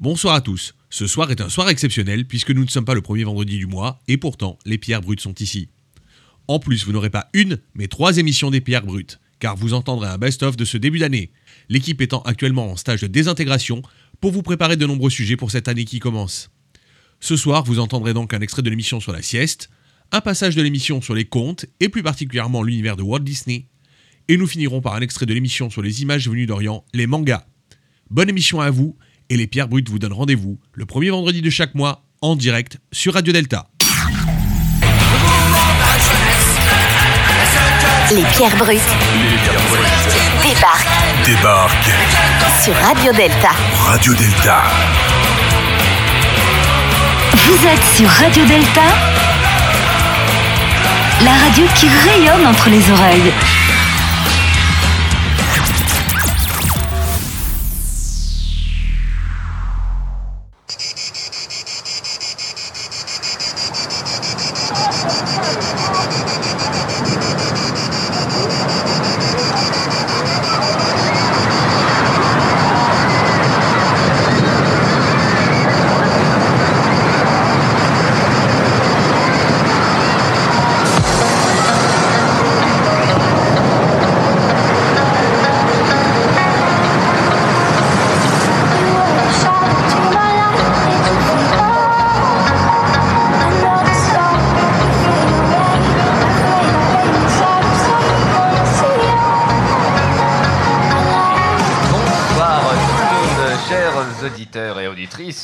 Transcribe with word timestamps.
Bonsoir 0.00 0.34
à 0.34 0.40
tous. 0.40 0.74
Ce 0.90 1.06
soir 1.06 1.30
est 1.30 1.40
un 1.40 1.48
soir 1.48 1.68
exceptionnel 1.68 2.26
puisque 2.26 2.50
nous 2.50 2.64
ne 2.64 2.68
sommes 2.68 2.84
pas 2.84 2.94
le 2.94 3.00
premier 3.00 3.22
vendredi 3.22 3.58
du 3.58 3.66
mois 3.66 4.00
et 4.08 4.16
pourtant 4.16 4.58
les 4.66 4.76
pierres 4.76 5.00
brutes 5.00 5.20
sont 5.20 5.36
ici. 5.36 5.68
En 6.48 6.58
plus, 6.58 6.84
vous 6.84 6.90
n'aurez 6.90 7.10
pas 7.10 7.30
une, 7.32 7.60
mais 7.74 7.86
trois 7.86 8.18
émissions 8.18 8.50
des 8.50 8.60
pierres 8.60 8.84
brutes, 8.84 9.20
car 9.38 9.54
vous 9.54 9.72
entendrez 9.72 10.08
un 10.08 10.18
best-of 10.18 10.56
de 10.56 10.64
ce 10.64 10.78
début 10.78 10.98
d'année. 10.98 11.30
L'équipe 11.68 12.00
étant 12.00 12.22
actuellement 12.22 12.72
en 12.72 12.76
stage 12.76 13.02
de 13.02 13.06
désintégration 13.06 13.82
pour 14.20 14.32
vous 14.32 14.42
préparer 14.42 14.76
de 14.76 14.84
nombreux 14.84 15.10
sujets 15.10 15.36
pour 15.36 15.52
cette 15.52 15.68
année 15.68 15.84
qui 15.84 16.00
commence. 16.00 16.50
Ce 17.20 17.36
soir, 17.36 17.62
vous 17.62 17.78
entendrez 17.78 18.14
donc 18.14 18.34
un 18.34 18.40
extrait 18.40 18.62
de 18.62 18.70
l'émission 18.70 18.98
sur 18.98 19.12
la 19.12 19.22
sieste, 19.22 19.70
un 20.10 20.20
passage 20.20 20.56
de 20.56 20.62
l'émission 20.62 21.02
sur 21.02 21.14
les 21.14 21.24
contes 21.24 21.66
et 21.78 21.88
plus 21.88 22.02
particulièrement 22.02 22.64
l'univers 22.64 22.96
de 22.96 23.04
Walt 23.04 23.20
Disney, 23.20 23.68
et 24.26 24.36
nous 24.38 24.48
finirons 24.48 24.80
par 24.80 24.94
un 24.94 25.02
extrait 25.02 25.26
de 25.26 25.34
l'émission 25.34 25.70
sur 25.70 25.82
les 25.82 26.02
images 26.02 26.28
venues 26.28 26.46
d'Orient, 26.46 26.84
les 26.92 27.06
mangas. 27.06 27.46
Bonne 28.10 28.28
émission 28.28 28.60
à 28.60 28.70
vous, 28.70 28.96
et 29.30 29.36
les 29.36 29.46
Pierres 29.46 29.68
Brutes 29.68 29.88
vous 29.88 29.98
donnent 29.98 30.12
rendez-vous 30.12 30.58
le 30.72 30.86
premier 30.86 31.10
vendredi 31.10 31.42
de 31.42 31.50
chaque 31.50 31.74
mois 31.74 32.02
en 32.20 32.36
direct 32.36 32.78
sur 32.92 33.14
Radio 33.14 33.32
Delta. 33.32 33.68
Les 38.10 38.22
Pierres 38.36 38.56
Brutes 38.56 38.80
débarquent 40.42 40.94
Débarque 41.24 41.90
sur 42.62 42.74
Radio 42.74 43.12
Delta. 43.12 43.50
Radio 43.86 44.12
Delta. 44.14 44.62
Vous 47.32 47.66
êtes 47.66 47.96
sur 47.96 48.08
Radio 48.08 48.44
Delta, 48.44 48.82
la 51.22 51.32
radio 51.32 51.64
qui 51.74 51.86
rayonne 51.88 52.46
entre 52.46 52.68
les 52.68 52.90
oreilles. 52.90 53.32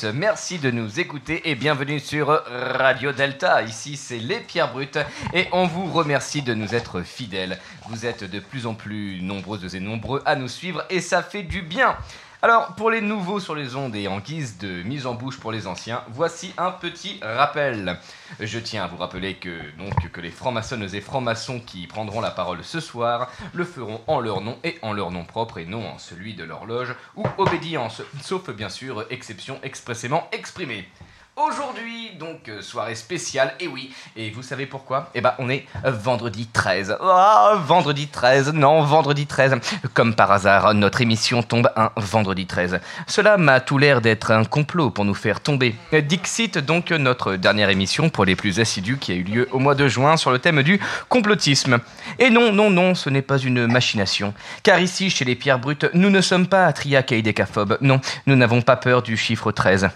Merci 0.04 0.58
de 0.58 0.70
nous 0.70 1.00
écouter 1.00 1.50
et 1.50 1.54
bienvenue 1.54 2.00
sur 2.00 2.28
Radio 2.46 3.12
Delta. 3.12 3.62
Ici, 3.62 3.96
c'est 3.96 4.18
les 4.18 4.40
Pierres 4.40 4.72
Brutes 4.72 4.98
et 5.34 5.46
on 5.52 5.66
vous 5.66 5.90
remercie 5.90 6.42
de 6.42 6.54
nous 6.54 6.74
être 6.74 7.02
fidèles. 7.02 7.58
Vous 7.88 8.06
êtes 8.06 8.24
de 8.24 8.40
plus 8.40 8.66
en 8.66 8.74
plus 8.74 9.20
nombreuses 9.20 9.74
et 9.74 9.80
nombreux 9.80 10.22
à 10.24 10.36
nous 10.36 10.48
suivre 10.48 10.84
et 10.90 11.00
ça 11.00 11.22
fait 11.22 11.42
du 11.42 11.62
bien. 11.62 11.96
Alors, 12.42 12.74
pour 12.74 12.90
les 12.90 13.02
nouveaux 13.02 13.38
sur 13.38 13.54
les 13.54 13.76
ondes 13.76 13.94
et 13.94 14.08
en 14.08 14.18
guise 14.18 14.56
de 14.56 14.82
mise 14.82 15.04
en 15.04 15.12
bouche 15.12 15.38
pour 15.38 15.52
les 15.52 15.66
anciens, 15.66 16.02
voici 16.08 16.54
un 16.56 16.70
petit 16.70 17.20
rappel. 17.22 17.98
Je 18.40 18.58
tiens 18.58 18.84
à 18.84 18.86
vous 18.86 18.96
rappeler 18.96 19.34
que, 19.34 19.58
donc, 19.76 20.10
que 20.10 20.22
les 20.22 20.30
francs-maçonnes 20.30 20.88
et 20.94 21.02
francs-maçons 21.02 21.60
qui 21.60 21.86
prendront 21.86 22.22
la 22.22 22.30
parole 22.30 22.64
ce 22.64 22.80
soir 22.80 23.30
le 23.52 23.66
feront 23.66 24.00
en 24.06 24.20
leur 24.20 24.40
nom 24.40 24.56
et 24.64 24.78
en 24.80 24.94
leur 24.94 25.10
nom 25.10 25.26
propre 25.26 25.58
et 25.58 25.66
non 25.66 25.86
en 25.86 25.98
celui 25.98 26.32
de 26.32 26.44
leur 26.44 26.64
loge 26.64 26.94
ou 27.14 27.26
obédience, 27.36 28.00
sauf 28.22 28.48
bien 28.48 28.70
sûr 28.70 29.04
exception 29.10 29.60
expressément 29.62 30.26
exprimée. 30.32 30.88
Aujourd'hui, 31.36 32.10
donc, 32.18 32.48
euh, 32.48 32.60
soirée 32.60 32.94
spéciale, 32.94 33.54
et 33.60 33.66
oui, 33.66 33.94
et 34.14 34.30
vous 34.30 34.42
savez 34.42 34.66
pourquoi? 34.66 35.10
Eh 35.14 35.22
ben, 35.22 35.32
on 35.38 35.48
est 35.48 35.64
euh, 35.86 35.90
vendredi 35.90 36.46
13. 36.46 36.98
Ah, 37.00 37.54
vendredi 37.66 38.08
13, 38.08 38.52
non, 38.52 38.82
vendredi 38.82 39.26
13. 39.26 39.56
Comme 39.94 40.14
par 40.14 40.30
hasard, 40.32 40.74
notre 40.74 41.00
émission 41.00 41.42
tombe 41.42 41.70
un 41.76 41.92
vendredi 41.96 42.46
13. 42.46 42.80
Cela 43.06 43.38
m'a 43.38 43.60
tout 43.60 43.78
l'air 43.78 44.02
d'être 44.02 44.32
un 44.32 44.44
complot 44.44 44.90
pour 44.90 45.06
nous 45.06 45.14
faire 45.14 45.40
tomber. 45.40 45.74
Dixit, 45.92 46.58
donc, 46.58 46.90
notre 46.90 47.36
dernière 47.36 47.70
émission 47.70 48.10
pour 48.10 48.26
les 48.26 48.36
plus 48.36 48.60
assidus 48.60 48.98
qui 48.98 49.12
a 49.12 49.14
eu 49.14 49.22
lieu 49.22 49.48
au 49.52 49.60
mois 49.60 49.74
de 49.74 49.88
juin 49.88 50.18
sur 50.18 50.32
le 50.32 50.40
thème 50.40 50.62
du 50.62 50.78
complotisme. 51.08 51.78
Et 52.18 52.28
non, 52.28 52.52
non, 52.52 52.68
non, 52.70 52.94
ce 52.94 53.08
n'est 53.08 53.22
pas 53.22 53.38
une 53.38 53.66
machination. 53.66 54.34
Car 54.62 54.78
ici, 54.78 55.08
chez 55.08 55.24
les 55.24 55.36
pierres 55.36 55.58
brutes, 55.58 55.86
nous 55.94 56.10
ne 56.10 56.20
sommes 56.20 56.48
pas 56.48 56.70
triacaïdécaphobes. 56.72 57.78
Non, 57.80 58.00
nous 58.26 58.36
n'avons 58.36 58.60
pas 58.60 58.76
peur 58.76 59.02
du 59.02 59.16
chiffre 59.16 59.52
13. 59.52 59.88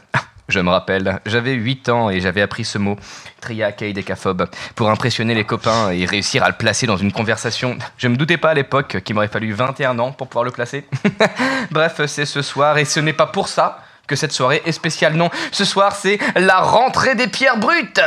Je 0.49 0.61
me 0.61 0.69
rappelle, 0.69 1.21
j'avais 1.25 1.53
8 1.53 1.89
ans 1.89 2.11
et 2.11 2.21
j'avais 2.21 2.43
appris 2.43 2.65
ce 2.65 2.77
mot, 2.77 2.97
triacaïdécaphobe, 3.41 4.47
pour 4.75 4.91
impressionner 4.91 5.35
les 5.35 5.45
copains 5.45 5.91
et 5.91 6.05
réussir 6.05 6.45
à 6.45 6.49
le 6.49 6.55
placer 6.55 6.87
dans 6.87 6.99
une 6.99 7.13
conversation. 7.13 7.79
Je 7.97 8.09
me 8.09 8.17
doutais 8.17 8.37
pas 8.37 8.51
à 8.51 8.55
l'époque 8.55 9.01
qu'il 9.05 9.15
m'aurait 9.15 9.29
fallu 9.29 9.53
21 9.53 9.99
ans 9.99 10.13
pour 10.13 10.29
pouvoir 10.29 10.45
le 10.45 10.51
placer. 10.51 10.87
Bref, 11.71 12.01
c'est 12.07 12.27
ce 12.27 12.43
soir 12.43 12.77
et 12.77 12.85
ce 12.85 13.01
n'est 13.01 13.15
pas 13.15 13.27
pour 13.27 13.49
ça 13.49 13.81
que 14.07 14.17
cette 14.17 14.33
soirée 14.33 14.61
est 14.67 14.73
spéciale. 14.73 15.15
Non, 15.15 15.31
ce 15.51 15.65
soir 15.65 15.97
c'est 15.97 16.19
la 16.37 16.59
rentrée 16.59 17.15
des 17.15 17.29
pierres 17.29 17.57
brutes. 17.57 18.01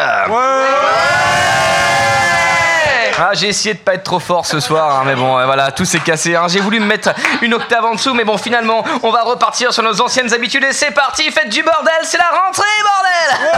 Ah, 3.19 3.31
j'ai 3.33 3.47
essayé 3.47 3.73
de 3.73 3.79
pas 3.79 3.95
être 3.95 4.03
trop 4.03 4.19
fort 4.19 4.45
ce 4.45 4.59
soir, 4.59 4.99
hein, 4.99 5.03
mais 5.05 5.15
bon, 5.15 5.35
euh, 5.37 5.45
voilà, 5.45 5.71
tout 5.71 5.85
s'est 5.85 5.99
cassé. 5.99 6.35
hein. 6.35 6.45
J'ai 6.47 6.59
voulu 6.59 6.79
me 6.79 6.85
mettre 6.85 7.09
une 7.41 7.53
octave 7.55 7.83
en 7.85 7.95
dessous, 7.95 8.13
mais 8.13 8.23
bon, 8.23 8.37
finalement, 8.37 8.83
on 9.01 9.09
va 9.11 9.23
repartir 9.23 9.73
sur 9.73 9.81
nos 9.83 9.99
anciennes 10.01 10.31
habitudes 10.33 10.63
et 10.63 10.71
c'est 10.73 10.91
parti, 10.91 11.29
faites 11.31 11.49
du 11.49 11.63
bordel, 11.63 11.93
c'est 12.03 12.19
la 12.19 12.29
rentrée, 12.29 12.63
bordel 12.83 13.51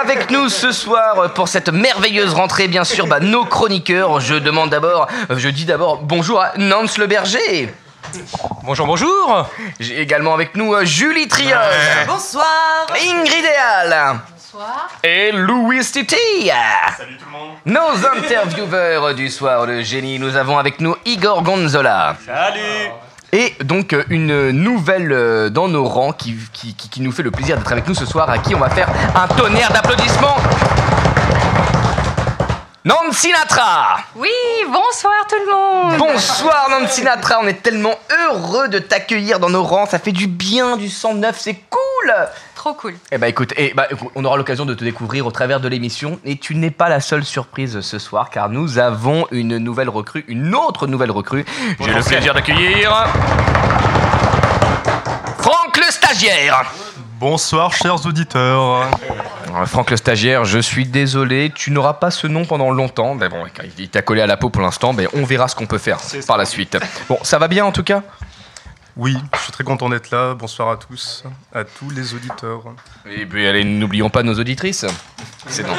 Avec 0.00 0.30
nous 0.30 0.48
ce 0.50 0.72
soir 0.72 1.18
euh, 1.18 1.28
pour 1.28 1.48
cette 1.48 1.70
merveilleuse 1.70 2.34
rentrée, 2.34 2.68
bien 2.68 2.84
sûr, 2.84 3.06
bah, 3.06 3.20
nos 3.20 3.46
chroniqueurs. 3.46 4.20
Je 4.20 4.34
demande 4.34 4.68
d'abord, 4.70 5.06
euh, 5.30 5.36
je 5.38 5.48
dis 5.48 5.64
d'abord 5.64 5.98
bonjour 6.02 6.42
à 6.42 6.52
Nance 6.58 6.98
le 6.98 7.06
Berger. 7.06 7.72
Bonjour, 8.62 8.86
bonjour 8.86 9.48
J'ai 9.80 10.00
également 10.00 10.32
avec 10.34 10.54
nous 10.54 10.74
Julie 10.84 11.26
Triol. 11.28 11.58
Bonsoir 12.06 12.86
Ingrid 12.94 13.44
Eal. 13.44 14.20
Bonsoir 14.56 14.88
Et 15.02 15.32
Louis 15.32 15.80
Titi. 15.84 16.16
Salut 16.96 17.18
tout 17.18 17.26
le 17.26 17.30
monde. 17.30 17.50
Nos 17.66 18.06
intervieweurs 18.06 19.14
du 19.14 19.28
soir 19.28 19.66
de 19.66 19.82
génie, 19.82 20.18
nous 20.18 20.34
avons 20.34 20.56
avec 20.56 20.80
nous 20.80 20.96
Igor 21.04 21.42
Gonzola. 21.42 22.16
Salut 22.24 22.90
Et 23.32 23.54
donc 23.64 23.92
euh, 23.92 24.02
une 24.08 24.52
nouvelle 24.52 25.12
euh, 25.12 25.50
dans 25.50 25.68
nos 25.68 25.84
rangs 25.84 26.12
qui, 26.12 26.36
qui, 26.54 26.74
qui- 26.74 26.88
qui 26.88 27.00
nous 27.02 27.12
fait 27.12 27.22
le 27.22 27.30
plaisir 27.30 27.58
d'être 27.58 27.70
avec 27.70 27.86
nous 27.86 27.94
ce 27.94 28.06
soir, 28.06 28.30
à 28.30 28.38
qui 28.38 28.54
on 28.54 28.58
va 28.58 28.70
faire 28.70 28.88
un 29.14 29.28
tonnerre 29.28 29.70
d'applaudissements. 29.72 30.36
Nancy 32.84 33.28
Sinatra 33.28 33.98
Oui, 34.14 34.30
bonsoir 34.68 35.12
tout 35.28 35.36
le 35.44 35.52
monde 35.52 35.98
Bonsoir 35.98 36.68
Nancy 36.70 37.00
Sinatra, 37.00 37.40
on 37.42 37.46
est 37.48 37.60
tellement 37.62 37.94
heureux 38.30 38.68
de 38.68 38.78
t'accueillir 38.78 39.38
dans 39.38 39.50
nos 39.50 39.64
rangs, 39.64 39.86
ça 39.86 39.98
fait 39.98 40.12
du 40.12 40.28
bien, 40.28 40.76
du 40.78 40.88
sang 40.88 41.12
neuf, 41.14 41.36
c'est 41.40 41.60
cool 41.68 42.14
Trop 42.66 42.74
cool. 42.74 42.94
Eh 43.12 43.18
bah 43.18 43.28
écoute, 43.28 43.54
eh 43.56 43.72
bah, 43.76 43.86
écoute, 43.88 44.10
on 44.16 44.24
aura 44.24 44.36
l'occasion 44.36 44.66
de 44.66 44.74
te 44.74 44.82
découvrir 44.82 45.24
au 45.24 45.30
travers 45.30 45.60
de 45.60 45.68
l'émission 45.68 46.18
et 46.24 46.36
tu 46.36 46.56
n'es 46.56 46.72
pas 46.72 46.88
la 46.88 46.98
seule 46.98 47.24
surprise 47.24 47.80
ce 47.80 48.00
soir 48.00 48.28
car 48.28 48.48
nous 48.48 48.78
avons 48.78 49.28
une 49.30 49.58
nouvelle 49.58 49.88
recrue, 49.88 50.24
une 50.26 50.52
autre 50.52 50.88
nouvelle 50.88 51.12
recrue. 51.12 51.44
J'ai 51.78 51.92
le 51.92 52.02
plaisir 52.02 52.34
d'accueillir 52.34 52.90
Franck 55.38 55.76
le 55.76 55.92
stagiaire. 55.92 56.64
Bonsoir, 57.20 57.72
chers 57.72 58.04
auditeurs. 58.04 58.82
Euh, 59.54 59.64
Franck 59.66 59.92
le 59.92 59.96
stagiaire, 59.96 60.44
je 60.44 60.58
suis 60.58 60.86
désolé, 60.86 61.52
tu 61.54 61.70
n'auras 61.70 61.94
pas 61.94 62.10
ce 62.10 62.26
nom 62.26 62.44
pendant 62.44 62.72
longtemps. 62.72 63.14
Mais 63.14 63.28
bon, 63.28 63.44
il 63.78 63.88
t'a 63.90 64.02
collé 64.02 64.22
à 64.22 64.26
la 64.26 64.36
peau 64.36 64.50
pour 64.50 64.62
l'instant, 64.62 64.92
mais 64.92 65.06
on 65.14 65.22
verra 65.22 65.46
ce 65.46 65.54
qu'on 65.54 65.66
peut 65.66 65.78
faire 65.78 65.98
par 66.26 66.36
la 66.36 66.44
suite. 66.44 66.76
Bon, 67.08 67.18
ça 67.22 67.38
va 67.38 67.46
bien 67.46 67.64
en 67.64 67.70
tout 67.70 67.84
cas? 67.84 68.02
Oui, 68.96 69.14
je 69.34 69.40
suis 69.40 69.52
très 69.52 69.62
content 69.62 69.90
d'être 69.90 70.10
là. 70.10 70.32
Bonsoir 70.32 70.70
à 70.70 70.76
tous, 70.78 71.22
à 71.54 71.64
tous 71.64 71.90
les 71.90 72.14
auditeurs. 72.14 72.62
Et 73.04 73.26
puis 73.26 73.46
allez, 73.46 73.62
n'oublions 73.62 74.08
pas 74.08 74.22
nos 74.22 74.32
auditrices. 74.38 74.86
C'est 75.46 75.64
dans, 75.64 75.74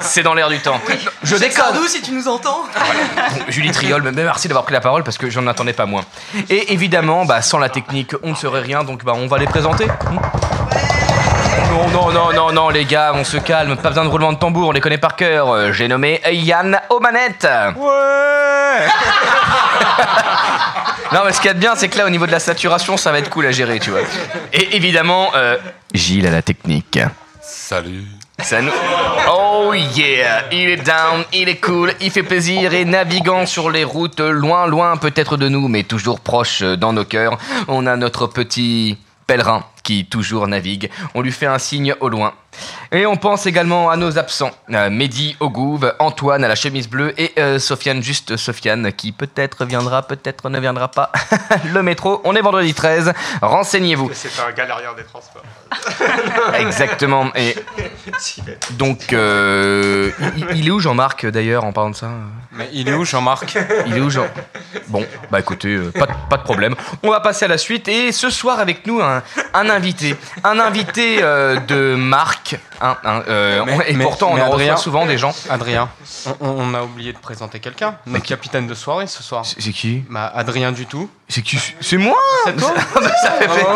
c'est 0.00 0.22
dans 0.22 0.34
l'air 0.34 0.50
du 0.50 0.58
temps. 0.58 0.78
Je 1.22 1.36
déconne. 1.36 1.52
Sardou, 1.52 1.86
si 1.86 2.02
tu 2.02 2.12
nous 2.12 2.28
entends 2.28 2.64
Bon, 2.64 3.44
Julie 3.48 3.70
Triol, 3.70 4.02
mais 4.02 4.12
merci 4.12 4.46
d'avoir 4.46 4.64
pris 4.64 4.74
la 4.74 4.80
parole 4.80 5.04
parce 5.04 5.16
que 5.16 5.30
j'en 5.30 5.46
attendais 5.46 5.72
pas 5.72 5.86
moins. 5.86 6.04
Et 6.50 6.74
évidemment, 6.74 7.24
bah, 7.24 7.40
sans 7.40 7.58
la 7.58 7.70
technique, 7.70 8.12
on 8.22 8.30
ne 8.30 8.34
serait 8.34 8.60
rien, 8.60 8.84
donc 8.84 9.04
bah, 9.04 9.14
on 9.16 9.26
va 9.26 9.38
les 9.38 9.46
présenter. 9.46 9.86
Non, 11.72 11.88
non, 11.88 12.12
non, 12.12 12.32
non, 12.34 12.52
non, 12.52 12.68
les 12.68 12.84
gars, 12.84 13.12
on 13.14 13.24
se 13.24 13.38
calme. 13.38 13.76
Pas 13.76 13.88
besoin 13.88 14.04
de 14.04 14.10
roulement 14.10 14.34
de 14.34 14.38
tambour, 14.38 14.68
on 14.68 14.72
les 14.72 14.80
connaît 14.82 14.98
par 14.98 15.16
cœur. 15.16 15.48
Euh, 15.48 15.72
J'ai 15.72 15.88
nommé 15.88 16.20
Yann 16.30 16.78
aux 16.90 17.00
manettes. 17.00 17.48
Ouais 17.76 17.80
Non, 21.14 21.20
mais 21.24 21.32
ce 21.32 21.40
qu'il 21.40 21.48
y 21.48 21.50
a 21.50 21.54
de 21.54 21.58
bien, 21.58 21.74
c'est 21.74 21.88
que 21.88 21.96
là, 21.96 22.04
au 22.04 22.10
niveau 22.10 22.26
de 22.26 22.30
la 22.30 22.40
saturation, 22.40 22.98
ça 22.98 23.10
va 23.10 23.20
être 23.20 23.30
cool 23.30 23.46
à 23.46 23.52
gérer, 23.52 23.78
tu 23.78 23.88
vois. 23.88 24.00
Et 24.52 24.76
évidemment, 24.76 25.30
euh, 25.34 25.56
Gilles 25.94 26.26
à 26.26 26.30
la 26.30 26.42
technique. 26.42 26.98
Salut. 27.40 28.04
Ça 28.38 28.60
nous... 28.60 28.70
Oh 29.34 29.72
yeah 29.72 30.42
Il 30.52 30.68
est 30.68 30.76
down, 30.76 31.24
il 31.32 31.48
est 31.48 31.56
cool, 31.58 31.94
il 32.02 32.10
fait 32.10 32.22
plaisir 32.22 32.74
et 32.74 32.84
naviguant 32.84 33.46
sur 33.46 33.70
les 33.70 33.84
routes 33.84 34.20
loin, 34.20 34.66
loin 34.66 34.98
peut-être 34.98 35.38
de 35.38 35.48
nous, 35.48 35.68
mais 35.68 35.84
toujours 35.84 36.20
proche 36.20 36.60
dans 36.62 36.92
nos 36.92 37.06
cœurs, 37.06 37.38
on 37.68 37.86
a 37.86 37.96
notre 37.96 38.26
petit 38.26 38.98
pèlerin 39.26 39.64
qui 39.82 40.06
toujours 40.06 40.46
navigue. 40.48 40.90
On 41.14 41.20
lui 41.22 41.32
fait 41.32 41.46
un 41.46 41.58
signe 41.58 41.94
au 42.00 42.08
loin. 42.08 42.34
Et 42.92 43.06
on 43.06 43.16
pense 43.16 43.46
également 43.46 43.88
à 43.88 43.96
nos 43.96 44.18
absents. 44.18 44.50
Euh, 44.74 44.90
Mehdi 44.90 45.36
au 45.40 45.48
gouve, 45.48 45.94
Antoine 45.98 46.44
à 46.44 46.48
la 46.48 46.54
chemise 46.54 46.86
bleue 46.86 47.14
et 47.18 47.32
euh, 47.38 47.58
Sofiane, 47.58 48.02
juste 48.02 48.36
Sofiane, 48.36 48.92
qui 48.92 49.10
peut-être 49.12 49.64
viendra, 49.64 50.02
peut-être 50.02 50.50
ne 50.50 50.60
viendra 50.60 50.88
pas. 50.88 51.10
Le 51.72 51.82
métro, 51.82 52.20
on 52.24 52.34
est 52.36 52.42
vendredi 52.42 52.74
13, 52.74 53.14
renseignez-vous. 53.40 54.10
C'est 54.12 54.28
un 54.46 54.52
galérien 54.52 54.90
des 54.94 55.04
transports. 55.04 55.42
Exactement. 56.58 57.30
Et 57.34 57.54
donc, 58.72 59.12
euh, 59.14 60.10
il, 60.36 60.56
il 60.58 60.68
est 60.68 60.70
où 60.70 60.80
Jean-Marc 60.80 61.26
d'ailleurs 61.26 61.64
en 61.64 61.72
parlant 61.72 61.90
de 61.90 61.96
ça 61.96 62.10
Mais 62.52 62.68
il 62.74 62.88
est 62.88 62.94
où 62.94 63.04
Jean-Marc? 63.06 63.56
Il 63.86 63.96
est 63.96 64.00
où 64.00 64.10
Jean? 64.10 64.26
Bon, 64.88 65.06
bah 65.30 65.40
écoutez, 65.40 65.74
euh, 65.74 65.90
pas, 65.90 66.06
de- 66.06 66.12
pas 66.28 66.36
de 66.36 66.42
problème. 66.42 66.74
On 67.02 67.10
va 67.10 67.20
passer 67.20 67.46
à 67.46 67.48
la 67.48 67.58
suite 67.58 67.88
et 67.88 68.12
ce 68.12 68.28
soir 68.28 68.58
avec 68.60 68.86
nous 68.86 69.00
un, 69.00 69.22
un 69.54 69.68
invité, 69.72 70.14
un 70.44 70.58
invité 70.60 71.18
euh, 71.22 71.58
de 71.60 71.94
marque. 71.96 72.58
hein, 72.80 72.96
hein, 73.04 73.22
euh, 73.28 73.62
Mais- 73.66 73.90
et 73.90 73.94
mais- 73.94 74.04
pourtant, 74.04 74.28
on 74.30 74.34
en 74.40 74.46
Adrien- 74.46 74.72
reçoit 74.72 74.76
souvent 74.76 75.06
des 75.06 75.18
gens. 75.18 75.34
Adrien, 75.50 75.88
on, 76.40 76.48
on 76.48 76.74
a 76.74 76.82
oublié 76.82 77.12
de 77.12 77.18
présenter 77.18 77.58
quelqu'un. 77.60 77.96
Notre 78.06 78.24
capitaine 78.26 78.66
de 78.66 78.74
soirée 78.74 79.06
ce 79.06 79.22
soir. 79.22 79.44
C'est 79.44 79.72
qui 79.72 80.04
Bah, 80.10 80.30
Adrien 80.34 80.72
du 80.72 80.86
tout. 80.86 81.10
C'est 81.28 81.42
qui? 81.42 81.58
C'est 81.80 81.96
moi? 81.98 82.16
C'est 82.44 82.56
toi? 82.56 82.72
Ça 83.22 83.30
fait 83.32 83.48
plaisir. 83.48 83.66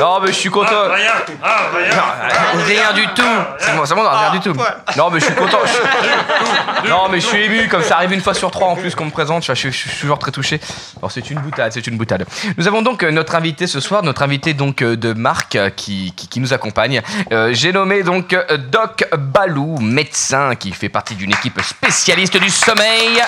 Non, 0.00 0.18
mais 0.20 0.28
je 0.28 0.32
suis 0.32 0.50
content. 0.50 0.88
Rien 0.94 1.12
Ah, 1.42 1.56
rien 1.76 1.90
Non, 1.96 2.64
rien 2.64 2.92
du 2.92 3.06
tout. 3.08 3.22
C'est 3.58 3.74
moi, 3.74 3.86
c'est 3.86 3.94
moi, 3.94 4.18
rien 4.18 4.30
du 4.30 4.40
tout. 4.40 4.54
Non, 4.96 5.10
mais 5.10 5.20
je 5.20 5.26
suis 5.26 5.34
content. 5.34 5.58
je 5.64 5.70
suis- 5.72 6.88
Non, 6.90 7.08
mais 7.10 7.20
je 7.20 7.26
suis 7.26 7.42
ému, 7.44 7.68
comme 7.68 7.82
ça 7.82 7.96
arrive 7.96 8.12
une 8.12 8.20
fois 8.22 8.34
sur 8.34 8.50
trois 8.50 8.68
en 8.68 8.76
plus 8.76 8.94
qu'on 8.94 9.04
me 9.06 9.10
présente. 9.10 9.44
Je 9.44 9.52
suis, 9.52 9.70
je 9.72 9.76
suis 9.88 10.00
toujours 10.00 10.18
très 10.18 10.30
touché. 10.32 10.60
Alors, 10.98 11.12
c'est 11.12 11.30
une 11.30 11.38
boutade, 11.40 11.72
c'est 11.72 11.86
une 11.86 11.96
boutade. 11.98 12.24
Nous 12.56 12.66
avons 12.66 12.82
donc 12.82 13.02
euh, 13.02 13.10
notre 13.10 13.34
invité 13.34 13.66
ce 13.66 13.80
soir, 13.80 14.02
notre 14.02 14.22
invité 14.22 14.54
donc 14.54 14.82
euh, 14.82 14.96
de 14.96 15.12
Marc 15.12 15.54
euh, 15.56 15.70
qui, 15.70 16.12
qui, 16.16 16.28
qui 16.28 16.40
nous 16.40 16.52
accompagne. 16.54 17.02
Euh, 17.32 17.50
J'ai 17.52 17.72
nommé 17.72 18.02
donc 18.02 18.32
euh, 18.32 18.56
Doc 18.56 19.04
Balou, 19.16 19.78
médecin 19.80 20.54
qui 20.56 20.72
fait 20.72 20.88
partie 20.88 21.14
d'une 21.14 21.32
équipe 21.32 21.60
spécialiste 21.62 22.36
du 22.38 22.48
sommeil. 22.50 23.20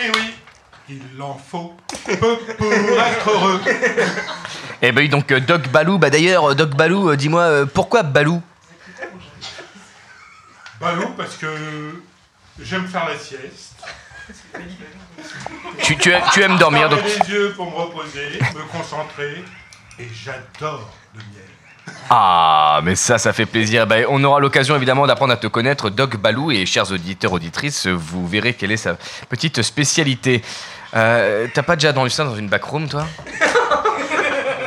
Et 0.00 0.10
oui, 0.14 0.31
il 0.88 1.20
en 1.20 1.34
faut 1.34 1.74
peu 2.04 2.36
pour 2.58 2.72
être 2.72 3.30
heureux. 3.30 3.60
Et 4.82 4.92
ben 4.92 5.08
donc 5.08 5.30
euh, 5.32 5.40
Doc 5.40 5.68
Balou, 5.68 5.98
bah 5.98 6.10
d'ailleurs, 6.10 6.50
euh, 6.50 6.54
Doc 6.54 6.70
Balou, 6.70 7.10
euh, 7.10 7.16
dis-moi 7.16 7.66
pourquoi 7.72 8.02
Balou? 8.02 8.42
Balou, 10.80 11.08
parce 11.16 11.36
que 11.36 11.46
j'aime 12.60 12.86
faire 12.88 13.08
la 13.08 13.16
sieste. 13.18 13.74
tu, 15.82 15.96
tu, 15.96 16.10
aimes- 16.10 16.22
tu 16.32 16.42
aimes 16.42 16.58
dormir, 16.58 16.88
donc 16.88 17.00
les 17.04 17.32
yeux 17.34 17.52
pour 17.54 17.70
me 17.70 17.76
reposer, 17.76 18.38
me 18.54 18.62
concentrer. 18.76 19.44
Et 19.98 20.08
j'adore 20.14 20.90
le 21.14 21.20
miel. 21.20 21.41
Ah, 22.10 22.80
mais 22.84 22.94
ça, 22.94 23.18
ça 23.18 23.32
fait 23.32 23.46
plaisir. 23.46 23.86
Ben, 23.86 24.04
on 24.08 24.22
aura 24.22 24.38
l'occasion 24.38 24.76
évidemment 24.76 25.06
d'apprendre 25.06 25.32
à 25.32 25.36
te 25.36 25.46
connaître, 25.46 25.88
Doc 25.90 26.16
Balou, 26.16 26.50
et 26.50 26.66
chers 26.66 26.90
auditeurs, 26.92 27.32
auditrices, 27.32 27.86
vous 27.86 28.26
verrez 28.26 28.54
quelle 28.54 28.72
est 28.72 28.76
sa 28.76 28.96
petite 29.28 29.62
spécialité. 29.62 30.42
Euh, 30.94 31.46
T'as 31.54 31.62
pas 31.62 31.76
déjà 31.76 31.92
dans 31.92 32.06
ça 32.08 32.24
dans 32.24 32.36
une 32.36 32.48
backroom, 32.48 32.88
toi? 32.88 33.06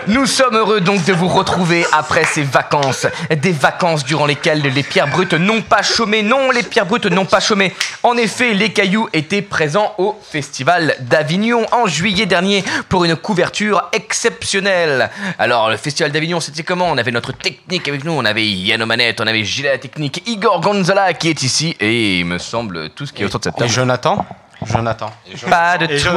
Nous 0.08 0.28
sommes 0.28 0.56
heureux 0.56 0.82
donc 0.82 1.04
de 1.06 1.14
vous 1.14 1.28
retrouver 1.28 1.86
après 1.92 2.26
ces 2.26 2.44
vacances. 2.44 3.08
Des 3.30 3.52
vacances 3.52 4.04
durant 4.04 4.28
lesquelles 4.28 4.62
les 4.62 4.84
pierres 4.84 5.08
brutes 5.08 5.34
n'ont 5.34 5.62
pas 5.62 5.82
chômé. 5.82 6.22
Non, 6.22 6.52
les 6.52 6.62
pierres 6.62 6.86
brutes 6.86 7.08
n'ont 7.08 7.26
pas 7.26 7.40
chômé. 7.40 7.74
En 8.04 8.16
effet, 8.16 8.54
les 8.54 8.72
cailloux 8.72 9.10
étaient 9.14 9.42
présents 9.42 9.94
au 9.98 10.16
Festival 10.22 10.96
d'Avignon 11.00 11.66
en 11.72 11.88
juillet 11.88 12.28
dernier 12.28 12.64
pour 12.88 13.06
une 13.06 13.16
couverture 13.16 13.90
exceptionnelle. 13.94 15.10
Alors, 15.40 15.72
le 15.72 15.78
Festival 15.78 16.12
d'Avignon, 16.12 16.40
c'était 16.40 16.64
comment? 16.64 16.88
On 16.90 16.98
avait 16.98 17.12
notre 17.12 17.32
technique 17.32 17.88
avec 17.88 18.04
nous. 18.04 18.12
On 18.12 18.26
avait 18.26 18.46
Yann 18.46 18.84
Omanette, 18.84 19.22
on 19.22 19.28
avait 19.28 19.44
Gilles 19.44 19.68
à 19.68 19.72
la 19.72 19.78
technique, 19.80 20.22
Igor 20.28 20.62
Gonzala 20.62 21.14
qui 21.14 21.30
est 21.30 21.42
ici 21.42 21.76
et 21.80 22.20
il 22.20 22.26
me 22.26 22.38
semble 22.38 22.90
tout 22.92 23.06
ce 23.06 23.14
qui 23.14 23.24
est 23.24 23.26
autour 23.26 23.40
de 23.40 23.46
cette 23.46 23.56
Et 23.56 23.58
table. 23.58 23.72
Jonathan 24.66 25.12
Jonathan. 25.28 25.50
Pas 25.50 25.78
de 25.78 25.86
Et 25.86 26.00
toi 26.00 26.12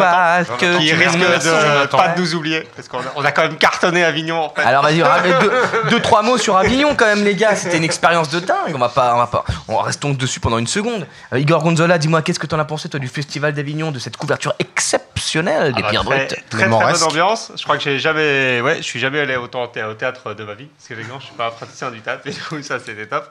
Jonathan, 0.44 0.56
que 0.58 0.78
Qui 0.78 0.86
tu 0.88 0.94
risque 0.94 1.18
de 1.18 1.86
pas 1.86 2.08
de 2.08 2.20
nous 2.20 2.34
oublier, 2.34 2.68
parce 2.76 2.88
qu'on 2.88 2.98
a, 2.98 3.02
on 3.16 3.24
a 3.24 3.32
quand 3.32 3.42
même 3.42 3.56
cartonné 3.56 4.04
Avignon 4.04 4.40
en 4.44 4.50
fait. 4.54 4.62
Alors 4.62 4.82
vas-y, 4.82 5.02
ramène 5.02 5.34
deux, 5.40 5.52
deux, 5.90 6.00
trois 6.00 6.22
mots 6.22 6.38
sur 6.38 6.56
Avignon 6.56 6.94
quand 6.96 7.06
même 7.06 7.24
les 7.24 7.34
gars, 7.34 7.56
c'était 7.56 7.76
une 7.76 7.84
expérience 7.84 8.28
de 8.30 8.40
dingue, 8.40 8.74
on 8.74 8.78
va 8.78 8.88
pas, 8.88 9.14
on 9.14 9.18
va 9.18 9.26
pas, 9.26 9.44
on 9.68 9.76
restons 9.78 10.10
dessus 10.10 10.40
pendant 10.40 10.58
une 10.58 10.66
seconde. 10.66 11.06
Euh, 11.32 11.38
Igor 11.38 11.62
Gonzola, 11.62 11.98
dis-moi 11.98 12.22
qu'est-ce 12.22 12.38
que 12.38 12.46
t'en 12.46 12.58
as 12.58 12.64
pensé 12.64 12.88
toi 12.88 13.00
du 13.00 13.08
festival 13.08 13.52
d'Avignon, 13.52 13.90
de 13.90 13.98
cette 13.98 14.16
couverture 14.16 14.54
exceptionnelle 14.58 15.72
des 15.72 15.80
Ah 15.80 15.82
bah, 15.82 15.90
pierres 15.90 16.04
brutes 16.04 16.28
très, 16.28 16.42
très 16.50 16.68
bonne 16.68 17.02
ambiance. 17.02 17.52
Je 17.56 17.62
crois 17.64 17.76
que 17.76 17.82
j'ai 17.82 17.98
jamais, 17.98 18.60
ouais, 18.60 18.76
je 18.78 18.82
suis 18.82 19.00
jamais 19.00 19.20
allé 19.20 19.36
autant 19.36 19.62
au 19.64 19.66
thé- 19.66 19.82
au 19.84 19.94
théâtre 19.94 20.34
de 20.34 20.44
ma 20.44 20.54
vie, 20.54 20.66
parce 20.76 20.88
qu'effectivement, 20.88 21.20
je 21.20 21.26
suis 21.26 21.34
pas 21.34 21.46
un 21.48 21.50
praticien 21.50 21.90
du 21.90 22.00
théâtre, 22.00 22.22
et 22.26 22.30
du 22.30 22.40
coup, 22.40 22.62
ça 22.62 22.78
c'était 22.78 23.06
top. 23.06 23.28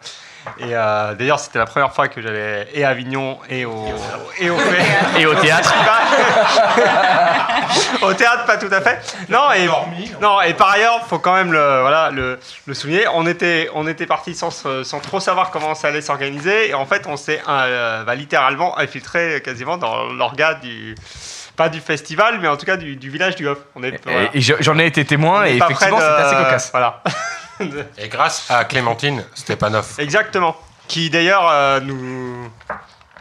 Et 0.60 0.76
euh, 0.76 1.14
d'ailleurs, 1.16 1.40
c'était 1.40 1.60
la 1.60 1.66
première 1.66 1.94
fois 1.94 2.08
que 2.08 2.22
j'allais 2.22 2.68
et 2.74 2.84
à 2.84 2.90
Avignon 2.90 3.38
et 3.50 3.66
au 3.66 3.86
et 4.40 4.50
au 4.50 4.58
fait. 4.58 5.22
Et 5.22 5.26
au 5.26 5.34
théâtre 5.36 5.74
au 8.02 8.14
théâtre, 8.14 8.46
pas 8.46 8.58
tout 8.58 8.70
à 8.72 8.82
fait. 8.82 9.00
Non, 9.30 9.52
et, 9.54 9.68
non, 10.22 10.42
et 10.42 10.54
par 10.54 10.72
ailleurs, 10.72 11.06
faut 11.08 11.20
quand 11.20 11.34
même 11.34 11.52
le, 11.52 11.82
voilà, 11.82 12.10
le, 12.12 12.40
le 12.66 12.74
souligner. 12.74 13.06
On 13.14 13.26
était, 13.28 13.70
on 13.74 13.88
était 13.88 14.06
parti 14.06 14.36
sans, 14.36 14.52
sans 14.52 15.00
trop 15.00 15.20
savoir 15.20 15.52
comment 15.52 15.76
ça 15.76 15.90
allait 15.90 16.02
s'organiser. 16.02 16.70
Et 16.70 16.74
en 16.74 16.86
fait, 16.86 17.06
on 17.08 17.18
s'est 17.18 17.42
euh, 17.48 18.04
bah, 18.04 18.16
littéralement 18.16 18.78
infiltré 18.78 19.42
quasiment 19.44 19.78
dans 19.78 20.06
l'orga 20.14 20.56
du. 20.56 20.96
Pas 21.56 21.70
du 21.70 21.80
festival, 21.80 22.38
mais 22.40 22.48
en 22.48 22.56
tout 22.56 22.68
cas 22.68 22.78
du, 22.78 22.98
du 22.98 23.10
village 23.10 23.36
du 23.36 23.48
Hof. 23.48 23.58
On 23.76 23.82
est, 23.82 24.00
voilà. 24.04 24.30
Et, 24.32 24.38
et 24.38 24.42
je- 24.42 24.54
j'en 24.60 24.78
ai 24.78 24.86
été 24.86 25.04
témoin 25.06 25.42
On 25.42 25.46
et 25.46 25.56
effectivement 25.58 25.98
c'était 26.00 26.22
assez 26.22 26.36
cocasse. 26.36 26.70
Voilà. 26.72 27.02
Et 27.98 28.08
grâce 28.10 28.50
à 28.52 28.66
Clémentine 28.66 29.24
Stepanov. 29.36 29.96
Exactement. 30.00 30.56
Qui 30.88 31.10
d'ailleurs 31.10 31.48
euh, 31.50 31.80
nous. 31.82 32.50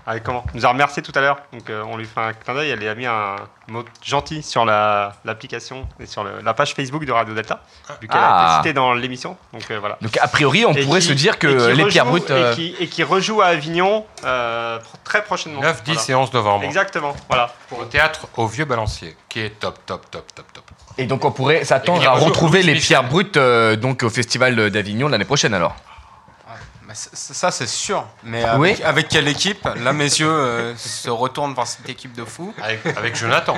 ah, 0.06 0.20
comment 0.20 0.44
nous 0.54 0.64
a 0.64 0.68
remercié 0.68 1.02
tout 1.02 1.10
à 1.16 1.20
l'heure. 1.20 1.38
Donc 1.52 1.68
euh, 1.68 1.82
on 1.88 1.96
lui 1.96 2.04
fait 2.06 2.20
un 2.20 2.32
clin 2.32 2.54
d'œil. 2.54 2.70
Elle 2.70 2.86
a 2.88 2.94
mis 2.94 3.06
un 3.06 3.34
mot 3.66 3.84
gentil 4.04 4.42
sur 4.44 4.64
la- 4.64 5.14
l'application 5.24 5.88
et 5.98 6.06
sur 6.06 6.22
le- 6.22 6.40
la 6.44 6.54
page 6.54 6.74
Facebook 6.74 7.04
de 7.04 7.10
Radio 7.10 7.34
Delta. 7.34 7.60
Vu 8.00 8.06
qu'elle 8.06 8.18
a 8.20 8.28
Ah. 8.28 8.46
été 8.46 8.56
citée 8.68 8.72
dans 8.72 8.92
l'émission. 8.94 9.36
Donc 9.52 9.68
euh, 9.70 9.80
voilà. 9.80 9.98
Donc 10.00 10.16
a 10.18 10.28
priori 10.28 10.64
on 10.64 10.72
Et 10.74 10.84
pourrait 10.84 11.00
qui- 11.00 11.06
se 11.08 11.12
dire 11.12 11.40
que 11.40 11.48
les 11.48 11.72
rejoue- 11.82 11.88
pierres 11.88 12.06
brutes... 12.06 12.30
euh, 12.30 12.52
Et 12.52 12.54
qui, 12.54 12.76
et 12.78 12.86
qui 12.88 13.02
rejoue 13.02 13.40
à 13.42 13.46
Avignon 13.46 14.06
euh, 14.24 14.78
très 15.02 15.24
prochainement. 15.24 15.60
9, 15.60 15.82
10 15.82 15.94
Voilà. 15.94 16.10
et 16.10 16.14
11 16.14 16.32
novembre. 16.34 16.64
Exactement. 16.64 17.16
Voilà. 17.28 17.52
Au 17.72 17.84
théâtre 17.84 18.28
au 18.36 18.46
Vieux 18.46 18.64
Balancier, 18.64 19.16
qui 19.28 19.40
est 19.40 19.58
top, 19.58 19.78
top, 19.86 20.08
top, 20.08 20.32
top, 20.34 20.52
top. 20.52 20.65
Et 20.98 21.06
donc 21.06 21.24
on 21.24 21.30
pourrait 21.30 21.64
s'attendre 21.64 22.06
à 22.08 22.12
retrouver 22.12 22.62
les 22.62 22.74
pierres 22.74 23.08
brutes 23.08 23.36
euh, 23.36 23.76
donc 23.76 24.02
au 24.02 24.10
festival 24.10 24.70
d'Avignon 24.70 25.08
l'année 25.08 25.24
prochaine 25.24 25.54
alors. 25.54 25.76
Ça, 27.12 27.50
c'est 27.50 27.68
sûr. 27.68 28.04
Mais 28.24 28.42
Oui. 28.58 28.74
avec, 28.84 29.08
quelle 29.08 29.28
équipe? 29.28 29.68
Là, 29.84 29.92
mes 29.92 30.04
yeux 30.04 30.26
euh, 30.28 30.74
se 30.76 31.10
retournent 31.10 31.54
vers 31.54 31.66
cette 31.66 31.88
équipe 31.88 32.14
de 32.14 32.24
fous. 32.24 32.54
Avec, 32.62 32.80
avec 32.96 33.16
Jonathan. 33.16 33.56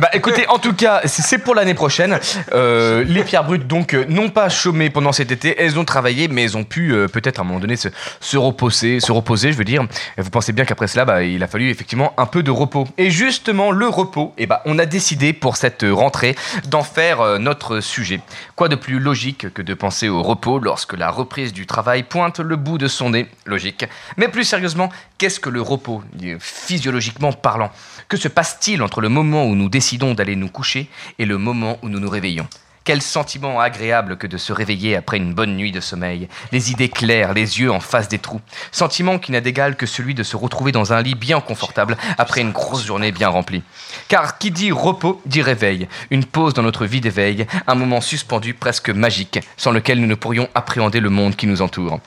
Ben, 0.00 0.08
écoutez, 0.12 0.46
en 0.48 0.58
tout 0.58 0.74
cas, 0.74 1.02
c'est 1.06 1.38
pour 1.38 1.54
l'année 1.54 1.74
prochaine. 1.74 2.18
Euh, 2.52 3.04
les 3.04 3.22
pierres 3.24 3.44
brutes, 3.44 3.66
donc, 3.66 3.94
euh, 3.94 4.04
n'ont 4.08 4.30
pas 4.30 4.48
chômé 4.48 4.90
pendant 4.90 5.12
cet 5.12 5.30
été. 5.32 5.60
Elles 5.60 5.78
ont 5.78 5.84
travaillé, 5.84 6.28
mais 6.28 6.44
elles 6.44 6.56
ont 6.56 6.64
pu 6.64 6.92
euh, 6.92 7.08
peut-être 7.08 7.38
à 7.38 7.42
un 7.42 7.44
moment 7.44 7.60
donné 7.60 7.76
se, 7.76 7.88
se 8.20 8.36
reposer, 8.36 9.00
se 9.00 9.12
reposer, 9.12 9.52
je 9.52 9.58
veux 9.58 9.64
dire. 9.64 9.82
Et 10.16 10.22
vous 10.22 10.30
pensez 10.30 10.52
bien 10.52 10.64
qu'après 10.64 10.86
cela, 10.88 11.04
bah, 11.04 11.22
il 11.22 11.42
a 11.42 11.46
fallu 11.48 11.70
effectivement 11.70 12.12
un 12.16 12.26
peu 12.26 12.42
de 12.42 12.50
repos. 12.50 12.86
Et 12.98 13.10
justement, 13.10 13.70
le 13.72 13.88
repos, 13.88 14.32
eh 14.38 14.46
ben, 14.46 14.58
on 14.66 14.78
a 14.78 14.86
décidé 14.86 15.32
pour 15.32 15.56
cette 15.56 15.84
rentrée 15.88 16.36
d'en 16.66 16.82
faire 16.82 17.20
euh, 17.20 17.38
notre 17.38 17.80
sujet. 17.80 18.20
Quoi 18.56 18.68
de 18.68 18.76
plus 18.76 18.98
logique 19.00 19.52
que 19.52 19.62
de 19.62 19.74
penser 19.74 20.08
au 20.08 20.22
repos 20.22 20.58
lorsque 20.58 20.94
la 20.96 21.10
reprise 21.10 21.52
du 21.52 21.66
travail 21.66 22.03
pointe 22.04 22.40
le 22.40 22.56
bout 22.56 22.78
de 22.78 22.88
son 22.88 23.10
nez. 23.10 23.26
Logique. 23.46 23.84
Mais 24.16 24.28
plus 24.28 24.44
sérieusement, 24.44 24.90
qu'est-ce 25.18 25.40
que 25.40 25.50
le 25.50 25.60
repos, 25.60 26.02
euh, 26.22 26.36
physiologiquement 26.38 27.32
parlant 27.32 27.70
Que 28.08 28.16
se 28.16 28.28
passe-t-il 28.28 28.82
entre 28.82 29.00
le 29.00 29.08
moment 29.08 29.46
où 29.46 29.54
nous 29.54 29.68
décidons 29.68 30.14
d'aller 30.14 30.36
nous 30.36 30.48
coucher 30.48 30.88
et 31.18 31.24
le 31.24 31.38
moment 31.38 31.78
où 31.82 31.88
nous 31.88 32.00
nous 32.00 32.10
réveillons? 32.10 32.46
Quel 32.84 33.00
sentiment 33.00 33.60
agréable 33.60 34.18
que 34.18 34.26
de 34.26 34.36
se 34.36 34.52
réveiller 34.52 34.94
après 34.94 35.16
une 35.16 35.32
bonne 35.32 35.56
nuit 35.56 35.72
de 35.72 35.80
sommeil, 35.80 36.28
les 36.52 36.70
idées 36.70 36.90
claires, 36.90 37.32
les 37.32 37.58
yeux 37.58 37.72
en 37.72 37.80
face 37.80 38.08
des 38.08 38.18
trous. 38.18 38.42
Sentiment 38.72 39.18
qui 39.18 39.32
n'a 39.32 39.40
d'égal 39.40 39.74
que 39.74 39.86
celui 39.86 40.12
de 40.12 40.22
se 40.22 40.36
retrouver 40.36 40.70
dans 40.70 40.92
un 40.92 41.00
lit 41.00 41.14
bien 41.14 41.40
confortable 41.40 41.96
après 42.18 42.42
une 42.42 42.52
grosse 42.52 42.84
journée 42.84 43.10
bien 43.10 43.30
remplie. 43.30 43.62
Car 44.08 44.36
qui 44.36 44.50
dit 44.50 44.70
repos 44.70 45.22
dit 45.24 45.40
réveil, 45.40 45.88
une 46.10 46.26
pause 46.26 46.52
dans 46.52 46.62
notre 46.62 46.84
vie 46.84 47.00
d'éveil, 47.00 47.46
un 47.66 47.74
moment 47.74 48.02
suspendu 48.02 48.52
presque 48.52 48.90
magique, 48.90 49.40
sans 49.56 49.72
lequel 49.72 49.98
nous 49.98 50.06
ne 50.06 50.14
pourrions 50.14 50.50
appréhender 50.54 51.00
le 51.00 51.08
monde 51.08 51.36
qui 51.36 51.46
nous 51.46 51.62
entoure. 51.62 52.00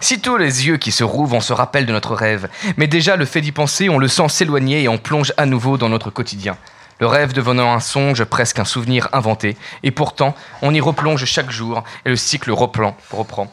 Sitôt 0.00 0.38
les 0.38 0.66
yeux 0.66 0.78
qui 0.78 0.92
se 0.92 1.04
rouvrent, 1.04 1.36
on 1.36 1.40
se 1.42 1.52
rappelle 1.52 1.84
de 1.84 1.92
notre 1.92 2.14
rêve. 2.14 2.48
Mais 2.78 2.86
déjà, 2.86 3.16
le 3.16 3.26
fait 3.26 3.42
d'y 3.42 3.52
penser, 3.52 3.90
on 3.90 3.98
le 3.98 4.08
sent 4.08 4.30
s'éloigner 4.30 4.82
et 4.82 4.88
on 4.88 4.96
plonge 4.96 5.34
à 5.36 5.44
nouveau 5.44 5.76
dans 5.76 5.90
notre 5.90 6.08
quotidien. 6.08 6.56
Le 7.02 7.08
rêve 7.08 7.32
devenant 7.32 7.72
un 7.72 7.80
songe, 7.80 8.22
presque 8.22 8.60
un 8.60 8.64
souvenir 8.64 9.08
inventé. 9.12 9.56
Et 9.82 9.90
pourtant, 9.90 10.36
on 10.62 10.72
y 10.72 10.80
replonge 10.80 11.24
chaque 11.24 11.50
jour 11.50 11.82
et 12.04 12.10
le 12.10 12.14
cycle 12.14 12.52
reprend, 12.52 12.96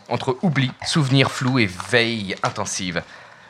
entre 0.07 0.37
oubli, 0.43 0.69
souvenir 0.85 1.31
flou 1.31 1.57
et 1.57 1.65
veille 1.65 2.35
intensive. 2.43 3.01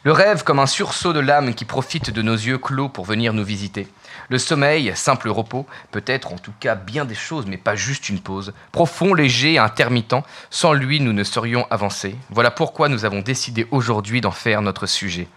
Le 0.04 0.14
rêve 0.14 0.46
comme 0.46 0.60
un 0.60 0.68
sursaut 0.68 1.12
de 1.12 1.20
l'âme 1.20 1.54
qui 1.54 1.66
profite 1.66 2.12
de 2.12 2.22
nos 2.22 2.36
yeux 2.36 2.58
clos 2.58 2.88
pour 2.88 3.04
venir 3.04 3.34
nous 3.34 3.44
visiter. 3.44 3.90
Le 4.30 4.38
sommeil, 4.38 4.94
simple 4.96 5.28
repos, 5.28 5.68
peut 5.92 6.06
être 6.08 6.32
en 6.32 6.38
tout 6.38 6.54
cas 6.62 6.76
bien 6.76 7.04
des 7.04 7.14
choses, 7.14 7.46
mais 7.46 7.58
pas 7.58 7.76
juste 7.76 8.08
une 8.08 8.22
pause. 8.22 8.54
Profond, 8.72 9.14
léger, 9.14 9.58
intermittent, 9.58 10.24
sans 10.50 10.72
lui 10.72 11.02
nous 11.02 11.12
ne 11.12 11.26
serions 11.26 11.68
avancés. 11.72 12.16
Voilà 12.30 12.52
pourquoi 12.52 12.88
nous 12.88 13.04
avons 13.04 13.20
décidé 13.20 13.68
aujourd'hui 13.70 14.22
d'en 14.22 14.32
faire 14.32 14.62
notre 14.62 14.86
sujet. 14.86 15.28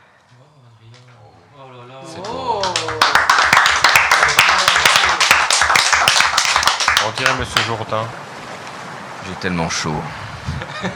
On 7.05 7.11
dirait 7.17 7.32
Monsieur 7.43 7.63
Jourdain. 7.63 8.05
J'ai 9.27 9.35
tellement 9.41 9.69
chaud. 9.69 10.01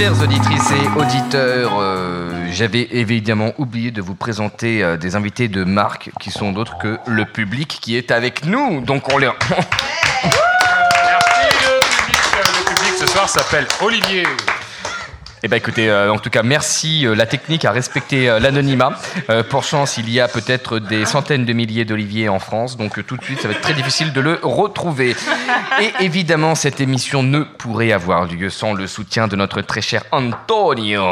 chères 0.00 0.22
auditrices 0.22 0.70
et 0.70 0.98
auditeurs, 0.98 1.72
euh, 1.78 2.46
j'avais 2.50 2.88
évidemment 2.90 3.52
oublié 3.58 3.90
de 3.90 4.00
vous 4.00 4.14
présenter 4.14 4.82
euh, 4.82 4.96
des 4.96 5.14
invités 5.14 5.48
de 5.48 5.62
marque 5.62 6.10
qui 6.18 6.30
sont 6.30 6.52
d'autres 6.52 6.78
que 6.78 6.96
le 7.06 7.26
public 7.26 7.68
qui 7.82 7.98
est 7.98 8.10
avec 8.10 8.46
nous. 8.46 8.80
Donc 8.80 9.12
on 9.12 9.18
les... 9.18 9.26
Merci 9.50 10.38
le 11.60 11.80
public. 11.80 12.18
Le 12.34 12.74
public 12.74 12.94
ce 12.98 13.06
soir 13.08 13.28
s'appelle 13.28 13.66
Olivier. 13.82 14.22
Eh 15.42 15.48
ben 15.48 15.56
écoutez, 15.56 15.88
euh, 15.88 16.12
en 16.12 16.18
tout 16.18 16.28
cas, 16.28 16.42
merci. 16.42 17.06
euh, 17.06 17.14
la 17.14 17.24
technique 17.24 17.64
a 17.64 17.70
respecté 17.70 18.28
euh, 18.28 18.38
l'anonymat. 18.40 18.92
Pour 19.48 19.64
chance, 19.64 19.96
il 19.96 20.10
y 20.10 20.20
a 20.20 20.28
peut-être 20.28 20.78
des 20.78 21.06
centaines 21.06 21.46
de 21.46 21.52
milliers 21.54 21.86
d'Olivier 21.86 22.28
en 22.28 22.38
France, 22.38 22.76
donc 22.76 23.04
tout 23.06 23.16
de 23.16 23.24
suite, 23.24 23.40
ça 23.40 23.48
va 23.48 23.54
être 23.54 23.60
très 23.60 23.72
difficile 23.72 24.12
de 24.12 24.20
le 24.20 24.38
retrouver. 24.42 25.16
Et 25.80 26.04
évidemment, 26.04 26.54
cette 26.54 26.80
émission 26.80 27.22
ne 27.22 27.40
pourrait 27.40 27.92
avoir 27.92 28.26
lieu 28.26 28.50
sans 28.50 28.74
le 28.74 28.86
soutien 28.86 29.28
de 29.28 29.36
notre 29.36 29.62
très 29.62 29.80
cher 29.80 30.04
Antonio, 30.10 31.04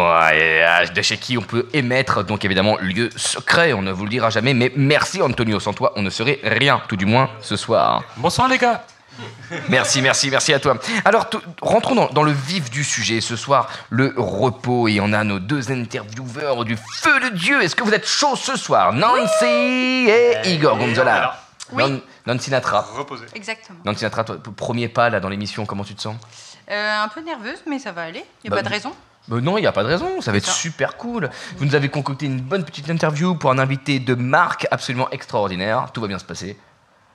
de 0.95 1.03
chez 1.03 1.17
qui 1.17 1.39
on 1.39 1.43
peut 1.43 1.67
émettre, 1.73 2.25
donc 2.25 2.45
évidemment, 2.45 2.77
lieu 2.81 3.09
secret, 3.17 3.73
on 3.73 3.83
ne 3.83 3.93
vous 3.93 4.05
le 4.05 4.11
dira 4.11 4.31
jamais, 4.31 4.53
mais 4.53 4.73
merci 4.77 5.23
Antonio, 5.23 5.61
sans 5.61 5.73
toi, 5.73 5.93
on 5.97 6.03
ne 6.03 6.11
serait 6.11 6.41
rien, 6.43 6.83
tout 6.89 6.97
du 6.97 7.07
moins 7.07 7.31
ce 7.41 7.57
soir. 7.57 8.03
Bonsoir 8.17 8.49
les 8.49 8.59
gars. 8.59 8.85
Merci, 9.69 10.03
merci, 10.03 10.31
merci 10.31 10.53
à 10.55 10.61
toi. 10.61 10.77
Alors, 11.05 11.29
rentrons 11.63 11.95
dans, 11.95 12.09
dans 12.09 12.23
le 12.23 12.33
vif 12.33 12.71
du 12.71 12.85
sujet. 12.85 13.21
Ce 13.21 13.37
soir, 13.37 13.69
le 13.91 14.15
repos, 14.17 14.89
et 14.89 15.01
on 15.01 15.13
a 15.13 15.25
nos 15.25 15.39
deux 15.39 15.71
intervieweurs 15.73 16.65
du 16.65 16.77
feu 16.77 17.21
de 17.21 17.37
Dieu. 17.37 17.63
Est-ce 17.63 17.75
que 17.77 17.83
vous 17.85 17.93
êtes 17.95 18.07
chaud 18.07 18.37
ce 18.37 18.57
soir? 18.57 18.93
Nancy 18.93 19.45
et 20.09 20.35
Igor 20.47 20.77
Gonzola. 20.79 21.41
Oui. 21.73 21.83
Nan- 21.83 22.01
Nancy 22.27 22.45
Sinatra. 22.47 22.87
Reposer. 22.97 23.27
Exactement. 23.35 23.79
Nancy 23.85 24.05
toi, 24.11 24.25
p- 24.25 24.51
premier 24.57 24.89
pas 24.89 25.11
là 25.11 25.21
dans 25.21 25.29
l'émission, 25.29 25.67
comment 25.67 25.85
tu 25.85 25.95
te 25.95 26.01
sens? 26.03 26.17
Euh, 26.71 27.03
un 27.03 27.09
peu 27.09 27.21
nerveuse, 27.23 27.59
mais 27.67 27.79
ça 27.79 27.93
va 27.93 28.03
aller. 28.03 28.25
Il 28.45 28.51
n'y 28.51 28.55
a 28.55 28.57
Bah, 28.57 28.63
pas 28.63 28.69
de 28.69 28.75
raison. 28.75 28.93
Euh, 29.31 29.41
Non, 29.43 29.59
il 29.59 29.63
n'y 29.63 29.67
a 29.67 29.73
pas 29.73 29.83
de 29.83 29.89
raison, 29.89 30.21
ça 30.23 30.31
va 30.31 30.39
être 30.39 30.47
ça. 30.47 30.53
super 30.53 30.97
cool. 30.97 31.29
Vous 31.57 31.65
nous 31.67 31.75
avez 31.75 31.89
concocté 31.91 32.25
une 32.27 32.41
bonne 32.41 32.65
petite 32.65 32.89
interview 32.89 33.35
pour 33.35 33.51
un 33.51 33.59
invité 33.59 33.99
de 33.99 34.15
marque 34.15 34.67
absolument 34.71 35.11
extraordinaire. 35.11 35.89
Tout 35.93 36.01
va 36.01 36.07
bien 36.09 36.19
se 36.19 36.25
passer. 36.25 36.57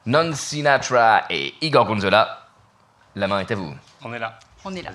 Nancy 0.06 0.58
Sinatra 0.58 1.24
et 1.30 1.54
Igor 1.62 1.86
Gonzola, 1.86 2.48
la 3.16 3.28
main 3.28 3.40
est 3.40 3.52
à 3.52 3.56
vous. 3.56 3.74
On 4.04 4.14
est 4.14 4.20
là. 4.20 4.38
On 4.66 4.76
est 4.76 4.82
là. 4.82 4.92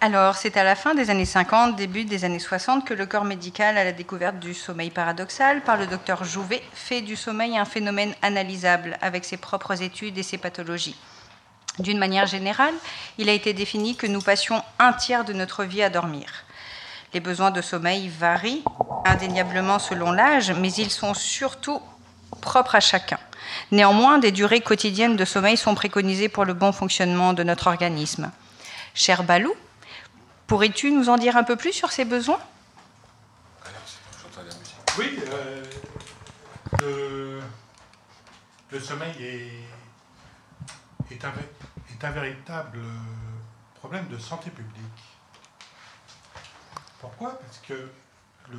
Alors, 0.00 0.36
c'est 0.36 0.56
à 0.56 0.62
la 0.62 0.76
fin 0.76 0.94
des 0.94 1.10
années 1.10 1.24
50, 1.24 1.74
début 1.74 2.04
des 2.04 2.24
années 2.24 2.38
60 2.38 2.86
que 2.86 2.94
le 2.94 3.06
corps 3.06 3.24
médical, 3.24 3.76
à 3.76 3.82
la 3.82 3.90
découverte 3.90 4.38
du 4.38 4.54
sommeil 4.54 4.90
paradoxal 4.90 5.62
par 5.62 5.76
le 5.76 5.88
docteur 5.88 6.22
Jouvet, 6.22 6.62
fait 6.72 7.00
du 7.00 7.16
sommeil 7.16 7.58
un 7.58 7.64
phénomène 7.64 8.14
analysable 8.22 8.96
avec 9.02 9.24
ses 9.24 9.36
propres 9.36 9.82
études 9.82 10.16
et 10.18 10.22
ses 10.22 10.38
pathologies. 10.38 10.96
D'une 11.80 11.98
manière 11.98 12.26
générale, 12.26 12.74
il 13.18 13.28
a 13.28 13.32
été 13.32 13.54
défini 13.54 13.96
que 13.96 14.06
nous 14.06 14.22
passions 14.22 14.62
un 14.78 14.92
tiers 14.92 15.24
de 15.24 15.32
notre 15.32 15.64
vie 15.64 15.82
à 15.82 15.90
dormir. 15.90 16.44
Les 17.12 17.20
besoins 17.20 17.50
de 17.50 17.60
sommeil 17.60 18.08
varient 18.08 18.62
indéniablement 19.04 19.80
selon 19.80 20.12
l'âge, 20.12 20.52
mais 20.52 20.72
ils 20.74 20.90
sont 20.90 21.12
surtout 21.12 21.82
propres 22.40 22.76
à 22.76 22.80
chacun. 22.80 23.18
Néanmoins, 23.72 24.18
des 24.18 24.32
durées 24.32 24.60
quotidiennes 24.60 25.16
de 25.16 25.24
sommeil 25.24 25.56
sont 25.56 25.74
préconisées 25.74 26.28
pour 26.28 26.44
le 26.44 26.54
bon 26.54 26.72
fonctionnement 26.72 27.32
de 27.32 27.42
notre 27.42 27.68
organisme. 27.68 28.30
Cher 28.94 29.22
Balou, 29.22 29.54
pourrais-tu 30.46 30.90
nous 30.90 31.08
en 31.08 31.16
dire 31.16 31.36
un 31.36 31.44
peu 31.44 31.56
plus 31.56 31.72
sur 31.72 31.92
ces 31.92 32.04
besoins? 32.04 32.40
Oui, 34.98 35.18
euh, 36.82 37.40
le, 38.72 38.80
sommeil 38.80 39.12
est 41.10 41.24
un 42.04 42.10
véritable 42.10 42.80
problème 43.76 44.08
de 44.08 44.18
santé 44.18 44.50
publique. 44.50 44.74
Pourquoi? 47.00 47.38
Parce 47.40 47.58
que 47.58 47.88
le 48.50 48.58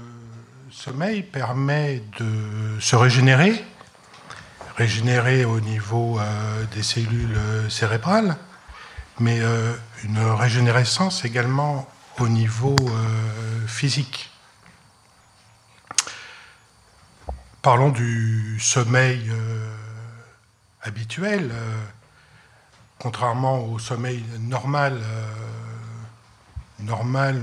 sommeil 0.72 1.22
permet 1.22 2.02
de 2.18 2.80
se 2.80 2.96
régénérer, 2.96 3.64
régénérer 4.78 5.46
au 5.46 5.60
niveau 5.60 6.20
euh, 6.20 6.66
des 6.74 6.84
cellules 6.84 7.36
euh, 7.36 7.70
cérébrales, 7.70 8.38
mais 9.20 9.40
euh, 9.42 9.74
une 10.04 10.20
régénérescence 10.20 11.26
également 11.26 11.88
au 12.20 12.28
niveau 12.28 12.76
physique. 13.68 14.30
Parlons 17.62 17.90
du 17.90 18.60
sommeil 18.60 19.32
habituel. 20.82 21.52
contrairement 23.00 23.64
au 23.66 23.80
sommeil 23.80 24.24
normal, 24.40 25.02
normal, 26.80 27.42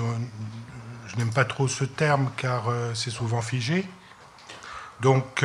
je 1.06 1.16
n'aime 1.16 1.32
pas 1.32 1.44
trop 1.44 1.66
ce 1.66 1.84
terme 1.84 2.30
car 2.36 2.64
c'est 2.94 3.10
souvent 3.10 3.42
figé. 3.42 3.88
Donc, 5.00 5.44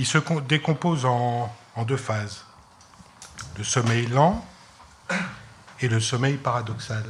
il 0.00 0.06
se 0.06 0.16
décompose 0.48 1.04
en, 1.04 1.54
en 1.76 1.84
deux 1.84 1.98
phases. 1.98 2.46
Le 3.58 3.64
sommeil 3.64 4.06
lent 4.06 4.42
et 5.80 5.88
le 5.88 6.00
sommeil 6.00 6.38
paradoxal. 6.38 7.04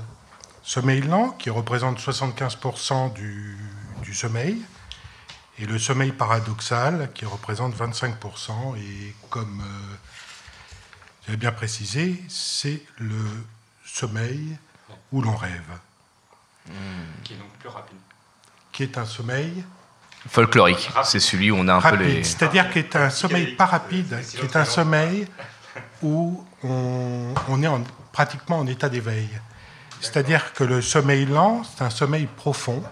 Sommeil 0.65 1.01
lent, 1.03 1.31
qui 1.31 1.51
représente 1.51 2.01
75% 2.01 3.13
du, 3.13 3.57
du 4.03 4.13
sommeil, 4.13 4.61
et 5.59 5.67
le 5.67 5.79
sommeil 5.79 6.11
paradoxal, 6.11 7.13
qui 7.15 7.25
représente 7.27 7.77
25%. 7.77 8.77
Et 8.79 9.15
comme 9.29 9.61
euh, 9.61 9.97
j'avais 11.27 11.37
bien 11.39 11.53
précisé, 11.53 12.21
c'est 12.29 12.83
le 12.99 13.25
sommeil 13.87 14.59
où 15.13 15.23
l'on 15.23 15.37
rêve, 15.37 15.71
Qui 17.23 17.35
est 17.35 17.37
donc 17.37 17.53
plus 17.61 17.69
rapide. 17.69 17.99
qui 18.73 18.83
est 18.83 18.99
un 18.99 19.07
sommeil 19.07 19.65
Folklorique, 20.29 20.91
c'est 21.05 21.21
celui 21.21 21.51
où 21.51 21.57
on 21.57 21.67
a 21.69 21.75
un 21.75 21.81
peu 21.81 21.97
les. 21.97 22.25
c'est-à-dire 22.25 22.71
qui 22.71 22.79
est 22.81 22.95
un 22.97 23.11
sommeil 23.11 23.47
pas 23.57 23.67
rapide, 23.67 24.21
qui 24.29 24.37
est 24.45 24.57
un 24.57 24.65
sommeil 24.65 25.27
où 26.03 26.45
on, 26.63 27.33
on 27.49 27.63
est 27.63 27.67
en- 27.67 27.83
pratiquement 28.13 28.59
en 28.59 28.67
état 28.67 28.89
d'éveil. 28.89 29.29
C'est-à-dire 30.01 30.53
que 30.53 30.65
le 30.65 30.83
sommeil 30.83 31.27
lent, 31.27 31.63
c'est 31.65 31.85
un 31.85 31.91
sommeil 31.91 32.27
profond. 32.27 32.83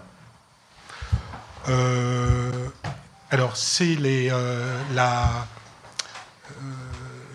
Euh, 1.69 2.51
alors, 3.31 3.57
c'est 3.57 3.95
les, 3.95 4.31
euh, 4.31 4.75
euh, 4.97 5.25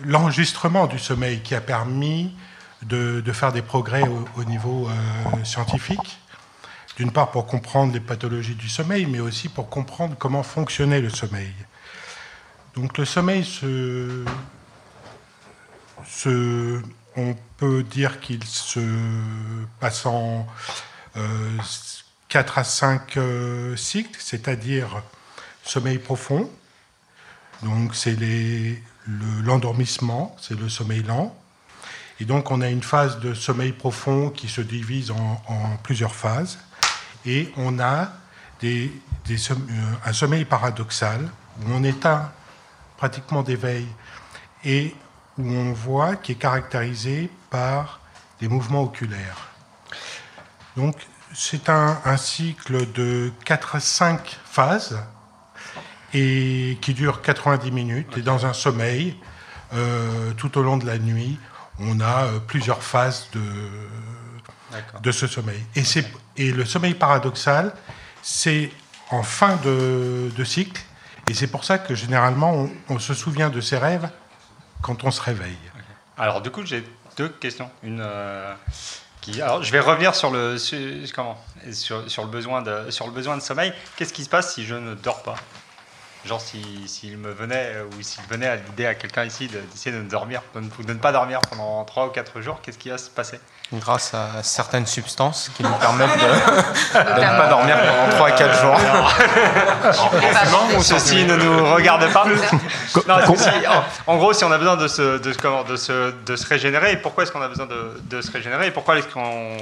l'enregistrement 0.04 0.86
du 0.86 0.98
sommeil 0.98 1.40
qui 1.42 1.54
a 1.54 1.60
permis 1.60 2.34
de, 2.82 3.20
de 3.20 3.32
faire 3.32 3.52
des 3.52 3.62
progrès 3.62 4.02
au, 4.02 4.24
au 4.36 4.44
niveau 4.44 4.88
scientifique. 5.44 6.18
D'une 6.96 7.10
part 7.10 7.32
pour 7.32 7.46
comprendre 7.46 7.92
les 7.92 8.00
pathologies 8.00 8.54
du 8.54 8.68
sommeil, 8.68 9.06
mais 9.06 9.18
aussi 9.18 9.48
pour 9.48 9.68
comprendre 9.68 10.14
comment 10.16 10.44
fonctionnait 10.44 11.00
le 11.00 11.10
sommeil. 11.10 11.52
Donc 12.76 12.98
le 12.98 13.04
sommeil, 13.04 13.44
on 17.16 17.36
peut 17.56 17.82
dire 17.82 18.20
qu'il 18.20 18.44
se 18.44 18.80
passe 19.80 20.06
en 20.06 20.46
euh, 21.16 21.58
4 22.28 22.58
à 22.58 22.64
5 22.64 23.16
euh, 23.16 23.76
cycles, 23.76 24.18
c'est-à-dire 24.20 25.02
sommeil 25.64 25.98
profond. 25.98 26.48
Donc 27.62 27.94
c'est 27.94 28.16
l'endormissement, 29.42 30.36
c'est 30.40 30.58
le 30.58 30.68
sommeil 30.68 31.02
lent. 31.02 31.36
Et 32.20 32.24
donc 32.24 32.52
on 32.52 32.60
a 32.60 32.68
une 32.68 32.82
phase 32.82 33.18
de 33.18 33.34
sommeil 33.34 33.72
profond 33.72 34.30
qui 34.30 34.48
se 34.48 34.60
divise 34.60 35.10
en 35.10 35.76
plusieurs 35.82 36.14
phases. 36.14 36.58
Et 37.26 37.52
on 37.56 37.78
a 37.78 38.08
des, 38.60 38.92
des 39.26 39.36
som- 39.38 39.66
euh, 39.70 40.08
un 40.08 40.12
sommeil 40.12 40.44
paradoxal 40.44 41.20
où 41.60 41.72
on 41.72 41.82
éteint 41.84 42.30
pratiquement 42.96 43.42
d'éveil 43.42 43.86
et 44.64 44.94
où 45.38 45.50
on 45.50 45.72
voit 45.72 46.16
qui 46.16 46.32
est 46.32 46.36
caractérisé 46.36 47.30
par 47.50 48.00
des 48.40 48.48
mouvements 48.48 48.82
oculaires. 48.82 49.48
Donc 50.76 50.96
c'est 51.32 51.68
un, 51.68 51.98
un 52.04 52.16
cycle 52.16 52.90
de 52.92 53.32
4 53.44 53.76
à 53.76 53.80
5 53.80 54.38
phases 54.44 54.98
et 56.12 56.78
qui 56.80 56.94
dure 56.94 57.22
90 57.22 57.70
minutes. 57.72 58.16
Et 58.16 58.22
dans 58.22 58.46
un 58.46 58.52
sommeil, 58.52 59.16
euh, 59.72 60.32
tout 60.34 60.56
au 60.58 60.62
long 60.62 60.76
de 60.76 60.86
la 60.86 60.98
nuit, 60.98 61.38
on 61.78 62.00
a 62.00 62.24
euh, 62.24 62.38
plusieurs 62.38 62.82
phases 62.82 63.28
de, 63.32 63.42
de 65.00 65.12
ce 65.12 65.26
sommeil. 65.26 65.64
Et, 65.76 65.82
et 66.36 66.52
le 66.52 66.64
sommeil 66.64 66.94
paradoxal, 66.94 67.72
c'est 68.22 68.70
en 69.10 69.22
fin 69.22 69.56
de, 69.56 70.30
de 70.36 70.44
cycle. 70.44 70.82
Et 71.28 71.34
c'est 71.34 71.46
pour 71.46 71.64
ça 71.64 71.78
que 71.78 71.94
généralement, 71.94 72.52
on, 72.52 72.70
on 72.88 72.98
se 72.98 73.14
souvient 73.14 73.50
de 73.50 73.60
ses 73.60 73.78
rêves 73.78 74.08
quand 74.82 75.04
on 75.04 75.10
se 75.10 75.20
réveille. 75.20 75.56
Alors, 76.18 76.42
du 76.42 76.50
coup, 76.50 76.64
j'ai 76.64 76.84
deux 77.16 77.28
questions. 77.28 77.70
Une 77.82 78.02
euh. 78.04 78.54
Alors, 79.40 79.62
je 79.62 79.72
vais 79.72 79.80
revenir 79.80 80.14
sur 80.14 80.30
le 80.30 80.58
sur, 80.58 80.78
comment 81.14 81.42
sur, 81.72 82.10
sur 82.10 82.24
le 82.24 82.28
besoin 82.30 82.60
de 82.60 82.90
sur 82.90 83.06
le 83.06 83.12
besoin 83.12 83.38
de 83.38 83.42
sommeil. 83.42 83.72
Qu'est-ce 83.96 84.12
qui 84.12 84.22
se 84.22 84.28
passe 84.28 84.52
si 84.54 84.66
je 84.66 84.74
ne 84.74 84.94
dors 84.94 85.22
pas? 85.22 85.36
Genre, 86.26 86.40
si- 86.40 86.88
s'il 86.88 87.18
me 87.18 87.30
venait 87.32 87.72
euh, 87.74 87.84
ou 87.98 88.02
s'il 88.02 88.24
venait 88.30 88.46
à 88.46 88.56
l'idée 88.56 88.86
à 88.86 88.94
quelqu'un 88.94 89.24
ici 89.24 89.46
de- 89.46 89.58
d'essayer 89.60 89.94
de 89.94 90.00
ne 90.02 90.08
dormir, 90.08 90.40
de 90.54 90.60
ne, 90.60 90.68
de 90.86 90.92
ne 90.94 90.98
pas 90.98 91.12
dormir 91.12 91.40
pendant 91.50 91.84
3 91.84 92.06
ou 92.06 92.08
4 92.10 92.40
jours, 92.40 92.60
qu'est-ce 92.62 92.78
qui 92.78 92.88
va 92.88 92.96
se 92.96 93.10
passer? 93.10 93.38
Grâce 93.72 94.14
à 94.14 94.42
certaines 94.42 94.86
substances 94.86 95.50
qui 95.54 95.62
nous 95.62 95.72
permettent 95.74 96.16
de, 96.16 96.24
de 96.24 97.20
ne 97.20 97.38
pas 97.38 97.46
dormir 97.48 97.76
pendant 97.78 98.16
3 98.16 98.28
à 98.28 98.32
4 98.32 98.60
jours. 98.60 98.76
Ou 100.78 100.82
ceci 100.82 101.24
ne 101.24 101.36
nous 101.36 101.74
regarde 101.74 102.10
pas. 102.12 102.24
Non, 103.08 103.16
si- 103.36 103.48
en, 104.06 104.12
en 104.12 104.16
gros, 104.16 104.32
si 104.32 104.44
on 104.44 104.52
a 104.52 104.58
besoin 104.58 104.76
de 104.76 104.88
se, 104.88 105.18
de, 105.18 105.32
comment, 105.34 105.62
de 105.64 105.76
se, 105.76 106.12
de 106.24 106.36
se 106.36 106.46
régénérer, 106.46 106.96
pourquoi 106.96 107.24
est-ce 107.24 107.32
qu'on 107.32 107.42
a 107.42 107.48
besoin 107.48 107.66
de, 107.66 108.00
de 108.04 108.22
se 108.22 108.30
régénérer 108.30 108.68
et 108.68 108.70
pourquoi 108.70 108.96
est-ce 108.98 109.08
qu'on. 109.08 109.56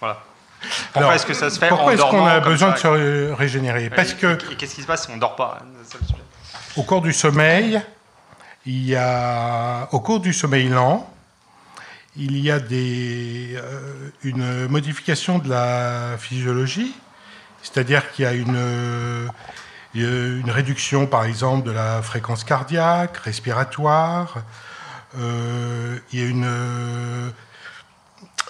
Voilà. 0.00 0.18
Pourquoi 0.92 1.14
est-ce 1.14 1.26
que 1.26 1.34
ça 1.34 1.50
se 1.50 1.58
fait 1.58 1.68
Pourquoi 1.68 1.94
est-ce 1.94 2.02
qu'on 2.02 2.26
a 2.26 2.40
besoin 2.40 2.70
de 2.72 2.76
se 2.78 2.86
ré- 2.86 3.32
régénérer 3.34 3.90
Parce 3.90 4.14
que 4.14 4.38
Et 4.52 4.56
qu'est-ce 4.56 4.74
qui 4.74 4.82
se 4.82 4.86
passe 4.86 5.04
si 5.06 5.10
on 5.10 5.16
ne 5.16 5.20
dort 5.20 5.36
pas 5.36 5.58
hein. 5.62 5.66
Au 6.76 6.82
cours 6.82 7.00
du 7.00 7.12
sommeil, 7.12 7.80
il 8.66 8.84
y 8.86 8.94
a, 8.96 9.88
au 9.92 10.00
cours 10.00 10.20
du 10.20 10.32
sommeil 10.32 10.68
lent, 10.68 11.12
il 12.16 12.36
y 12.38 12.50
a 12.50 12.58
des, 12.60 13.54
euh, 13.56 14.10
une 14.22 14.66
modification 14.68 15.38
de 15.38 15.48
la 15.48 16.16
physiologie, 16.18 16.94
c'est-à-dire 17.62 18.10
qu'il 18.12 18.24
y 18.24 18.28
a 18.28 18.32
une, 18.34 19.28
une 19.94 20.50
réduction, 20.50 21.06
par 21.06 21.24
exemple, 21.24 21.66
de 21.66 21.72
la 21.72 22.02
fréquence 22.02 22.44
cardiaque, 22.44 23.16
respiratoire. 23.18 24.36
euh, 25.18 25.98
il 26.12 26.20
y 26.20 26.22
a 26.22 26.26
une 26.26 27.32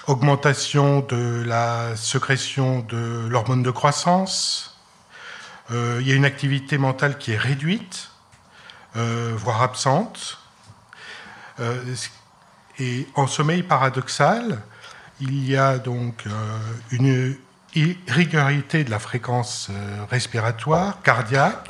augmentation 0.06 1.00
de 1.00 1.42
la 1.46 1.96
sécrétion 1.96 2.80
de 2.80 3.26
l'hormone 3.28 3.62
de 3.62 3.70
croissance. 3.70 4.78
Euh, 5.70 5.98
il 6.00 6.08
y 6.08 6.12
a 6.12 6.14
une 6.14 6.24
activité 6.24 6.78
mentale 6.78 7.18
qui 7.18 7.32
est 7.32 7.38
réduite, 7.38 8.10
euh, 8.96 9.34
voire 9.36 9.62
absente. 9.62 10.38
Euh, 11.60 11.94
et 12.78 13.06
en 13.14 13.26
sommeil 13.26 13.62
paradoxal, 13.62 14.62
il 15.20 15.48
y 15.48 15.56
a 15.56 15.78
donc 15.78 16.24
une 16.90 17.36
irrégularité 17.74 18.84
de 18.84 18.90
la 18.90 18.98
fréquence 18.98 19.70
respiratoire, 20.10 21.02
cardiaque, 21.02 21.68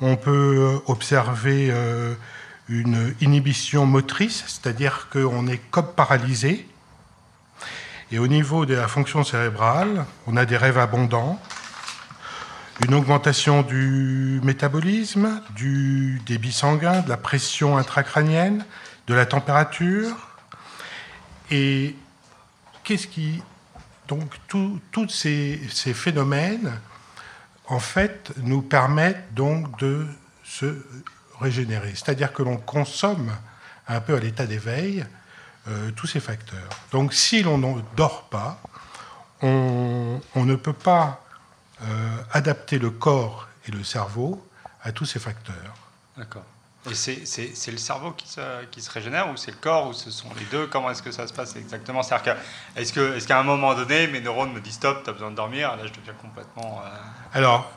on 0.00 0.16
peut 0.16 0.80
observer 0.86 1.72
une 2.72 3.14
inhibition 3.20 3.84
motrice, 3.84 4.44
c'est-à-dire 4.46 5.08
qu'on 5.12 5.46
est 5.46 5.60
comme 5.70 5.92
paralysé. 5.92 6.66
Et 8.10 8.18
au 8.18 8.26
niveau 8.26 8.64
de 8.66 8.74
la 8.74 8.88
fonction 8.88 9.24
cérébrale, 9.24 10.06
on 10.26 10.36
a 10.36 10.46
des 10.46 10.56
rêves 10.56 10.78
abondants, 10.78 11.40
une 12.86 12.94
augmentation 12.94 13.62
du 13.62 14.40
métabolisme, 14.42 15.42
du 15.54 16.20
débit 16.26 16.52
sanguin, 16.52 17.00
de 17.00 17.08
la 17.10 17.18
pression 17.18 17.76
intracrânienne, 17.76 18.64
de 19.06 19.14
la 19.14 19.26
température. 19.26 20.16
Et 21.50 21.94
qu'est-ce 22.84 23.06
qui. 23.06 23.42
Donc, 24.08 24.32
tous 24.48 25.08
ces, 25.08 25.60
ces 25.70 25.94
phénomènes, 25.94 26.72
en 27.66 27.78
fait, 27.78 28.32
nous 28.42 28.60
permettent 28.60 29.32
donc 29.34 29.78
de 29.78 30.06
se 30.44 30.84
C'est-à-dire 31.50 32.32
que 32.32 32.42
l'on 32.42 32.56
consomme 32.56 33.30
un 33.88 34.00
peu 34.00 34.14
à 34.16 34.20
l'état 34.20 34.46
d'éveil 34.46 35.04
euh, 35.68 35.90
tous 35.92 36.06
ces 36.06 36.20
facteurs. 36.20 36.68
Donc, 36.92 37.12
si 37.14 37.42
l'on 37.42 37.58
ne 37.58 37.80
dort 37.96 38.24
pas, 38.24 38.60
on, 39.42 40.20
on 40.34 40.44
ne 40.44 40.54
peut 40.56 40.72
pas 40.72 41.24
euh, 41.82 41.86
adapter 42.32 42.78
le 42.78 42.90
corps 42.90 43.48
et 43.66 43.72
le 43.72 43.82
cerveau 43.84 44.44
à 44.82 44.92
tous 44.92 45.04
ces 45.06 45.18
facteurs. 45.18 45.74
D'accord. 46.16 46.44
Et 46.90 46.94
c'est 46.94 47.70
le 47.70 47.76
cerveau 47.78 48.10
qui 48.10 48.28
se, 48.28 48.64
qui 48.72 48.82
se 48.82 48.90
régénère 48.90 49.30
ou 49.30 49.36
c'est 49.36 49.52
le 49.52 49.56
corps 49.56 49.86
ou 49.88 49.92
ce 49.92 50.10
sont 50.10 50.26
les 50.36 50.44
deux? 50.46 50.66
Comment 50.66 50.90
est-ce 50.90 51.02
que 51.02 51.12
ça 51.12 51.28
se 51.28 51.32
passe 51.32 51.54
exactement? 51.54 52.02
C'est-à-dire 52.02 52.34
que, 52.74 52.80
est-ce 52.80 52.92
que- 52.92 53.14
est-ce 53.16 53.28
qu'à 53.28 53.38
un 53.38 53.44
moment 53.44 53.74
donné, 53.74 54.08
mes 54.08 54.20
neurones 54.20 54.52
me 54.52 54.60
disent 54.60 54.74
stop, 54.74 55.04
tu 55.04 55.10
as 55.10 55.12
besoin 55.12 55.30
de 55.30 55.36
dormir 55.36 55.76
Là, 55.76 55.86
je 55.86 55.92
deviens 55.92 56.14
complètement. 56.14 56.82
euh, 56.84 56.88
Alors, 57.38 57.70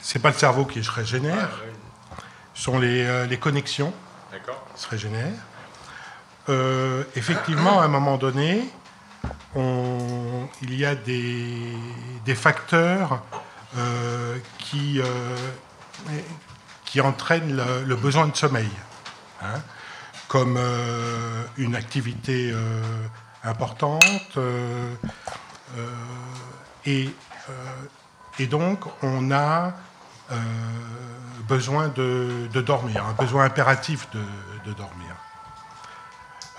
c'est 0.00 0.20
pas 0.20 0.28
le 0.30 0.36
cerveau 0.36 0.64
qui 0.64 0.82
se 0.84 0.90
régénère, 0.92 1.50
sont 2.54 2.78
les, 2.78 3.04
euh, 3.04 3.26
les 3.26 3.38
connexions 3.38 3.92
qui 4.74 4.82
se 4.82 4.88
régénèrent. 4.88 5.32
Euh, 6.48 7.04
effectivement, 7.16 7.80
à 7.80 7.84
un 7.84 7.88
moment 7.88 8.16
donné, 8.18 8.68
on- 9.54 10.48
il 10.62 10.74
y 10.74 10.84
a 10.84 10.94
des, 10.94 11.72
des 12.24 12.34
facteurs 12.34 13.22
euh, 13.78 14.38
qui, 14.58 15.00
qui 16.84 17.00
entraînent 17.00 17.56
le, 17.56 17.84
le 17.84 17.96
besoin 17.96 18.26
de 18.26 18.36
sommeil, 18.36 18.68
hein, 19.42 19.60
comme 20.28 20.58
une 21.58 21.74
activité 21.76 22.54
importante. 23.44 24.38
et, 26.86 27.10
et 28.38 28.46
donc, 28.46 28.80
on 29.02 29.30
a 29.30 29.72
besoin 31.56 31.88
de, 31.88 32.48
dormir, 32.62 33.04
un 33.04 33.12
besoin 33.12 33.44
impératif 33.44 34.08
de, 34.64 34.72
dormir. 34.72 35.14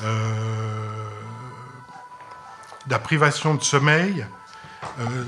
Euh, 0.03 1.10
la 2.88 2.99
privation 2.99 3.56
de 3.56 3.63
sommeil, 3.63 4.27
euh, 4.99 5.23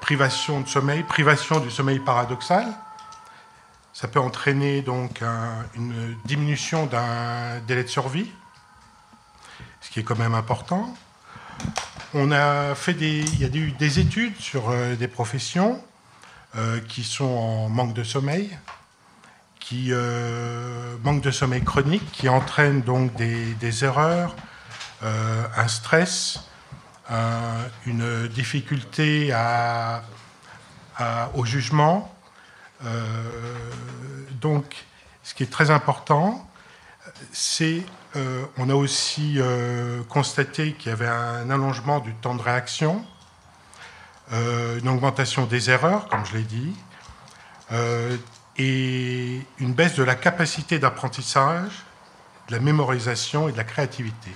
privation 0.00 0.60
de 0.60 0.66
sommeil, 0.68 1.04
privation 1.04 1.60
du 1.60 1.70
sommeil 1.70 2.00
paradoxal, 2.00 2.66
ça 3.92 4.08
peut 4.08 4.18
entraîner 4.18 4.82
donc 4.82 5.22
un- 5.22 5.64
une 5.76 6.16
diminution 6.24 6.86
d'un 6.86 7.60
délai 7.68 7.84
de 7.84 7.88
survie, 7.88 8.28
ce 9.82 9.88
qui 9.90 10.00
est 10.00 10.02
quand 10.02 10.18
même 10.18 10.34
important. 10.34 10.92
On 12.12 12.32
a 12.32 12.74
fait 12.74 12.94
des, 12.94 13.20
il 13.20 13.40
y 13.40 13.44
a 13.44 13.48
eu 13.48 13.70
des 13.70 14.00
études 14.00 14.36
sur 14.40 14.70
euh, 14.70 14.96
des 14.96 15.06
professions 15.08 15.80
euh, 16.56 16.80
qui 16.80 17.02
sont 17.04 17.24
en 17.24 17.68
manque 17.68 17.94
de 17.94 18.04
sommeil, 18.04 18.56
qui 19.60 19.88
euh, 19.90 20.96
manque 21.02 21.22
de 21.22 21.30
sommeil 21.30 21.62
chronique, 21.64 22.10
qui 22.12 22.28
entraînent 22.28 22.82
donc 22.82 23.14
des, 23.14 23.84
erreurs, 23.84 24.36
euh, 25.02 25.44
un 25.56 25.68
stress, 25.68 26.40
un- 27.10 27.64
une 27.86 28.28
difficulté 28.28 29.32
au 31.34 31.44
jugement. 31.44 32.14
Euh, 32.84 33.22
donc, 34.40 34.84
ce 35.22 35.34
qui 35.34 35.42
est 35.42 35.50
très 35.50 35.70
important, 35.70 36.46
c'est, 37.32 37.82
euh, 38.16 38.44
on 38.58 38.68
a 38.70 38.74
aussi 38.74 39.38
constaté 40.08 40.74
qu'il 40.74 40.90
y 40.90 40.92
avait 40.92 41.08
un 41.08 41.50
allongement 41.50 42.00
du 42.00 42.14
temps 42.14 42.34
de 42.34 42.42
réaction, 42.42 43.04
une 44.32 44.88
augmentation 44.88 45.46
des 45.46 45.70
erreurs, 45.70 46.08
comme 46.08 46.24
je 46.24 46.36
l'ai 46.36 46.42
dit, 46.42 46.74
euh, 47.72 48.16
et 48.56 49.40
une 49.58 49.72
baisse 49.72 49.94
de 49.94 50.04
la 50.04 50.14
capacité 50.14 50.78
d'apprentissage, 50.78 51.84
de 52.48 52.52
la 52.54 52.60
mémorisation 52.60 53.48
et 53.48 53.52
de 53.52 53.56
la 53.56 53.64
créativité. 53.64 54.30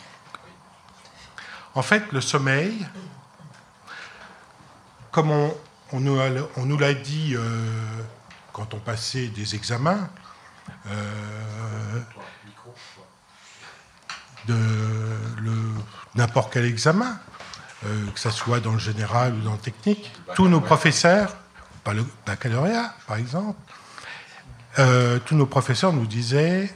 En 1.74 1.82
fait, 1.82 2.10
le 2.12 2.20
sommeil, 2.20 2.86
comme 5.12 5.30
on, 5.30 6.00
nous 6.00 6.78
l'a 6.78 6.94
dit 6.94 7.34
euh, 7.36 8.02
quand 8.52 8.74
on 8.74 8.80
passait 8.80 9.28
des 9.28 9.54
examens, 9.54 10.08
euh, 10.88 12.00
de 14.46 14.56
n'importe 16.14 16.52
quel 16.52 16.64
examen, 16.64 17.20
euh, 17.86 18.06
que 18.12 18.18
ce 18.18 18.30
soit 18.30 18.60
dans 18.60 18.72
le 18.72 18.78
général 18.78 19.34
ou 19.34 19.40
dans 19.40 19.52
le 19.52 19.58
technique, 19.58 20.10
tous 20.34 20.48
nos 20.48 20.60
professeurs, 20.60 21.36
pas 21.84 21.94
le 21.94 22.04
baccalauréat 22.26 22.94
par 23.06 23.16
exemple, 23.16 23.58
euh, 24.78 25.18
tous 25.20 25.34
nos 25.34 25.46
professeurs 25.46 25.92
nous 25.92 26.06
disaient 26.06 26.72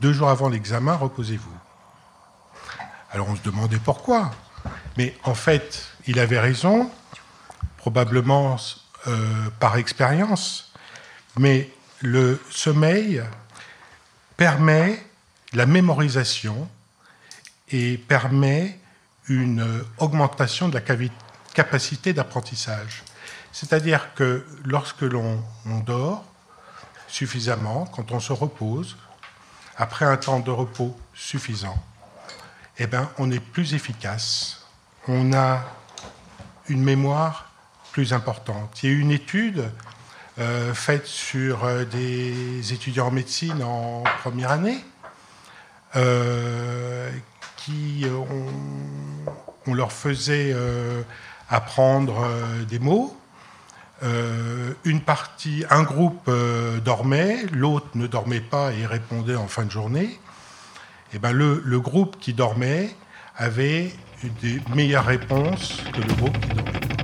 deux 0.00 0.12
jours 0.12 0.30
avant 0.30 0.48
l'examen, 0.48 0.94
reposez-vous. 0.94 1.56
Alors 3.12 3.28
on 3.28 3.36
se 3.36 3.42
demandait 3.42 3.78
pourquoi. 3.78 4.30
Mais 4.96 5.16
en 5.24 5.34
fait, 5.34 5.86
il 6.06 6.18
avait 6.18 6.38
raison, 6.38 6.90
probablement 7.78 8.56
euh, 9.06 9.48
par 9.60 9.76
expérience, 9.76 10.72
mais 11.38 11.70
le 12.00 12.40
sommeil 12.50 13.22
permet 14.36 15.04
la 15.52 15.66
mémorisation 15.66 16.68
et 17.70 17.96
permet 17.96 18.78
une 19.28 19.60
euh, 19.60 19.86
augmentation 19.98 20.68
de 20.68 20.74
la 20.74 20.82
capacité 21.54 22.12
d'apprentissage. 22.12 23.02
C'est-à-dire 23.52 24.14
que 24.14 24.44
lorsque 24.64 25.02
l'on 25.02 25.42
on 25.66 25.78
dort 25.80 26.24
suffisamment, 27.08 27.86
quand 27.86 28.12
on 28.12 28.20
se 28.20 28.32
repose, 28.32 28.96
après 29.76 30.04
un 30.04 30.16
temps 30.16 30.40
de 30.40 30.50
repos 30.50 30.96
suffisant, 31.14 31.82
eh 32.78 32.86
ben, 32.86 33.08
on 33.18 33.30
est 33.30 33.40
plus 33.40 33.74
efficace. 33.74 34.66
On 35.08 35.32
a 35.32 35.62
une 36.68 36.82
mémoire 36.82 37.50
plus 37.92 38.12
importante. 38.12 38.82
Il 38.82 38.90
y 38.90 38.92
a 38.92 38.96
eu 38.96 39.00
une 39.00 39.10
étude 39.10 39.70
euh, 40.38 40.72
faite 40.72 41.06
sur 41.06 41.64
euh, 41.64 41.84
des 41.84 42.72
étudiants 42.72 43.08
en 43.08 43.10
médecine 43.10 43.62
en 43.62 44.02
première 44.22 44.50
année 44.50 44.82
euh, 47.70 48.22
on, 49.66 49.74
leur 49.74 49.92
faisait 49.92 50.52
euh, 50.54 51.02
apprendre 51.48 52.24
euh, 52.24 52.64
des 52.64 52.78
mots. 52.78 53.16
Une 54.84 55.00
partie, 55.00 55.64
un 55.70 55.84
groupe 55.84 56.28
dormait, 56.84 57.46
l'autre 57.52 57.86
ne 57.94 58.08
dormait 58.08 58.40
pas 58.40 58.72
et 58.72 58.84
répondait 58.84 59.36
en 59.36 59.46
fin 59.46 59.64
de 59.64 59.70
journée. 59.70 60.18
Et 61.14 61.20
ben 61.20 61.30
le, 61.30 61.78
groupe 61.78 62.18
qui 62.18 62.32
dormait 62.32 62.92
avait 63.36 63.92
des 64.40 64.60
meilleures 64.74 65.04
réponses 65.04 65.84
que 65.92 66.00
le 66.00 66.14
groupe 66.14 66.36
qui 66.40 66.48
dormait. 66.48 67.01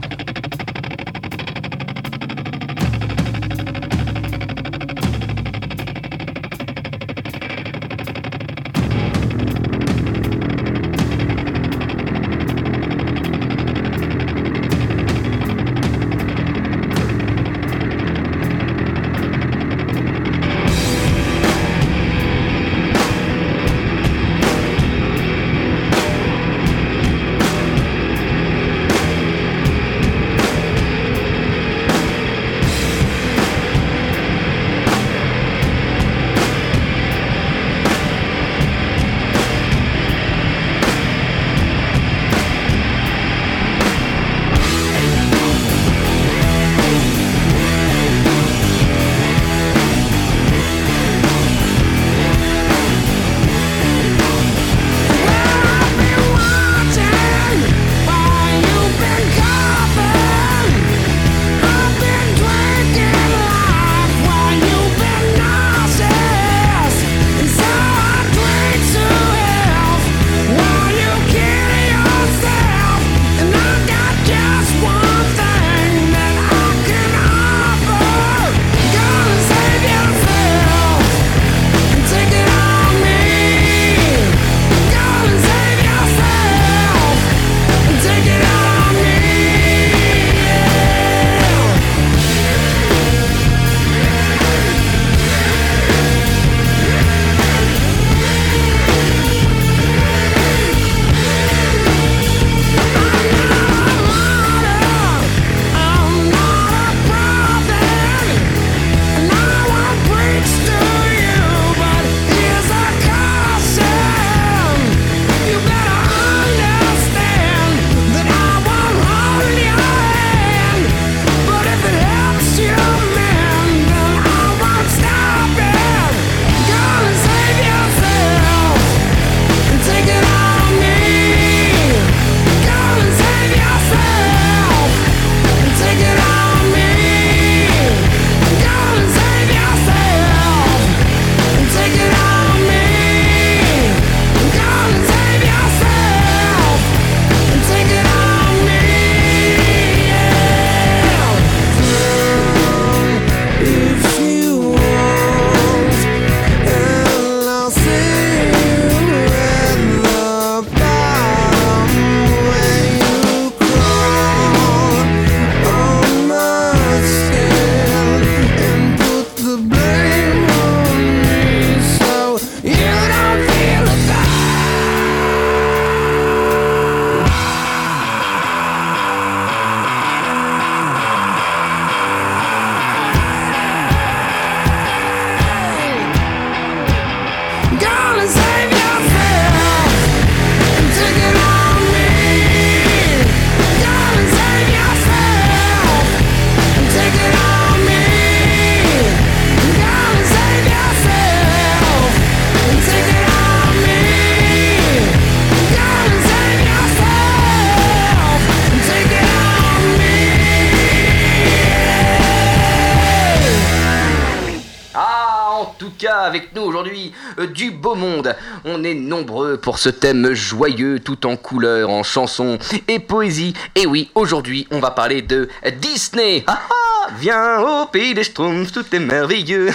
Pour 219.78 219.84
ce 219.84 219.90
thème 219.90 220.34
joyeux 220.34 220.98
tout 220.98 221.24
en 221.24 221.36
couleurs, 221.36 221.90
en 221.90 222.02
chansons 222.02 222.58
et 222.88 222.98
poésie. 222.98 223.54
Et 223.76 223.86
oui, 223.86 224.10
aujourd'hui 224.16 224.66
on 224.72 224.80
va 224.80 224.90
parler 224.90 225.22
de 225.22 225.48
Disney. 225.80 226.42
Ah 226.48 226.58
ah, 226.68 227.10
viens 227.20 227.60
au 227.60 227.86
pays 227.86 228.12
des 228.12 228.24
Schtroumpfs, 228.24 228.72
tout 228.72 228.84
est 228.92 228.98
merveilleux. 228.98 229.70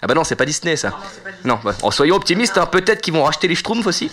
Ah 0.00 0.06
bah 0.06 0.14
non, 0.14 0.24
c'est 0.24 0.34
pas 0.34 0.46
Disney 0.46 0.76
ça. 0.76 0.98
Non, 1.44 1.58
bah, 1.62 1.74
oh, 1.82 1.90
soyons 1.90 2.16
optimistes, 2.16 2.56
hein, 2.56 2.64
peut-être 2.64 3.02
qu'ils 3.02 3.12
vont 3.12 3.24
racheter 3.24 3.46
les 3.46 3.54
Schtroumpfs 3.54 3.86
aussi. 3.86 4.10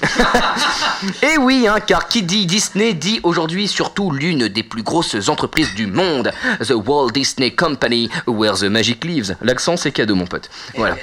Et 1.22 1.38
oui, 1.38 1.66
hein, 1.66 1.80
car 1.80 2.10
qui 2.10 2.24
dit 2.24 2.46
Disney 2.46 2.94
dit 2.94 3.22
aujourd'hui 3.24 3.70
surtout 3.70 4.12
l'une 4.12 4.50
des 4.50 4.64
plus 4.64 4.84
grosses 4.84 5.30
entreprises 5.30 5.74
du 5.76 5.88
monde, 5.88 6.34
The 6.60 6.74
Walt 6.76 7.12
Disney 7.12 7.56
Company, 7.56 8.10
where 8.28 8.58
the 8.58 8.64
magic 8.64 9.06
lives. 9.06 9.38
L'accent 9.42 9.78
c'est 9.78 9.94
cadeau 9.94 10.16
mon 10.16 10.28
pote. 10.28 10.50
Voilà. 10.76 10.98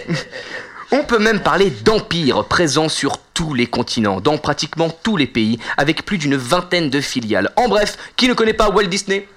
On 0.90 1.04
peut 1.04 1.18
même 1.18 1.40
parler 1.40 1.70
d'empire 1.70 2.44
présent 2.44 2.88
sur 2.88 3.18
tous 3.34 3.52
les 3.52 3.66
continents, 3.66 4.20
dans 4.20 4.38
pratiquement 4.38 4.88
tous 4.88 5.18
les 5.18 5.26
pays, 5.26 5.58
avec 5.76 6.04
plus 6.04 6.16
d'une 6.16 6.36
vingtaine 6.36 6.88
de 6.88 7.00
filiales. 7.00 7.52
En 7.56 7.68
bref, 7.68 7.98
qui 8.16 8.26
ne 8.26 8.32
connaît 8.34 8.54
pas 8.54 8.70
Walt 8.70 8.86
Disney? 8.86 9.28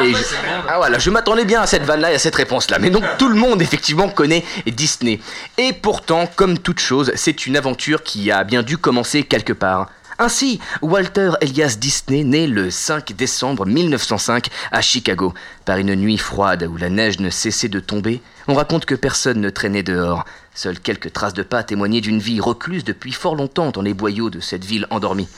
Et 0.00 0.14
je, 0.14 0.24
ah 0.68 0.78
voilà, 0.78 0.98
je 0.98 1.10
m'attendais 1.10 1.44
bien 1.44 1.60
à 1.60 1.66
cette 1.66 1.84
vanne-là 1.84 2.12
et 2.12 2.14
à 2.14 2.18
cette 2.18 2.34
réponse-là. 2.34 2.78
Mais 2.80 2.90
donc 2.90 3.04
tout 3.18 3.28
le 3.28 3.36
monde 3.36 3.62
effectivement 3.62 4.08
connaît 4.08 4.42
Disney. 4.66 5.20
Et 5.58 5.72
pourtant, 5.72 6.26
comme 6.26 6.58
toute 6.58 6.80
chose, 6.80 7.12
c'est 7.14 7.46
une 7.46 7.56
aventure 7.56 8.02
qui 8.02 8.32
a 8.32 8.42
bien 8.42 8.62
dû 8.62 8.78
commencer 8.78 9.22
quelque 9.22 9.52
part. 9.52 9.90
Ainsi, 10.18 10.60
Walter 10.80 11.32
Elias 11.40 11.76
Disney 11.78 12.22
naît 12.22 12.46
le 12.46 12.70
5 12.70 13.14
décembre 13.14 13.66
1905 13.66 14.48
à 14.70 14.80
Chicago. 14.80 15.34
Par 15.64 15.78
une 15.78 15.96
nuit 15.96 16.18
froide 16.18 16.68
où 16.70 16.76
la 16.76 16.88
neige 16.88 17.18
ne 17.18 17.30
cessait 17.30 17.68
de 17.68 17.80
tomber, 17.80 18.22
on 18.46 18.54
raconte 18.54 18.84
que 18.84 18.94
personne 18.94 19.40
ne 19.40 19.50
traînait 19.50 19.82
dehors. 19.82 20.24
Seules 20.54 20.78
quelques 20.78 21.12
traces 21.12 21.34
de 21.34 21.42
pas 21.42 21.64
témoignaient 21.64 22.00
d'une 22.00 22.20
vie 22.20 22.40
recluse 22.40 22.84
depuis 22.84 23.10
fort 23.10 23.34
longtemps 23.34 23.72
dans 23.72 23.82
les 23.82 23.94
boyaux 23.94 24.30
de 24.30 24.38
cette 24.38 24.64
ville 24.64 24.86
endormie. 24.90 25.28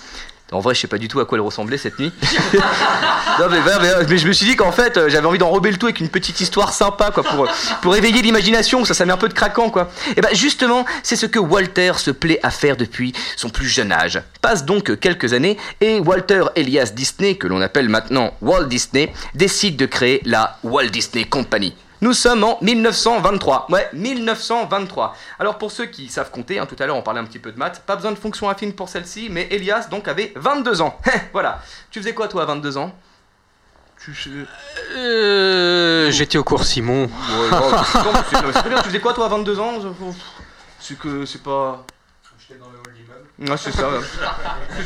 En 0.52 0.60
vrai, 0.60 0.76
je 0.76 0.80
sais 0.80 0.86
pas 0.86 0.98
du 0.98 1.08
tout 1.08 1.18
à 1.18 1.24
quoi 1.24 1.38
elle 1.38 1.42
ressemblait 1.42 1.76
cette 1.76 1.98
nuit. 1.98 2.12
non, 2.54 3.46
mais, 3.50 3.58
mais, 4.08 4.16
je 4.16 4.28
me 4.28 4.32
suis 4.32 4.46
dit 4.46 4.54
qu'en 4.54 4.70
fait, 4.70 4.96
euh, 4.96 5.08
j'avais 5.08 5.26
envie 5.26 5.38
d'enrober 5.38 5.72
le 5.72 5.76
tout 5.76 5.86
avec 5.86 5.98
une 5.98 6.08
petite 6.08 6.40
histoire 6.40 6.72
sympa, 6.72 7.10
quoi, 7.10 7.24
pour, 7.24 7.48
pour 7.82 7.96
éveiller 7.96 8.22
l'imagination. 8.22 8.84
Ça, 8.84 8.94
ça 8.94 9.04
met 9.04 9.12
un 9.12 9.16
peu 9.16 9.28
de 9.28 9.34
craquant, 9.34 9.70
quoi. 9.70 9.90
Et 10.16 10.20
ben, 10.20 10.32
justement, 10.34 10.84
c'est 11.02 11.16
ce 11.16 11.26
que 11.26 11.40
Walter 11.40 11.94
se 11.96 12.12
plaît 12.12 12.38
à 12.44 12.50
faire 12.50 12.76
depuis 12.76 13.12
son 13.36 13.48
plus 13.48 13.66
jeune 13.66 13.90
âge. 13.90 14.22
Passe 14.40 14.64
donc 14.64 15.00
quelques 15.00 15.32
années 15.32 15.56
et 15.80 15.98
Walter 15.98 16.44
Elias 16.54 16.92
Disney, 16.94 17.34
que 17.34 17.48
l'on 17.48 17.60
appelle 17.60 17.88
maintenant 17.88 18.32
Walt 18.40 18.66
Disney, 18.66 19.12
décide 19.34 19.76
de 19.76 19.86
créer 19.86 20.22
la 20.24 20.58
Walt 20.62 20.90
Disney 20.90 21.24
Company. 21.24 21.74
Nous 22.02 22.12
sommes 22.12 22.44
en 22.44 22.58
1923. 22.60 23.66
Ouais, 23.70 23.88
1923. 23.92 25.16
Alors 25.38 25.58
pour 25.58 25.70
ceux 25.72 25.86
qui 25.86 26.08
savent 26.08 26.30
compter, 26.30 26.58
hein, 26.58 26.66
tout 26.66 26.76
à 26.78 26.86
l'heure 26.86 26.96
on 26.96 27.02
parlait 27.02 27.20
un 27.20 27.24
petit 27.24 27.38
peu 27.38 27.52
de 27.52 27.58
maths, 27.58 27.82
pas 27.86 27.96
besoin 27.96 28.12
de 28.12 28.18
fonction 28.18 28.48
affine 28.48 28.74
pour 28.74 28.88
celle-ci, 28.88 29.28
mais 29.30 29.48
Elias 29.50 29.88
donc 29.90 30.08
avait 30.08 30.32
22 30.36 30.82
ans. 30.82 30.98
voilà. 31.32 31.62
Tu 31.90 32.00
faisais 32.00 32.14
quoi 32.14 32.28
toi 32.28 32.42
à 32.42 32.46
22 32.46 32.76
ans? 32.76 32.94
Tu... 33.98 34.46
Euh, 34.94 36.10
J'étais 36.10 36.36
au 36.36 36.44
cours 36.44 36.64
Simon. 36.64 37.04
Ouais, 37.04 37.50
non, 37.50 37.70
c'est 37.90 38.68
bien, 38.68 38.78
tu 38.82 38.88
faisais 38.88 39.00
quoi 39.00 39.14
toi 39.14 39.26
à 39.26 39.28
22 39.28 39.58
ans? 39.58 39.72
C'est 40.78 40.98
que 40.98 41.24
c'est 41.24 41.42
pas... 41.42 41.84
C'est 43.56 43.72
ça. 43.72 43.90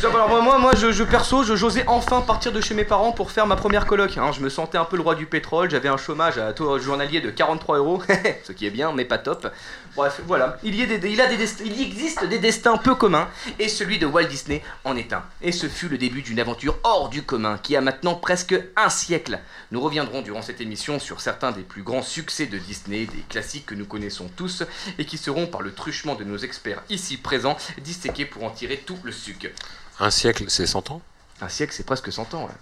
ça. 0.00 0.08
Alors, 0.08 0.42
moi, 0.42 0.58
moi, 0.58 0.72
je, 0.74 1.02
perso, 1.02 1.44
je 1.44 1.56
j'osais 1.56 1.84
enfin 1.86 2.20
partir 2.20 2.52
de 2.52 2.60
chez 2.60 2.74
mes 2.74 2.84
parents 2.84 3.12
pour 3.12 3.30
faire 3.30 3.46
ma 3.46 3.56
première 3.56 3.86
coloc. 3.86 4.16
Hein. 4.18 4.32
Je 4.32 4.40
me 4.40 4.48
sentais 4.48 4.78
un 4.78 4.84
peu 4.84 4.96
le 4.96 5.02
roi 5.02 5.14
du 5.14 5.26
pétrole. 5.26 5.70
J'avais 5.70 5.88
un 5.88 5.96
chômage 5.96 6.38
à 6.38 6.52
taux 6.52 6.78
journalier 6.78 7.20
de 7.20 7.30
43 7.30 7.78
euros, 7.78 8.02
ce 8.44 8.52
qui 8.52 8.66
est 8.66 8.70
bien, 8.70 8.92
mais 8.92 9.04
pas 9.04 9.18
top. 9.18 9.52
Bref, 9.96 10.20
voilà. 10.26 10.58
Il 10.62 10.74
y, 10.74 10.82
a 10.82 10.86
des, 10.86 11.10
il, 11.10 11.20
a 11.20 11.26
des 11.26 11.62
il 11.64 11.82
existe 11.82 12.24
des 12.24 12.38
destins 12.38 12.76
peu 12.76 12.94
communs, 12.94 13.28
et 13.58 13.68
celui 13.68 13.98
de 13.98 14.06
Walt 14.06 14.24
Disney 14.24 14.62
en 14.84 14.96
est 14.96 15.12
un. 15.12 15.22
Et 15.42 15.52
ce 15.52 15.66
fut 15.68 15.88
le 15.88 15.98
début 15.98 16.22
d'une 16.22 16.38
aventure 16.38 16.78
hors 16.84 17.08
du 17.08 17.22
commun 17.22 17.58
qui 17.62 17.76
a 17.76 17.80
maintenant 17.80 18.14
presque 18.14 18.54
un 18.76 18.88
siècle. 18.88 19.40
Nous 19.72 19.80
reviendrons 19.80 20.22
durant 20.22 20.42
cette 20.42 20.60
émission 20.60 20.98
sur 20.98 21.20
certains 21.20 21.52
des 21.52 21.62
plus 21.62 21.82
grands 21.82 22.02
succès 22.02 22.46
de 22.46 22.58
Disney, 22.58 23.06
des 23.06 23.24
classiques 23.28 23.66
que 23.66 23.74
nous 23.74 23.86
connaissons 23.86 24.30
tous, 24.36 24.62
et 24.98 25.04
qui 25.04 25.18
seront, 25.18 25.46
par 25.46 25.62
le 25.62 25.72
truchement 25.72 26.14
de 26.14 26.24
nos 26.24 26.38
experts 26.38 26.82
ici 26.88 27.16
présents, 27.16 27.39
disséqués 27.78 28.24
pour 28.24 28.44
en 28.44 28.50
tirer 28.50 28.78
tout 28.78 28.98
le 29.02 29.12
suc. 29.12 29.52
Un 29.98 30.10
siècle, 30.10 30.44
c'est 30.48 30.66
100 30.66 30.90
ans? 30.90 31.02
Un 31.40 31.48
siècle, 31.48 31.72
c'est 31.76 31.86
presque 31.86 32.12
100 32.12 32.34
ans, 32.34 32.44
ouais. 32.44 32.52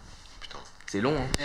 C'est 0.90 1.02
long, 1.02 1.14
hein. 1.14 1.42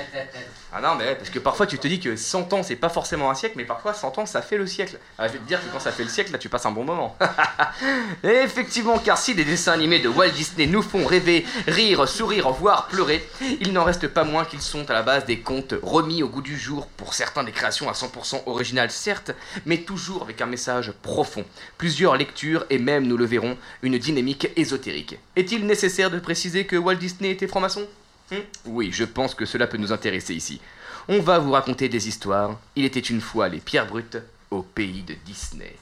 Ah 0.72 0.80
non, 0.80 0.96
mais 0.96 1.16
parce 1.16 1.30
que 1.30 1.38
parfois 1.38 1.68
tu 1.68 1.78
te 1.78 1.86
dis 1.86 2.00
que 2.00 2.16
100 2.16 2.54
ans 2.54 2.64
c'est 2.64 2.78
pas 2.78 2.88
forcément 2.88 3.30
un 3.30 3.36
siècle, 3.36 3.56
mais 3.58 3.66
parfois 3.66 3.94
100 3.94 4.20
ans 4.20 4.26
ça 4.26 4.42
fait 4.42 4.58
le 4.58 4.66
siècle. 4.66 4.98
Ah, 5.18 5.28
je 5.28 5.34
vais 5.34 5.40
te 5.40 5.44
dire 5.44 5.60
que 5.60 5.70
quand 5.70 5.82
ça 5.82 5.92
fait 5.92 6.04
le 6.04 6.10
siècle, 6.10 6.32
là 6.32 6.38
tu 6.38 6.48
passes 6.48 6.66
un 6.66 6.72
bon 6.72 6.86
moment. 6.86 7.18
Effectivement, 8.24 8.98
car 9.00 9.18
si 9.18 9.36
des 9.36 9.44
dessins 9.44 9.74
animés 9.74 10.00
de 10.00 10.08
Walt 10.08 10.30
Disney 10.30 10.66
nous 10.66 10.82
font 10.82 11.06
rêver, 11.06 11.46
rire, 11.68 12.08
sourire, 12.08 12.52
voire 12.52 12.88
pleurer, 12.88 13.28
il 13.60 13.74
n'en 13.74 13.84
reste 13.84 14.08
pas 14.08 14.24
moins 14.24 14.46
qu'ils 14.46 14.62
sont 14.62 14.90
à 14.90 14.94
la 14.94 15.02
base 15.02 15.26
des 15.26 15.40
contes 15.40 15.74
remis 15.84 16.24
au 16.24 16.30
goût 16.30 16.42
du 16.42 16.58
jour, 16.58 16.88
pour 16.96 17.14
certains 17.14 17.44
des 17.44 17.52
créations 17.52 17.90
à 17.90 17.94
100% 17.94 18.44
originales 18.46 18.92
certes, 18.92 19.32
mais 19.66 19.80
toujours 19.80 20.24
avec 20.24 20.40
un 20.40 20.46
message 20.46 20.94
profond. 21.02 21.44
Plusieurs 21.78 22.16
lectures 22.16 22.66
et 22.70 22.78
même, 22.78 23.08
nous 23.08 23.18
le 23.18 23.26
verrons, 23.26 23.58
une 23.82 23.98
dynamique 23.98 24.48
ésotérique. 24.56 25.20
Est-il 25.36 25.66
nécessaire 25.66 26.12
de 26.12 26.20
préciser 26.20 26.66
que 26.66 26.78
Walt 26.78 26.96
Disney 26.96 27.32
était 27.32 27.48
franc-maçon? 27.48 27.86
Hmm? 28.32 28.38
Oui, 28.66 28.90
je 28.92 29.04
pense 29.04 29.36
que 29.36 29.46
cela 29.46 29.68
peut 29.68 29.78
nous 29.78 29.92
intéresser 29.92 30.34
ici. 30.34 30.62
On 31.08 31.20
va 31.20 31.40
vous 31.40 31.52
raconter 31.52 31.90
des 31.90 32.08
histoires. 32.08 32.58
Il 32.76 32.86
était 32.86 33.00
une 33.00 33.22
fois 33.22 33.50
les 33.50 33.60
pierres 33.60 33.88
brutes 33.88 34.18
au 34.52 34.62
pays 34.62 35.04
de 35.04 35.16
Disney. 35.26 35.76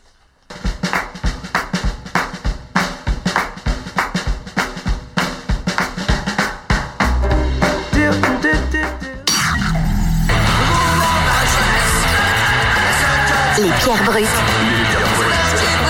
Les 13.57 13.69
pierres 13.83 14.03
brutes 14.03 14.25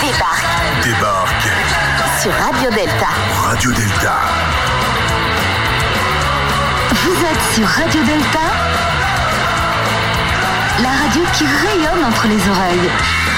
débarquent 0.00 0.84
Débarque 0.84 1.48
sur 2.20 2.32
Radio 2.32 2.70
Delta. 2.70 3.08
Radio 3.42 3.72
Delta. 3.72 4.31
Sur 7.54 7.66
Radio 7.66 8.00
Delta, 8.04 8.40
la 10.82 10.88
radio 10.88 11.22
qui 11.34 11.44
rayonne 11.44 12.02
entre 12.02 12.26
les 12.26 12.48
oreilles. 12.48 13.31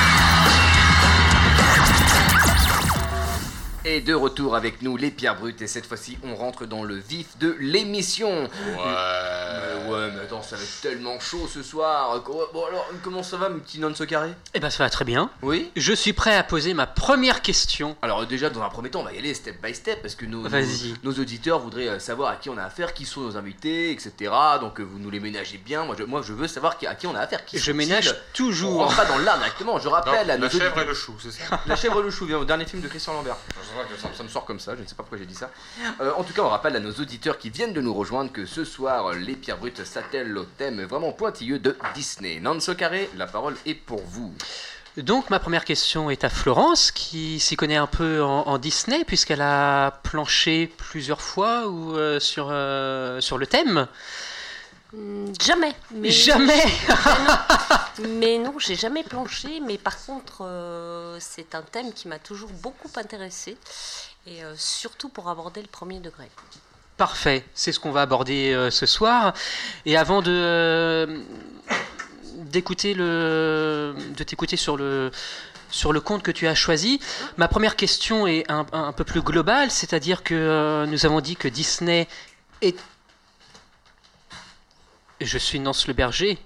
Et 3.87 4.01
de 4.01 4.15
retour 4.15 4.57
avec 4.57 4.81
nous, 4.81 4.97
les 4.97 5.11
pierres 5.11 5.37
brutes, 5.39 5.61
et 5.61 5.67
cette 5.67 5.85
fois-ci, 5.85 6.17
on 6.25 6.35
rentre 6.35 6.65
dans 6.65 6.85
le 6.85 6.95
vif 6.97 7.37
de 7.39 7.55
l'émission. 7.61 8.45
Ouais. 8.45 8.49
Mais 8.79 9.91
ouais, 9.93 10.11
mais 10.15 10.21
attends, 10.23 10.43
ça 10.43 10.57
va 10.57 10.63
être 10.63 10.81
tellement 10.81 11.21
chaud 11.21 11.47
ce 11.53 11.63
soir. 11.63 12.23
Bon 12.55 12.65
alors, 12.67 12.89
comment 13.03 13.23
ça 13.23 13.37
va, 13.37 13.51
mon 13.51 13.59
petit 13.59 13.79
nonce 13.79 14.01
carré? 14.07 14.31
Eh 14.55 14.61
ben, 14.61 14.71
ça 14.71 14.85
va 14.85 14.89
très 14.89 15.05
bien. 15.05 15.29
Oui? 15.43 15.71
Je 15.77 15.93
suis 15.93 16.15
prêt 16.15 16.35
à 16.35 16.43
poser 16.43 16.73
ma 16.73 16.87
première 16.87 17.43
question. 17.43 17.95
Alors 18.01 18.25
déjà, 18.27 18.49
dans 18.49 18.63
un 18.63 18.71
premier 18.71 18.89
temps, 18.89 19.01
on 19.01 19.05
va 19.05 19.13
y 19.13 19.19
aller 19.19 19.35
step 19.35 19.63
by 19.63 19.75
step, 19.75 20.01
parce 20.01 20.15
que 20.15 20.25
nos, 20.25 20.41
nos, 20.41 20.49
Vas-y. 20.49 20.95
nos 21.03 21.13
auditeurs 21.13 21.59
voudraient 21.59 21.89
euh, 21.89 21.99
savoir 21.99 22.31
à 22.31 22.37
qui 22.37 22.49
on 22.49 22.57
a 22.57 22.63
affaire, 22.63 22.95
qui 22.95 23.05
sont 23.05 23.21
nos 23.21 23.37
invités, 23.37 23.91
etc. 23.91 24.33
Donc 24.61 24.81
euh, 24.81 24.83
vous 24.83 24.99
nous 24.99 25.11
les 25.11 25.21
ménagez 25.21 25.59
bien. 25.59 25.85
Moi, 25.85 25.95
je, 25.99 26.05
moi, 26.05 26.23
je 26.23 26.33
veux 26.33 26.49
savoir 26.49 26.79
à 26.89 26.95
qui 26.95 27.07
on 27.07 27.15
a 27.15 27.21
affaire. 27.21 27.45
Qui 27.45 27.59
Je 27.59 27.71
ménage 27.73 28.09
On 28.09 28.15
toujours. 28.37 28.79
rentre 28.85 28.97
pas 28.97 29.05
dans 29.05 29.19
l'art 29.19 29.37
directement. 29.37 29.79
Je 29.79 29.85
Non, 29.89 29.91
rappelle 29.91 30.31
à 30.31 30.39
nos 30.39 30.45
la 30.45 30.49
chèvre 30.51 30.65
auditeurs- 30.65 30.83
et 30.85 30.87
le 30.87 30.95
chou, 30.95 31.13
c'est 31.23 31.33
ça 31.33 31.61
La 31.67 31.77
chèvre 31.77 32.01
et 32.01 32.03
le 32.03 32.11
chou 32.11 32.25
vient 32.25 32.39
au 32.39 32.47
dernier 32.47 32.65
film 32.65 32.81
de 32.81 32.89
Christian 32.89 33.13
Lambert. 33.13 33.37
Ça, 34.15 34.23
me 34.23 34.29
sort 34.29 34.45
comme 34.45 34.61
ça, 34.61 34.75
je 34.77 34.83
ne 34.83 34.87
sais 34.87 34.95
pas 34.95 35.03
pourquoi 35.03 35.19
j'ai 35.19 35.27
dit 35.27 35.35
ça. 35.35 35.51
Euh, 36.01 36.13
en 36.17 36.23
tout 36.25 36.33
cas, 36.33 36.43
on 36.43 36.49
rappelle 36.49 36.77
à 36.77 36.81
nos 36.81 36.93
auditeurs 36.93 37.39
qui 37.39 37.51
viennent 37.51 37.73
de 37.73 37.81
nous 37.81 37.95
rejoindre 37.95 38.33
que 38.33 38.47
ce 38.47 38.65
soir, 38.65 39.13
les 39.13 39.35
pierres 39.35 39.59
brutes 39.59 39.85
s'attellent 39.85 40.37
au 40.37 40.45
thème 40.45 40.83
vraiment 40.83 41.13
pointilleux 41.13 41.59
de 41.59 41.77
Disney. 41.95 42.41
Nanso 42.41 42.75
Carré, 42.75 43.11
la 43.17 43.27
parole 43.27 43.57
est 43.67 43.75
pour 43.75 44.03
vous. 44.03 44.33
Donc, 44.97 45.29
ma 45.29 45.41
première 45.41 45.65
question 45.65 46.09
est 46.09 46.23
à 46.23 46.29
Florence, 46.29 46.93
qui 46.93 47.41
s'y 47.41 47.57
connaît 47.57 47.77
un 47.77 47.89
peu 47.89 48.23
en, 48.23 48.59
Disney, 48.59 49.05
puisqu'elle 49.05 49.43
a 49.43 49.91
planché 50.05 50.73
plusieurs 50.77 51.21
fois 51.21 51.65
euh, 51.67 52.21
sur, 52.21 52.49
euh, 52.53 53.21
sur 53.21 53.37
le 53.37 53.47
thème. 53.49 53.89
Hmm, 54.95 55.33
Jamais. 55.41 55.73
Mais 55.93 56.11
Jamais 56.29 56.63
Mais 58.11 58.39
non, 58.39 58.55
j'ai 58.59 58.77
jamais 58.77 59.03
planché. 59.03 59.61
Mais 59.61 59.79
par 59.79 60.05
contre, 60.05 60.43
euh, 60.43 61.17
c'est 61.21 61.55
un 61.55 61.63
thème 61.63 61.93
qui 61.93 62.09
m'a 62.09 62.19
toujours 62.19 62.51
beaucoup 62.63 62.91
intéressé. 62.97 63.57
Et 64.27 64.43
euh, 64.45 64.55
surtout 64.57 65.09
pour 65.09 65.29
aborder 65.29 65.61
le 65.63 65.69
premier 65.69 66.01
degré. 66.01 66.29
Parfait, 66.97 67.45
c'est 67.55 67.73
ce 67.73 67.81
qu'on 67.81 67.91
va 67.91 68.03
aborder 68.03 68.53
euh, 68.53 68.71
ce 68.71 68.87
soir. 68.87 69.35
Et 69.85 69.97
avant 69.97 70.23
de 70.23 71.23
d'écouter 72.37 72.95
le 72.95 73.95
de 74.17 74.23
t'écouter 74.25 74.57
sur 74.57 74.77
le 74.77 75.11
sur 75.71 75.93
le 75.93 76.01
compte 76.01 76.23
que 76.23 76.31
tu 76.31 76.47
as 76.47 76.55
choisi, 76.55 77.01
ma 77.37 77.49
première 77.49 77.75
question 77.75 78.29
est 78.29 78.49
un, 78.51 78.65
un 78.73 78.93
peu 78.93 79.03
plus 79.03 79.23
globale, 79.23 79.73
c'est-à-dire 79.73 80.23
que 80.23 80.85
nous 80.87 81.05
avons 81.05 81.21
dit 81.21 81.35
que 81.35 81.49
Disney 81.49 82.07
est 82.63 82.79
je 85.21 85.39
suis 85.39 85.61
Nance 85.61 85.87
le 85.87 85.95
Berger. 85.95 86.39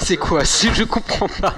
C'est 0.00 0.16
quoi 0.16 0.44
Si 0.44 0.72
je 0.74 0.84
comprends 0.84 1.28
pas. 1.28 1.56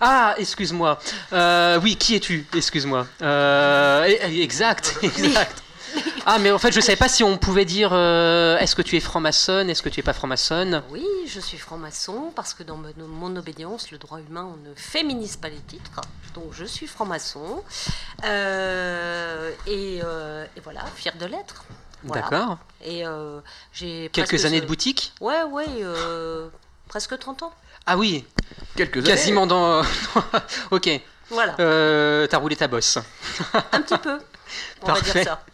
Ah, 0.00 0.34
excuse-moi. 0.38 0.98
Euh, 1.32 1.80
oui, 1.82 1.96
qui 1.96 2.16
es-tu? 2.16 2.46
Excuse-moi. 2.54 3.06
Euh, 3.22 4.04
eh, 4.06 4.18
eh, 4.22 4.42
exact, 4.42 4.98
exact. 5.02 5.62
Ah, 6.26 6.38
mais 6.38 6.50
en 6.50 6.58
fait, 6.58 6.72
je 6.72 6.80
savais 6.80 6.96
pas 6.96 7.08
si 7.08 7.24
on 7.24 7.38
pouvait 7.38 7.64
dire 7.64 7.90
euh, 7.92 8.58
est-ce 8.58 8.74
que 8.74 8.82
tu 8.82 8.96
es 8.96 9.00
franc-maçonne, 9.00 9.70
est-ce 9.70 9.82
que 9.82 9.88
tu 9.88 10.00
es 10.00 10.02
pas 10.02 10.12
franc-maçonne? 10.12 10.82
Oui, 10.90 11.06
je 11.26 11.40
suis 11.40 11.56
franc-maçon 11.56 12.32
parce 12.34 12.52
que 12.52 12.62
dans 12.62 12.76
mon, 12.76 13.36
obédience, 13.36 13.90
le 13.90 13.98
droit 13.98 14.18
humain, 14.18 14.52
on 14.52 14.68
ne 14.68 14.74
féminise 14.74 15.36
pas 15.36 15.48
les 15.48 15.60
titres. 15.60 16.00
Donc 16.34 16.52
je 16.52 16.64
suis 16.64 16.86
franc-maçon. 16.86 17.62
Et, 18.24 19.98
et 19.98 20.60
voilà, 20.62 20.84
fier 20.96 21.14
de 21.16 21.26
l'être. 21.26 21.64
Voilà. 22.04 22.22
D'accord. 22.22 22.58
Et 22.84 23.06
euh, 23.06 23.40
j'ai 23.72 24.10
Quelques 24.12 24.28
presque 24.30 24.44
années 24.46 24.58
ce- 24.58 24.62
de 24.62 24.66
boutique 24.68 25.12
Ouais, 25.20 25.42
ouais, 25.44 25.64
euh, 25.80 26.48
presque 26.88 27.18
30 27.18 27.42
ans. 27.42 27.52
Ah 27.86 27.96
oui, 27.96 28.24
Quelques 28.76 29.02
quasiment 29.04 29.46
dans. 29.46 29.82
ok. 30.70 30.88
Voilà. 31.30 31.54
Euh, 31.60 32.26
T'as 32.28 32.38
roulé 32.38 32.54
ta 32.56 32.68
bosse. 32.68 32.98
Un 33.72 33.80
petit 33.82 33.98
peu. 33.98 34.18
On 34.82 34.86
va 34.86 34.94
Parfait. 34.94 35.22
dire 35.22 35.24
ça. 35.24 35.44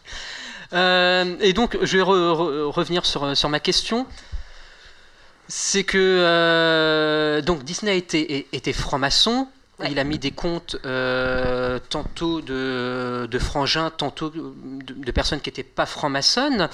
Euh, 0.74 1.36
et 1.40 1.52
donc, 1.52 1.78
je 1.82 1.96
vais 1.98 2.02
re- 2.02 2.06
re- 2.34 2.62
revenir 2.70 3.04
sur, 3.06 3.36
sur 3.36 3.48
ma 3.48 3.60
question. 3.60 4.06
C'est 5.48 5.84
que 5.84 5.98
euh, 5.98 7.40
donc 7.42 7.62
Disney 7.64 7.96
était, 7.98 8.46
était 8.52 8.72
franc-maçon. 8.72 9.48
Il 9.90 9.98
a 9.98 10.04
mis 10.04 10.18
des 10.18 10.30
comptes 10.30 10.76
euh, 10.84 11.78
tantôt 11.88 12.40
de, 12.40 13.26
de 13.30 13.38
frangins, 13.38 13.90
tantôt 13.90 14.30
de, 14.30 14.52
de 14.94 15.10
personnes 15.10 15.40
qui 15.40 15.50
n'étaient 15.50 15.62
pas 15.62 15.86
francs-maçonnes. 15.86 16.68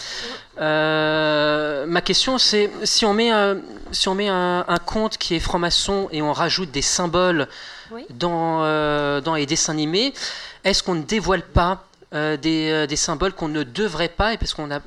Euh, 0.61 1.87
ma 1.87 2.01
question, 2.01 2.39
c'est 2.39 2.71
si 2.85 3.05
on 3.05 3.15
met, 3.15 3.31
un, 3.31 3.59
si 3.93 4.09
on 4.09 4.15
met 4.15 4.29
un, 4.29 4.65
un 4.67 4.79
compte 4.79 5.19
qui 5.19 5.35
est 5.35 5.41
franc-maçon 5.41 6.09
et 6.13 6.23
on 6.23 6.33
rajoute 6.33 6.71
des 6.71 6.83
symboles 6.83 7.49
Oui. 7.91 8.05
dans, 8.11 8.63
euh, 8.65 9.21
dans 9.21 9.35
les 9.35 9.47
dessins 9.47 9.73
animés, 9.73 10.13
est-ce 10.65 10.83
qu'on 10.83 10.95
ne 10.95 11.03
dévoile 11.03 11.43
pas 11.43 11.85
euh, 12.15 12.37
des, 12.37 12.71
euh, 12.71 12.87
des 12.87 12.97
symboles 12.97 13.33
qu'on 13.33 13.49
ne 13.49 13.63
devrait 13.63 14.09
pas, 14.09 14.33
et 14.35 14.39
parce 14.39 14.55
qu'on 14.55 14.71
a, 14.71 14.81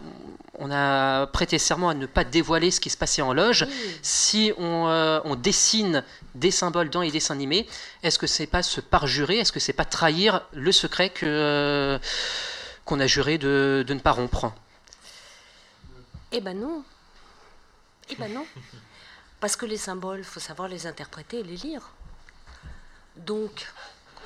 on 0.61 0.71
a 0.71 1.25
prêté 1.25 1.57
serment 1.57 1.89
à 1.89 1.95
ne 1.95 2.05
pas 2.05 2.23
dévoiler 2.23 2.69
ce 2.69 2.79
qui 2.79 2.91
se 2.91 2.97
passait 2.97 3.23
en 3.23 3.33
loge, 3.33 3.65
si 4.03 4.53
on, 4.57 4.87
euh, 4.87 5.19
on 5.25 5.35
dessine 5.35 6.03
des 6.35 6.51
symboles 6.51 6.91
dans 6.91 7.01
les 7.01 7.09
dessins 7.09 7.33
animés, 7.33 7.67
est-ce 8.03 8.19
que 8.19 8.27
c'est 8.27 8.45
pas 8.45 8.61
se 8.61 8.79
parjurer, 8.79 9.39
est-ce 9.39 9.51
que 9.51 9.59
c'est 9.59 9.73
pas 9.73 9.85
trahir 9.85 10.41
le 10.53 10.71
secret 10.71 11.09
que, 11.09 11.25
euh, 11.25 11.97
qu'on 12.85 12.99
a 12.99 13.07
juré 13.07 13.39
de, 13.39 13.83
de 13.85 13.93
ne 13.95 13.99
pas 13.99 14.11
rompre? 14.11 14.53
Eh 16.31 16.41
ben 16.41 16.57
non. 16.57 16.83
Eh 18.09 18.15
ben 18.15 18.31
non. 18.31 18.45
Parce 19.39 19.55
que 19.55 19.65
les 19.65 19.77
symboles, 19.77 20.23
faut 20.23 20.39
savoir 20.39 20.67
les 20.67 20.85
interpréter 20.85 21.39
et 21.39 21.43
les 21.43 21.57
lire. 21.57 21.89
Donc, 23.17 23.67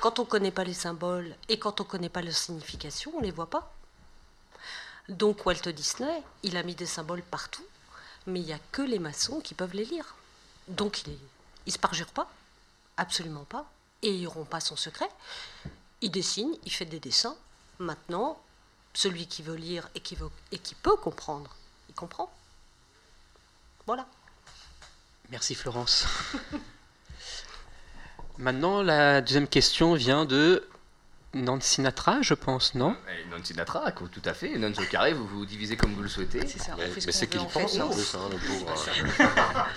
quand 0.00 0.18
on 0.18 0.22
ne 0.24 0.28
connaît 0.28 0.50
pas 0.50 0.64
les 0.64 0.74
symboles 0.74 1.34
et 1.48 1.58
quand 1.58 1.80
on 1.80 1.84
ne 1.84 1.88
connaît 1.88 2.10
pas 2.10 2.20
leur 2.20 2.34
signification, 2.34 3.12
on 3.16 3.20
ne 3.20 3.24
les 3.24 3.32
voit 3.32 3.48
pas. 3.48 3.72
Donc 5.08 5.46
Walt 5.46 5.68
Disney, 5.68 6.22
il 6.42 6.56
a 6.56 6.62
mis 6.62 6.74
des 6.74 6.86
symboles 6.86 7.22
partout, 7.22 7.64
mais 8.26 8.40
il 8.40 8.46
n'y 8.46 8.52
a 8.52 8.58
que 8.72 8.82
les 8.82 8.98
maçons 8.98 9.40
qui 9.40 9.54
peuvent 9.54 9.74
les 9.74 9.84
lire. 9.84 10.16
Donc 10.68 11.06
il 11.06 11.16
ne 11.66 11.70
se 11.70 11.78
parjure 11.78 12.08
pas, 12.08 12.30
absolument 12.96 13.44
pas, 13.44 13.70
et 14.02 14.10
il 14.10 14.26
rompt 14.26 14.48
pas 14.48 14.60
son 14.60 14.76
secret. 14.76 15.08
Il 16.00 16.10
dessine, 16.10 16.54
il 16.64 16.72
fait 16.72 16.84
des 16.84 17.00
dessins. 17.00 17.36
Maintenant, 17.78 18.40
celui 18.94 19.26
qui 19.26 19.42
veut 19.42 19.54
lire 19.54 19.88
et 19.94 20.00
qui, 20.00 20.16
et 20.52 20.58
qui 20.58 20.74
peut 20.74 20.96
comprendre, 20.96 21.54
il 21.88 21.94
comprend. 21.94 22.32
Voilà. 23.86 24.06
Merci 25.30 25.54
Florence. 25.54 26.06
Maintenant, 28.38 28.82
la 28.82 29.20
deuxième 29.20 29.48
question 29.48 29.94
vient 29.94 30.24
de 30.24 30.68
Nancy 31.34 31.68
Sinatra, 31.74 32.22
je 32.22 32.34
pense, 32.34 32.74
non? 32.74 32.96
Eh, 33.10 33.28
Non 33.30 33.42
Sinatra, 33.44 33.92
tout 33.92 34.22
à 34.24 34.32
fait. 34.32 34.56
Non 34.58 34.72
au 34.72 34.84
carré, 34.90 35.12
vous 35.12 35.26
vous 35.26 35.44
divisez 35.44 35.76
comme 35.76 35.92
vous 35.92 36.02
le 36.02 36.08
souhaitez. 36.08 36.46
C'est 36.46 36.58
ça, 36.60 36.72
on 36.74 36.78
Mais, 36.78 36.88
mais 37.04 37.12
c'est 37.12 37.26
qu'il 37.26 37.40
en 37.40 37.44
pense 37.46 37.74
en 37.76 37.88
non. 37.88 37.90
plus, 37.90 38.14
hein, 38.14 38.28
le 38.30 38.38
pauvre. 38.38 39.66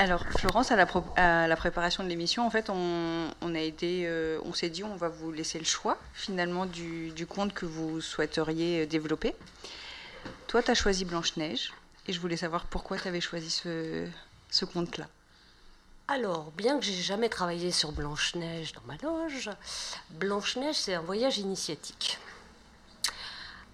Alors, 0.00 0.24
Florence, 0.38 0.70
à 0.70 0.76
la, 0.76 0.86
pro- 0.86 1.04
à 1.16 1.48
la 1.48 1.56
préparation 1.56 2.04
de 2.04 2.08
l'émission, 2.08 2.46
en 2.46 2.50
fait, 2.50 2.70
on, 2.70 3.28
on 3.40 3.54
a 3.54 3.58
été, 3.58 4.04
euh, 4.06 4.38
on 4.44 4.52
s'est 4.52 4.70
dit, 4.70 4.84
on 4.84 4.94
va 4.94 5.08
vous 5.08 5.32
laisser 5.32 5.58
le 5.58 5.64
choix 5.64 5.98
finalement 6.14 6.66
du, 6.66 7.10
du 7.10 7.26
conte 7.26 7.52
que 7.52 7.66
vous 7.66 8.00
souhaiteriez 8.00 8.82
euh, 8.82 8.86
développer. 8.86 9.34
Toi, 10.46 10.62
tu 10.62 10.70
as 10.70 10.74
choisi 10.74 11.04
Blanche-Neige, 11.04 11.72
et 12.06 12.12
je 12.12 12.20
voulais 12.20 12.36
savoir 12.36 12.66
pourquoi 12.66 12.96
tu 12.96 13.08
avais 13.08 13.20
choisi 13.20 13.50
ce, 13.50 14.06
ce 14.50 14.64
conte-là. 14.64 15.08
Alors, 16.10 16.50
bien 16.52 16.78
que 16.78 16.86
j'ai 16.86 16.94
jamais 16.94 17.28
travaillé 17.28 17.70
sur 17.70 17.92
Blanche-Neige 17.92 18.72
dans 18.72 18.80
ma 18.86 18.96
loge, 19.02 19.50
Blanche-Neige, 20.08 20.76
c'est 20.76 20.94
un 20.94 21.02
voyage 21.02 21.36
initiatique. 21.36 22.18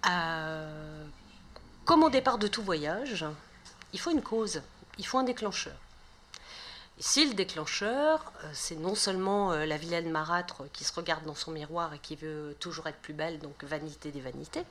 Euh, 0.09 1.05
comme 1.85 2.03
au 2.03 2.09
départ 2.09 2.37
de 2.37 2.49
tout 2.49 2.61
voyage, 2.61 3.25
il 3.93 3.99
faut 4.01 4.11
une 4.11 4.21
cause, 4.21 4.61
il 4.97 5.05
faut 5.07 5.17
un 5.17 5.23
déclencheur. 5.23 5.77
Ici, 6.99 7.25
le 7.25 7.35
déclencheur, 7.35 8.33
euh, 8.43 8.51
c'est 8.51 8.75
non 8.75 8.95
seulement 8.95 9.53
euh, 9.53 9.65
la 9.65 9.77
vilaine 9.77 10.09
marâtre 10.11 10.63
qui 10.73 10.83
se 10.83 10.91
regarde 10.91 11.23
dans 11.23 11.35
son 11.35 11.51
miroir 11.51 11.93
et 11.93 11.99
qui 11.99 12.17
veut 12.17 12.57
toujours 12.59 12.87
être 12.87 12.99
plus 12.99 13.13
belle, 13.13 13.39
donc 13.39 13.63
vanité 13.63 14.11
des 14.11 14.21
vanités, 14.21 14.65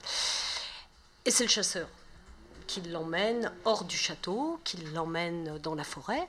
et 1.24 1.30
c'est 1.30 1.44
le 1.44 1.50
chasseur 1.50 1.88
qui 2.66 2.80
l'emmène 2.82 3.52
hors 3.64 3.84
du 3.84 3.96
château, 3.96 4.60
qui 4.64 4.76
l'emmène 4.94 5.58
dans 5.58 5.74
la 5.74 5.84
forêt, 5.84 6.28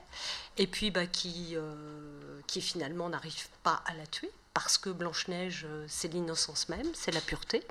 et 0.58 0.66
puis 0.66 0.90
bah, 0.90 1.06
qui, 1.06 1.54
euh, 1.54 2.40
qui 2.46 2.60
finalement 2.60 3.08
n'arrive 3.08 3.48
pas 3.62 3.82
à 3.86 3.94
la 3.94 4.06
tuer, 4.06 4.30
parce 4.54 4.78
que 4.78 4.90
Blanche-Neige, 4.90 5.66
euh, 5.68 5.84
c'est 5.88 6.12
l'innocence 6.12 6.68
même, 6.68 6.90
c'est 6.94 7.12
la 7.12 7.20
pureté. 7.20 7.62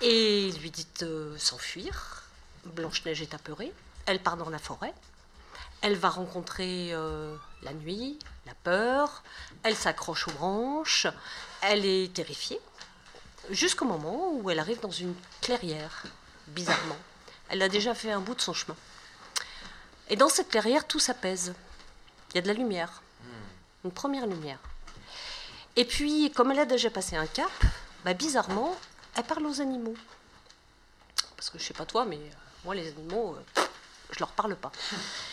Et 0.00 0.48
il 0.48 0.58
lui 0.58 0.70
dit 0.70 0.86
s'enfuir. 1.38 2.24
Blanche-Neige 2.64 3.20
est 3.20 3.34
apeurée, 3.34 3.72
elle 4.06 4.20
part 4.20 4.36
dans 4.36 4.48
la 4.48 4.58
forêt, 4.58 4.94
elle 5.82 5.96
va 5.96 6.08
rencontrer 6.08 6.94
euh, 6.94 7.36
la 7.62 7.74
nuit, 7.74 8.18
la 8.46 8.54
peur, 8.54 9.22
elle 9.62 9.76
s'accroche 9.76 10.28
aux 10.28 10.32
branches, 10.32 11.06
elle 11.60 11.84
est 11.84 12.14
terrifiée, 12.14 12.58
jusqu'au 13.50 13.84
moment 13.84 14.32
où 14.32 14.48
elle 14.50 14.58
arrive 14.58 14.80
dans 14.80 14.90
une 14.90 15.14
clairière, 15.42 16.04
bizarrement. 16.48 16.96
Elle 17.50 17.60
a 17.60 17.68
déjà 17.68 17.94
fait 17.94 18.10
un 18.10 18.20
bout 18.20 18.34
de 18.34 18.40
son 18.40 18.54
chemin. 18.54 18.76
Et 20.08 20.16
dans 20.16 20.30
cette 20.30 20.48
clairière, 20.48 20.86
tout 20.86 20.98
s'apaise. 20.98 21.54
Il 22.34 22.38
y 22.38 22.40
a 22.40 22.42
de 22.42 22.48
la 22.48 22.54
lumière, 22.54 23.02
une 23.84 23.92
première 23.92 24.26
lumière. 24.26 24.58
Et 25.76 25.84
puis, 25.84 26.32
comme 26.34 26.50
elle 26.50 26.60
a 26.60 26.66
déjà 26.66 26.90
passé 26.90 27.16
un 27.16 27.26
cap, 27.26 27.50
bah, 28.04 28.14
bizarrement, 28.14 28.76
elle 29.16 29.24
parle 29.24 29.46
aux 29.46 29.60
animaux. 29.60 29.94
Parce 31.36 31.50
que 31.50 31.58
je 31.58 31.64
sais 31.64 31.74
pas 31.74 31.86
toi, 31.86 32.04
mais 32.04 32.16
euh, 32.16 32.34
moi, 32.64 32.74
les 32.74 32.88
animaux, 32.88 33.36
euh, 33.36 33.62
je 34.10 34.18
leur 34.18 34.32
parle 34.32 34.56
pas. 34.56 34.72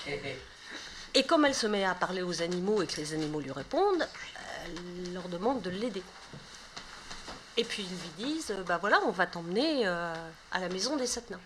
Et 1.13 1.25
comme 1.25 1.45
elle 1.45 1.55
se 1.55 1.67
met 1.67 1.83
à 1.83 1.93
parler 1.93 2.21
aux 2.21 2.41
animaux 2.41 2.81
et 2.81 2.87
que 2.87 2.95
les 2.95 3.13
animaux 3.13 3.41
lui 3.41 3.51
répondent, 3.51 4.07
elle 4.63 5.13
leur 5.13 5.27
demande 5.27 5.61
de 5.61 5.69
l'aider. 5.69 6.03
Et 7.57 7.65
puis 7.65 7.83
ils 7.83 8.23
lui 8.23 8.33
disent, 8.33 8.51
euh, 8.51 8.63
bah 8.63 8.77
voilà, 8.77 9.01
on 9.05 9.11
va 9.11 9.27
t'emmener 9.27 9.85
euh, 9.85 10.13
à 10.51 10.59
la 10.59 10.69
maison 10.69 10.95
des 10.95 11.07
sept 11.07 11.29
nains. 11.29 11.39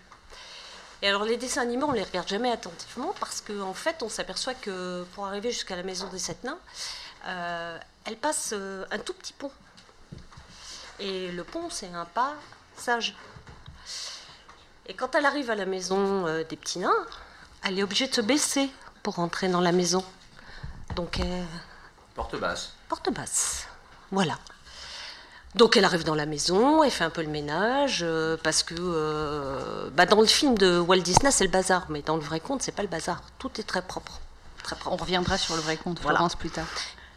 Et 1.02 1.08
alors 1.08 1.24
les 1.24 1.36
dessins 1.36 1.62
animés, 1.62 1.84
on 1.84 1.92
les 1.92 2.02
regarde 2.02 2.28
jamais 2.28 2.50
attentivement 2.50 3.14
parce 3.20 3.40
qu'en 3.40 3.68
en 3.68 3.74
fait, 3.74 4.02
on 4.02 4.08
s'aperçoit 4.08 4.54
que 4.54 5.04
pour 5.14 5.26
arriver 5.26 5.50
jusqu'à 5.52 5.76
la 5.76 5.82
maison 5.82 6.08
des 6.08 6.18
sept 6.18 6.42
nains, 6.44 6.58
euh, 7.26 7.78
elle 8.04 8.16
passe 8.16 8.50
euh, 8.52 8.84
un 8.90 8.98
tout 8.98 9.12
petit 9.12 9.32
pont. 9.32 9.50
Et 10.98 11.30
le 11.32 11.44
pont, 11.44 11.68
c'est 11.70 11.92
un 11.92 12.06
pas 12.06 12.34
sage. 12.76 13.14
Et 14.86 14.94
quand 14.94 15.14
elle 15.14 15.26
arrive 15.26 15.50
à 15.50 15.54
la 15.54 15.66
maison 15.66 16.26
euh, 16.26 16.44
des 16.44 16.56
petits 16.56 16.78
nains, 16.78 17.06
elle 17.62 17.78
est 17.78 17.82
obligée 17.82 18.06
de 18.06 18.14
se 18.14 18.20
baisser 18.20 18.70
pour 19.02 19.18
entrer 19.18 19.48
dans 19.48 19.60
la 19.60 19.72
maison. 19.72 20.04
Donc, 20.94 21.20
Porte 22.14 22.36
basse. 22.36 22.72
porte 22.88 23.12
basse. 23.12 23.66
Voilà. 24.10 24.38
Donc 25.56 25.74
elle 25.78 25.86
arrive 25.86 26.04
dans 26.04 26.14
la 26.14 26.26
maison, 26.26 26.82
elle 26.82 26.90
fait 26.90 27.04
un 27.04 27.10
peu 27.10 27.22
le 27.22 27.28
ménage, 27.28 28.00
euh, 28.02 28.36
parce 28.42 28.62
que 28.62 28.74
euh, 28.78 29.58
bah, 29.96 30.06
dans 30.06 30.20
le 30.20 30.26
film 30.26 30.56
de 30.56 30.78
Walt 30.78 30.98
Disney, 30.98 31.30
c'est 31.30 31.44
le 31.44 31.50
bazar, 31.50 31.86
mais 31.88 32.02
dans 32.02 32.16
le 32.16 32.22
vrai 32.22 32.40
conte, 32.40 32.62
c'est 32.62 32.72
pas 32.72 32.82
le 32.82 32.88
bazar. 32.88 33.22
Tout 33.38 33.50
est 33.58 33.64
très 33.64 33.82
propre. 33.82 34.20
Très 34.62 34.76
propre. 34.76 34.94
On 34.94 35.02
reviendra 35.02 35.38
sur 35.38 35.56
le 35.56 35.62
vrai 35.62 35.76
conte, 35.76 36.00
Voilà. 36.00 36.18
Florence, 36.18 36.36
plus 36.36 36.50
tard. 36.50 36.66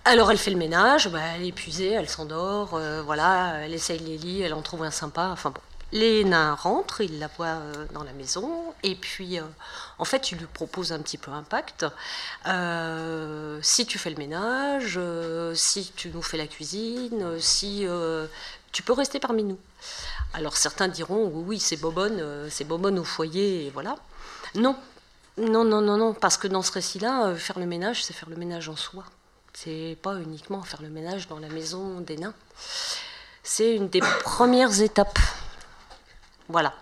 Alors 0.06 0.32
elle 0.32 0.38
fait 0.38 0.52
le 0.52 0.58
ménage, 0.58 1.10
bah, 1.10 1.20
elle 1.36 1.44
est 1.44 1.48
épuisée, 1.50 1.92
elle 1.92 2.10
s'endort, 2.10 2.72
euh, 2.74 3.04
voilà, 3.04 3.58
elle 3.62 3.74
essaye 3.74 4.00
les 4.00 4.18
lits, 4.18 4.42
elle 4.42 4.54
en 4.54 4.62
trouve 4.62 4.84
un 4.84 4.92
sympa, 4.92 5.30
enfin 5.32 5.52
bon. 5.52 5.62
Les 5.92 6.24
nains 6.24 6.54
rentrent, 6.54 7.02
ils 7.02 7.18
la 7.18 7.28
voient 7.28 7.48
euh, 7.48 7.86
dans 7.94 8.04
la 8.04 8.14
maison, 8.14 8.74
et 8.84 8.94
puis 8.94 9.40
euh, 9.40 9.44
en 9.98 10.06
fait, 10.06 10.32
ils 10.32 10.38
lui 10.38 10.46
proposent 10.46 10.92
un 10.92 11.00
petit 11.00 11.18
peu 11.18 11.32
un 11.32 11.42
pacte. 11.42 11.86
Euh, 12.46 13.60
si 13.64 13.88
tu 13.88 13.98
fais 13.98 14.12
le 14.12 14.18
ménage, 14.18 15.00
si 15.56 15.92
tu 15.96 16.10
nous 16.10 16.22
fais 16.22 16.38
la 16.38 16.46
cuisine, 16.46 17.40
si 17.40 17.88
tu 18.72 18.84
peux 18.84 18.94
rester 18.94 19.20
parmi 19.20 19.44
nous. 19.44 19.58
Alors 20.34 20.58
certains 20.58 20.88
diront 20.88 21.28
oui, 21.34 21.60
c'est 21.60 21.78
bobonne, 21.78 22.20
euh, 22.20 22.50
c'est 22.50 22.64
bobonne 22.64 23.00
au 23.00 23.04
foyer, 23.04 23.66
et 23.66 23.70
voilà. 23.72 23.96
Non, 24.56 24.76
Non, 25.38 25.64
non, 25.64 25.82
non, 25.82 25.98
non, 25.98 26.14
parce 26.14 26.38
que 26.38 26.48
dans 26.48 26.62
ce 26.62 26.72
récit-là, 26.74 27.28
euh, 27.28 27.36
faire 27.36 27.60
le 27.60 27.66
ménage, 27.66 28.04
c'est 28.04 28.14
faire 28.14 28.30
le 28.30 28.36
ménage 28.36 28.68
en 28.68 28.76
soi. 28.76 29.06
C'est 29.54 29.98
pas 30.02 30.16
uniquement 30.20 30.62
faire 30.64 30.82
le 30.82 30.90
ménage 30.90 31.28
dans 31.28 31.40
la 31.40 31.48
maison 31.48 32.02
des 32.02 32.18
nains. 32.18 32.34
C'est 33.44 33.76
une 33.76 33.90
des 33.90 34.02
premières 34.24 34.82
étapes. 34.82 35.20
Voilà. 36.50 36.74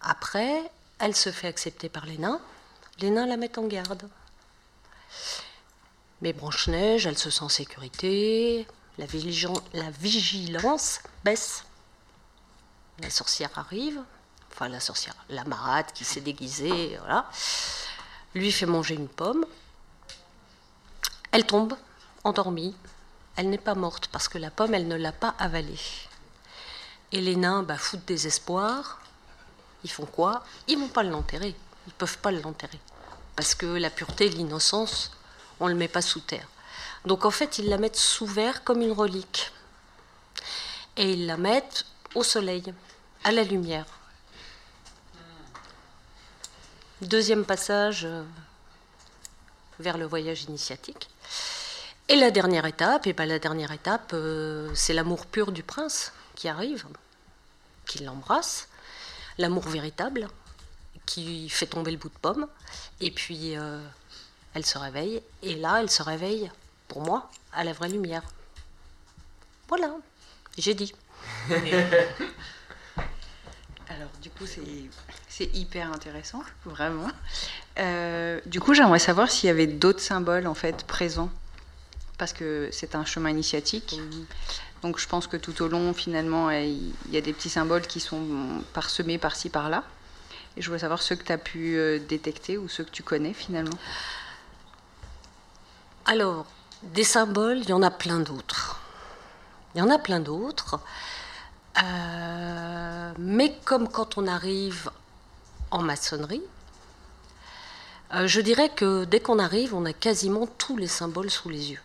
Après, 0.00 0.70
elle 0.98 1.16
se 1.16 1.30
fait 1.30 1.48
accepter 1.48 1.88
par 1.88 2.06
les 2.06 2.18
nains. 2.18 2.40
Les 3.00 3.10
nains 3.10 3.26
la 3.26 3.36
mettent 3.36 3.58
en 3.58 3.66
garde. 3.66 4.08
Mais 6.20 6.32
Blanche-Neige, 6.32 7.06
elle 7.06 7.18
se 7.18 7.30
sent 7.30 7.42
en 7.42 7.48
sécurité. 7.48 8.66
La, 8.98 9.06
vigilan- 9.06 9.62
la 9.72 9.90
vigilance 9.90 11.00
baisse. 11.24 11.64
La 13.00 13.10
sorcière 13.10 13.50
arrive. 13.56 14.00
Enfin, 14.52 14.68
la 14.68 14.78
sorcière, 14.78 15.14
la 15.30 15.42
marade 15.44 15.86
qui 15.94 16.04
s'est 16.04 16.20
déguisée, 16.20 16.96
voilà. 17.00 17.28
Lui 18.34 18.52
fait 18.52 18.66
manger 18.66 18.94
une 18.94 19.08
pomme. 19.08 19.44
Elle 21.32 21.44
tombe, 21.44 21.76
endormie. 22.22 22.76
Elle 23.36 23.50
n'est 23.50 23.58
pas 23.58 23.74
morte 23.74 24.06
parce 24.12 24.28
que 24.28 24.38
la 24.38 24.52
pomme, 24.52 24.74
elle 24.74 24.86
ne 24.86 24.94
l'a 24.94 25.10
pas 25.10 25.34
avalée. 25.40 25.80
Et 27.10 27.20
les 27.20 27.34
nains, 27.34 27.64
bah, 27.64 27.78
foutent 27.78 28.04
désespoir. 28.04 29.00
Ils 29.82 29.90
font 29.90 30.06
quoi? 30.06 30.44
Ils 30.68 30.78
vont 30.78 30.88
pas 30.88 31.02
l'enterrer. 31.02 31.56
Ils 31.88 31.92
peuvent 31.92 32.18
pas 32.18 32.30
l'enterrer. 32.30 32.78
Parce 33.34 33.56
que 33.56 33.66
la 33.66 33.90
pureté, 33.90 34.28
l'innocence, 34.28 35.10
on 35.58 35.66
ne 35.66 35.72
le 35.72 35.76
met 35.78 35.88
pas 35.88 36.02
sous 36.02 36.20
terre. 36.20 36.46
Donc 37.04 37.24
en 37.24 37.30
fait, 37.30 37.58
ils 37.58 37.68
la 37.68 37.78
mettent 37.78 37.96
sous 37.96 38.26
verre 38.26 38.64
comme 38.64 38.80
une 38.80 38.92
relique. 38.92 39.52
Et 40.96 41.12
ils 41.12 41.26
la 41.26 41.36
mettent 41.36 41.84
au 42.14 42.22
soleil, 42.22 42.72
à 43.24 43.32
la 43.32 43.42
lumière. 43.42 43.86
Deuxième 47.02 47.44
passage 47.44 48.04
euh, 48.04 48.22
vers 49.78 49.98
le 49.98 50.06
voyage 50.06 50.44
initiatique. 50.44 51.08
Et 52.08 52.16
la 52.16 52.30
dernière 52.30 52.66
étape, 52.66 53.06
et 53.06 53.12
ben 53.12 53.26
la 53.26 53.38
dernière 53.38 53.72
étape, 53.72 54.12
euh, 54.14 54.70
c'est 54.74 54.92
l'amour 54.92 55.26
pur 55.26 55.52
du 55.52 55.62
prince 55.62 56.12
qui 56.34 56.48
arrive, 56.48 56.86
qui 57.86 58.04
l'embrasse, 58.04 58.68
l'amour 59.38 59.64
véritable, 59.64 60.28
qui 61.06 61.48
fait 61.48 61.66
tomber 61.66 61.90
le 61.90 61.96
bout 61.96 62.08
de 62.08 62.18
pomme, 62.18 62.46
et 63.00 63.10
puis 63.10 63.56
euh, 63.56 63.80
elle 64.54 64.64
se 64.64 64.78
réveille, 64.78 65.22
et 65.42 65.56
là 65.56 65.80
elle 65.80 65.90
se 65.90 66.02
réveille, 66.02 66.50
pour 66.88 67.02
moi, 67.02 67.30
à 67.52 67.64
la 67.64 67.72
vraie 67.72 67.88
lumière. 67.88 68.22
Voilà, 69.68 69.90
j'ai 70.58 70.74
dit. 70.74 70.92
Alors, 73.88 74.10
du 74.22 74.30
coup, 74.30 74.46
c'est- 74.46 75.44
hyper 75.54 75.92
intéressant, 75.92 76.42
vraiment. 76.64 77.10
Euh, 77.78 78.40
du 78.46 78.60
coup, 78.60 78.72
j'aimerais 78.74 78.98
savoir 78.98 79.30
s'il 79.30 79.48
y 79.48 79.50
avait 79.50 79.66
d'autres 79.66 80.00
symboles 80.00 80.46
en 80.46 80.54
fait 80.54 80.84
présents, 80.86 81.30
parce 82.18 82.32
que 82.32 82.68
c'est 82.72 82.94
un 82.94 83.04
chemin 83.04 83.30
initiatique. 83.30 83.96
Donc, 84.82 84.98
je 84.98 85.06
pense 85.08 85.26
que 85.26 85.36
tout 85.36 85.60
au 85.62 85.68
long, 85.68 85.92
finalement, 85.94 86.50
il 86.50 86.92
y 87.10 87.16
a 87.16 87.20
des 87.20 87.32
petits 87.32 87.48
symboles 87.50 87.86
qui 87.86 88.00
sont 88.00 88.62
parsemés 88.72 89.18
par-ci 89.18 89.48
par-là. 89.50 89.82
Et 90.56 90.62
je 90.62 90.66
voudrais 90.66 90.80
savoir 90.80 91.02
ceux 91.02 91.16
que 91.16 91.24
tu 91.24 91.32
as 91.32 91.38
pu 91.38 91.76
euh, 91.76 91.98
détecter 91.98 92.58
ou 92.58 92.68
ceux 92.68 92.84
que 92.84 92.90
tu 92.90 93.02
connais 93.02 93.32
finalement. 93.34 93.76
Alors, 96.06 96.46
des 96.92 97.04
symboles, 97.04 97.58
il 97.58 97.68
y 97.68 97.72
en 97.72 97.82
a 97.82 97.90
plein 97.90 98.20
d'autres. 98.20 98.80
Il 99.74 99.78
y 99.78 99.82
en 99.82 99.90
a 99.90 99.98
plein 99.98 100.20
d'autres. 100.20 100.78
Euh, 101.82 103.12
mais 103.18 103.56
comme 103.64 103.88
quand 103.88 104.16
on 104.18 104.26
arrive 104.26 104.90
en 105.70 105.82
maçonnerie, 105.82 106.42
euh, 108.14 108.28
je 108.28 108.40
dirais 108.40 108.68
que 108.68 109.04
dès 109.04 109.20
qu'on 109.20 109.38
arrive, 109.38 109.74
on 109.74 109.84
a 109.84 109.92
quasiment 109.92 110.46
tous 110.46 110.76
les 110.76 110.86
symboles 110.86 111.30
sous 111.30 111.48
les 111.48 111.72
yeux. 111.72 111.82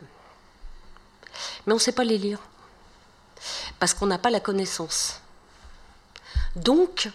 Mais 1.65 1.73
on 1.73 1.77
ne 1.77 1.81
sait 1.81 1.91
pas 1.91 2.03
les 2.03 2.17
lire. 2.17 2.39
Parce 3.79 3.93
qu'on 3.93 4.07
n'a 4.07 4.17
pas 4.17 4.29
la 4.29 4.41
connaissance. 4.41 5.21
Donc, 6.55 7.09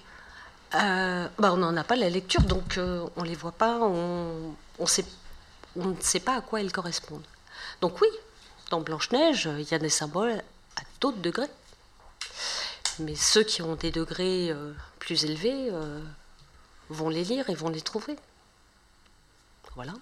euh, 0.75 1.29
bah, 1.39 1.53
on 1.53 1.59
n'en 1.59 1.77
a 1.77 1.85
pas 1.85 1.97
la 1.97 2.09
lecture, 2.09 2.43
donc 2.43 2.79
on 2.79 3.23
ne 3.23 3.27
les 3.27 3.35
voit 3.35 3.53
pas, 3.53 3.79
on, 3.81 4.55
on 4.81 4.85
ne 5.77 6.01
sait 6.01 6.21
pas 6.21 6.37
à 6.37 6.41
quoi 6.41 6.61
elles 6.61 6.73
correspondent. 6.73 7.27
Donc 7.81 8.01
oui, 8.01 8.09
dans 8.71 8.81
Blanche-Neige, 8.81 9.49
il 9.59 9.69
y 9.71 9.75
a 9.75 9.79
des 9.79 9.89
symboles 9.89 10.43
à 10.77 10.83
d'autres 11.01 11.19
degrés. 11.19 11.49
Mais 12.99 13.15
ceux 13.17 13.43
qui 13.43 13.63
ont 13.63 13.75
des 13.75 13.91
degrés 13.91 14.51
euh, 14.51 14.73
plus 14.99 15.25
élevés 15.25 15.69
euh, 15.73 16.01
vont 16.91 17.09
les 17.09 17.25
lire 17.25 17.51
et 17.51 17.55
vont 17.55 17.69
les 17.69 17.81
trouver. 17.81 18.17
Voilà. 19.75 19.93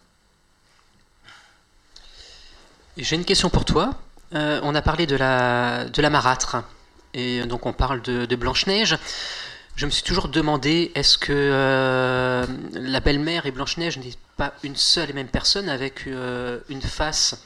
J'ai 2.98 3.16
une 3.16 3.24
question 3.24 3.48
pour 3.48 3.64
toi. 3.64 3.94
Euh, 4.34 4.60
on 4.62 4.74
a 4.74 4.82
parlé 4.82 5.06
de 5.06 5.16
la, 5.16 6.10
marâtre, 6.10 6.56
et 7.14 7.42
donc 7.44 7.64
on 7.64 7.72
parle 7.72 8.02
de, 8.02 8.36
Blanche-Neige. 8.36 8.98
Je 9.76 9.86
me 9.86 9.90
suis 9.90 10.02
toujours 10.02 10.28
demandé, 10.28 10.92
est-ce 10.94 11.16
que 11.16 12.46
la 12.74 13.00
belle-mère 13.00 13.46
et 13.46 13.50
Blanche-Neige 13.50 13.98
n'est 13.98 14.12
pas 14.36 14.52
une 14.62 14.76
seule 14.76 15.08
et 15.10 15.12
même 15.14 15.28
personne 15.28 15.70
avec 15.70 16.06
une 16.06 16.82
face 16.82 17.42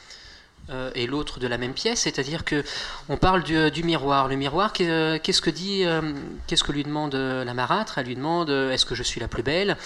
euh, 0.69 0.91
et 0.95 1.07
l'autre 1.07 1.39
de 1.39 1.47
la 1.47 1.57
même 1.57 1.73
pièce 1.73 2.01
C'est-à-dire 2.01 2.43
que 2.43 2.63
on 3.09 3.17
parle 3.17 3.43
du, 3.43 3.83
miroir. 3.83 4.27
Le 4.27 4.35
miroir, 4.35 4.73
qu'est- 4.73 5.21
qu'est-ce 5.23 5.41
que 5.41 5.49
dit, 5.49 5.85
euh, 5.85 6.01
qu'est-ce 6.47 6.63
que 6.63 6.71
lui 6.71 6.83
demande 6.83 7.15
euh, 7.15 7.43
la 7.45 7.53
marâtre? 7.53 7.97
Elle 7.97 8.07
lui 8.07 8.15
demande, 8.15 8.49
euh, 8.49 8.71
est-ce 8.71 8.85
que 8.85 8.95
je 8.95 9.03
suis 9.03 9.19
la 9.21 9.27
plus 9.27 9.43
belle? 9.43 9.77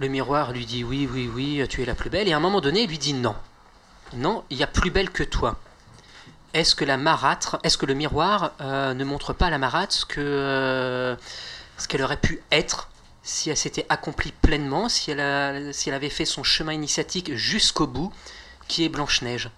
Le 0.00 0.08
miroir 0.08 0.52
lui 0.52 0.66
dit, 0.66 0.82
oui, 0.84 1.08
oui, 1.12 1.30
oui, 1.32 1.64
tu 1.68 1.82
es 1.82 1.84
la 1.84 1.94
plus 1.94 2.10
belle. 2.10 2.26
Et 2.28 2.32
à 2.32 2.36
un 2.36 2.40
moment 2.40 2.60
donné, 2.60 2.82
il 2.82 2.88
lui 2.88 2.98
dit 2.98 3.14
non. 3.14 3.36
Non, 4.14 4.44
il 4.50 4.56
y 4.58 4.62
a 4.62 4.66
plus 4.66 4.90
belle 4.90 5.10
que 5.10 5.22
toi. 5.22 5.58
Est-ce 6.52 6.74
que 6.74 6.84
la 6.84 6.96
marâtre, 6.96 7.58
est-ce 7.64 7.76
que 7.78 7.86
le 7.86 7.94
miroir 7.94 8.52
euh, 8.60 8.94
ne 8.94 9.04
montre 9.04 9.32
pas 9.32 9.46
à 9.46 9.50
la 9.50 9.58
marâtre 9.58 9.92
ce 9.92 10.04
que 10.06 10.20
euh, 10.20 11.16
ce 11.78 11.88
qu'elle 11.88 12.02
aurait 12.02 12.16
pu 12.20 12.40
être 12.52 12.88
si 13.24 13.50
elle 13.50 13.56
s'était 13.56 13.86
accomplie 13.88 14.32
pleinement, 14.32 14.88
si 14.88 15.10
elle, 15.10 15.74
si 15.74 15.88
elle 15.88 15.94
avait 15.96 16.10
fait 16.10 16.24
son 16.26 16.44
chemin 16.44 16.72
initiatique 16.72 17.34
jusqu'au 17.34 17.86
bout, 17.88 18.12
qui 18.68 18.84
est 18.84 18.88
Blanche-Neige? 18.88 19.50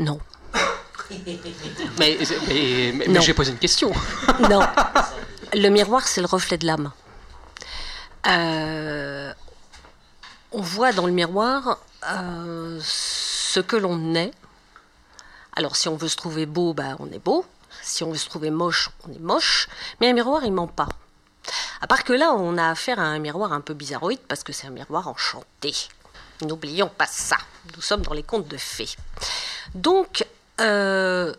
Non. 0.00 0.18
Mais, 1.10 1.20
mais- 1.98 2.18
mais- 2.48 2.92
mais 2.92 3.06
Non. 3.08 3.20
j'ai 3.20 3.34
posé 3.34 3.50
une 3.52 3.58
question. 3.58 3.92
Non. 4.48 4.60
Le 5.54 5.68
miroir, 5.68 6.06
c'est 6.06 6.20
le 6.20 6.28
reflet 6.28 6.56
de 6.58 6.66
l'âme. 6.66 6.92
Euh, 8.28 9.32
on 10.52 10.60
voit 10.60 10.92
dans 10.92 11.06
le 11.06 11.12
miroir 11.12 11.78
euh, 12.08 12.78
ce 12.82 13.58
que 13.58 13.74
l'on 13.76 14.14
est. 14.14 14.30
Alors, 15.56 15.74
si 15.74 15.88
on 15.88 15.96
veut 15.96 16.06
se 16.08 16.14
trouver 16.16 16.46
beau, 16.46 16.74
bah, 16.74 16.94
on 17.00 17.10
est 17.10 17.18
beau. 17.18 17.44
Si 17.82 18.04
on 18.04 18.12
veut 18.12 18.16
se 18.18 18.28
trouver 18.28 18.50
moche, 18.50 18.90
on 19.08 19.12
est 19.12 19.18
moche. 19.18 19.68
Mais 20.00 20.08
un 20.08 20.12
miroir, 20.12 20.44
il 20.44 20.52
ment 20.52 20.68
pas. 20.68 20.88
À 21.80 21.88
part 21.88 22.04
que 22.04 22.12
là, 22.12 22.32
on 22.34 22.56
a 22.56 22.68
affaire 22.70 23.00
à 23.00 23.04
un 23.04 23.18
miroir 23.18 23.52
un 23.52 23.60
peu 23.60 23.74
bizarroïde 23.74 24.20
parce 24.28 24.44
que 24.44 24.52
c'est 24.52 24.66
un 24.68 24.70
miroir 24.70 25.08
enchanté. 25.08 25.74
N'oublions 26.42 26.88
pas 26.88 27.06
ça. 27.06 27.36
Nous 27.76 27.82
sommes 27.82 28.02
dans 28.02 28.14
les 28.14 28.22
contes 28.22 28.48
de 28.48 28.56
fées. 28.56 28.96
Donc, 29.74 30.26
euh, 30.60 31.34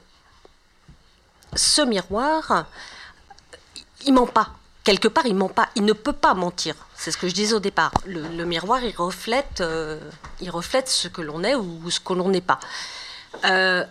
ce 1.55 1.81
miroir, 1.81 2.65
il 4.05 4.13
ment 4.13 4.27
pas. 4.27 4.49
Quelque 4.83 5.07
part, 5.07 5.25
il 5.25 5.35
ment 5.35 5.49
pas. 5.49 5.69
Il 5.75 5.85
ne 5.85 5.93
peut 5.93 6.13
pas 6.13 6.33
mentir. 6.33 6.75
C'est 6.95 7.11
ce 7.11 7.17
que 7.17 7.27
je 7.27 7.33
disais 7.33 7.53
au 7.53 7.59
départ. 7.59 7.91
Le, 8.05 8.45
miroir, 8.45 8.83
il 8.83 8.95
reflète, 8.95 9.61
euh, 9.61 9.99
il 10.39 10.49
reflète 10.49 10.87
ce 10.87 11.07
que 11.07 11.21
l'on 11.21 11.43
est 11.43 11.55
ou 11.55 11.89
ce 11.89 11.99
que 11.99 12.13
l'on 12.13 12.29
n'est 12.29 12.41
pas. 12.41 12.59
Euh, 13.45 13.83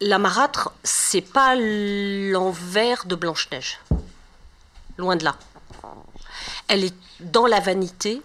la 0.00 0.18
marâtre, 0.18 0.72
c'est 0.82 1.20
pas 1.20 1.54
l'envers 1.56 3.06
de 3.06 3.14
Blanche-Neige. 3.14 3.80
Loin 4.98 5.16
de 5.16 5.24
là. 5.24 5.36
Elle 6.68 6.84
est 6.84 6.94
dans 7.20 7.46
la 7.46 7.60
vanité. 7.60 8.22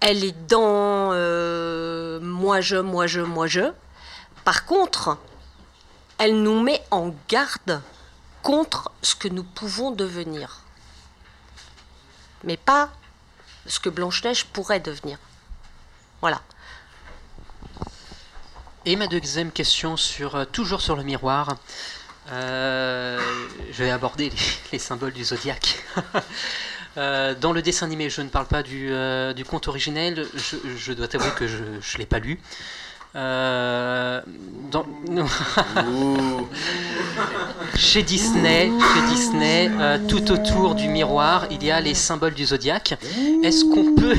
Elle 0.00 0.24
est 0.24 0.46
dans 0.48 1.10
euh, 1.12 2.20
moi 2.20 2.60
je, 2.60 2.76
moi 2.76 3.06
je, 3.06 3.20
moi 3.20 3.46
je. 3.46 3.72
Par 4.44 4.64
contre, 4.64 5.18
elle 6.18 6.42
nous 6.42 6.62
met 6.62 6.82
en 6.90 7.14
garde 7.28 7.82
contre 8.42 8.90
ce 9.02 9.14
que 9.14 9.28
nous 9.28 9.44
pouvons 9.44 9.90
devenir. 9.90 10.62
Mais 12.44 12.56
pas 12.56 12.90
ce 13.66 13.80
que 13.80 13.88
Blanche-Neige 13.88 14.46
pourrait 14.46 14.80
devenir. 14.80 15.18
Voilà. 16.20 16.40
Et 18.84 18.96
ma 18.96 19.06
deuxième 19.06 19.52
question, 19.52 19.96
sur, 19.96 20.36
euh, 20.36 20.44
toujours 20.44 20.80
sur 20.80 20.96
le 20.96 21.02
miroir. 21.02 21.56
Euh, 22.30 23.20
je 23.70 23.82
vais 23.82 23.90
aborder 23.90 24.30
les, 24.30 24.36
les 24.72 24.78
symboles 24.78 25.12
du 25.12 25.24
zodiaque. 25.24 25.84
Euh, 26.98 27.34
dans 27.40 27.52
le 27.52 27.62
dessin 27.62 27.86
animé, 27.86 28.10
je 28.10 28.20
ne 28.22 28.28
parle 28.28 28.46
pas 28.46 28.62
du, 28.62 28.88
euh, 28.90 29.32
du 29.32 29.44
conte 29.44 29.68
originel, 29.68 30.26
je, 30.34 30.56
je 30.76 30.92
dois 30.92 31.06
t'avouer 31.08 31.30
que 31.36 31.46
je 31.46 31.56
ne 31.62 31.98
l'ai 31.98 32.06
pas 32.06 32.18
lu. 32.18 32.40
Euh, 33.16 34.20
dans- 34.70 34.84
chez 37.76 38.02
Disney, 38.02 38.70
chez 38.94 39.14
Disney 39.14 39.70
tout 40.08 40.30
autour 40.32 40.74
du 40.74 40.88
miroir, 40.88 41.46
il 41.50 41.64
y 41.64 41.70
a 41.70 41.80
les 41.80 41.94
symboles 41.94 42.34
du 42.34 42.44
zodiaque. 42.46 42.98
Est-ce 43.42 43.64
qu'on 43.64 43.94
peut. 43.94 44.14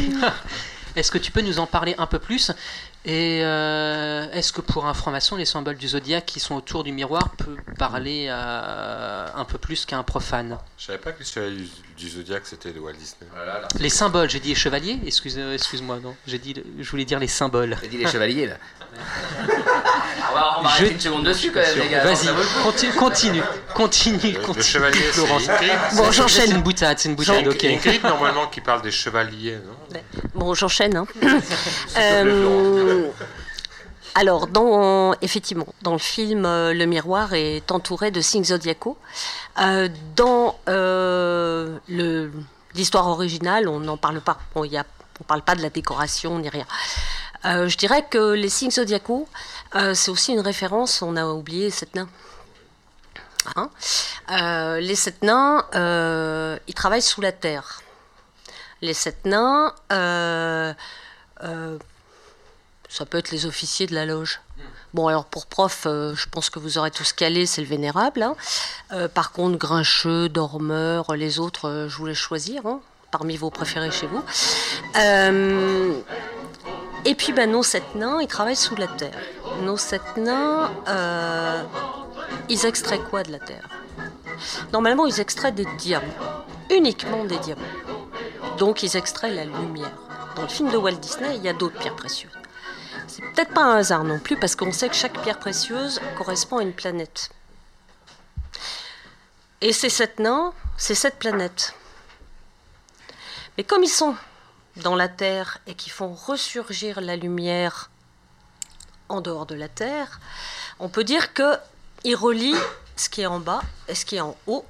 Est-ce 0.96 1.12
que 1.12 1.18
tu 1.20 1.32
peux 1.32 1.42
nous 1.42 1.60
en 1.60 1.68
parler 1.68 1.94
un 1.98 2.08
peu 2.08 2.18
plus? 2.20 2.52
Et 3.06 3.40
euh, 3.44 4.30
est-ce 4.34 4.52
que 4.52 4.60
pour 4.60 4.86
information, 4.86 5.38
les 5.38 5.46
symboles 5.46 5.78
du 5.78 5.88
zodiaque 5.88 6.26
qui 6.26 6.42
sont 6.42 6.56
autour 6.56 6.84
du 6.84 6.92
miroir 6.92 7.30
peuvent 7.38 7.58
parler 7.78 8.28
euh, 8.30 9.28
un 9.34 9.46
peu 9.46 9.58
plus 9.58 9.86
qu'un 9.86 10.04
profane? 10.04 10.58
Je 10.78 10.86
savais 10.86 10.98
pas 10.98 11.14
que 11.14 11.20
les 11.20 11.26
chevaliers 11.26 11.68
du, 11.98 12.10
Zodiac 12.10 12.46
c'était 12.46 12.74
de 12.74 12.80
Walt 12.80 12.94
Disney. 12.94 13.30
Les 13.80 13.90
symboles, 13.90 14.30
j'ai 14.30 14.42
dit 14.42 14.54
chevalier 14.54 15.00
Excuse, 15.06 15.38
euh, 15.38 15.54
excuse-moi, 15.54 16.00
non. 16.00 16.14
J'ai 16.28 16.40
dit, 16.40 16.54
je 16.78 16.90
voulais 16.92 17.06
dire 17.06 17.20
les 17.20 17.28
symboles. 17.28 17.78
J'ai 17.82 17.88
dit 17.88 17.98
les 17.98 18.08
chevaliers 18.08 18.48
là. 18.48 18.58
on 19.42 20.34
va, 20.36 20.56
on 20.60 20.62
va 20.64 20.70
arrêter 20.70 20.92
une 20.94 21.00
seconde 21.00 21.24
dessus 21.26 21.52
quand 21.52 21.60
même, 21.62 21.80
les 21.80 21.90
gars. 21.90 22.04
Vas-y, 22.04 22.28
continue, 22.64 22.92
continue, 22.94 23.44
continue, 23.74 24.20
Le- 24.34 24.40
le 24.40 24.46
continue, 24.46 24.64
chevalier, 24.64 25.00
c'est 25.00 25.12
Florence. 25.14 25.48
Bon, 25.96 26.12
j'enchaîne. 26.12 26.48
C'est 26.48 26.56
une 26.56 26.62
boutade, 26.62 27.00
c'est 27.00 27.10
une 27.10 27.16
boutade, 27.16 27.48
ok. 27.48 27.64
Ingrid, 27.64 28.04
normalement, 28.04 28.48
qui 28.48 28.62
parle 28.62 28.82
des 28.82 28.92
chevaliers, 28.92 29.58
non 29.92 30.00
Bon, 30.36 30.54
j'enchaîne. 30.54 30.96
hein. 30.98 31.06
Euh, 31.98 33.08
alors, 34.16 34.48
dans, 34.48 35.14
effectivement, 35.22 35.68
dans 35.82 35.94
le 35.94 36.00
film, 36.00 36.46
euh, 36.46 36.74
le 36.74 36.86
miroir 36.86 37.34
est 37.34 37.72
entouré 37.72 38.12
de 38.12 38.22
signes 38.22 38.44
zodiacaux. 38.46 38.98
Euh, 39.62 39.88
dans 40.16 40.58
euh, 40.68 41.78
le- 41.88 42.32
l'histoire 42.76 43.08
originale, 43.08 43.68
on 43.68 43.80
n'en 43.80 43.98
parle 43.98 44.20
pas. 44.22 44.38
Bon, 44.56 44.64
il 44.64 44.72
y 44.72 44.78
a- 44.78 44.86
on 45.20 45.24
ne 45.24 45.28
parle 45.28 45.42
pas 45.42 45.56
de 45.56 45.62
la 45.62 45.70
décoration 45.70 46.40
ni 46.40 46.50
rien. 46.50 46.66
Euh, 47.46 47.68
je 47.70 47.78
dirais 47.78 48.06
que 48.10 48.34
les 48.34 48.50
signes 48.50 48.72
zodiacaux, 48.72 49.28
euh, 49.76 49.94
c'est 49.94 50.12
aussi 50.12 50.34
une 50.34 50.42
référence, 50.42 51.02
on 51.02 51.16
a 51.16 51.26
oublié 51.26 51.70
sept 51.70 51.96
nains. 51.96 52.10
Hein 53.56 53.70
Euh, 54.32 54.80
les 54.80 54.96
sept 54.96 55.24
nains, 55.24 55.66
ils 56.68 56.74
travaillent 56.76 57.02
sous 57.02 57.22
la 57.22 57.32
terre. 57.32 57.82
Les 58.82 58.94
sept 58.94 59.26
nains, 59.26 59.74
ça 59.90 60.76
peut 63.10 63.18
être 63.18 63.32
les 63.32 63.46
officiers 63.46 63.88
de 63.88 63.96
la 63.96 64.06
loge. 64.06 64.42
Bon, 64.94 65.08
alors 65.08 65.26
pour 65.26 65.46
prof, 65.46 65.82
je 65.86 66.26
pense 66.30 66.50
que 66.50 66.60
vous 66.60 66.78
aurez 66.78 66.92
tous 66.92 67.14
calé, 67.14 67.46
c'est 67.46 67.62
le 67.62 67.68
vénérable. 67.68 68.24
hein. 68.24 68.36
Par 69.14 69.32
contre, 69.32 69.58
grincheux, 69.58 70.30
dormeur, 70.30 71.16
les 71.16 71.40
autres, 71.40 71.88
je 71.90 71.96
vous 71.98 72.06
laisse 72.08 72.18
choisir, 72.18 72.66
hein, 72.66 72.82
parmi 73.12 73.38
vos 73.38 73.50
préférés 73.50 73.92
chez 73.92 74.08
vous. 74.08 74.24
Et 77.06 77.16
puis, 77.16 77.32
ben, 77.34 77.52
nos 77.52 77.64
sept 77.64 77.96
nains, 77.96 78.20
ils 78.22 78.28
travaillent 78.28 78.56
sous 78.56 78.76
la 78.76 78.88
terre. 78.88 79.18
Nos 79.62 79.78
sept 79.78 80.18
nains, 80.18 80.72
euh, 80.88 81.64
ils 82.50 82.66
extraient 82.66 83.00
quoi 83.00 83.24
de 83.24 83.32
la 83.32 83.40
terre? 83.40 83.68
Normalement, 84.74 85.06
ils 85.06 85.20
extraient 85.20 85.52
des 85.52 85.66
diamants, 85.78 86.06
uniquement 86.70 87.24
des 87.26 87.38
diamants. 87.40 87.62
Donc, 88.58 88.84
ils 88.84 88.96
extraient 88.98 89.34
la 89.34 89.46
lumière. 89.46 89.92
Dans 90.36 90.42
le 90.44 90.48
film 90.48 90.70
de 90.72 90.78
Walt 90.78 90.98
Disney, 90.98 91.38
il 91.38 91.44
y 91.44 91.50
a 91.50 91.54
d'autres 91.54 91.80
pierres 91.80 91.96
précieuses. 91.96 92.32
C'est 93.08 93.22
peut-être 93.22 93.54
pas 93.54 93.64
un 93.64 93.78
hasard 93.78 94.04
non 94.04 94.20
plus, 94.20 94.38
parce 94.38 94.56
qu'on 94.56 94.72
sait 94.72 94.90
que 94.90 94.96
chaque 94.96 95.20
pierre 95.22 95.40
précieuse 95.40 96.00
correspond 96.18 96.58
à 96.58 96.64
une 96.64 96.74
planète. 96.74 97.30
Et 99.62 99.74
ces 99.74 99.90
sept 99.90 100.20
nains, 100.20 100.54
c'est 100.78 100.96
sept 100.96 101.18
planètes. 101.18 101.74
Mais 103.58 103.64
comme 103.64 103.84
ils 103.84 103.90
sont 103.90 104.16
dans 104.80 104.96
la 104.96 105.08
Terre 105.08 105.60
et 105.68 105.76
qui 105.76 105.90
font 105.90 106.14
ressurgir 106.14 107.02
la 107.02 107.16
lumière 107.16 107.90
en 109.10 109.22
dehors 109.22 109.46
de 109.46 109.56
la 109.56 109.70
Terre, 109.70 110.20
on 110.80 110.90
peut 110.90 111.04
dire 111.04 111.34
qu'ils 111.34 112.16
relient 112.16 112.56
ce 112.96 113.10
qui 113.10 113.22
est 113.22 113.26
en 113.26 113.40
bas 113.40 113.62
et 113.88 113.96
ce 113.96 114.06
qui 114.06 114.18
est 114.18 114.22
en 114.22 114.36
haut 114.48 114.66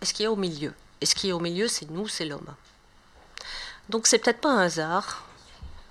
et 0.00 0.06
ce 0.06 0.14
qui 0.14 0.24
est 0.24 0.28
au 0.28 0.36
milieu. 0.36 0.72
Et 1.00 1.06
ce 1.06 1.14
qui 1.14 1.28
est 1.28 1.32
au 1.32 1.40
milieu, 1.40 1.68
c'est 1.68 1.90
nous, 1.90 2.08
c'est 2.08 2.24
l'homme. 2.24 2.54
Donc 3.88 4.06
c'est 4.06 4.18
peut-être 4.18 4.40
pas 4.40 4.50
un 4.50 4.60
hasard 4.60 5.24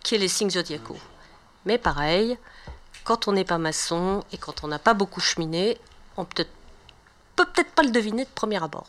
qui 0.04 0.16
est 0.16 0.20
les 0.20 0.28
signes 0.28 0.52
zodiacaux. 0.52 1.00
Mais 1.66 1.78
pareil, 1.78 2.38
quand 3.04 3.28
on 3.28 3.34
n'est 3.34 3.46
pas 3.46 3.58
maçon 3.58 4.24
et 4.32 4.38
quand 4.38 4.64
on 4.64 4.68
n'a 4.68 4.80
pas 4.80 4.94
beaucoup 4.94 5.20
cheminé, 5.20 5.78
on 6.16 6.26
peut 6.26 6.46
peut-être 7.36 7.72
pas 7.72 7.84
le 7.84 7.92
deviner 7.92 8.26
de 8.26 8.30
premier 8.30 8.62
abord. 8.64 8.88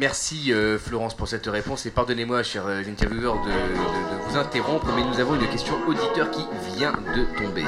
Merci 0.00 0.50
euh, 0.50 0.78
Florence 0.78 1.14
pour 1.14 1.28
cette 1.28 1.46
réponse 1.46 1.84
et 1.84 1.90
pardonnez-moi, 1.90 2.42
chers 2.42 2.66
euh, 2.66 2.80
intervieweurs, 2.88 3.34
de, 3.44 3.50
de- 3.50 3.52
de 3.52 4.22
vous 4.30 4.36
interrompre, 4.38 4.86
mais 4.96 5.04
nous 5.04 5.20
avons 5.20 5.34
une 5.34 5.46
question 5.50 5.74
auditeur 5.86 6.30
qui 6.30 6.40
vient 6.74 6.92
de 6.92 7.26
tomber. 7.38 7.64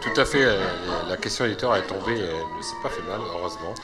Tout 0.00 0.20
à 0.20 0.24
fait, 0.24 0.44
euh, 0.44 0.64
la 1.08 1.16
question 1.16 1.46
éditeur 1.46 1.74
est 1.74 1.82
tombée, 1.82 2.16
elle 2.16 2.56
ne 2.56 2.62
s'est 2.62 2.76
pas 2.80 2.88
fait 2.88 3.02
mal, 3.02 3.18
heureusement. 3.34 3.74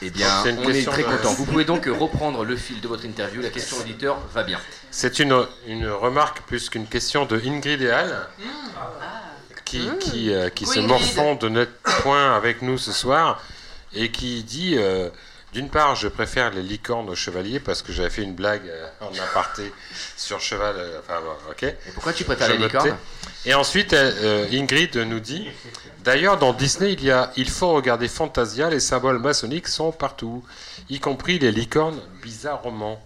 Eh 0.00 0.08
bien, 0.08 0.28
C'est 0.42 0.50
une 0.52 0.60
on 0.60 0.62
est 0.62 0.72
question 0.72 0.92
très 0.92 1.02
de- 1.02 1.08
content. 1.08 1.34
Vous 1.34 1.44
pouvez 1.44 1.66
donc 1.66 1.84
reprendre 1.84 2.42
le 2.46 2.56
fil 2.56 2.80
de 2.80 2.88
votre 2.88 3.04
interview. 3.04 3.42
La 3.42 3.50
question 3.50 3.76
auditeur 3.76 4.18
va 4.32 4.42
bien. 4.42 4.58
C'est 4.90 5.18
une, 5.18 5.44
une 5.66 5.88
remarque 5.90 6.40
plus 6.46 6.70
qu'une 6.70 6.86
question 6.86 7.26
de 7.26 7.38
Ingrid 7.38 7.82
et 7.82 7.90
Anne, 7.90 8.16
qui, 9.66 9.86
qui, 10.00 10.32
euh, 10.32 10.48
qui 10.48 10.64
se 10.64 10.78
Oui, 10.80 10.86
morfont 10.86 11.34
de 11.34 11.50
notre 11.50 11.72
point 12.02 12.34
avec 12.34 12.62
nous 12.62 12.78
ce 12.78 12.92
soir, 12.92 13.42
et 13.92 14.10
qui 14.10 14.42
dit 14.42 14.76
euh, 14.78 15.10
d'une 15.52 15.68
part, 15.68 15.96
je 15.96 16.06
préfère 16.06 16.50
les 16.50 16.62
licornes 16.62 17.10
aux 17.10 17.16
chevaliers 17.16 17.58
parce 17.58 17.82
que 17.82 17.92
j'avais 17.92 18.10
fait 18.10 18.22
une 18.22 18.34
blague 18.34 18.68
euh, 18.68 18.88
en 19.00 19.12
aparté 19.18 19.72
sur 20.16 20.40
cheval. 20.40 20.76
euh, 20.78 21.00
enfin, 21.00 21.20
bon, 21.20 21.32
ok. 21.50 21.62
Et 21.64 21.74
pourquoi 21.92 22.12
tu 22.12 22.22
préfères 22.24 22.48
les 22.50 22.58
licornes. 22.58 22.96
Et 23.44 23.54
ensuite, 23.54 23.92
euh, 23.92 24.46
Ingrid 24.52 24.96
nous 24.96 25.18
dit 25.18 25.48
D'ailleurs, 26.04 26.38
dans 26.38 26.52
Disney, 26.52 26.92
il, 26.92 27.02
y 27.02 27.10
a, 27.10 27.32
il 27.36 27.50
faut 27.50 27.72
regarder 27.72 28.06
Fantasia, 28.06 28.70
les 28.70 28.78
symboles 28.78 29.18
maçonniques 29.18 29.66
sont 29.66 29.90
partout, 29.90 30.44
y 30.88 31.00
compris 31.00 31.38
les 31.40 31.50
licornes 31.50 32.00
bizarrement. 32.22 33.02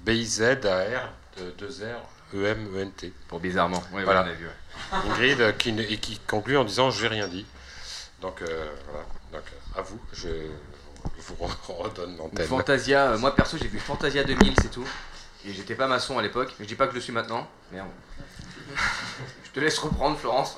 B-I-Z-A-R, 0.00 1.12
2-R, 1.38 2.34
E-M-E-N-T. 2.34 3.12
Pour 3.28 3.38
bizarrement, 3.38 3.84
oui, 3.92 4.02
voilà. 4.02 4.26
Ingrid 4.92 5.56
qui, 5.58 5.72
qui 5.98 6.18
conclut 6.26 6.56
en 6.56 6.64
disant 6.64 6.90
J'ai 6.90 7.06
rien 7.06 7.28
dit. 7.28 7.46
Donc, 8.20 8.42
voilà. 8.42 9.06
Donc, 9.32 9.44
à 9.76 9.82
vous, 9.82 10.00
je 10.12 10.28
vous 11.26 11.36
redonne 11.68 12.16
l'antenne. 12.16 12.46
Fantasia, 12.46 13.12
euh, 13.12 13.18
moi 13.18 13.34
perso, 13.34 13.56
j'ai 13.58 13.68
vu 13.68 13.78
Fantasia 13.78 14.24
2000, 14.24 14.54
c'est 14.60 14.70
tout. 14.70 14.86
Et 15.44 15.52
j'étais 15.52 15.74
pas 15.74 15.86
maçon 15.88 16.18
à 16.18 16.22
l'époque. 16.22 16.54
Je 16.60 16.64
dis 16.64 16.74
pas 16.76 16.86
que 16.86 16.92
je 16.92 16.96
le 16.96 17.00
suis 17.02 17.12
maintenant. 17.12 17.46
Merde. 17.72 17.88
je 19.44 19.50
te 19.50 19.60
laisse 19.60 19.78
reprendre, 19.78 20.16
Florence. 20.18 20.56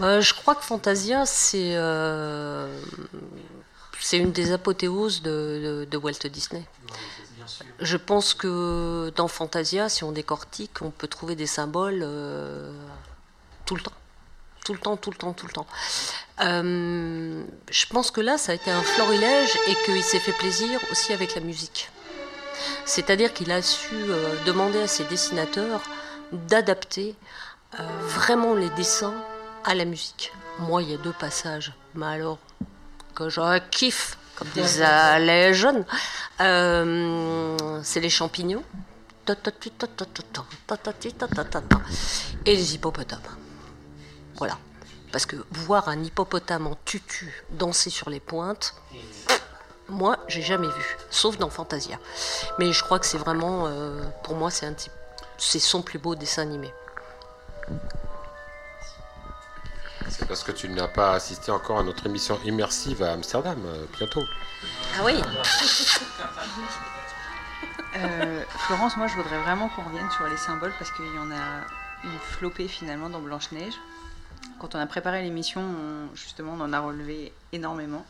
Euh, 0.00 0.20
je 0.20 0.34
crois 0.34 0.54
que 0.54 0.64
Fantasia, 0.64 1.24
c'est 1.26 1.74
euh, 1.76 2.80
c'est 4.00 4.18
une 4.18 4.32
des 4.32 4.52
apothéoses 4.52 5.22
de, 5.22 5.30
de- 5.30 5.88
de 5.88 5.96
Walt 5.96 6.12
Disney. 6.30 6.64
Je 7.80 7.96
pense 7.96 8.34
que 8.34 9.12
dans 9.16 9.28
Fantasia, 9.28 9.88
si 9.88 10.02
on 10.04 10.12
décortique, 10.12 10.80
on 10.82 10.90
peut 10.90 11.08
trouver 11.08 11.36
des 11.36 11.46
symboles 11.46 12.00
euh, 12.02 12.72
tout 13.66 13.74
le 13.76 13.82
temps. 13.82 13.92
Tout 14.64 14.74
le 14.74 14.78
temps, 14.78 14.96
tout 14.96 15.10
le 15.10 15.16
temps, 15.16 15.32
tout 15.32 15.46
le 15.46 15.52
temps. 15.52 15.66
Euh, 16.40 17.44
je 17.70 17.86
pense 17.86 18.10
que 18.10 18.20
là, 18.20 18.38
ça 18.38 18.52
a 18.52 18.54
été 18.54 18.70
un 18.70 18.82
florilège 18.82 19.58
et 19.68 19.74
qu'il 19.84 20.02
s'est 20.02 20.20
fait 20.20 20.32
plaisir 20.32 20.80
aussi 20.90 21.12
avec 21.12 21.34
la 21.34 21.40
musique. 21.40 21.90
C'est-à-dire 22.84 23.32
qu'il 23.32 23.50
a 23.50 23.62
su 23.62 23.94
euh, 23.94 24.34
demander 24.46 24.80
à 24.80 24.86
ses 24.86 25.04
dessinateurs 25.04 25.82
d'adapter 26.32 27.14
euh, 27.78 27.82
vraiment 28.06 28.54
les 28.54 28.70
dessins 28.70 29.14
à 29.64 29.74
la 29.74 29.84
musique. 29.84 30.32
Moi, 30.58 30.82
il 30.82 30.90
y 30.90 30.94
a 30.94 30.98
deux 30.98 31.12
passages, 31.12 31.72
mais 31.94 32.06
alors, 32.06 32.38
que 33.14 33.28
je 33.28 33.58
kiffe, 33.70 34.18
comme 34.36 34.48
disaient 34.48 35.18
les 35.20 35.54
jeunes, 35.54 35.84
euh, 36.40 37.80
c'est 37.82 38.00
les 38.00 38.10
champignons 38.10 38.62
et 42.44 42.56
les 42.56 42.74
hippopotames. 42.74 43.41
Voilà. 44.36 44.58
Parce 45.10 45.26
que 45.26 45.36
voir 45.50 45.88
un 45.88 46.02
hippopotame 46.02 46.66
en 46.66 46.76
tutu 46.84 47.44
danser 47.50 47.90
sur 47.90 48.08
les 48.08 48.20
pointes, 48.20 48.74
moi, 49.88 50.16
j'ai 50.26 50.42
jamais 50.42 50.68
vu, 50.68 50.96
sauf 51.10 51.36
dans 51.36 51.50
Fantasia. 51.50 51.98
Mais 52.58 52.72
je 52.72 52.82
crois 52.82 52.98
que 52.98 53.06
c'est 53.06 53.18
vraiment, 53.18 53.66
euh, 53.66 54.02
pour 54.22 54.36
moi, 54.36 54.50
c'est 54.50 54.64
un 54.64 54.72
type, 54.72 54.92
c'est 55.36 55.58
son 55.58 55.82
plus 55.82 55.98
beau 55.98 56.14
dessin 56.14 56.42
animé. 56.42 56.72
C'est 60.08 60.26
parce 60.26 60.42
que 60.42 60.52
tu 60.52 60.68
n'as 60.68 60.88
pas 60.88 61.12
assisté 61.12 61.50
encore 61.52 61.78
à 61.78 61.82
notre 61.82 62.06
émission 62.06 62.38
immersive 62.44 63.02
à 63.02 63.12
Amsterdam, 63.12 63.58
euh, 63.66 63.84
bientôt. 63.98 64.22
Ah 64.98 65.04
oui 65.04 65.14
Euh, 67.94 68.42
Florence, 68.48 68.96
moi 68.96 69.06
je 69.06 69.14
voudrais 69.16 69.38
vraiment 69.42 69.68
qu'on 69.68 69.82
revienne 69.82 70.10
sur 70.10 70.26
les 70.26 70.36
symboles 70.38 70.72
parce 70.78 70.90
qu'il 70.92 71.14
y 71.14 71.18
en 71.18 71.30
a 71.30 71.60
une 72.04 72.18
flopée 72.18 72.66
finalement 72.66 73.10
dans 73.10 73.20
Blanche-Neige. 73.20 73.74
Quand 74.58 74.74
on 74.74 74.78
a 74.78 74.86
préparé 74.86 75.22
l'émission, 75.22 75.60
on- 75.60 76.14
justement, 76.14 76.52
on 76.56 76.60
en 76.60 76.72
a 76.72 76.80
relevé 76.80 77.32
énormément. 77.52 78.04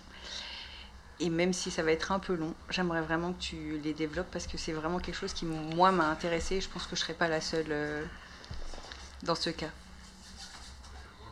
Et 1.20 1.30
même 1.30 1.53
si 1.53 1.70
ça 1.70 1.83
va 1.83 1.93
être 1.93 2.11
un 2.11 2.18
peu 2.18 2.35
long, 2.35 2.53
j'aimerais 2.68 3.01
vraiment 3.03 3.33
que 3.33 3.41
tu 3.41 3.78
les 3.83 3.93
développes 3.95 4.26
parce 4.33 4.47
que 4.47 4.59
c'est 4.59 4.72
vraiment 4.72 4.99
quelque 4.99 5.14
chose 5.14 5.33
qui, 5.33 5.45
moi, 5.45 5.93
m'a 5.93 6.09
intéressée. 6.09 6.61
Je 6.61 6.68
pense 6.68 6.83
que 6.85 6.97
je 6.97 7.01
ne 7.01 7.05
serai 7.05 7.14
pas 7.14 7.28
la 7.28 7.41
seule 7.41 7.66
euh, 7.70 8.05
dans 9.22 9.35
ce 9.37 9.51
cas. 9.51 9.68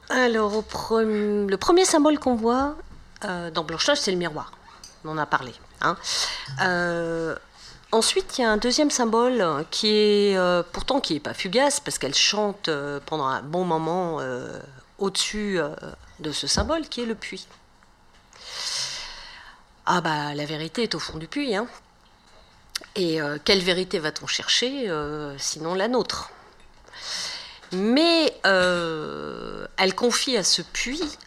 Alors, 0.09 0.53
le 0.91 1.57
premier 1.57 1.85
symbole 1.85 2.19
qu'on 2.19 2.35
voit 2.37 2.77
euh, 3.25 3.51
dans 3.51 3.65
Blanche-Neige, 3.65 3.99
c'est 3.99 4.11
le 4.13 4.17
miroir. 4.17 4.53
On 5.05 5.11
en 5.11 5.19
a 5.19 5.27
parlé. 5.27 5.53
hein. 5.83 5.97
Euh, 6.63 7.35
ensuite, 7.93 8.39
il 8.39 8.43
y 8.43 8.45
a 8.45 8.51
un 8.51 8.57
deuxième 8.59 8.91
symbole 8.91 9.65
qui 9.71 9.89
est 9.89 10.39
pourtant 10.73 11.01
qui 11.01 11.15
n'est 11.15 11.21
pas 11.21 11.35
fugace 11.35 11.81
parce 11.81 11.99
qu'elle 11.99 12.15
chante 12.15 12.69
pendant 13.07 13.27
un 13.27 13.43
bon 13.43 13.65
moment 13.65 14.19
au-dessus 15.01 15.59
euh, 15.59 15.75
de 16.21 16.31
ce 16.31 16.47
symbole, 16.47 16.89
qui 16.89 17.01
est 17.03 17.07
le 17.07 17.17
puits. 17.17 17.49
Ah 19.87 20.01
bah 20.01 20.35
la 20.35 20.45
vérité 20.45 20.85
est 20.85 20.95
au 20.95 21.01
fond 21.01 21.19
du 21.19 21.27
puits. 21.27 21.57
hein. 21.57 21.67
Et 22.95 23.21
euh, 23.21 23.39
quelle 23.45 23.63
vérité 23.63 23.99
va-t-on 23.99 24.27
chercher 24.27 24.89
euh, 24.89 25.37
sinon 25.39 25.75
la 25.75 25.89
nôtre? 25.89 26.31
Mais 27.73 28.35
elle 28.45 29.95
confie 29.95 30.37
à 30.37 30.45
ce 30.45 30.63
puits 30.63 31.19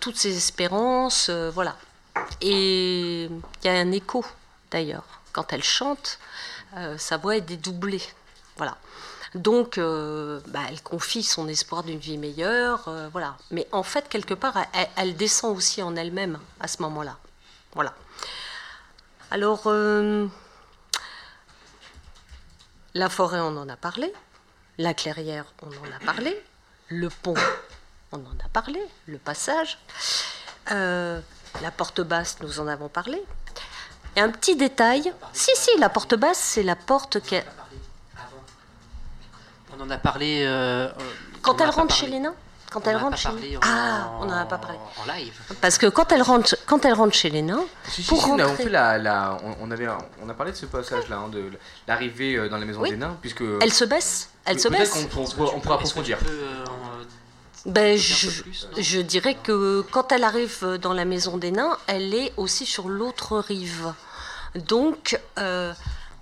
toutes 0.00 0.16
ses 0.16 0.36
espérances, 0.36 1.30
voilà. 1.30 1.76
Et 2.40 3.24
il 3.24 3.64
y 3.64 3.68
a 3.68 3.72
un 3.72 3.92
écho 3.92 4.24
d'ailleurs. 4.72 5.04
Quand 5.32 5.52
elle 5.52 5.62
chante, 5.62 6.18
sa 6.98 7.16
voix 7.16 7.36
est 7.36 7.42
dédoublée, 7.42 8.02
voilà. 8.56 8.76
Donc, 9.34 9.78
euh, 9.78 10.40
bah, 10.46 10.60
elle 10.68 10.80
confie 10.80 11.24
son 11.24 11.48
espoir 11.48 11.82
d'une 11.82 11.98
vie 11.98 12.18
meilleure, 12.18 12.86
euh, 12.86 13.08
voilà. 13.10 13.36
Mais 13.50 13.66
en 13.72 13.82
fait, 13.82 14.08
quelque 14.08 14.34
part, 14.34 14.56
elle, 14.96 15.16
descend 15.16 15.56
aussi 15.56 15.82
en 15.82 15.96
elle-même 15.96 16.38
à 16.60 16.68
ce 16.68 16.80
moment-là, 16.82 17.16
voilà. 17.72 17.94
Alors, 19.32 19.62
euh, 19.66 20.28
la 22.94 23.08
forêt, 23.08 23.40
on 23.40 23.56
en 23.56 23.68
a 23.68 23.76
parlé. 23.76 24.12
La 24.78 24.94
clairière, 24.94 25.46
on 25.62 25.68
en 25.68 25.96
a 25.96 26.04
parlé. 26.04 26.40
Le 26.88 27.08
pont, 27.08 27.34
on 28.12 28.18
en 28.18 28.44
a 28.44 28.48
parlé. 28.52 28.80
Le 29.06 29.18
passage. 29.18 29.78
La 30.68 31.70
porte 31.76 32.00
basse, 32.00 32.38
nous 32.40 32.60
en 32.60 32.68
avons 32.68 32.88
parlé. 32.88 33.20
Et 34.16 34.20
un 34.20 34.30
petit 34.30 34.54
détail. 34.54 35.12
Si, 35.32 35.50
si, 35.56 35.76
la 35.78 35.88
porte 35.88 36.14
basse, 36.14 36.38
c'est 36.38 36.62
la 36.62 36.76
porte 36.76 37.20
qui. 37.20 37.36
On 39.78 39.82
en 39.82 39.90
a 39.90 39.98
parlé. 39.98 40.42
euh, 40.46 40.88
Quand 41.42 41.60
elle 41.60 41.68
a 41.68 41.70
rentre 41.70 41.94
chez 41.94 42.06
les 42.06 42.20
nains 42.20 42.34
Quand 42.70 42.86
On 42.86 42.90
elle 42.90 42.96
en 42.96 42.98
a 42.98 43.02
rentre 43.02 43.18
chez 43.18 43.28
les 43.40 43.56
en- 43.56 43.60
Ah, 43.62 44.10
on 44.20 44.24
n'en 44.26 44.36
a 44.36 44.44
pas 44.46 44.58
parlé. 44.58 44.78
En 45.02 45.12
live. 45.12 45.32
Parce 45.60 45.78
que 45.78 45.86
quand 45.86 46.10
elle 46.12 46.22
rentre, 46.22 46.56
quand 46.66 46.84
elle 46.84 46.94
rentre 46.94 47.14
chez 47.14 47.30
les 47.30 47.42
nains, 47.42 47.64
Si, 47.88 48.02
si, 48.02 48.08
pour 48.08 48.22
si, 48.22 48.30
on 48.30 48.38
a- 48.38 48.44
on 48.44 48.48
rentrer, 48.48 48.64
fait 48.64 48.70
la, 48.70 48.98
la- 48.98 49.38
on, 49.44 49.56
on 49.66 49.70
avait, 49.70 49.86
on 50.22 50.28
a 50.28 50.34
parlé 50.34 50.52
de 50.52 50.56
ce 50.56 50.66
passage-là, 50.66 51.16
hein, 51.16 51.28
de 51.28 51.50
l'arrivée 51.86 52.34
euh, 52.36 52.48
dans 52.48 52.58
la 52.58 52.64
maison 52.66 52.80
Oui. 52.80 52.90
des 52.90 52.96
nains, 52.96 53.16
puisque 53.20 53.44
elle 53.60 53.72
se 53.72 53.84
baisse. 53.84 54.30
Elle 54.44 54.58
se 54.60 54.68
baisse. 54.68 54.92
on, 54.96 55.24
pourra- 55.24 55.52
on 55.54 55.60
pourra 55.60 55.74
approfondir. 55.76 56.18
Ben, 57.66 57.96
je, 57.96 58.28
je 58.76 59.00
dirais 59.00 59.36
que 59.42 59.82
quand 59.90 60.12
elle 60.12 60.24
arrive 60.24 60.78
dans 60.82 60.92
la 60.92 61.06
maison 61.06 61.38
des 61.38 61.50
nains, 61.50 61.78
elle 61.86 62.12
est 62.14 62.32
aussi 62.36 62.66
sur 62.66 62.88
l'autre 62.88 63.38
rive. 63.38 63.92
Donc, 64.54 65.18
euh, 65.38 65.72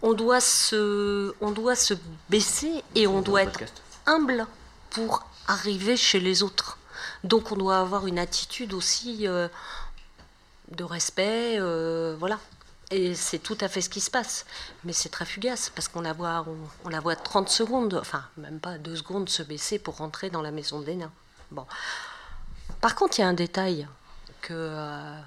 on, 0.03 0.15
doit 0.15 0.41
se, 0.41 1.35
on 1.41 1.51
doit 1.51 1.77
se 1.77 1.95
baisser 2.29 2.83
et 2.95 3.07
on 3.07 3.23
doit 3.23 3.43
être 3.43 3.61
humble 4.07 4.47
pour 4.91 5.25
arriver 5.49 5.97
chez 5.97 6.21
les 6.21 6.43
autres. 6.43 6.79
Donc, 7.25 7.53
on 7.53 7.57
doit 7.57 7.79
avoir 7.79 8.07
une 8.07 8.19
attitude 8.19 8.75
aussi 8.75 9.27
euh, 9.27 9.49
de 10.71 10.85
respect, 10.85 11.57
euh, 11.59 12.17
voilà. 12.19 12.39
Et 12.91 13.15
c'est 13.15 13.39
tout 13.39 13.57
à 13.61 13.69
fait 13.69 13.81
ce 13.81 13.89
qui 13.89 14.01
se 14.01 14.11
passe. 14.11 14.45
Mais 14.85 14.93
c'est 14.93 15.09
très 15.09 15.25
fugace 15.25 15.71
parce 15.75 15.89
qu'on 15.89 16.03
la 16.03 16.13
voit, 16.13 16.45
on, 16.47 16.57
on 16.85 16.89
la 16.91 17.01
voit 17.01 17.17
30 17.17 17.49
secondes, 17.49 17.95
enfin 17.95 18.25
même 18.37 18.61
pas 18.61 18.77
2 18.77 18.97
secondes 18.97 19.29
se 19.29 19.43
baisser 19.43 19.79
pour 19.79 19.97
rentrer 19.97 20.29
dans 20.29 20.43
la 20.43 20.51
maison 20.51 20.81
des 20.81 20.97
nains. 20.97 21.13
Bon. 21.51 21.67
Par 22.81 22.95
contre, 22.95 23.19
il 23.19 23.23
y 23.23 23.25
a 23.25 23.29
un 23.29 23.33
détail 23.35 23.89
que 24.43 24.53
euh, 24.53 25.19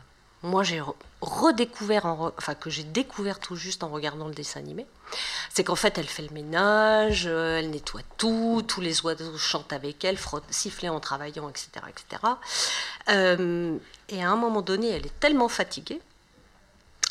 moi 0.43 0.63
j'ai 0.63 0.79
re- 0.79 0.95
redécouvert, 1.21 2.05
en 2.05 2.31
enfin 2.37 2.53
que 2.55 2.69
j'ai 2.69 2.83
découvert 2.83 3.39
tout 3.39 3.55
juste 3.55 3.83
en 3.83 3.89
regardant 3.89 4.27
le 4.27 4.33
dessin 4.33 4.59
animé. 4.59 4.85
C'est 5.53 5.63
qu'en 5.63 5.75
fait, 5.75 5.97
elle 5.97 6.07
fait 6.07 6.23
le 6.23 6.33
ménage, 6.33 7.23
euh, 7.25 7.59
elle 7.59 7.69
nettoie 7.69 8.01
tout, 8.17 8.63
tous 8.67 8.81
les 8.81 9.01
oiseaux 9.05 9.37
chantent 9.37 9.73
avec 9.73 10.03
elle, 10.03 10.17
frottent, 10.17 10.51
sifflent 10.51 10.89
en 10.89 10.99
travaillant, 10.99 11.49
etc. 11.49 11.69
etc. 11.87 12.21
Euh, 13.09 13.77
et 14.09 14.23
à 14.23 14.29
un 14.29 14.35
moment 14.35 14.61
donné, 14.61 14.89
elle 14.89 15.05
est 15.05 15.19
tellement 15.19 15.47
fatiguée, 15.49 16.01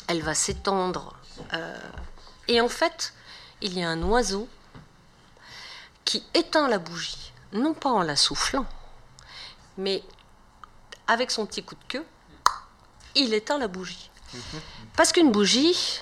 elle 0.07 0.21
va 0.21 0.33
s'étendre. 0.35 1.15
euh, 1.53 1.77
et 2.47 2.61
en 2.61 2.69
fait, 2.69 3.13
il 3.61 3.77
y 3.77 3.83
a 3.83 3.89
un 3.89 4.01
oiseau 4.03 4.47
qui 6.05 6.23
éteint 6.35 6.67
la 6.67 6.77
bougie, 6.77 7.33
non 7.53 7.73
pas 7.73 7.89
en 7.89 8.03
la 8.03 8.15
soufflant, 8.15 8.65
mais 9.77 10.03
avec 11.07 11.31
son 11.31 11.45
petit 11.47 11.63
coup 11.63 11.75
de 11.75 11.83
queue, 11.87 12.05
il 13.15 13.33
éteint 13.33 13.57
la 13.57 13.67
bougie. 13.67 14.09
Parce 14.95 15.11
qu'une 15.11 15.31
bougie, 15.31 16.01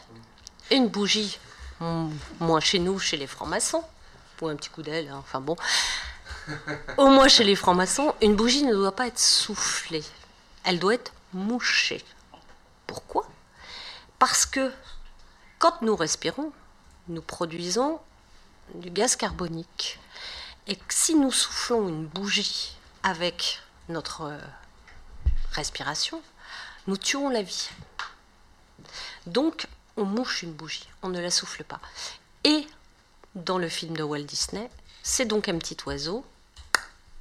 une 0.72 0.88
bougie, 0.88 1.40
mm, 1.80 2.10
moins 2.40 2.60
chez 2.60 2.80
nous, 2.80 3.00
chez 3.00 3.18
les 3.18 3.28
francs-maçons, 3.28 3.84
ou 4.42 4.48
un 4.48 4.56
petit 4.56 4.70
coup 4.70 4.82
d'aile, 4.82 5.10
hein, 5.10 5.18
enfin 5.20 5.40
bon, 5.40 5.56
au 6.98 7.08
moins 7.08 7.28
chez 7.28 7.44
les 7.44 7.56
francs-maçons, 7.56 8.14
une 8.22 8.36
bougie 8.36 8.64
ne 8.64 8.74
doit 8.74 8.96
pas 8.96 9.08
être 9.08 9.20
soufflée, 9.20 10.04
elle 10.64 10.80
doit 10.80 10.96
être 10.96 11.14
mouchée. 11.34 12.04
Pourquoi? 12.88 13.28
Parce 14.20 14.46
que 14.46 14.72
quand 15.60 15.82
nous 15.82 15.96
respirons, 15.96 16.52
nous 17.08 17.22
produisons 17.22 18.00
du 18.76 18.90
gaz 18.90 19.16
carbonique. 19.16 20.00
Et 20.68 20.78
si 20.90 21.16
nous 21.16 21.32
soufflons 21.32 21.90
une 21.90 22.06
bougie 22.06 22.78
avec 23.04 23.62
notre 23.90 24.32
respiration, 25.52 26.22
nous 26.88 26.98
tuons 26.98 27.30
la 27.30 27.42
vie. 27.42 27.70
Donc, 29.26 29.68
on 29.98 30.06
mouche 30.06 30.44
une 30.44 30.54
bougie, 30.54 30.88
on 31.02 31.10
ne 31.10 31.20
la 31.20 31.32
souffle 31.32 31.64
pas. 31.64 31.80
Et 32.44 32.68
dans 33.36 33.58
le 33.58 33.70
film 33.70 33.96
de 33.96 34.04
Walt 34.04 34.24
Disney, 34.24 34.70
c'est 35.02 35.26
donc 35.26 35.48
un 35.50 35.58
petit 35.58 35.78
oiseau 35.86 36.26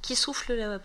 qui 0.01 0.15
souffle, 0.15 0.53
la- 0.53 0.79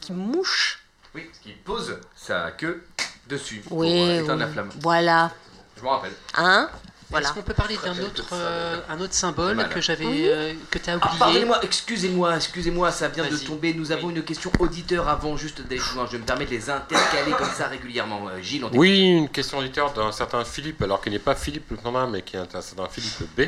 qui 0.00 0.12
mouche. 0.12 0.82
Oui, 1.14 1.30
qui 1.42 1.52
pose 1.52 1.98
sa 2.16 2.50
queue 2.52 2.86
dessus 3.28 3.60
pour 3.60 3.78
Oui, 3.78 3.92
euh, 3.92 4.22
éteindre 4.22 4.40
la 4.40 4.46
oui. 4.46 4.52
flamme. 4.52 4.70
Voilà. 4.80 5.30
Je 5.76 5.82
me 5.82 5.88
rappelle. 5.88 6.14
Hein? 6.34 6.70
Voilà. 7.12 7.28
Est-ce 7.28 7.34
qu'on 7.34 7.42
peut 7.42 7.52
parler 7.54 7.76
d'un 7.84 7.98
autre, 7.98 8.24
euh, 8.32 8.80
un 8.88 8.98
autre 9.00 9.12
symbole 9.12 9.68
que 9.68 9.80
j'avais, 9.82 10.06
Oui. 10.06 10.24
euh, 10.26 10.54
que 10.70 10.78
tu 10.78 10.88
as 10.88 10.94
Ah, 10.94 10.96
oublié 10.96 11.18
pardonnez-moi, 11.18 11.60
excusez-moi, 11.62 12.36
excusez-moi, 12.36 12.90
ça 12.90 13.08
vient 13.08 13.28
de 13.28 13.36
tomber. 13.36 13.74
Nous 13.74 13.92
avons 13.92 14.08
une 14.08 14.22
question 14.24 14.50
auditeur 14.58 15.08
avant 15.08 15.36
juste 15.36 15.62
plus 15.62 15.78
loin. 15.94 16.08
Je 16.10 16.16
me 16.16 16.22
permets 16.24 16.46
de 16.46 16.50
les 16.50 16.70
intercaler 16.70 17.32
comme 17.32 17.50
ça 17.50 17.68
régulièrement. 17.68 18.28
Euh, 18.28 18.40
Gilles, 18.40 18.64
on. 18.64 18.70
Oui, 18.76 19.10
une 19.10 19.28
question 19.28 19.58
auditeur 19.58 19.92
d'un 19.92 20.10
certain 20.10 20.42
Philippe, 20.44 20.80
alors 20.82 21.02
qu'il 21.02 21.12
n'est 21.12 21.18
pas 21.18 21.34
Philippe 21.34 21.70
le 21.70 22.06
mais 22.08 22.22
qui 22.22 22.36
est 22.36 22.40
un 22.40 22.60
certain 22.62 22.88
Philippe 22.88 23.22
B, 23.36 23.42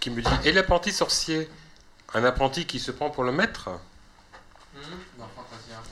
qui 0.00 0.10
me 0.10 0.20
dit 0.20 0.30
Et 0.44 0.52
l'apprenti 0.52 0.92
sorcier? 0.92 1.48
Un 2.14 2.24
apprenti 2.24 2.66
qui 2.66 2.78
se 2.80 2.90
prend 2.90 3.10
pour 3.10 3.24
le 3.24 3.32
maître? 3.32 3.68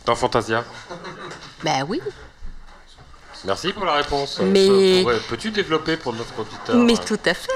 Dans 0.05 0.15
Fantasia. 0.15 0.65
Ben 1.63 1.85
oui. 1.89 2.01
Merci 3.45 3.73
pour 3.73 3.85
la 3.85 3.95
réponse. 3.95 4.39
Mais- 4.41 5.05
Peux-tu 5.29 5.51
développer 5.51 5.97
pour 5.97 6.13
notre 6.13 6.39
auditeur 6.39 6.77
Mais 6.77 6.97
tout 6.97 7.21
à 7.25 7.35
fait. 7.35 7.51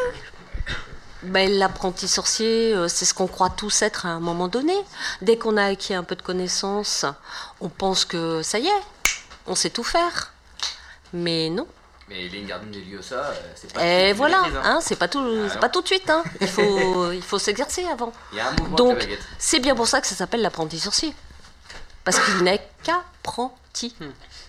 Ben, 1.22 1.50
L'apprenti 1.50 2.06
sorcier, 2.06 2.74
euh, 2.74 2.86
c'est 2.86 3.04
ce 3.04 3.12
qu'on 3.12 3.26
croit 3.26 3.50
tous 3.50 3.82
être 3.82 4.06
à 4.06 4.10
un 4.10 4.20
moment 4.20 4.46
donné. 4.46 4.74
Dès 5.20 5.36
qu'on 5.36 5.56
a 5.56 5.64
acquis 5.64 5.94
un 5.94 6.04
peu 6.04 6.14
de 6.14 6.22
connaissances, 6.22 7.04
on 7.60 7.68
pense 7.68 8.04
que 8.04 8.42
ça 8.42 8.58
y 8.60 8.66
est, 8.68 8.82
on 9.46 9.56
sait 9.56 9.70
tout 9.70 9.82
faire. 9.82 10.32
Mais 11.12 11.50
non. 11.50 11.66
Mais 12.08 12.28
des 12.28 12.40
lieux, 12.40 13.02
ça, 13.02 13.16
euh, 13.16 13.32
c'est 13.54 13.72
pas. 13.72 13.84
Et 13.84 14.06
tout 14.06 14.12
de 14.12 14.16
voilà, 14.16 14.42
maîtrise, 14.42 14.60
hein, 14.64 14.78
c'est 14.80 14.96
pas 14.96 15.08
tout, 15.08 15.22
Ah 15.54 15.58
pas 15.58 15.68
tout 15.68 15.82
de 15.82 15.86
suite. 15.86 16.08
Hein. 16.08 16.22
Il 16.40 16.48
faut, 16.48 17.12
il 17.12 17.22
faut 17.22 17.38
s'exercer 17.38 17.84
avant. 17.86 18.12
Il 18.32 18.38
y 18.38 18.40
a 18.40 18.48
un 18.48 18.52
mouvement 18.52 18.76
Donc, 18.76 19.06
c'est 19.38 19.58
bien 19.58 19.74
pour 19.74 19.88
ça 19.88 20.00
que 20.00 20.06
ça 20.06 20.14
s'appelle 20.14 20.40
l'apprenti 20.40 20.78
sorcier, 20.78 21.14
parce 22.04 22.18
qu'il 22.20 22.44
n'est 22.44 22.66
qu'apprenti 22.82 23.94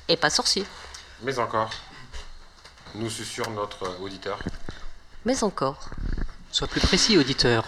et 0.07 0.15
pas 0.15 0.29
sorcier. 0.29 0.65
Mais 1.21 1.37
encore, 1.37 1.71
nous 2.95 3.09
susurre 3.09 3.49
notre 3.49 3.99
auditeur. 4.01 4.39
Mais 5.25 5.43
encore. 5.43 5.89
Sois 6.51 6.67
plus 6.67 6.79
précis, 6.79 7.17
auditeur. 7.17 7.65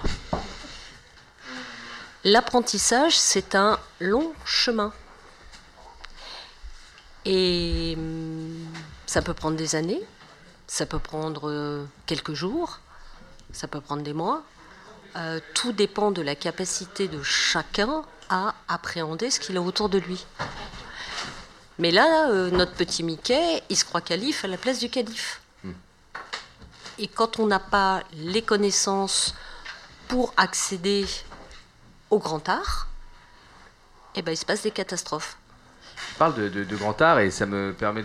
L'apprentissage, 2.24 3.18
c'est 3.18 3.56
un 3.56 3.78
long 4.00 4.32
chemin. 4.46 4.94
Et 7.26 7.96
hum, 7.98 8.68
ça 9.06 9.22
peut 9.22 9.34
prendre 9.34 9.58
des 9.58 9.76
années, 9.76 10.02
ça 10.68 10.86
peut 10.86 11.00
prendre 11.00 11.50
euh, 11.50 11.86
quelques 12.06 12.34
jours, 12.34 12.80
ça 13.52 13.68
peut 13.68 13.82
prendre 13.82 14.02
des 14.02 14.14
mois. 14.14 14.44
Euh, 15.18 15.40
tout 15.54 15.74
dépend 15.74 16.12
de 16.12 16.22
la 16.22 16.36
capacité 16.36 17.10
de 17.10 17.22
chacun 17.22 18.04
à 18.30 18.56
appréhender 18.70 19.30
ce 19.30 19.42
qu'il 19.42 19.58
a 19.58 19.62
autour 19.62 19.90
de 19.90 19.98
lui. 19.98 20.26
Mais 21.82 21.90
là, 21.90 22.30
euh, 22.30 22.52
notre 22.52 22.74
petit 22.74 23.02
Mickey, 23.02 23.64
il 23.68 23.76
se 23.76 23.84
croit 23.84 24.02
calife 24.02 24.46
à 24.46 24.48
la 24.48 24.58
place 24.58 24.78
du 24.78 24.88
calife. 24.88 25.42
Et 27.00 27.08
quand 27.08 27.40
on 27.40 27.48
n'a 27.48 27.58
pas 27.58 28.04
les 28.14 28.44
connaissances 28.44 29.34
pour 30.08 30.32
accéder 30.38 31.08
au 32.12 32.20
grand 32.20 32.48
art, 32.48 32.88
eh 34.14 34.22
ben, 34.22 34.32
il 34.32 34.38
se 34.38 34.46
passe 34.46 34.62
des 34.62 34.70
catastrophes. 34.70 35.40
Parle 36.22 36.52
de, 36.52 36.76
grand 36.76 37.02
art 37.02 37.20
et 37.20 37.32
ça 37.32 37.48
me 37.48 37.74
permet 37.74 38.04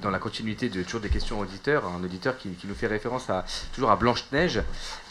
dans 0.00 0.08
la 0.08 0.18
continuité 0.18 0.70
de 0.70 0.82
toujours 0.82 1.02
des 1.02 1.10
questions 1.10 1.38
auditeurs, 1.40 1.84
un 1.84 2.02
auditeur 2.02 2.38
qui, 2.38 2.56
nous 2.64 2.74
fait 2.74 2.86
référence 2.86 3.28
à 3.28 3.44
toujours 3.74 3.90
à 3.90 3.96
Blanche 3.96 4.24
Neige 4.32 4.62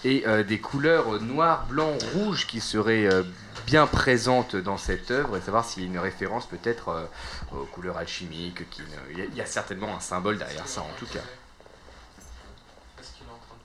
et 0.03 0.23
euh, 0.25 0.41
des 0.41 0.57
couleurs 0.59 1.21
noir, 1.21 1.67
blanc, 1.69 1.95
rouge 2.15 2.47
qui 2.47 2.59
seraient 2.59 3.05
euh, 3.05 3.21
bien 3.67 3.85
présentes 3.85 4.55
dans 4.55 4.77
cette 4.77 5.11
œuvre 5.11 5.37
et 5.37 5.41
savoir 5.41 5.63
s'il 5.63 5.83
y 5.83 5.85
a 5.85 5.89
une 5.89 5.99
référence 5.99 6.47
peut-être 6.47 6.89
euh, 6.89 7.05
aux 7.51 7.65
couleurs 7.65 7.97
alchimiques. 7.97 8.67
qui 8.71 8.81
il 9.15 9.35
y 9.35 9.41
a 9.41 9.45
certainement 9.45 9.95
un 9.95 9.99
symbole 9.99 10.39
derrière 10.39 10.67
ça 10.67 10.81
en 10.81 10.89
tout 10.97 11.05
cas. 11.05 11.21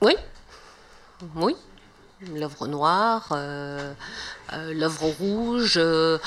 Oui, 0.03 0.15
oui. 1.37 1.55
L'œuvre 2.33 2.67
noire, 2.67 3.27
euh, 3.31 3.93
euh, 4.53 4.73
l'œuvre 4.73 5.05
rouge. 5.19 5.75
euh, 5.77 6.17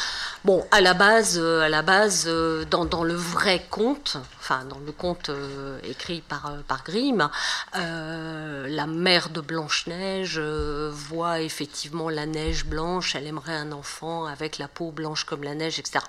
bon, 0.44 0.64
à 0.70 0.80
la 0.80 0.94
base, 0.94 1.38
à 1.38 1.68
la 1.68 1.82
base, 1.82 2.28
dans, 2.70 2.84
dans 2.84 3.04
le 3.04 3.14
vrai 3.14 3.64
conte, 3.70 4.16
enfin 4.38 4.64
dans 4.68 4.78
le 4.78 4.92
conte 4.92 5.30
écrit 5.84 6.20
par 6.20 6.52
par 6.66 6.84
Grimm, 6.84 7.28
la 7.74 8.86
mère 8.86 9.28
de 9.30 9.40
Blanche 9.40 9.86
Neige 9.86 10.36
euh, 10.38 10.90
voit 10.92 11.40
effectivement 11.40 12.08
la 12.08 12.26
neige 12.26 12.64
blanche. 12.64 13.14
Elle 13.14 13.26
aimerait 13.26 13.56
un 13.56 13.72
enfant 13.72 14.26
avec 14.26 14.58
la 14.58 14.68
peau 14.68 14.90
blanche 14.90 15.24
comme 15.24 15.42
la 15.42 15.54
neige, 15.54 15.78
etc. 15.78 16.04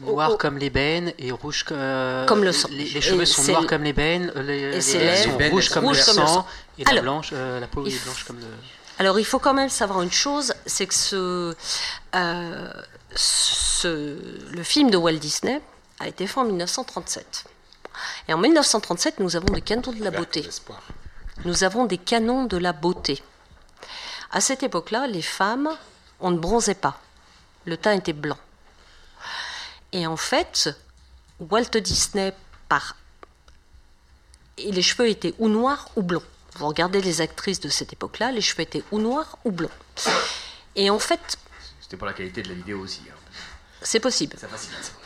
Noir 0.00 0.30
Oh, 0.30 0.34
oh, 0.34 0.36
comme 0.38 0.58
l'ébène 0.58 1.12
et 1.18 1.30
rouge 1.32 1.64
Comme 1.64 2.44
le 2.44 2.52
sang. 2.52 2.68
Les, 2.70 2.84
les 2.84 3.00
cheveux 3.00 3.22
Et 3.22 3.26
sont 3.26 3.44
noirs 3.44 3.66
comme 3.66 3.82
l'ébène, 3.84 4.32
les, 4.36 4.72
les 4.72 4.80
ses 4.80 4.98
lèvres 4.98 5.22
sont 5.22 5.50
rouges 5.50 5.68
comme 5.70 5.88
le 5.88 5.94
sang 5.94 6.46
et 6.78 6.84
la 6.84 6.90
Alors, 6.90 7.02
blanche, 7.02 7.32
la 7.32 7.66
peau 7.66 7.86
est 7.86 8.04
blanche 8.04 8.24
comme 8.24 8.38
le. 8.38 8.46
Alors 9.00 9.18
il 9.18 9.24
faut 9.24 9.38
quand 9.38 9.54
même 9.54 9.70
savoir 9.70 10.02
une 10.02 10.12
chose, 10.12 10.52
c'est 10.66 10.86
que 10.86 10.92
ce, 10.94 11.56
euh, 12.14 12.72
ce- 13.16 14.52
le 14.52 14.62
film 14.62 14.90
de 14.90 14.98
Walt 14.98 15.14
Disney 15.18 15.62
a 16.00 16.06
été 16.06 16.26
fait 16.26 16.38
en 16.38 16.44
1937. 16.44 17.44
Et 18.28 18.34
en 18.34 18.38
1937, 18.38 19.18
nous 19.20 19.36
avons 19.36 19.46
des 19.54 19.62
canons 19.62 19.92
de 19.92 20.04
la 20.04 20.10
beauté. 20.10 20.42
Nous 21.46 21.64
avons 21.64 21.86
des 21.86 21.96
canons 21.96 22.44
de 22.44 22.58
la 22.58 22.74
beauté. 22.74 23.22
À 24.32 24.42
cette 24.42 24.62
époque-là, 24.62 25.06
les 25.06 25.22
femmes, 25.22 25.70
on 26.20 26.30
ne 26.30 26.38
bronzait 26.38 26.74
pas. 26.74 27.00
Le 27.64 27.78
teint 27.78 27.92
était 27.92 28.12
blanc. 28.12 28.36
Et 29.92 30.06
en 30.06 30.18
fait, 30.18 30.68
Walt 31.40 31.70
Disney, 31.82 32.34
par... 32.68 32.96
et 34.58 34.70
les 34.72 34.82
cheveux 34.82 35.08
étaient 35.08 35.34
ou 35.38 35.48
noirs 35.48 35.88
ou 35.96 36.02
blonds. 36.02 36.22
Vous 36.56 36.66
regardez 36.66 37.00
les 37.00 37.20
actrices 37.20 37.60
de 37.60 37.68
cette 37.68 37.92
époque-là, 37.92 38.32
les 38.32 38.40
cheveux 38.40 38.62
étaient 38.62 38.82
ou 38.92 38.98
noirs 38.98 39.38
ou 39.44 39.50
blonds. 39.52 39.70
Et 40.76 40.90
en 40.90 40.98
fait, 40.98 41.38
C'était 41.80 41.96
pour 41.96 42.06
la 42.06 42.12
qualité 42.12 42.42
de 42.42 42.48
la 42.48 42.54
vidéo 42.54 42.80
aussi. 42.80 43.02
hein. 43.10 43.14
c'est 43.82 44.00
possible. 44.00 44.36
Ça 44.38 44.48
facilite. 44.48 44.92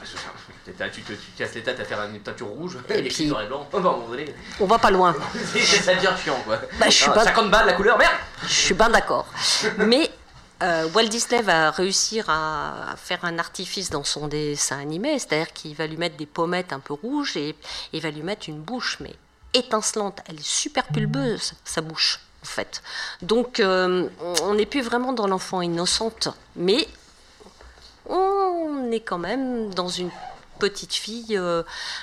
Tu, 0.65 1.03
te, 1.03 1.13
casses 1.37 1.55
les 1.55 1.63
têtes 1.63 1.79
à 1.79 1.85
faire 1.85 2.03
une 2.05 2.19
teinture 2.21 2.47
rouge 2.47 2.79
Et 2.89 2.95
et 2.99 3.03
les 3.03 3.11
puis- 3.11 3.25
et 3.25 3.47
blanc. 3.47 3.69
Oh, 3.73 3.81
bah, 3.81 3.99
On 4.61 4.67
va 4.67 4.79
pas 4.79 4.91
loin. 4.91 5.15
ça 5.83 5.95
devient 5.95 6.11
chiant 6.23 6.41
quoi. 6.47 6.59
Bah, 6.81 6.87
je 6.87 6.95
suis 6.95 7.07
Ah, 7.09 7.13
pas- 7.13 7.25
50 7.25 7.51
balles 7.51 7.67
la 7.67 7.75
couleur, 7.75 7.99
merde 7.99 8.15
Je 8.43 8.49
suis 8.49 8.75
bien 8.75 8.89
d'accord. 8.89 9.27
Mais 9.77 10.11
euh, 10.63 10.89
Walt 10.95 11.09
Disney 11.09 11.43
va 11.43 11.71
réussir 11.71 12.31
à, 12.31 12.93
à 12.93 12.97
faire 12.97 13.25
un 13.27 13.39
artifice 13.39 13.91
dans 13.91 14.05
son 14.05 14.27
dessin 14.27 14.79
animé, 14.79 15.19
c'est-à-dire 15.19 15.53
qu'il 15.53 15.75
va 15.77 15.87
lui 15.87 15.99
mettre 15.99 16.17
des 16.17 16.25
pommettes 16.27 16.73
un 16.73 16.81
peu 16.81 16.95
rouges 16.95 17.37
et 17.37 17.55
il 17.93 18.01
va 18.01 18.11
lui 18.11 18.23
mettre 18.23 18.49
une 18.49 18.61
bouche, 18.63 18.97
mais 19.01 19.15
étincelante. 19.55 20.21
Elle 20.29 20.37
est 20.37 20.47
super 20.47 20.85
pulbeuse, 20.89 21.55
sa 21.65 21.81
bouche, 21.81 22.21
en 22.43 22.47
fait. 22.47 22.83
Donc, 23.23 23.61
euh, 23.61 24.09
on 24.43 24.55
n'est 24.55 24.67
plus 24.67 24.83
vraiment 24.83 25.13
dans 25.13 25.27
l'enfant 25.27 25.63
innocente, 25.63 26.29
mais 26.57 26.87
on 28.07 28.91
est 28.93 29.01
quand 29.01 29.19
même 29.19 29.73
dans 29.75 29.89
une 29.89 30.11
petite 30.59 30.95
fille 30.95 31.37
euh, 31.37 31.63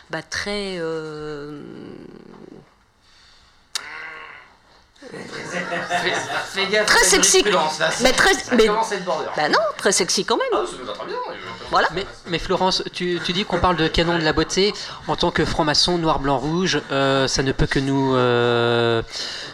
bah, 0.10 0.22
très. 0.24 0.78
euh. 0.80 1.62
Très 6.86 7.04
sexy. 7.04 7.44
Mais 8.02 8.12
très. 8.14 8.32
Mais, 8.56 8.68
bah 9.36 9.50
non, 9.50 9.60
très 9.78 9.92
sexy 9.92 10.26
quand 10.26 10.38
même. 10.38 10.48
Ah, 10.54 10.64
ça 10.66 10.78
me 10.78 10.84
va 10.84 10.94
très 10.94 11.06
bien. 11.08 11.18
Voilà. 11.72 11.88
Mais, 11.94 12.06
mais 12.28 12.38
Florence, 12.38 12.84
tu, 12.94 13.20
tu 13.26 13.34
dis 13.34 13.46
qu'on 13.46 13.60
parle 13.60 13.78
de 13.78 13.88
canon 13.88 14.18
de 14.20 14.24
la 14.24 14.34
beauté. 14.34 14.74
En 15.08 15.16
tant 15.16 15.32
que 15.32 15.46
franc-maçon 15.46 15.98
noir, 15.98 16.20
blanc, 16.20 16.38
rouge, 16.38 16.82
euh, 16.92 17.28
ça 17.28 17.44
ne 17.44 17.52
peut 17.52 17.66
que 17.66 17.80
nous, 17.80 18.14
euh, 18.14 19.02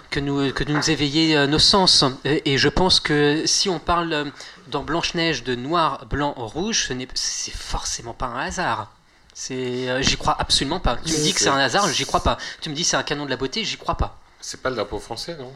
que 0.10 0.20
nous, 0.20 0.52
que 0.52 0.64
nous 0.64 0.90
éveiller 0.90 1.38
euh, 1.38 1.48
nos 1.48 1.60
sens. 1.60 2.04
Et, 2.26 2.54
et 2.54 2.58
je 2.58 2.70
pense 2.70 3.00
que 3.00 3.44
si 3.46 3.70
on 3.70 3.80
parle 3.80 4.32
dans 4.68 4.84
Blanche-Neige 4.84 5.44
de 5.44 5.56
noir, 5.56 6.06
blanc, 6.08 6.34
rouge, 6.36 6.86
ce 6.88 6.94
n'est 6.94 7.08
c'est 7.14 7.54
forcément 7.56 8.14
pas 8.14 8.26
un 8.28 8.40
hasard. 8.48 8.92
C'est, 9.34 9.88
euh, 9.88 10.02
j'y 10.02 10.18
crois 10.18 10.36
absolument 10.40 10.80
pas. 10.80 10.98
Tu 11.06 11.14
me 11.14 11.18
dis 11.20 11.32
que 11.34 11.38
c'est- 11.40 11.46
c'est 11.46 11.52
un 11.52 11.60
hasard, 11.60 11.88
j'y 11.90 12.06
crois 12.06 12.24
pas. 12.24 12.38
Tu 12.60 12.70
me 12.70 12.76
dis 12.76 12.84
c'est 12.84 12.98
un 12.98 13.04
canon 13.04 13.26
de 13.26 13.30
la 13.30 13.38
beauté, 13.38 13.64
j'y 13.64 13.78
crois 13.78 13.96
pas. 13.96 14.18
C'est 14.42 14.62
pas 14.62 14.70
le 14.72 14.76
drapeau 14.76 14.98
français, 15.00 15.38
non? 15.40 15.54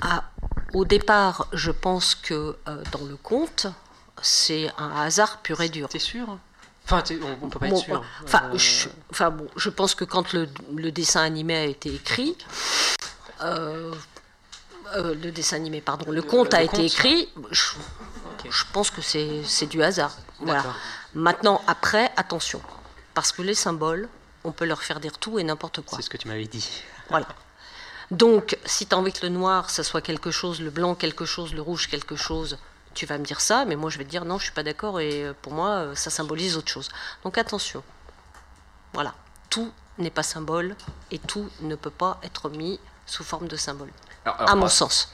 Ah, 0.00 0.22
au 0.74 0.84
départ, 0.84 1.48
je 1.52 1.72
pense 1.72 2.14
que 2.14 2.56
euh, 2.68 2.82
dans 2.92 3.04
le 3.04 3.16
conte, 3.16 3.66
c'est 4.22 4.70
un 4.78 4.90
hasard 5.02 5.38
pur 5.38 5.60
et 5.60 5.68
dur. 5.68 5.88
T'es 5.88 5.98
sûr? 5.98 6.38
Enfin, 6.84 7.02
on, 7.22 7.46
on 7.46 7.48
peut 7.50 7.58
pas 7.58 7.68
Bon, 7.68 7.76
être 7.78 7.84
sûr. 7.84 8.04
Enfin, 8.24 8.50
Euh, 8.52 8.58
je, 8.58 8.88
enfin, 9.10 9.30
bon, 9.30 9.46
je 9.56 9.68
pense 9.70 9.94
que 9.94 10.04
quand 10.04 10.32
le, 10.32 10.48
le 10.74 10.90
dessin 10.90 11.22
animé 11.22 11.56
a 11.56 11.64
été 11.64 11.94
écrit, 11.94 12.36
euh, 13.42 13.94
euh, 14.96 15.14
le 15.14 15.30
dessin 15.30 15.56
animé, 15.56 15.80
pardon, 15.80 16.10
le 16.10 16.22
conte 16.22 16.52
le 16.52 16.58
a 16.58 16.66
conte. 16.66 16.74
été 16.74 16.86
écrit, 16.86 17.28
je, 17.50 17.70
je 18.48 18.64
pense 18.72 18.90
que 18.90 19.00
c'est 19.02 19.66
du 19.66 19.82
hasard. 19.82 20.16
Voilà. 20.40 20.64
Maintenant, 21.14 21.62
après, 21.66 22.10
attention, 22.16 22.60
parce 23.14 23.30
que 23.32 23.42
les 23.42 23.54
symboles, 23.54 24.08
on 24.44 24.52
peut 24.52 24.64
leur 24.64 24.82
faire 24.82 25.00
dire 25.00 25.18
tout 25.18 25.38
et 25.38 25.44
n'importe 25.44 25.82
quoi. 25.82 25.96
C'est 25.98 26.02
ce 26.02 26.10
que 26.10 26.16
tu 26.16 26.28
m'avais 26.28 26.46
dit. 26.46 26.68
Voilà. 27.08 27.26
Donc, 28.10 28.58
si 28.64 28.86
tu 28.86 28.94
as 28.94 28.98
envie 28.98 29.12
que 29.12 29.22
le 29.24 29.28
noir, 29.28 29.70
ça 29.70 29.84
soit 29.84 30.00
quelque 30.00 30.30
chose, 30.32 30.60
le 30.60 30.70
blanc 30.70 30.94
quelque 30.96 31.24
chose, 31.24 31.54
le 31.54 31.62
rouge 31.62 31.86
quelque 31.88 32.16
chose, 32.16 32.58
tu 32.94 33.06
vas 33.06 33.18
me 33.18 33.24
dire 33.24 33.40
ça, 33.40 33.64
mais 33.64 33.76
moi 33.76 33.90
je 33.90 33.98
vais 33.98 34.04
te 34.04 34.10
dire 34.10 34.24
non, 34.24 34.38
je 34.38 34.44
suis 34.44 34.52
pas 34.52 34.62
d'accord 34.62 35.00
et 35.00 35.24
euh, 35.24 35.32
pour 35.42 35.52
moi, 35.52 35.68
euh, 35.70 35.94
ça 35.94 36.10
symbolise 36.10 36.56
autre 36.56 36.68
chose. 36.70 36.88
Donc 37.24 37.38
attention. 37.38 37.82
Voilà. 38.92 39.14
Tout 39.48 39.72
n'est 39.98 40.10
pas 40.10 40.22
symbole 40.22 40.76
et 41.10 41.18
tout 41.18 41.48
ne 41.60 41.74
peut 41.74 41.90
pas 41.90 42.18
être 42.22 42.48
mis 42.50 42.80
sous 43.06 43.24
forme 43.24 43.48
de 43.48 43.56
symbole. 43.56 43.90
Alors, 44.24 44.38
alors, 44.38 44.50
à 44.50 44.54
mon 44.54 44.62
bah, 44.62 44.68
sens. 44.68 45.12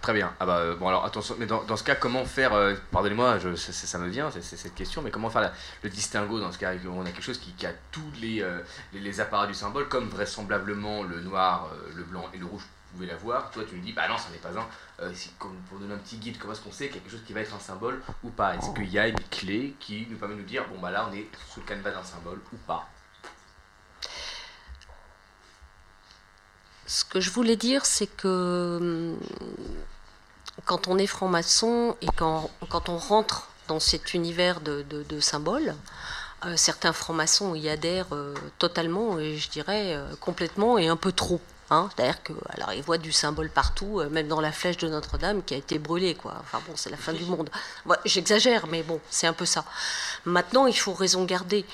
Très 0.00 0.12
bien. 0.12 0.32
Ah 0.38 0.46
bah, 0.46 0.58
euh, 0.58 0.76
bon 0.76 0.88
alors 0.88 1.04
attention, 1.04 1.34
mais 1.38 1.46
dans, 1.46 1.62
dans 1.64 1.76
ce 1.76 1.82
cas, 1.82 1.96
comment 1.96 2.24
faire, 2.24 2.52
euh, 2.54 2.74
pardonnez-moi, 2.92 3.38
je- 3.40 3.56
ça, 3.56 3.98
me 3.98 4.08
vient, 4.08 4.30
c'est 4.30 4.42
cette 4.42 4.74
question, 4.74 5.02
mais 5.02 5.10
comment 5.10 5.28
faire 5.28 5.40
la- 5.42 5.52
le 5.82 5.90
distinguo 5.90 6.38
dans 6.38 6.52
ce 6.52 6.58
cas 6.58 6.72
On 6.88 7.02
a 7.02 7.10
quelque 7.10 7.22
chose 7.22 7.38
qui, 7.38 7.52
qui 7.52 7.66
a 7.66 7.72
tous 7.90 8.12
les, 8.20 8.40
euh, 8.42 8.60
les, 8.92 9.00
les 9.00 9.20
appareils 9.20 9.48
du 9.48 9.54
symbole, 9.54 9.88
comme 9.88 10.08
vraisemblablement 10.08 11.02
le 11.02 11.20
noir, 11.20 11.68
le 11.94 12.04
blanc 12.04 12.26
et 12.32 12.38
le 12.38 12.46
rouge 12.46 12.62
vous 12.90 12.98
pouvez 12.98 13.06
l'avoir. 13.06 13.50
Toi 13.50 13.64
tu 13.68 13.76
me 13.76 13.82
dis, 13.82 13.92
bah 13.92 14.08
non, 14.08 14.16
ça 14.16 14.30
n'est 14.30 14.38
pas 14.38 14.56
un. 14.58 14.66
Euh, 15.00 15.12
pour 15.68 15.78
donner 15.78 15.94
un 15.94 15.98
petit 15.98 16.16
guide, 16.16 16.38
comment 16.38 16.52
est-ce 16.52 16.62
qu'on 16.62 16.72
sait 16.72 16.88
quelque 16.88 17.10
chose 17.10 17.22
qui 17.26 17.32
va 17.32 17.40
être 17.40 17.54
un 17.54 17.60
symbole 17.60 18.02
ou 18.22 18.30
pas? 18.30 18.54
Est-ce 18.56 18.72
qu'il 18.74 18.88
y 18.88 18.98
a 18.98 19.08
une 19.08 19.20
clé 19.30 19.74
qui 19.78 20.06
nous 20.10 20.16
permet 20.16 20.34
de 20.34 20.40
nous 20.40 20.46
dire, 20.46 20.66
bon 20.68 20.78
bah 20.80 20.90
là 20.90 21.06
on 21.10 21.14
est 21.14 21.28
sous 21.52 21.60
le 21.60 21.66
canevas 21.66 21.90
d'un 21.90 22.04
symbole 22.04 22.40
ou 22.52 22.56
pas? 22.66 22.88
Ce 26.86 27.04
que 27.04 27.20
je 27.20 27.30
voulais 27.30 27.56
dire, 27.56 27.84
c'est 27.84 28.06
que 28.06 28.78
hum, 28.80 29.18
quand 30.64 30.88
on 30.88 30.96
est 30.98 31.06
franc-maçon 31.06 31.96
et 32.00 32.08
quand, 32.16 32.50
on 32.88 32.96
rentre 32.96 33.48
dans 33.68 33.80
cet 33.80 34.14
univers 34.14 34.60
de, 34.62 35.20
symboles, 35.20 35.74
euh, 36.46 36.56
certains 36.56 36.94
francs-maçons 36.94 37.54
y 37.54 37.68
adhèrent 37.68 38.12
euh, 38.14 38.34
totalement 38.58 39.18
et 39.18 39.36
je 39.36 39.50
dirais 39.50 39.98
complètement 40.20 40.78
et 40.78 40.88
un 40.88 40.96
peu 40.96 41.12
trop. 41.12 41.42
Hein. 41.70 41.88
C'est-à-dire 41.94 42.22
que, 42.22 42.32
alors 42.50 42.72
ils 42.72 42.82
voient 42.82 42.98
du 42.98 43.12
symbole 43.12 43.50
partout, 43.50 44.00
euh, 44.00 44.08
même 44.08 44.28
dans 44.28 44.40
la 44.40 44.52
flèche 44.52 44.78
de 44.78 44.88
Notre-Dame 44.88 45.42
qui 45.42 45.54
a 45.54 45.56
été 45.56 45.78
brûlée, 45.78 46.14
quoi. 46.14 46.34
Enfin 46.40 46.60
bon, 46.66 46.74
c'est 46.76 46.90
la 46.90 46.96
fin 46.96 47.12
du 47.12 47.24
monde. 47.24 47.50
Ouais, 47.86 47.96
J'exagère, 48.04 48.66
mais 48.68 48.82
bon, 48.82 49.00
c'est 49.10 49.26
un 49.26 49.32
peu 49.32 49.46
ça. 49.46 49.64
Maintenant, 50.24 50.66
il 50.66 50.76
faut 50.76 50.94
raison 50.94 51.24
garder. 51.24 51.64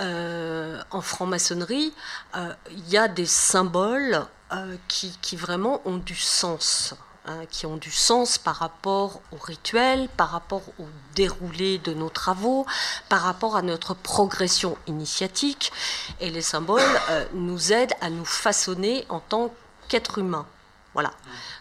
Euh, 0.00 0.82
en 0.90 1.00
franc-maçonnerie, 1.00 1.92
euh, 2.36 2.52
il 2.70 2.88
y 2.88 2.96
a 2.96 3.08
des 3.08 3.26
symboles 3.26 4.26
qui, 4.86 5.18
qui 5.20 5.34
vraiment 5.34 5.80
ont 5.84 5.96
du 5.96 6.14
sens. 6.14 6.94
Hein, 7.26 7.46
qui 7.50 7.66
ont 7.66 7.76
du 7.76 7.90
sens 7.90 8.38
par 8.38 8.56
rapport 8.56 9.20
au 9.32 9.36
rituel, 9.36 10.08
par 10.16 10.30
rapport 10.30 10.62
au 10.78 10.86
déroulé 11.14 11.78
de 11.78 11.94
nos 11.94 12.10
travaux, 12.10 12.66
par 13.08 13.22
rapport 13.22 13.56
à 13.56 13.62
notre 13.62 13.94
progression 13.94 14.76
initiatique. 14.86 15.72
Et 16.20 16.30
les 16.30 16.42
symboles 16.42 16.82
euh, 17.10 17.24
nous 17.32 17.72
aident 17.72 17.94
à 18.00 18.10
nous 18.10 18.24
façonner 18.24 19.06
en 19.08 19.20
tant 19.20 19.54
qu'être 19.88 20.18
humain, 20.18 20.46
voilà, 20.92 21.12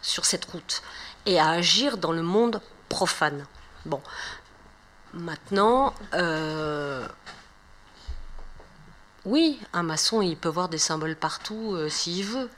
sur 0.01 0.25
cette 0.25 0.45
route, 0.45 0.81
et 1.25 1.39
à 1.39 1.49
agir 1.49 1.97
dans 1.97 2.11
le 2.11 2.23
monde 2.23 2.61
profane. 2.89 3.45
Bon, 3.85 4.01
maintenant, 5.13 5.93
euh, 6.13 7.07
oui, 9.25 9.59
un 9.71 9.83
maçon, 9.83 10.21
il 10.21 10.37
peut 10.37 10.49
voir 10.49 10.69
des 10.69 10.77
symboles 10.77 11.15
partout 11.15 11.73
euh, 11.73 11.89
s'il 11.89 12.25
veut, 12.25 12.49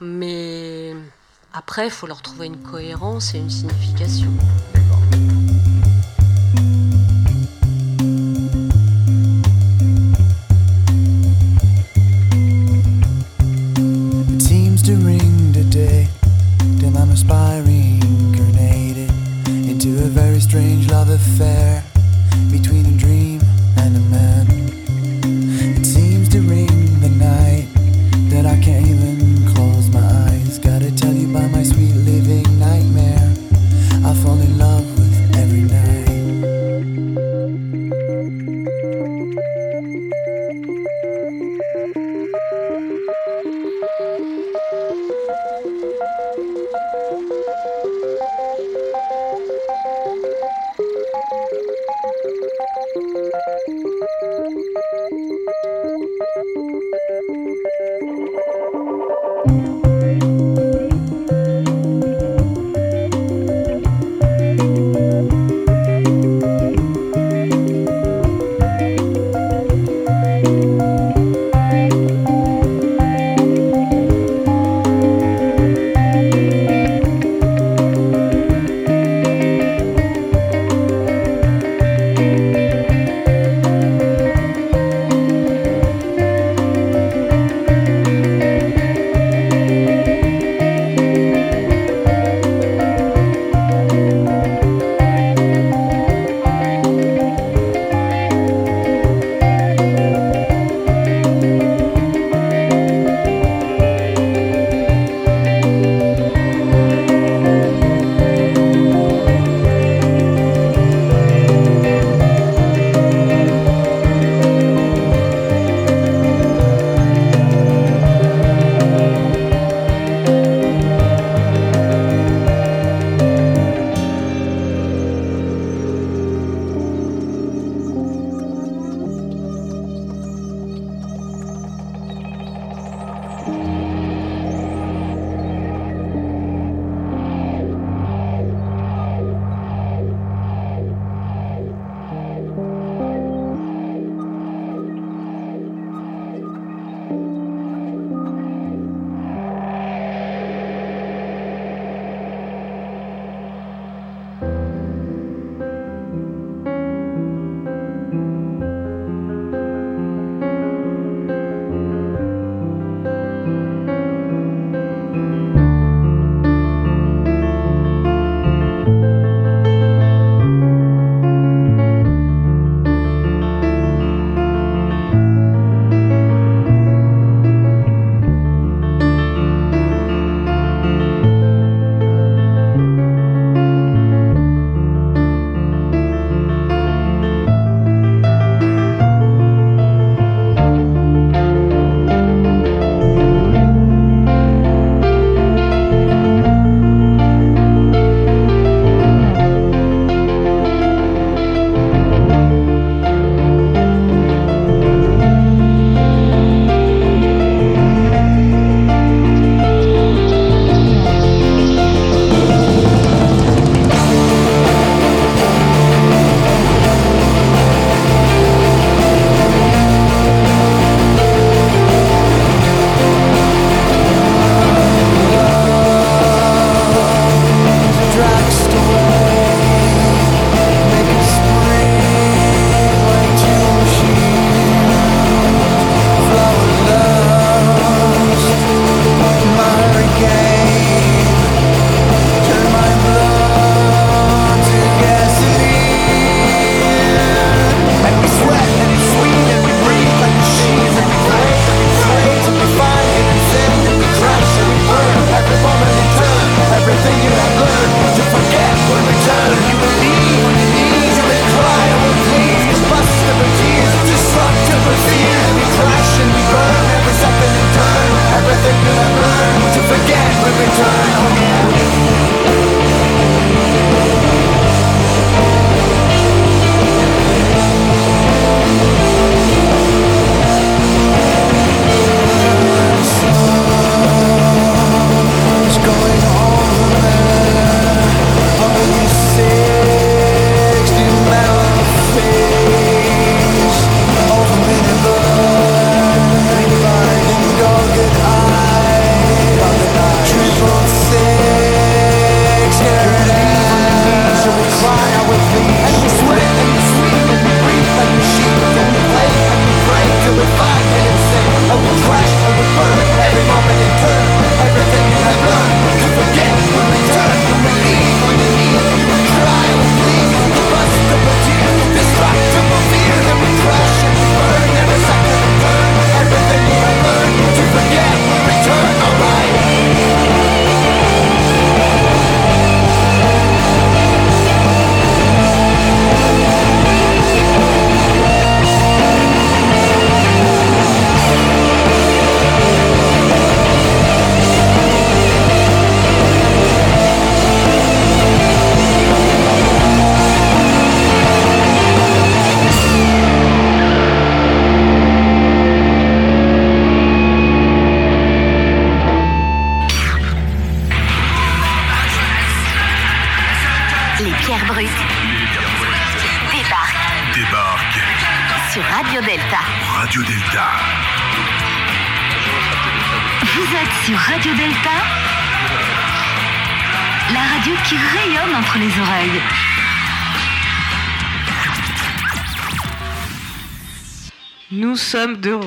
mais 0.00 0.94
après, 1.52 1.86
il 1.86 1.90
faut 1.90 2.06
leur 2.06 2.22
trouver 2.22 2.46
une 2.46 2.58
cohérence 2.58 3.34
et 3.34 3.38
une 3.38 3.50
signification. 3.50 4.28
It 14.30 14.42
seems 14.42 14.82
to 14.82 14.94
ring 15.04 15.52
today, 15.52 16.08
till 16.78 16.96
I'm 16.96 17.10
aspiring, 17.10 18.02
into 19.68 19.88
a 20.04 20.08
very 20.08 20.40
strange 20.40 20.88
love 20.90 21.10
affair. 21.10 21.87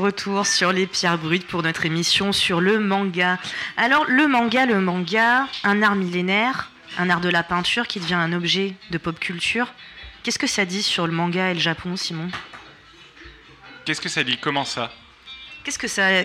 Retour 0.02 0.48
sur 0.48 0.74
les 0.74 0.88
pierres 0.88 1.18
brutes 1.18 1.48
pour 1.48 1.64
notre 1.64 1.86
émission 1.86 2.34
sur 2.34 2.60
le 2.60 2.80
manga. 2.80 3.38
Alors 3.78 4.06
le 4.08 4.28
manga, 4.28 4.66
le 4.66 4.82
manga, 4.82 5.48
un 5.64 5.82
art 5.82 5.96
millénaire, 5.96 6.72
un 6.98 7.10
art 7.10 7.22
de 7.22 7.30
la 7.30 7.44
peinture 7.44 7.88
qui 7.88 8.00
devient 8.00 8.16
un 8.16 8.34
objet 8.34 8.74
de 8.90 8.98
pop 8.98 9.20
culture. 9.20 9.72
Qu'est-ce 10.24 10.40
que 10.40 10.48
ça 10.48 10.66
dit 10.66 10.84
sur 10.84 11.08
le 11.08 11.14
manga 11.14 11.52
et 11.52 11.54
le 11.54 11.60
Japon, 11.60 11.96
Simon? 11.96 12.30
Qu'est-ce 13.86 14.02
que 14.02 14.10
ça 14.10 14.24
dit? 14.24 14.38
Comment 14.38 14.66
ça? 14.66 14.92
Qu'est-ce 15.64 15.78
que 15.78 15.88
ça, 15.88 16.24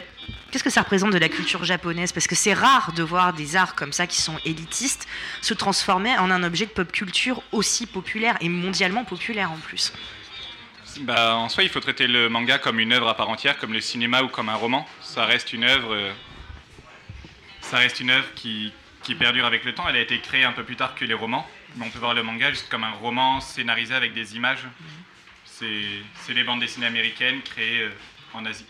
qu'est-ce 0.51 0.65
que 0.65 0.71
ça 0.71 0.81
représente 0.81 1.13
de 1.13 1.19
la 1.19 1.29
culture 1.29 1.63
japonaise? 1.65 2.13
Parce 2.13 2.27
que 2.27 2.35
c'est 2.35 2.55
rare 2.55 2.93
de 2.95 3.03
voir 3.03 3.35
des 3.35 3.57
arts 3.57 3.75
comme 3.75 3.93
ça 3.93 4.07
qui 4.07 4.21
sont 4.21 4.39
élitistes 4.47 5.07
se 5.43 5.53
transformer 5.53 6.17
en 6.17 6.31
un 6.31 6.43
objet 6.43 6.65
de 6.65 6.71
pop 6.71 6.91
culture 6.91 7.43
aussi 7.53 7.87
populaire 7.87 8.37
et 8.41 8.49
mondialement 8.49 9.05
populaire 9.05 9.53
en 9.53 9.59
plus. 9.59 9.93
Bah, 11.01 11.37
En 11.37 11.49
soi, 11.49 11.63
il 11.63 11.69
faut 11.69 11.81
traiter 11.81 12.07
le 12.07 12.29
manga 12.29 12.59
comme 12.59 12.81
une 12.81 12.93
œuvre 12.93 13.09
à 13.09 13.17
part 13.17 13.29
entière, 13.29 13.59
comme 13.59 13.73
le 13.73 13.81
cinéma 13.81 14.23
ou 14.23 14.29
comme 14.29 14.49
un 14.49 14.55
roman. 14.55 14.87
Ça 15.01 15.25
reste 15.25 15.53
une 15.53 15.65
œuvre, 15.65 15.95
euh, 15.95 16.13
ça 17.61 17.79
reste 17.79 18.01
une 18.01 18.11
œuvre 18.11 18.27
qui, 18.35 18.73
qui 19.03 19.15
perdure 19.15 19.47
avec 19.47 19.65
le 19.65 19.75
temps. 19.75 19.89
Elle 19.89 19.97
a 19.97 20.01
été 20.01 20.19
créée 20.21 20.45
un 20.45 20.53
peu 20.53 20.65
plus 20.65 20.77
tard 20.77 20.95
que 20.95 21.05
les 21.05 21.15
romans, 21.15 21.49
mais 21.77 21.87
on 21.87 21.91
peut 21.91 21.99
voir 21.99 22.15
le 22.15 22.23
manga 22.23 22.51
juste 22.51 22.69
comme 22.69 22.85
un 22.85 22.93
roman 22.93 23.41
scénarisé 23.41 23.95
avec 23.95 24.13
des 24.13 24.37
images. 24.37 24.67
C'est 25.45 25.85
c'est 26.23 26.35
les 26.35 26.45
bandes 26.45 26.61
dessinées 26.61 26.87
américaines 26.87 27.41
créées 27.43 27.83
euh, 27.83 27.91
en 28.35 28.45
Asie. 28.45 28.67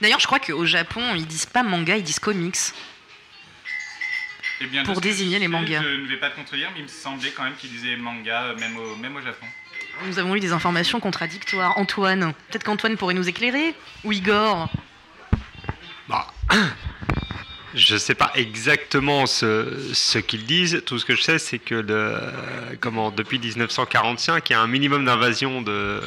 D'ailleurs, 0.00 0.20
je 0.20 0.26
crois 0.26 0.40
qu'au 0.40 0.66
Japon, 0.66 1.14
ils 1.14 1.26
disent 1.26 1.46
pas 1.46 1.62
manga, 1.62 1.96
ils 1.96 2.02
disent 2.02 2.18
comics. 2.18 2.56
Eh 4.60 4.66
bien, 4.66 4.84
Pour 4.84 5.00
désigner 5.00 5.38
les 5.38 5.48
mangas. 5.48 5.82
Je 5.82 5.88
ne 5.88 6.06
vais 6.06 6.16
pas 6.16 6.30
te 6.30 6.36
contredire, 6.36 6.70
mais 6.72 6.80
il 6.80 6.84
me 6.84 6.88
semblait 6.88 7.30
quand 7.30 7.44
même 7.44 7.56
qu'ils 7.56 7.70
disaient 7.70 7.96
manga, 7.96 8.44
euh, 8.44 8.56
même 8.56 8.76
au, 8.76 8.96
même 8.96 9.16
au 9.16 9.20
Japon. 9.20 9.46
Nous 10.06 10.18
avons 10.18 10.34
eu 10.36 10.40
des 10.40 10.52
informations 10.52 11.00
contradictoires. 11.00 11.78
Antoine, 11.78 12.34
peut-être 12.50 12.64
qu'Antoine 12.64 12.96
pourrait 12.96 13.14
nous 13.14 13.28
éclairer 13.28 13.74
Ou 14.04 14.12
Igor 14.12 14.68
Bah, 16.08 16.26
je 17.74 17.94
ne 17.94 17.98
sais 17.98 18.14
pas 18.14 18.32
exactement 18.34 19.26
ce, 19.26 20.18
qu'ils 20.18 20.44
disent. 20.44 20.82
Tout 20.84 20.98
ce 20.98 21.04
que 21.04 21.14
je 21.14 21.22
sais, 21.22 21.38
c'est 21.38 21.58
que 21.58 21.80
depuis 23.16 23.38
1945, 23.38 24.50
il 24.50 24.52
y 24.52 24.56
a 24.56 24.60
un 24.60 24.66
minimum 24.66 25.04
d'invasion 25.04 25.62
de. 25.62 26.00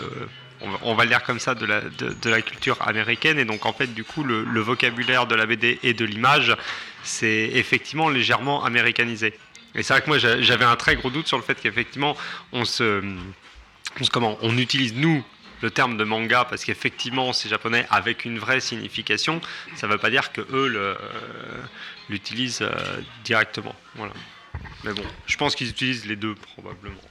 On 0.82 0.96
va, 0.96 1.06
dire 1.06 1.22
comme 1.22 1.40
ça, 1.40 1.54
de 1.54 1.66
la, 1.68 2.42
culture 2.42 2.78
américaine. 2.82 3.38
Et 3.38 3.46
donc, 3.46 3.66
en 3.68 3.74
fait, 3.74 3.94
du 3.94 4.04
coup, 4.04 4.24
le, 4.24 4.44
le 4.44 4.60
vocabulaire 4.60 5.28
de 5.28 5.36
la 5.36 5.46
BD 5.46 5.78
et 5.84 5.94
de 5.94 6.04
l'image, 6.04 6.56
c'est 7.04 7.52
effectivement 7.54 8.10
légèrement 8.10 8.66
américanisé. 8.66 9.36
Et 9.76 9.84
c'est 9.84 9.94
vrai 9.94 10.02
que 10.02 10.08
moi, 10.08 10.18
j'a- 10.18 10.42
j'avais 10.42 10.66
un 10.66 10.76
très 10.76 10.96
gros 10.96 11.12
doute 11.12 11.28
sur 11.28 11.38
le 11.38 11.44
fait 11.44 11.54
qu'effectivement, 11.62 12.18
on 12.54 12.66
se- 12.66 13.04
comment, 14.12 14.38
on 14.42 14.58
utilise 14.58 14.94
nous 14.94 15.24
le 15.62 15.72
terme 15.72 15.98
de 15.98 16.04
manga 16.04 16.46
parce 16.46 16.64
qu'effectivement 16.64 17.34
c'est 17.34 17.50
japonais 17.50 17.86
avec 17.90 18.26
une 18.26 18.40
vraie 18.40 18.60
signification. 18.60 19.42
Ça 19.76 19.88
ne 19.88 19.92
veut 19.92 19.98
pas 19.98 20.10
dire 20.10 20.32
que 20.32 20.42
eux 20.42 20.74
euh, 20.76 20.96
l'utilisent 22.10 22.62
euh, 22.62 22.72
directement. 23.24 23.76
Voilà. 23.96 24.14
Mais 24.84 24.94
bon, 24.94 25.04
je 25.26 25.38
pense 25.38 25.56
qu'ils 25.56 25.70
utilisent 25.70 26.06
les 26.06 26.16
deux 26.16 26.36
probablement. 26.36 27.02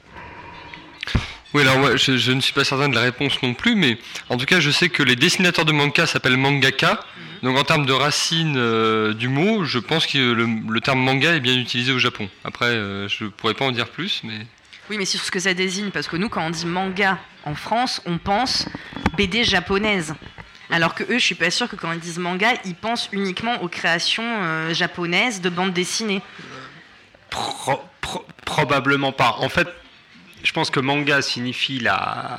Oui, 1.55 1.62
alors 1.62 1.97
je, 1.97 2.16
je 2.16 2.33
ne 2.33 2.41
suis 2.41 2.53
pas 2.53 2.64
certain 2.64 2.89
de 2.89 2.95
la 2.95 3.01
réponse 3.01 3.41
non 3.43 3.55
plus, 3.55 3.77
mais 3.77 3.99
en 4.29 4.37
tout 4.37 4.47
cas, 4.47 4.61
je 4.61 4.70
sais 4.70 4.89
que 4.89 5.03
les 5.03 5.16
dessinateurs 5.16 5.64
de 5.64 5.72
manga 5.72 6.07
s'appellent 6.07 6.37
mangaka. 6.37 7.05
Donc, 7.43 7.57
en 7.57 7.64
termes 7.64 7.87
de 7.87 7.93
racines 7.93 8.57
euh, 8.57 9.14
du 9.14 9.29
mot, 9.29 9.64
je 9.64 9.79
pense 9.79 10.07
que 10.07 10.18
le, 10.18 10.47
le 10.68 10.81
terme 10.81 11.01
manga 11.01 11.35
est 11.35 11.41
bien 11.41 11.57
utilisé 11.57 11.93
au 11.93 11.99
Japon. 11.99 12.29
Après, 12.45 12.72
je 12.72 13.24
ne 13.24 13.29
pourrais 13.29 13.55
pas 13.55 13.64
en 13.64 13.72
dire 13.72 13.89
plus, 13.89 14.22
mais. 14.24 14.47
Oui, 14.89 14.99
mais 14.99 15.05
c'est 15.05 15.16
sur 15.18 15.26
ce 15.26 15.30
que 15.30 15.41
ça 15.41 15.53
désigne, 15.55 15.91
parce 15.91 16.07
que 16.07 16.16
nous, 16.16 16.28
quand 16.28 16.43
on 16.47 16.51
dit 16.51 16.66
manga 16.66 17.18
en 17.45 17.55
France, 17.55 18.01
on 18.07 18.18
pense 18.18 18.66
BD 19.16 19.43
japonaise. 19.45 20.14
Alors 20.70 20.95
que 20.95 21.05
eux, 21.05 21.18
je 21.18 21.24
suis 21.24 21.34
pas 21.34 21.51
sûre 21.51 21.68
que 21.68 21.76
quand 21.76 21.93
ils 21.93 22.01
disent 22.01 22.18
manga, 22.18 22.51
ils 22.64 22.74
pensent 22.74 23.09
uniquement 23.12 23.62
aux 23.62 23.68
créations 23.68 24.24
euh, 24.43 24.74
japonaises 24.74 25.41
de 25.41 25.49
bandes 25.49 25.72
dessinées. 25.72 26.22
Pro- 27.30 27.82
pro- 28.01 28.24
probablement 28.45 29.12
pas. 29.12 29.37
En 29.39 29.49
fait, 29.49 29.68
je 30.43 30.53
pense 30.53 30.70
que 30.70 30.80
manga 30.80 31.22
signifie 31.22 31.78
la, 31.80 32.39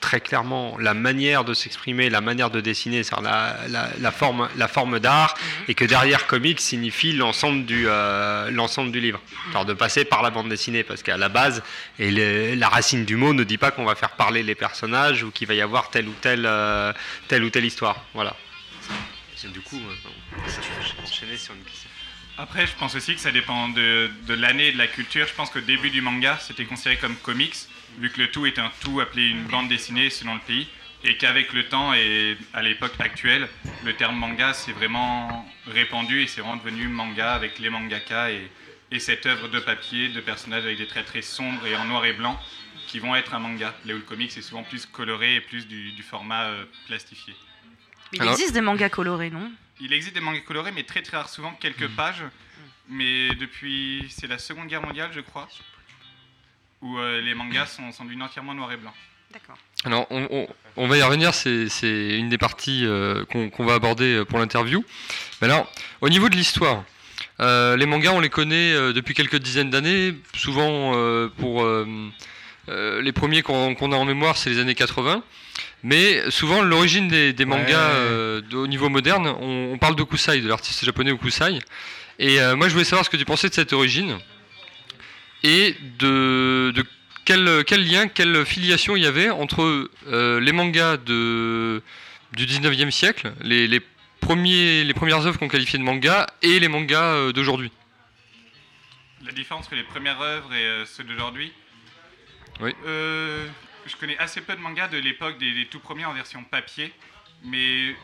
très 0.00 0.20
clairement 0.20 0.76
la 0.78 0.94
manière 0.94 1.44
de 1.44 1.54
s'exprimer, 1.54 2.08
la 2.10 2.20
manière 2.20 2.50
de 2.50 2.60
dessiner, 2.60 3.02
c'est-à-dire 3.02 3.30
la, 3.30 3.56
la- 3.68 3.90
la 3.98 4.10
forme, 4.12 4.48
la 4.56 4.68
forme 4.68 5.00
d'art, 5.00 5.34
et 5.66 5.74
que 5.74 5.84
derrière 5.84 6.26
comics 6.26 6.60
signifie 6.60 7.12
l'ensemble 7.12 7.64
du, 7.66 7.84
euh, 7.88 8.50
l'ensemble 8.50 8.92
du 8.92 9.00
livre. 9.00 9.20
Alors 9.50 9.64
de 9.64 9.72
passer 9.74 10.04
par 10.04 10.22
la 10.22 10.30
bande 10.30 10.48
dessinée, 10.48 10.84
parce 10.84 11.02
qu'à 11.02 11.16
la 11.16 11.28
base, 11.28 11.62
et 11.98 12.10
le- 12.10 12.54
la 12.54 12.68
racine 12.68 13.04
du 13.04 13.16
mot 13.16 13.32
ne 13.34 13.42
dit 13.44 13.58
pas 13.58 13.70
qu'on 13.70 13.84
va 13.84 13.94
faire 13.94 14.10
parler 14.10 14.42
les 14.42 14.54
personnages 14.54 15.22
ou 15.24 15.30
qu'il 15.30 15.48
va 15.48 15.54
y 15.54 15.60
avoir 15.60 15.90
telle 15.90 16.06
ou 16.08 16.14
telle, 16.20 16.44
euh, 16.46 16.92
telle 17.26 17.42
ou 17.44 17.50
telle 17.50 17.64
histoire. 17.64 18.04
Voilà. 18.14 18.36
Et 19.44 19.48
du 19.48 19.60
coup, 19.60 19.76
euh, 19.78 20.38
enchaîner 21.04 21.36
sur 21.36 21.54
une 21.54 21.62
question. 21.62 21.88
Après, 22.36 22.66
je 22.66 22.72
pense 22.78 22.94
aussi 22.94 23.14
que 23.14 23.20
ça 23.20 23.32
dépend 23.32 23.68
de, 23.68 24.10
de 24.28 24.34
l'année 24.34 24.68
et 24.68 24.72
de 24.72 24.78
la 24.78 24.86
culture. 24.86 25.26
Je 25.26 25.34
pense 25.34 25.50
qu'au 25.50 25.60
début 25.60 25.90
du 25.90 26.00
manga, 26.00 26.38
c'était 26.40 26.64
considéré 26.64 26.96
comme 26.96 27.16
comics, 27.16 27.54
vu 27.98 28.10
que 28.10 28.20
le 28.20 28.30
tout 28.30 28.46
est 28.46 28.58
un 28.58 28.70
tout 28.80 29.00
appelé 29.00 29.28
une 29.28 29.44
bande 29.44 29.68
dessinée 29.68 30.10
selon 30.10 30.34
le 30.34 30.40
pays, 30.40 30.68
et 31.04 31.16
qu'avec 31.16 31.52
le 31.52 31.68
temps 31.68 31.94
et 31.94 32.36
à 32.52 32.62
l'époque 32.62 32.94
actuelle, 32.98 33.48
le 33.84 33.94
terme 33.94 34.16
manga 34.16 34.52
s'est 34.52 34.72
vraiment 34.72 35.48
répandu 35.66 36.22
et 36.22 36.26
c'est 36.26 36.40
vraiment 36.40 36.56
devenu 36.56 36.88
manga 36.88 37.34
avec 37.34 37.60
les 37.60 37.70
mangaka 37.70 38.32
et, 38.32 38.50
et 38.90 38.98
cette 38.98 39.26
œuvre 39.26 39.48
de 39.48 39.60
papier 39.60 40.08
de 40.08 40.20
personnages 40.20 40.64
avec 40.64 40.78
des 40.78 40.88
traits 40.88 41.06
très 41.06 41.22
sombres 41.22 41.64
et 41.66 41.76
en 41.76 41.84
noir 41.84 42.04
et 42.04 42.14
blanc 42.14 42.40
qui 42.88 42.98
vont 42.98 43.14
être 43.14 43.34
un 43.34 43.38
manga. 43.38 43.74
Là 43.84 43.94
où 43.94 43.98
le 43.98 44.02
comics 44.02 44.36
est 44.36 44.42
souvent 44.42 44.64
plus 44.64 44.86
coloré 44.86 45.36
et 45.36 45.40
plus 45.40 45.68
du, 45.68 45.92
du 45.92 46.02
format 46.02 46.46
euh, 46.46 46.64
plastifié. 46.86 47.34
Mais 48.12 48.18
il 48.24 48.28
existe 48.30 48.54
des 48.54 48.60
mangas 48.60 48.88
colorés, 48.88 49.30
non? 49.30 49.52
Il 49.78 49.92
existe 49.92 50.14
des 50.14 50.20
mangas 50.20 50.40
colorés, 50.40 50.72
mais 50.72 50.82
très 50.82 51.02
très 51.02 51.16
rare, 51.16 51.28
souvent 51.28 51.52
quelques 51.52 51.88
pages. 51.88 52.24
Mais 52.88 53.34
depuis, 53.34 54.06
c'est 54.08 54.26
la 54.26 54.38
Seconde 54.38 54.66
Guerre 54.66 54.82
mondiale, 54.82 55.10
je 55.12 55.20
crois, 55.20 55.46
où 56.82 56.98
euh, 56.98 57.20
les 57.20 57.34
mangas 57.34 57.66
sont, 57.66 57.90
sont 57.92 58.04
devenus 58.04 58.24
entièrement 58.24 58.54
noir 58.54 58.70
et 58.72 58.76
blanc. 58.76 58.92
D'accord. 59.32 59.56
Alors, 59.84 60.06
on, 60.10 60.26
on- 60.30 60.48
on 60.76 60.86
va 60.88 60.96
y 60.96 61.02
revenir, 61.02 61.34
c'est 61.34 61.68
une 62.18 62.28
des 62.28 62.38
parties 62.38 62.84
euh, 62.86 63.24
qu'on 63.26 63.64
va 63.66 63.74
aborder 63.74 64.14
euh, 64.18 64.24
pour 64.24 64.38
l'interview. 64.38 64.84
Mais 65.40 65.46
alors, 65.48 65.70
au 66.00 66.08
niveau 66.08 66.28
de 66.28 66.36
l'histoire, 66.36 66.84
euh, 67.40 67.76
les 67.76 67.84
mangas, 67.86 68.12
on 68.12 68.20
les 68.20 68.28
connaît 68.30 68.72
euh, 68.72 68.92
depuis 68.92 69.14
quelques 69.14 69.36
dizaines 69.38 69.70
d'années. 69.70 70.14
Souvent, 70.36 70.92
euh, 70.94 71.28
pour 71.38 71.62
euh, 71.64 71.86
euh, 72.68 73.02
les 73.02 73.12
premiers 73.12 73.42
qu'on 73.42 73.74
a 73.92 73.96
en 73.96 74.04
mémoire, 74.04 74.36
c'est 74.36 74.50
les 74.50 74.60
années 74.60 74.74
80. 74.76 75.22
Mais 75.82 76.28
souvent, 76.30 76.62
l'origine 76.62 77.08
des, 77.08 77.32
des 77.32 77.44
mangas 77.44 77.88
Ouais. 77.88 77.94
euh, 77.96 78.40
au 78.54 78.66
niveau 78.66 78.88
moderne, 78.88 79.26
on, 79.40 79.70
on 79.74 79.78
parle 79.78 79.94
de 79.96 80.02
Kusai, 80.04 80.40
de 80.40 80.48
l'artiste 80.48 80.84
japonais 80.84 81.10
Okusai. 81.12 81.58
Et 82.20 82.40
euh, 82.40 82.56
moi, 82.56 82.68
je 82.68 82.72
voulais 82.72 82.84
savoir 82.84 83.04
ce 83.04 83.10
que 83.10 83.16
tu 83.16 83.24
pensais 83.24 83.48
de 83.48 83.54
cette 83.54 83.72
origine 83.72 84.16
et 85.42 85.76
de, 85.98 86.72
de 86.74 86.84
quel, 87.24 87.64
quel 87.64 87.86
lien, 87.86 88.08
quelle 88.08 88.44
filiation 88.46 88.96
il 88.96 89.02
y 89.02 89.06
avait 89.06 89.30
entre 89.30 89.90
euh, 90.06 90.40
les 90.40 90.52
mangas 90.52 90.96
de, 90.96 91.82
du 92.32 92.46
19e 92.46 92.90
siècle, 92.90 93.32
les, 93.42 93.66
les, 93.66 93.80
premiers, 94.20 94.84
les 94.84 94.94
premières 94.94 95.26
œuvres 95.26 95.38
qu'on 95.38 95.48
qualifiait 95.48 95.78
de 95.78 95.84
manga, 95.84 96.26
et 96.42 96.58
les 96.58 96.68
mangas 96.68 97.14
euh, 97.14 97.32
d'aujourd'hui? 97.32 97.70
La 99.24 99.32
différence 99.32 99.66
entre 99.66 99.74
les 99.74 99.82
premières 99.82 100.20
œuvres 100.20 100.52
et 100.54 100.64
euh, 100.64 100.86
ceux 100.86 101.04
d'aujourd'hui? 101.04 101.52
Oui. 102.60 102.74
Euh, 102.86 103.46
Je 103.86 103.96
connais 103.96 104.18
assez 104.18 104.40
peu 104.40 104.54
de 104.54 104.60
mangas 104.60 104.88
de 104.88 104.98
l'époque 104.98 105.38
des, 105.38 105.52
des 105.52 105.66
tout 105.66 105.80
premiers 105.80 106.04
en 106.04 106.14
version 106.14 106.42
papier, 106.44 106.92
mais 107.44 107.94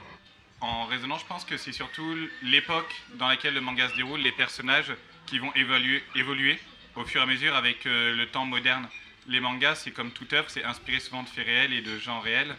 en 0.60 0.86
raisonnant, 0.86 1.18
je 1.18 1.26
pense 1.26 1.44
que 1.44 1.56
c'est 1.56 1.72
surtout 1.72 2.16
l'époque 2.42 2.94
dans 3.14 3.28
laquelle 3.28 3.54
le 3.54 3.60
manga 3.60 3.88
se 3.88 3.96
déroule, 3.96 4.20
les 4.20 4.32
personnages 4.32 4.92
qui 5.26 5.38
vont 5.38 5.52
évoluer, 5.54 6.02
évoluer 6.14 6.58
au 6.96 7.04
fur 7.04 7.20
et 7.20 7.24
à 7.24 7.26
mesure 7.26 7.54
avec 7.54 7.86
euh, 7.86 8.14
le 8.14 8.26
temps 8.26 8.46
moderne. 8.46 8.86
Les 9.26 9.40
mangas, 9.40 9.76
c'est 9.76 9.90
comme 9.90 10.10
toute 10.10 10.32
œuvre, 10.32 10.50
c'est 10.50 10.64
inspiré 10.64 11.00
souvent 11.00 11.22
de 11.22 11.28
faits 11.28 11.46
réels 11.46 11.72
et 11.72 11.80
de 11.80 11.98
gens 11.98 12.20
réels. 12.20 12.54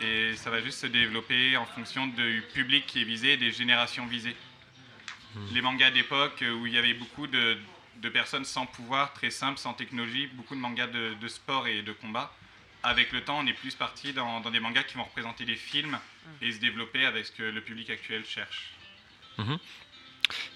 Et 0.00 0.34
ça 0.36 0.50
va 0.50 0.60
juste 0.60 0.80
se 0.80 0.86
développer 0.86 1.56
en 1.56 1.64
fonction 1.66 2.06
du 2.06 2.42
public 2.54 2.86
qui 2.86 3.00
est 3.02 3.04
visé 3.04 3.34
et 3.34 3.36
des 3.36 3.52
générations 3.52 4.06
visées. 4.06 4.36
Les 5.52 5.60
mangas 5.60 5.90
d'époque 5.90 6.40
euh, 6.42 6.52
où 6.54 6.66
il 6.66 6.72
y 6.72 6.78
avait 6.78 6.94
beaucoup 6.94 7.26
de, 7.26 7.58
de 7.96 8.08
personnes 8.08 8.44
sans 8.44 8.66
pouvoir, 8.66 9.12
très 9.12 9.30
simples, 9.30 9.58
sans 9.58 9.74
technologie, 9.74 10.28
beaucoup 10.28 10.54
de 10.54 10.60
mangas 10.60 10.86
de, 10.86 11.14
de 11.20 11.28
sport 11.28 11.66
et 11.66 11.82
de 11.82 11.92
combat. 11.92 12.32
Avec 12.82 13.12
le 13.12 13.22
temps, 13.22 13.38
on 13.40 13.46
est 13.46 13.52
plus 13.52 13.74
parti 13.74 14.12
dans, 14.12 14.40
dans 14.40 14.50
des 14.50 14.60
mangas 14.60 14.84
qui 14.84 14.94
vont 14.94 15.04
représenter 15.04 15.44
des 15.44 15.56
films 15.56 15.98
et 16.40 16.52
se 16.52 16.58
développer 16.58 17.04
avec 17.04 17.26
ce 17.26 17.32
que 17.32 17.42
le 17.42 17.60
public 17.60 17.90
actuel 17.90 18.24
cherche. 18.24 18.70
Mhm. 19.38 19.58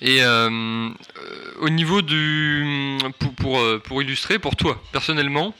Et 0.01 0.23
euh, 0.23 0.49
euh, 0.51 1.53
au 1.59 1.68
niveau 1.68 2.03
du. 2.03 2.99
Pour, 3.18 3.35
pour, 3.35 3.61
euh, 3.61 3.79
pour 3.79 4.03
illustrer, 4.03 4.39
pour 4.39 4.57
toi, 4.57 4.83
personnellement, 4.93 5.55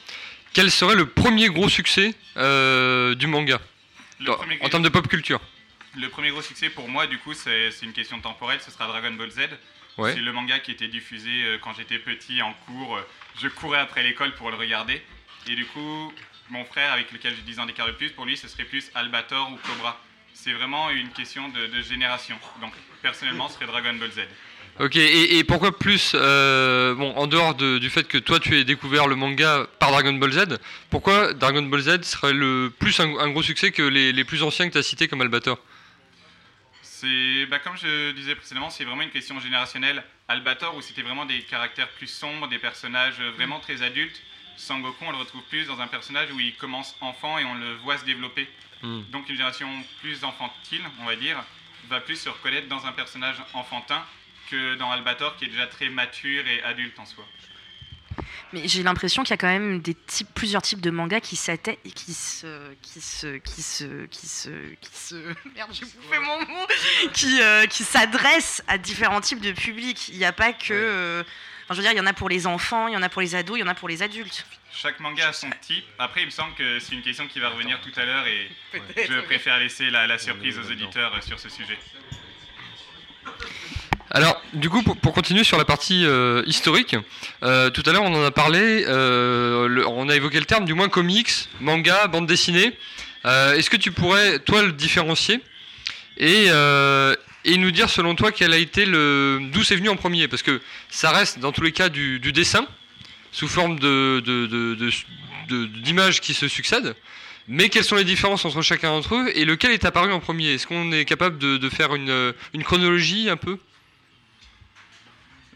quel 0.53 0.71
serait 0.71 0.95
le 0.95 1.05
premier 1.05 1.47
gros 1.47 1.69
succès 1.69 2.13
euh, 2.37 3.15
du 3.15 3.27
manga? 3.27 3.59
Premier 4.23 4.59
en 4.61 4.69
termes 4.69 4.83
de 4.83 4.89
pop 4.89 5.07
culture 5.07 5.39
Le 5.95 6.07
premier 6.09 6.29
gros 6.29 6.41
succès 6.41 6.69
pour 6.69 6.87
moi, 6.87 7.07
du 7.07 7.17
coup, 7.17 7.33
c'est 7.33 7.71
une 7.81 7.93
question 7.93 8.19
temporelle, 8.19 8.59
ce 8.63 8.71
sera 8.71 8.87
Dragon 8.87 9.11
Ball 9.11 9.31
Z. 9.31 9.39
Ouais. 9.97 10.13
C'est 10.13 10.21
le 10.21 10.31
manga 10.31 10.59
qui 10.59 10.71
était 10.71 10.87
diffusé 10.87 11.57
quand 11.61 11.73
j'étais 11.73 11.99
petit 11.99 12.41
en 12.41 12.53
cours. 12.65 12.99
Je 13.41 13.47
courais 13.47 13.79
après 13.79 14.03
l'école 14.03 14.33
pour 14.35 14.49
le 14.51 14.57
regarder. 14.57 15.01
Et 15.47 15.55
du 15.55 15.65
coup, 15.65 16.13
mon 16.49 16.65
frère, 16.65 16.93
avec 16.93 17.11
lequel 17.11 17.33
j'ai 17.35 17.41
10 17.41 17.59
ans 17.59 17.65
d'écart 17.65 17.87
de 17.87 17.93
plus, 17.93 18.11
pour 18.11 18.25
lui, 18.25 18.37
ce 18.37 18.47
serait 18.47 18.63
plus 18.63 18.91
Albator 18.93 19.51
ou 19.51 19.57
Cobra. 19.67 19.99
C'est 20.33 20.53
vraiment 20.53 20.89
une 20.89 21.09
question 21.09 21.49
de, 21.49 21.67
de 21.67 21.81
génération. 21.81 22.37
Donc, 22.61 22.73
personnellement, 23.01 23.47
ce 23.47 23.55
serait 23.55 23.67
Dragon 23.67 23.93
Ball 23.93 24.11
Z. 24.11 24.21
Ok, 24.79 24.95
et, 24.95 25.37
et 25.37 25.43
pourquoi 25.43 25.77
plus, 25.77 26.13
euh, 26.15 26.95
bon, 26.95 27.13
en 27.15 27.27
dehors 27.27 27.53
de- 27.55 27.77
du 27.77 27.89
fait 27.89 28.07
que 28.07 28.17
toi 28.17 28.39
tu 28.39 28.57
aies 28.57 28.63
découvert 28.63 29.05
le 29.07 29.15
manga 29.15 29.67
par 29.79 29.91
Dragon 29.91 30.13
Ball 30.13 30.31
Z, 30.31 30.57
pourquoi 30.89 31.33
Dragon 31.33 31.61
Ball 31.63 31.81
Z 31.81 32.03
serait 32.03 32.33
le 32.33 32.71
plus 32.79 32.97
un, 33.01 33.17
un 33.19 33.29
gros 33.29 33.43
succès 33.43 33.71
que 33.71 33.81
les, 33.83 34.13
les 34.13 34.23
plus 34.23 34.41
anciens 34.43 34.67
que 34.67 34.71
tu 34.73 34.77
as 34.77 34.83
cités 34.83 35.07
comme 35.09 35.21
Albator 35.21 35.59
C'est, 36.81 37.45
bah, 37.47 37.59
comme 37.59 37.77
je 37.77 38.11
disais 38.13 38.33
précédemment, 38.33 38.69
c'est 38.69 38.85
vraiment 38.85 39.01
une 39.01 39.09
question 39.11 39.39
générationnelle. 39.41 40.03
Albator, 40.29 40.75
où 40.77 40.81
c'était 40.81 41.01
vraiment 41.01 41.25
des 41.25 41.41
caractères 41.41 41.89
plus 41.89 42.07
sombres, 42.07 42.47
des 42.47 42.57
personnages 42.59 43.19
vraiment 43.35 43.59
très 43.59 43.81
adultes. 43.81 44.21
Sangoku, 44.55 45.03
on 45.05 45.11
le 45.11 45.17
retrouve 45.17 45.41
plus 45.49 45.65
dans 45.65 45.81
un 45.81 45.87
personnage 45.87 46.29
où 46.31 46.39
il 46.39 46.55
commence 46.55 46.95
enfant 47.01 47.37
et 47.37 47.43
on 47.45 47.55
le 47.55 47.75
voit 47.83 47.97
se 47.97 48.05
développer. 48.05 48.47
Hmm. 48.83 49.01
Donc 49.11 49.29
une 49.29 49.35
génération 49.35 49.67
plus 50.01 50.23
enfantine, 50.23 50.81
on 51.01 51.05
va 51.05 51.15
dire, 51.15 51.43
va 51.89 51.99
plus 52.01 52.15
se 52.15 52.29
reconnaître 52.29 52.67
dans 52.67 52.85
un 52.85 52.91
personnage 52.91 53.37
enfantin 53.53 54.03
que 54.49 54.75
dans 54.75 54.91
Albator, 54.91 55.35
qui 55.37 55.45
est 55.45 55.49
déjà 55.49 55.67
très 55.67 55.89
mature 55.89 56.45
et 56.47 56.61
adulte 56.63 56.97
en 56.99 57.05
soi. 57.05 57.25
Mais 58.53 58.67
j'ai 58.67 58.83
l'impression 58.83 59.23
qu'il 59.23 59.29
y 59.31 59.33
a 59.33 59.37
quand 59.37 59.47
même 59.47 59.79
des 59.79 59.93
types, 59.93 60.27
plusieurs 60.33 60.61
types 60.61 60.81
de 60.81 60.89
mangas 60.89 61.21
qui 61.21 61.37
s'atta- 61.37 61.77
qui 61.95 62.13
se, 62.13 62.73
qui 62.81 62.99
se, 62.99 63.37
qui 63.37 63.61
se, 63.61 64.05
qui 64.07 64.27
se, 64.27 64.49
qui 64.81 64.89
se, 64.93 65.15
merde, 65.55 65.69
j'ai 65.71 65.85
bouffé 65.85 66.19
mon 66.19 66.39
mot, 66.41 66.67
qui, 67.13 67.41
euh, 67.41 67.65
qui 67.67 67.83
s'adressent 67.85 68.61
à 68.67 68.77
différents 68.77 69.21
types 69.21 69.39
de 69.39 69.53
publics. 69.53 70.09
Il 70.09 70.17
n'y 70.17 70.25
a 70.25 70.33
pas 70.33 70.51
que, 70.51 70.73
euh, 70.73 71.23
enfin, 71.71 71.73
je 71.73 71.77
veux 71.77 71.83
dire, 71.83 71.93
il 71.93 71.97
y 71.97 72.01
en 72.01 72.09
a 72.09 72.13
pour 72.13 72.27
les 72.29 72.47
enfants, 72.47 72.87
il 72.87 72.93
y 72.93 72.97
en 72.97 73.01
a 73.01 73.09
pour 73.09 73.21
les 73.21 73.33
ados, 73.35 73.57
il 73.57 73.61
y 73.61 73.63
en 73.63 73.67
a 73.67 73.73
pour 73.75 73.87
les 73.87 74.01
adultes. 74.03 74.45
Chaque 74.73 74.99
manga 74.99 75.29
a 75.29 75.33
son 75.33 75.49
type. 75.61 75.85
Après, 75.99 76.21
il 76.21 76.25
me 76.25 76.31
semble 76.31 76.53
que 76.55 76.79
c'est 76.79 76.93
une 76.95 77.01
question 77.01 77.27
qui 77.27 77.39
va 77.39 77.49
revenir 77.49 77.79
tout 77.81 77.97
à 77.99 78.05
l'heure 78.05 78.25
et 78.27 78.49
je 79.09 79.19
préfère 79.21 79.57
laisser 79.59 79.89
la, 79.89 80.07
la 80.07 80.17
surprise 80.17 80.57
aux 80.59 80.69
auditeurs 80.71 81.13
euh, 81.15 81.21
sur 81.21 81.39
ce 81.39 81.49
sujet. 81.49 81.77
Alors, 84.13 84.41
du 84.53 84.69
coup, 84.69 84.83
pour, 84.83 84.97
pour 84.97 85.13
continuer 85.13 85.43
sur 85.45 85.57
la 85.57 85.63
partie 85.65 86.05
euh, 86.05 86.43
historique, 86.45 86.97
euh, 87.43 87.69
tout 87.69 87.83
à 87.85 87.93
l'heure 87.93 88.03
on 88.03 88.13
en 88.13 88.23
a 88.25 88.31
parlé, 88.31 88.83
euh, 88.87 89.67
le- 89.67 89.87
on 89.87 90.09
a 90.09 90.15
évoqué 90.15 90.37
le 90.39 90.45
terme, 90.45 90.65
du 90.65 90.73
moins 90.73 90.89
comics, 90.89 91.31
manga, 91.61 92.07
bande 92.07 92.27
dessinée. 92.27 92.77
Euh, 93.25 93.53
Est-ce 93.55 93.69
que 93.69 93.77
tu 93.77 93.91
pourrais, 93.93 94.39
toi, 94.39 94.63
le 94.63 94.73
différencier 94.73 95.39
et, 96.17 96.47
euh, 96.49 97.15
et 97.45 97.57
nous 97.57 97.71
dire, 97.71 97.89
selon 97.89 98.15
toi, 98.15 98.31
quel 98.31 98.53
a 98.53 98.57
été 98.57 98.85
le 98.85 99.39
d'où 99.51 99.63
c'est 99.63 99.75
venu 99.75 99.89
en 99.89 99.95
premier? 99.95 100.27
Parce 100.27 100.43
que 100.43 100.61
ça 100.89 101.11
reste, 101.11 101.39
dans 101.39 101.51
tous 101.51 101.61
les 101.63 101.71
cas, 101.71 101.89
du, 101.89 102.19
du 102.19 102.31
dessin, 102.31 102.67
sous 103.31 103.47
forme 103.47 103.79
de, 103.79 104.21
de- 104.25 104.45
de- 104.47 104.75
de- 104.75 104.91
de- 105.47 105.65
d'images 105.65 106.21
qui 106.21 106.33
se 106.33 106.47
succèdent. 106.47 106.95
Mais 107.47 107.69
quelles 107.69 107.83
sont 107.83 107.95
les 107.95 108.03
différences 108.03 108.45
entre 108.45 108.61
chacun 108.61 108.89
d'entre 108.89 109.15
eux 109.15 109.31
et 109.35 109.45
lequel 109.45 109.71
est 109.71 109.83
apparu 109.85 110.11
en 110.11 110.19
premier? 110.19 110.53
Est-ce 110.53 110.67
qu'on 110.67 110.91
est 110.91 111.05
capable 111.05 111.37
de, 111.39 111.57
de 111.57 111.69
faire 111.69 111.95
une, 111.95 112.33
une 112.53 112.63
chronologie 112.63 113.29
un 113.29 113.37
peu? 113.37 113.57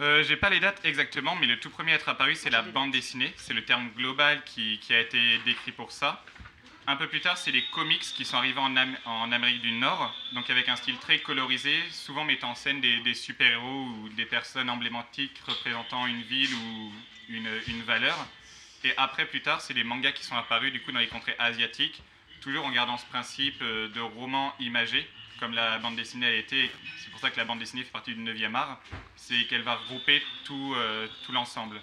Euh, 0.01 0.23
J'ai 0.23 0.35
pas 0.35 0.49
les 0.49 0.59
dates 0.59 0.81
exactement, 0.83 1.35
mais 1.39 1.47
le 1.47 1.57
tout 1.59 1.69
premier 1.69 1.93
à 1.93 1.95
être 1.95 2.09
apparu, 2.09 2.35
c'est 2.35 2.49
la 2.49 2.63
bande 2.63 2.91
dessinée. 2.91 3.31
C'est 3.37 3.53
le 3.53 3.63
terme 3.63 3.87
global 3.95 4.41
qui, 4.45 4.79
qui 4.79 4.93
a 4.93 4.99
été 4.99 5.19
décrit 5.45 5.71
pour 5.71 5.91
ça. 5.91 6.23
Un 6.87 6.97
peu 6.97 7.07
plus 7.07 7.19
tard, 7.21 7.35
c'est 7.37 7.51
les 7.51 7.63
comics 7.65 8.01
qui 8.01 8.25
sont 8.25 8.37
arrivés 8.37 8.59
en, 8.59 8.75
Am- 8.75 8.97
en 9.05 9.31
Amérique 9.31 9.61
du 9.61 9.71
Nord, 9.71 10.13
donc 10.33 10.49
avec 10.51 10.69
un 10.69 10.75
style 10.75 10.97
très 10.99 11.17
colorisé, 11.19 11.75
souvent 11.89 12.23
mettant 12.23 12.51
en 12.51 12.55
scène 12.55 12.79
des, 12.79 13.13
super-héros 13.15 13.85
ou 13.85 14.09
des 14.09 14.25
personnes 14.25 14.69
emblématiques 14.69 15.39
représentant 15.47 16.05
une 16.05 16.21
ville 16.21 16.53
ou 16.53 16.93
une, 17.29 17.49
une 17.67 17.81
valeur. 17.81 18.15
Et 18.83 18.93
après, 18.97 19.25
plus 19.25 19.41
tard, 19.41 19.61
c'est 19.61 19.73
les 19.73 19.83
mangas 19.83 20.11
qui 20.11 20.23
sont 20.23 20.35
apparus 20.35 20.71
du 20.71 20.79
coup 20.81 20.91
dans 20.91 20.99
les 20.99 21.07
contrées 21.07 21.35
asiatiques, 21.39 22.03
toujours 22.41 22.65
en 22.67 22.71
gardant 22.71 22.97
ce 22.97 23.05
principe 23.07 23.59
euh, 23.63 23.87
de 23.89 23.99
roman 23.99 24.53
imagé, 24.59 25.09
comme 25.39 25.53
la 25.55 25.79
bande 25.79 25.95
dessinée 25.95 26.27
a 26.27 26.33
été. 26.35 26.69
C'est 26.99 27.09
pour 27.09 27.19
ça 27.19 27.31
que 27.31 27.37
la 27.37 27.45
bande 27.45 27.57
dessinée 27.57 27.83
fait 27.83 27.89
partie 27.91 28.13
du 28.13 28.21
9e 28.21 28.53
art, 28.53 28.79
c'est 29.15 29.45
qu'elle 29.45 29.63
va 29.63 29.73
regrouper 29.75 30.21
tout, 30.43 30.75
euh, 30.75 31.07
tout 31.25 31.31
l'ensemble. 31.31 31.81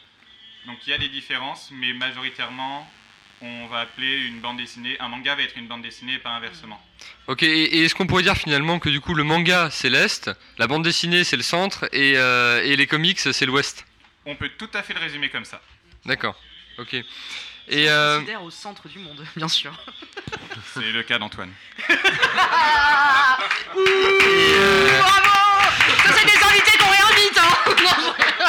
Donc 0.67 0.79
il 0.87 0.91
y 0.91 0.93
a 0.93 0.99
des 0.99 1.09
différences, 1.09 1.73
mais 1.73 1.93
majoritairement, 1.93 2.89
on 3.43 3.67
va 3.67 3.81
appeler 3.81 4.19
une 4.19 4.41
bande 4.41 4.57
dessinée, 4.57 4.97
un 5.01 5.09
manga 5.09 5.35
va 5.35 5.43
être 5.43 5.57
une 5.57 5.67
bande 5.67 5.83
dessinée 5.83 6.15
et 6.15 6.19
pas 6.19 6.31
inversement. 6.31 6.81
Ok, 7.27 7.43
et, 7.43 7.85
est-ce 7.85 7.95
qu'on 7.95 8.07
pourrait 8.07 8.23
dire 8.23 8.37
finalement 8.37 8.79
que 8.79 8.89
du 8.89 9.01
coup 9.01 9.15
le 9.15 9.25
manga 9.25 9.69
c'est 9.71 9.91
l'Est, 9.91 10.31
la 10.59 10.67
bande 10.67 10.85
dessinée 10.85 11.25
c'est 11.25 11.37
le 11.37 11.43
centre 11.43 11.89
et, 11.93 12.17
euh, 12.17 12.63
et 12.65 12.77
les 12.77 12.87
comics 12.87 13.19
c'est 13.19 13.47
l'Ouest? 13.47 13.85
On 14.25 14.37
peut 14.37 14.51
tout 14.57 14.71
à 14.75 14.83
fait 14.83 14.95
le 14.95 15.01
résumer 15.01 15.29
comme 15.29 15.45
ça. 15.45 15.61
D'accord, 16.05 16.41
ok. 16.79 16.95
Et 16.95 17.05
On 17.69 17.91
euh, 17.91 18.19
considère 18.19 18.43
au 18.43 18.51
centre 18.51 18.89
du 18.89 18.99
monde, 18.99 19.25
bien 19.37 19.49
sûr. 19.49 19.73
C'est 20.75 20.93
le 20.93 21.03
cas 21.03 21.19
d'Antoine. 21.19 21.53
Bravo 21.89 21.99
Ça, 26.05 26.13
c'est 26.15 26.25
des 26.27 26.45
invités 26.45 26.79
qu'on 26.79 26.89
réinvite, 26.89 27.39
hein 27.39 27.55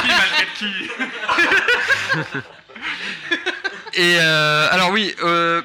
Qui 0.01 0.07
maltraite 0.07 0.53
qui? 0.57 0.89
Et 3.95 4.17
euh, 4.19 4.67
alors 4.71 4.91
oui, 4.91 5.13
euh, 5.23 5.61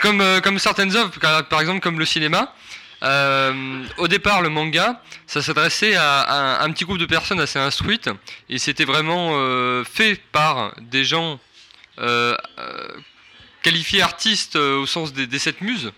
comme, 0.00 0.20
euh, 0.20 0.40
comme 0.40 0.58
certaines 0.58 0.96
œuvres, 0.96 1.12
par 1.44 1.60
exemple 1.60 1.80
comme 1.80 1.98
le 1.98 2.04
cinéma, 2.04 2.54
au 3.98 4.08
départ 4.08 4.42
le 4.42 4.48
manga, 4.48 5.02
ça 5.26 5.42
s'adressait 5.42 5.96
à, 5.96 6.62
un 6.62 6.70
petit 6.72 6.84
groupe 6.84 6.98
de 6.98 7.06
personnes 7.06 7.40
assez 7.40 7.58
instruites 7.58 8.08
et 8.48 8.58
c'était 8.58 8.84
vraiment 8.84 9.32
fait 9.84 10.20
par 10.30 10.72
des 10.80 11.04
gens 11.04 11.40
qualifiés 13.62 14.02
artistes 14.02 14.54
au 14.54 14.86
sens 14.86 15.12
des, 15.12 15.26
des 15.26 15.40
sept 15.40 15.62
muses, 15.62 15.90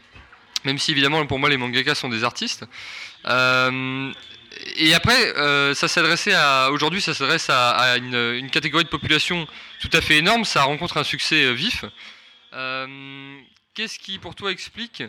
même 0.65 0.78
si 0.78 0.93
évidemment 0.93 1.27
pour 1.27 1.39
moi 1.39 1.51
les 1.51 1.59
mangakas 1.59 1.95
sont 1.95 2.09
des 2.09 2.24
artistes. 2.24 2.65
Et 4.77 4.95
après, 4.95 5.37
euh, 5.37 5.75
ça 5.75 5.89
s'adressait 5.89 6.35
à. 6.35 6.71
Aujourd'hui, 6.71 7.01
ça 7.01 7.15
s'adresse 7.15 7.49
à, 7.51 7.97
une, 7.97 8.51
catégorie 8.51 8.85
de 8.85 8.89
population 8.89 9.47
tout 9.81 9.91
à 9.93 10.01
fait 10.01 10.19
énorme. 10.19 10.45
Ça 10.45 10.65
rencontre 10.65 10.97
un 10.97 11.05
succès 11.05 11.45
euh, 11.45 11.53
vif. 11.53 11.85
Euh, 12.53 13.39
Qu'est-ce 13.75 13.99
qui, 13.99 14.19
pour 14.19 14.35
toi, 14.35 14.53
explique 14.53 15.03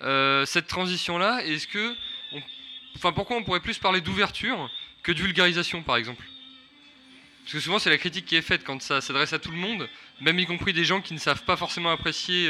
cette 0.00 0.66
transition-là? 0.66 1.44
Est-ce 1.44 1.66
que, 1.66 1.94
enfin, 2.96 3.12
pourquoi 3.12 3.36
on 3.36 3.42
pourrait 3.42 3.60
plus 3.60 3.78
parler 3.78 4.00
d'ouverture 4.00 4.70
que 5.02 5.10
de 5.12 5.20
vulgarisation, 5.20 5.82
par 5.82 5.96
exemple? 5.96 6.24
Parce 7.42 7.54
que 7.54 7.60
souvent, 7.60 7.80
c'est 7.80 7.90
la 7.90 7.98
critique 7.98 8.26
qui 8.26 8.36
est 8.36 8.42
faite 8.42 8.62
quand 8.64 8.80
ça 8.80 9.00
s'adresse 9.00 9.32
à 9.32 9.40
tout 9.40 9.50
le 9.50 9.56
monde, 9.56 9.88
même 10.20 10.38
y 10.38 10.46
compris 10.46 10.72
des 10.72 10.84
gens 10.84 11.00
qui 11.00 11.14
ne 11.14 11.18
savent 11.18 11.42
pas 11.42 11.56
forcément 11.56 11.90
apprécier 11.90 12.48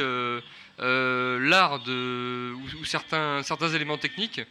l'art 0.78 1.80
ou, 1.86 2.70
ou 2.80 2.84
certains 2.84 3.42
certains 3.42 3.70
éléments 3.70 3.98
techniques. 3.98 4.42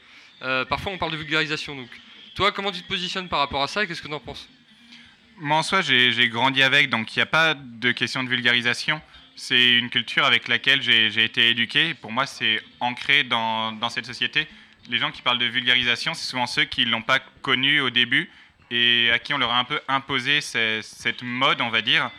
Euh, 0.41 0.65
parfois, 0.65 0.91
on 0.91 0.97
parle 0.97 1.11
de 1.11 1.17
vulgarisation. 1.17 1.75
Donc, 1.75 1.89
toi, 2.35 2.51
comment 2.51 2.71
tu 2.71 2.81
te 2.81 2.87
positionnes 2.87 3.27
par 3.27 3.39
rapport 3.39 3.61
à 3.61 3.67
ça 3.67 3.83
et 3.83 3.87
qu'est-ce 3.87 4.01
que 4.01 4.07
tu 4.07 4.13
en 4.13 4.19
penses? 4.19 4.47
Moi, 5.37 5.57
en 5.57 5.63
soi, 5.63 5.81
j'ai 5.81 6.29
grandi 6.29 6.61
avec, 6.61 6.89
donc 6.89 7.15
il 7.15 7.19
n'y 7.19 7.23
a 7.23 7.27
pas 7.27 7.55
de 7.55 7.91
question 7.91 8.23
de 8.23 8.29
vulgarisation. 8.29 9.01
C'est 9.35 9.77
une 9.77 9.89
culture 9.89 10.25
avec 10.25 10.47
laquelle 10.47 10.81
j'ai 10.81 11.23
été 11.23 11.49
éduqué. 11.49 11.93
Pour 11.95 12.11
moi, 12.11 12.25
c'est 12.25 12.61
ancré 12.79 13.23
dans, 13.23 13.89
cette 13.89 14.05
société. 14.05 14.47
Les 14.89 14.97
gens 14.97 15.11
qui 15.11 15.21
parlent 15.21 15.39
de 15.39 15.45
vulgarisation, 15.45 16.13
c'est 16.13 16.29
souvent 16.29 16.47
ceux 16.47 16.65
qui 16.65 16.85
ne 16.85 16.91
l'ont 16.91 17.01
pas 17.01 17.19
connu 17.41 17.79
au 17.81 17.89
début 17.89 18.29
et 18.69 19.09
à 19.11 19.19
qui 19.19 19.33
on 19.33 19.37
leur 19.37 19.51
a 19.51 19.59
un 19.59 19.63
peu 19.63 19.79
imposé 19.87 20.41
ce- 20.41 20.79
cette 20.83 21.23
mode, 21.23 21.61
on 21.61 21.69
va 21.69 21.81
dire, 21.81 22.11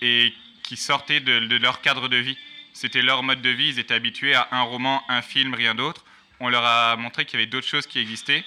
et 0.00 0.32
qui 0.62 0.76
sortaient 0.76 1.20
de 1.20 1.56
leur 1.56 1.80
cadre 1.82 2.08
de 2.08 2.16
vie. 2.16 2.36
C'était 2.72 3.02
leur 3.02 3.22
mode 3.22 3.42
de 3.42 3.50
vie, 3.50 3.68
ils 3.68 3.78
étaient 3.78 3.94
habitués 3.94 4.34
à 4.34 4.48
un 4.50 4.62
roman, 4.62 5.04
un 5.08 5.22
film, 5.22 5.54
rien 5.54 5.74
d'autre. 5.74 6.04
On 6.44 6.50
leur 6.50 6.66
a 6.66 6.94
montré 6.96 7.24
qu'il 7.24 7.40
y 7.40 7.42
avait 7.42 7.50
d'autres 7.50 7.66
choses 7.66 7.86
qui 7.86 7.98
existaient. 7.98 8.44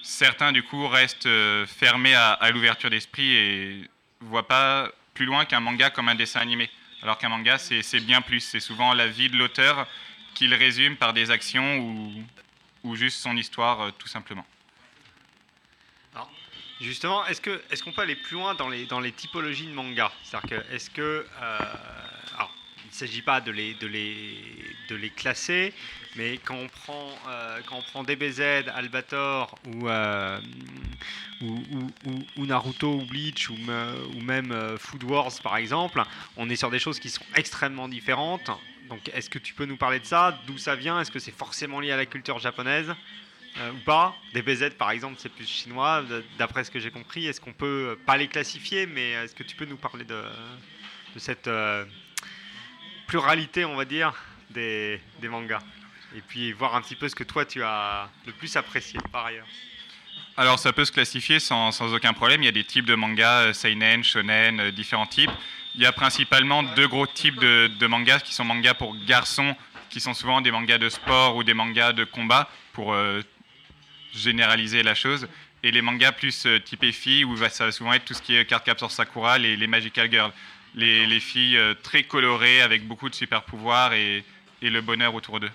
Certains, 0.00 0.50
du 0.50 0.62
coup, 0.62 0.88
restent 0.88 1.26
euh, 1.26 1.66
fermés 1.66 2.14
à, 2.14 2.50
l'ouverture 2.50 2.88
d'esprit 2.88 3.34
et 3.34 3.90
voient 4.20 4.48
pas 4.48 4.90
plus 5.12 5.26
loin 5.26 5.44
qu'un 5.44 5.60
manga 5.60 5.90
comme 5.90 6.08
un 6.08 6.14
dessin 6.14 6.40
animé. 6.40 6.70
Alors 7.02 7.18
qu'un 7.18 7.28
manga, 7.28 7.58
c'est 7.58 8.00
bien 8.00 8.22
plus. 8.22 8.40
C'est 8.40 8.60
souvent 8.60 8.94
la 8.94 9.08
vie 9.08 9.28
de 9.28 9.36
l'auteur 9.36 9.86
qu'il 10.32 10.54
résume 10.54 10.96
par 10.96 11.12
des 11.12 11.30
actions 11.30 12.24
ou, 12.82 12.96
juste 12.96 13.20
son 13.20 13.36
histoire, 13.36 13.82
euh, 13.82 13.90
tout 13.90 14.08
simplement. 14.08 14.46
Justement, 16.80 17.26
est-ce 17.26 17.82
qu'on 17.82 17.92
peut 17.92 18.02
aller 18.02 18.16
plus 18.16 18.36
loin 18.36 18.54
dans 18.54 18.68
les 18.68 19.12
typologies 19.12 19.66
de 19.66 19.74
manga? 19.74 20.10
C'est-à-dire 20.22 20.64
est-ce 20.72 20.88
que 20.88 21.26
euh, 21.42 21.58
ne 22.94 23.08
s'agit 23.08 23.22
pas 23.22 23.40
de 23.40 23.50
les 23.50 23.74
de 23.74 23.86
les 23.88 24.76
de 24.88 24.94
les 24.94 25.10
classer, 25.10 25.74
mais 26.16 26.38
quand 26.38 26.54
on 26.54 26.68
prend, 26.68 27.08
euh, 27.28 27.60
quand 27.66 27.76
on 27.78 27.82
prend 27.82 28.04
DBZ, 28.04 28.68
Albator 28.72 29.58
ou, 29.66 29.88
euh, 29.88 30.40
ou, 31.42 31.58
ou- 32.36 32.46
Naruto 32.46 32.94
ou 32.98 33.04
Bleach 33.04 33.50
ou, 33.50 33.56
me- 33.56 34.06
ou 34.16 34.20
même 34.20 34.52
euh, 34.52 34.78
Food 34.78 35.02
Wars 35.04 35.32
par 35.42 35.56
exemple, 35.56 36.02
on 36.36 36.48
est 36.48 36.56
sur 36.56 36.70
des 36.70 36.78
choses 36.78 37.00
qui 37.00 37.10
sont 37.10 37.24
extrêmement 37.34 37.88
différentes. 37.88 38.50
Donc 38.88 39.00
est-ce 39.12 39.28
que 39.30 39.38
tu 39.40 39.54
peux 39.54 39.64
nous 39.64 39.76
parler 39.76 39.98
de 39.98 40.04
ça? 40.04 40.38
D'où 40.46 40.56
ça 40.58 40.76
vient? 40.76 41.00
Est-ce 41.00 41.10
que 41.10 41.18
c'est 41.18 41.32
forcément 41.36 41.80
lié 41.80 41.90
à 41.90 41.96
la 41.96 42.06
culture 42.06 42.38
japonaise 42.38 42.94
ou 43.58 43.78
pas? 43.84 44.16
DBZ 44.34 44.70
par 44.78 44.90
exemple 44.92 45.16
c'est 45.18 45.30
plus 45.30 45.48
chinois 45.48 46.04
d'après 46.38 46.62
ce 46.62 46.70
que 46.70 46.78
j'ai 46.78 46.90
compris. 46.92 47.26
Est-ce 47.26 47.40
qu'on 47.40 47.52
peut 47.54 47.98
pas 48.06 48.16
les 48.16 48.28
classifier 48.28 48.86
mais 48.86 49.10
est-ce 49.12 49.34
que 49.34 49.42
tu 49.42 49.56
peux 49.56 49.64
nous 49.64 49.78
parler 49.78 50.04
de, 50.04 50.22
de 51.14 51.18
cette 51.18 51.48
pluralité 53.06 53.64
on 53.64 53.76
va 53.76 53.84
dire 53.84 54.14
des, 54.50 55.00
mangas 55.22 55.62
et 56.16 56.20
puis 56.20 56.52
voir 56.52 56.74
un 56.76 56.80
petit 56.80 56.94
peu 56.94 57.08
ce 57.08 57.14
que 57.14 57.24
toi 57.24 57.44
tu 57.44 57.62
as 57.62 58.08
le 58.26 58.32
plus 58.32 58.56
apprécié 58.56 59.00
par 59.10 59.26
ailleurs. 59.26 59.46
Alors 60.36 60.58
ça 60.58 60.72
peut 60.72 60.84
se 60.84 60.90
classifier 60.90 61.38
sans, 61.38 61.80
aucun 61.94 62.12
problème. 62.12 62.42
Il 62.42 62.46
y 62.46 62.48
a 62.48 62.52
des 62.52 62.64
types 62.64 62.86
de 62.86 62.96
mangas, 62.96 63.42
euh, 63.42 63.52
seinen, 63.52 64.02
shonen, 64.02 64.58
euh, 64.58 64.72
différents 64.72 65.06
types. 65.06 65.30
Il 65.76 65.80
y 65.80 65.86
a 65.86 65.92
principalement 65.92 66.62
deux 66.62 66.88
gros 66.88 67.06
types 67.06 67.38
de, 67.38 67.86
mangas 67.86 68.20
qui 68.20 68.34
sont 68.34 68.44
mangas 68.44 68.74
pour 68.74 68.96
garçons, 69.06 69.54
qui 69.90 70.00
sont 70.00 70.14
souvent 70.14 70.40
des 70.40 70.50
mangas 70.50 70.78
de 70.78 70.88
sport 70.88 71.36
ou 71.36 71.44
des 71.44 71.54
mangas 71.54 71.92
de 71.92 72.04
combat, 72.04 72.48
pour 72.72 72.94
euh, 72.94 73.22
généraliser 74.12 74.82
la 74.82 74.94
chose. 74.94 75.28
Et 75.62 75.70
les 75.70 75.82
mangas 75.82 76.12
plus 76.12 76.46
typés 76.64 76.92
filles, 76.92 77.24
où 77.24 77.36
ça 77.36 77.66
va 77.66 77.72
souvent 77.72 77.92
être 77.92 78.04
tout 78.04 78.14
ce 78.14 78.22
qui 78.22 78.36
est 78.36 78.44
Card 78.44 78.62
Captor 78.62 78.90
Sakura, 78.90 79.38
les, 79.38 79.56
les 79.56 79.66
Magical 79.66 80.10
Girls. 80.10 80.32
Les, 80.74 81.06
les 81.06 81.20
filles 81.20 81.56
euh, 81.56 81.74
très 81.74 82.02
colorées, 82.02 82.60
avec 82.60 82.86
beaucoup 82.86 83.08
de 83.08 83.14
super 83.14 83.42
pouvoirs 83.44 83.92
et, 83.92 84.24
et 84.60 84.70
le 84.70 84.80
bonheur 84.80 85.14
autour 85.14 85.38
d'eux. 85.40 85.50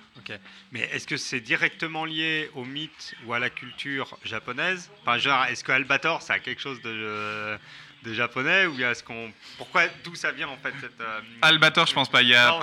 Mais 0.72 0.82
est-ce 0.94 1.08
que 1.08 1.18
c'est 1.18 1.40
directement 1.40 2.06
lié 2.06 2.50
au 2.54 2.64
mythe 2.64 3.16
ou 3.26 3.34
à 3.34 3.40
la 3.40 3.50
culture 3.50 4.18
japonaise? 4.24 4.90
Enfin, 5.02 5.18
genre, 5.18 5.46
est-ce 5.46 5.64
que 5.64 5.72
Albator, 5.72 6.22
ça 6.22 6.34
a 6.34 6.40
quelque 6.40 6.62
chose 6.62 6.82
de, 6.84 7.58
de 8.04 8.14
japonais 8.14 8.66
ou 8.68 8.80
est-ce 8.80 9.04
qu'on 9.04 9.34
pourquoi 9.58 9.88
d'où 10.04 10.16
ça 10.16 10.32
vient 10.32 10.48
en 10.48 10.58
fait 10.58 10.74
cette 10.80 11.02
euh, 11.02 11.20
Albator, 11.42 11.86
je 11.88 11.94
pense 11.94 12.10
pas. 12.10 12.22
Il 12.22 12.30
y 12.30 12.36
a 12.36 12.50
Non. 12.50 12.60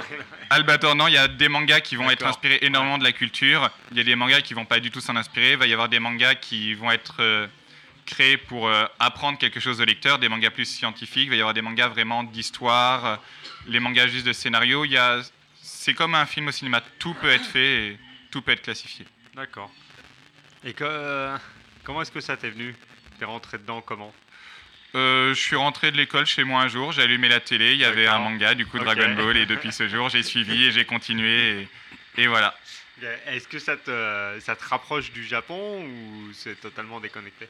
Albator, 0.51 0.95
non. 0.95 1.09
Il 1.09 1.15
y 1.15 1.19
a 1.19 1.29
des 1.29 1.49
mangas 1.49 1.81
qui 1.81 1.97
vont 1.97 2.09
être 2.11 2.25
inspirés 2.25 2.59
énormément 2.63 2.99
de 2.99 3.05
la 3.05 3.13
culture. 3.13 3.69
Il 3.91 3.97
y 3.99 4.01
a 4.01 4.05
des 4.05 4.17
mangas 4.17 4.41
qui 4.41 4.55
vont 4.55 4.65
pas 4.65 4.81
du 4.81 4.91
tout 4.91 5.01
s'en 5.01 5.17
inspirer. 5.17 5.53
Il 5.53 5.59
va 5.59 5.67
y 5.67 5.73
avoir 5.73 5.89
des 5.89 5.99
mangas 5.99 6.37
qui 6.37 6.75
vont 6.75 6.91
être 6.91 7.17
euh, 7.21 7.47
créés 8.07 8.37
pour 8.37 8.69
euh, 8.69 8.87
apprendre 8.99 9.39
quelque 9.39 9.61
chose 9.61 9.81
au 9.81 9.85
lecteur. 9.85 10.19
Des 10.19 10.29
mangas 10.29 10.51
plus 10.51 10.65
scientifiques. 10.65 11.25
Il 11.25 11.31
va 11.31 11.37
y 11.37 11.41
avoir 11.41 11.55
des 11.55 11.63
mangas 11.63 11.89
vraiment 11.89 12.25
d'histoire. 12.25 13.05
euh, 13.05 13.17
Les 13.67 13.81
mangas 13.81 14.07
juste 14.07 14.27
de 14.27 14.33
scénario. 14.33 14.85
Il 14.85 14.93
y 14.93 14.97
a, 14.97 15.21
c'est 15.61 15.95
comme 15.95 16.15
un 16.15 16.27
film 16.27 16.49
au 16.49 16.53
cinéma. 16.53 16.81
Tout 16.99 17.15
peut 17.15 17.31
être 17.31 17.45
fait 17.45 17.89
et 17.89 17.99
tout 18.31 18.41
peut 18.41 18.53
être 18.53 18.63
classifié. 18.63 19.05
D'accord. 19.35 19.71
Et 20.65 20.73
que, 20.73 20.85
euh, 20.85 21.37
comment 21.85 22.01
est-ce 22.01 22.13
que 22.13 22.21
ça 22.21 22.37
t'est 22.37 22.51
venu? 22.51 22.75
T'es 23.19 23.25
rentré 23.27 23.59
dedans 23.59 23.81
comment? 23.83 24.15
Je 24.95 25.35
suis 25.35 25.57
rentré 25.57 25.91
de 25.93 25.99
l'école 25.99 26.25
chez 26.25 26.43
moi 26.43 26.63
un 26.63 26.69
jour, 26.69 26.91
j'ai 26.91 27.03
allumé 27.03 27.29
la 27.29 27.41
télé, 27.41 27.73
il 27.73 27.79
y 27.79 27.85
avait 27.85 28.07
un 28.07 28.19
manga, 28.19 28.55
du 28.55 28.65
coup. 28.65 28.79
Dragon 28.79 29.15
Ball, 29.15 29.37
et 29.37 29.45
depuis 29.45 29.71
ce 29.71 29.89
jour 29.89 30.09
j'ai 30.09 30.23
suivi 30.23 30.65
et 30.65 30.73
j'ai 30.73 30.87
continué, 30.87 31.61
et, 32.17 32.23
et 32.23 32.27
voilà. 32.29 32.57
Est-ce 33.27 33.47
que 33.47 33.59
ça 33.59 33.77
te, 33.77 34.41
ça 34.41 34.57
te 34.57 34.65
rapproche 34.65 35.13
du 35.13 35.23
Japon 35.23 35.85
ou 35.85 36.33
c'est 36.33 36.59
totalement 36.59 36.99
déconnecté? 36.99 37.47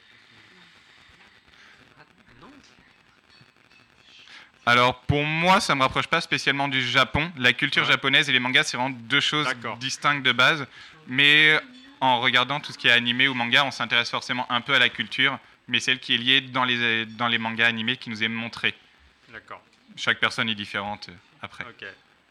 Alors 4.69 5.01
pour 5.03 5.23
moi, 5.25 5.61
ça 5.61 5.75
me 5.77 5.83
rapproche 5.83 6.09
pas 6.09 6.21
spécialement 6.21 6.67
du 6.69 6.85
Japon. 6.87 7.31
La 7.37 7.53
culture 7.53 7.83
Ouais. 7.85 7.89
japonaise 7.89 8.29
et 8.29 8.33
les 8.33 8.41
mangas, 8.41 8.65
c'est 8.65 8.77
vraiment 8.77 8.91
deux 8.99 9.21
choses 9.21 9.47
distinctes 9.79 10.25
de 10.25 10.33
base. 10.33 10.67
Mais 11.07 11.59
en 12.01 12.21
regardant 12.21 12.59
tout 12.59 12.73
ce 12.73 12.79
qui 12.79 12.89
est 12.89 12.93
animé 12.93 13.29
ou 13.29 13.35
manga, 13.35 13.65
on 13.65 13.71
s'intéresse 13.71 14.11
forcément 14.11 14.51
un 14.51 14.61
peu 14.61 14.75
à 14.75 14.79
la 14.81 14.89
culture, 14.89 15.39
mais 15.69 15.79
celle 15.79 16.01
qui 16.01 16.15
est 16.15 16.19
liée 16.19 16.41
dans 16.41 16.65
les, 16.65 17.07
dans 17.07 17.29
les 17.29 17.39
mangas 17.39 17.67
animés 17.69 17.97
qui 17.97 18.11
nous 18.11 18.23
est 18.25 18.29
montrée. 18.29 18.75
D'accord. 19.33 19.63
Chaque 19.97 20.19
personne 20.19 20.49
est 20.49 20.55
différente 20.57 21.09
euh, 21.09 21.15
après. 21.43 21.65
Ok. 21.65 21.87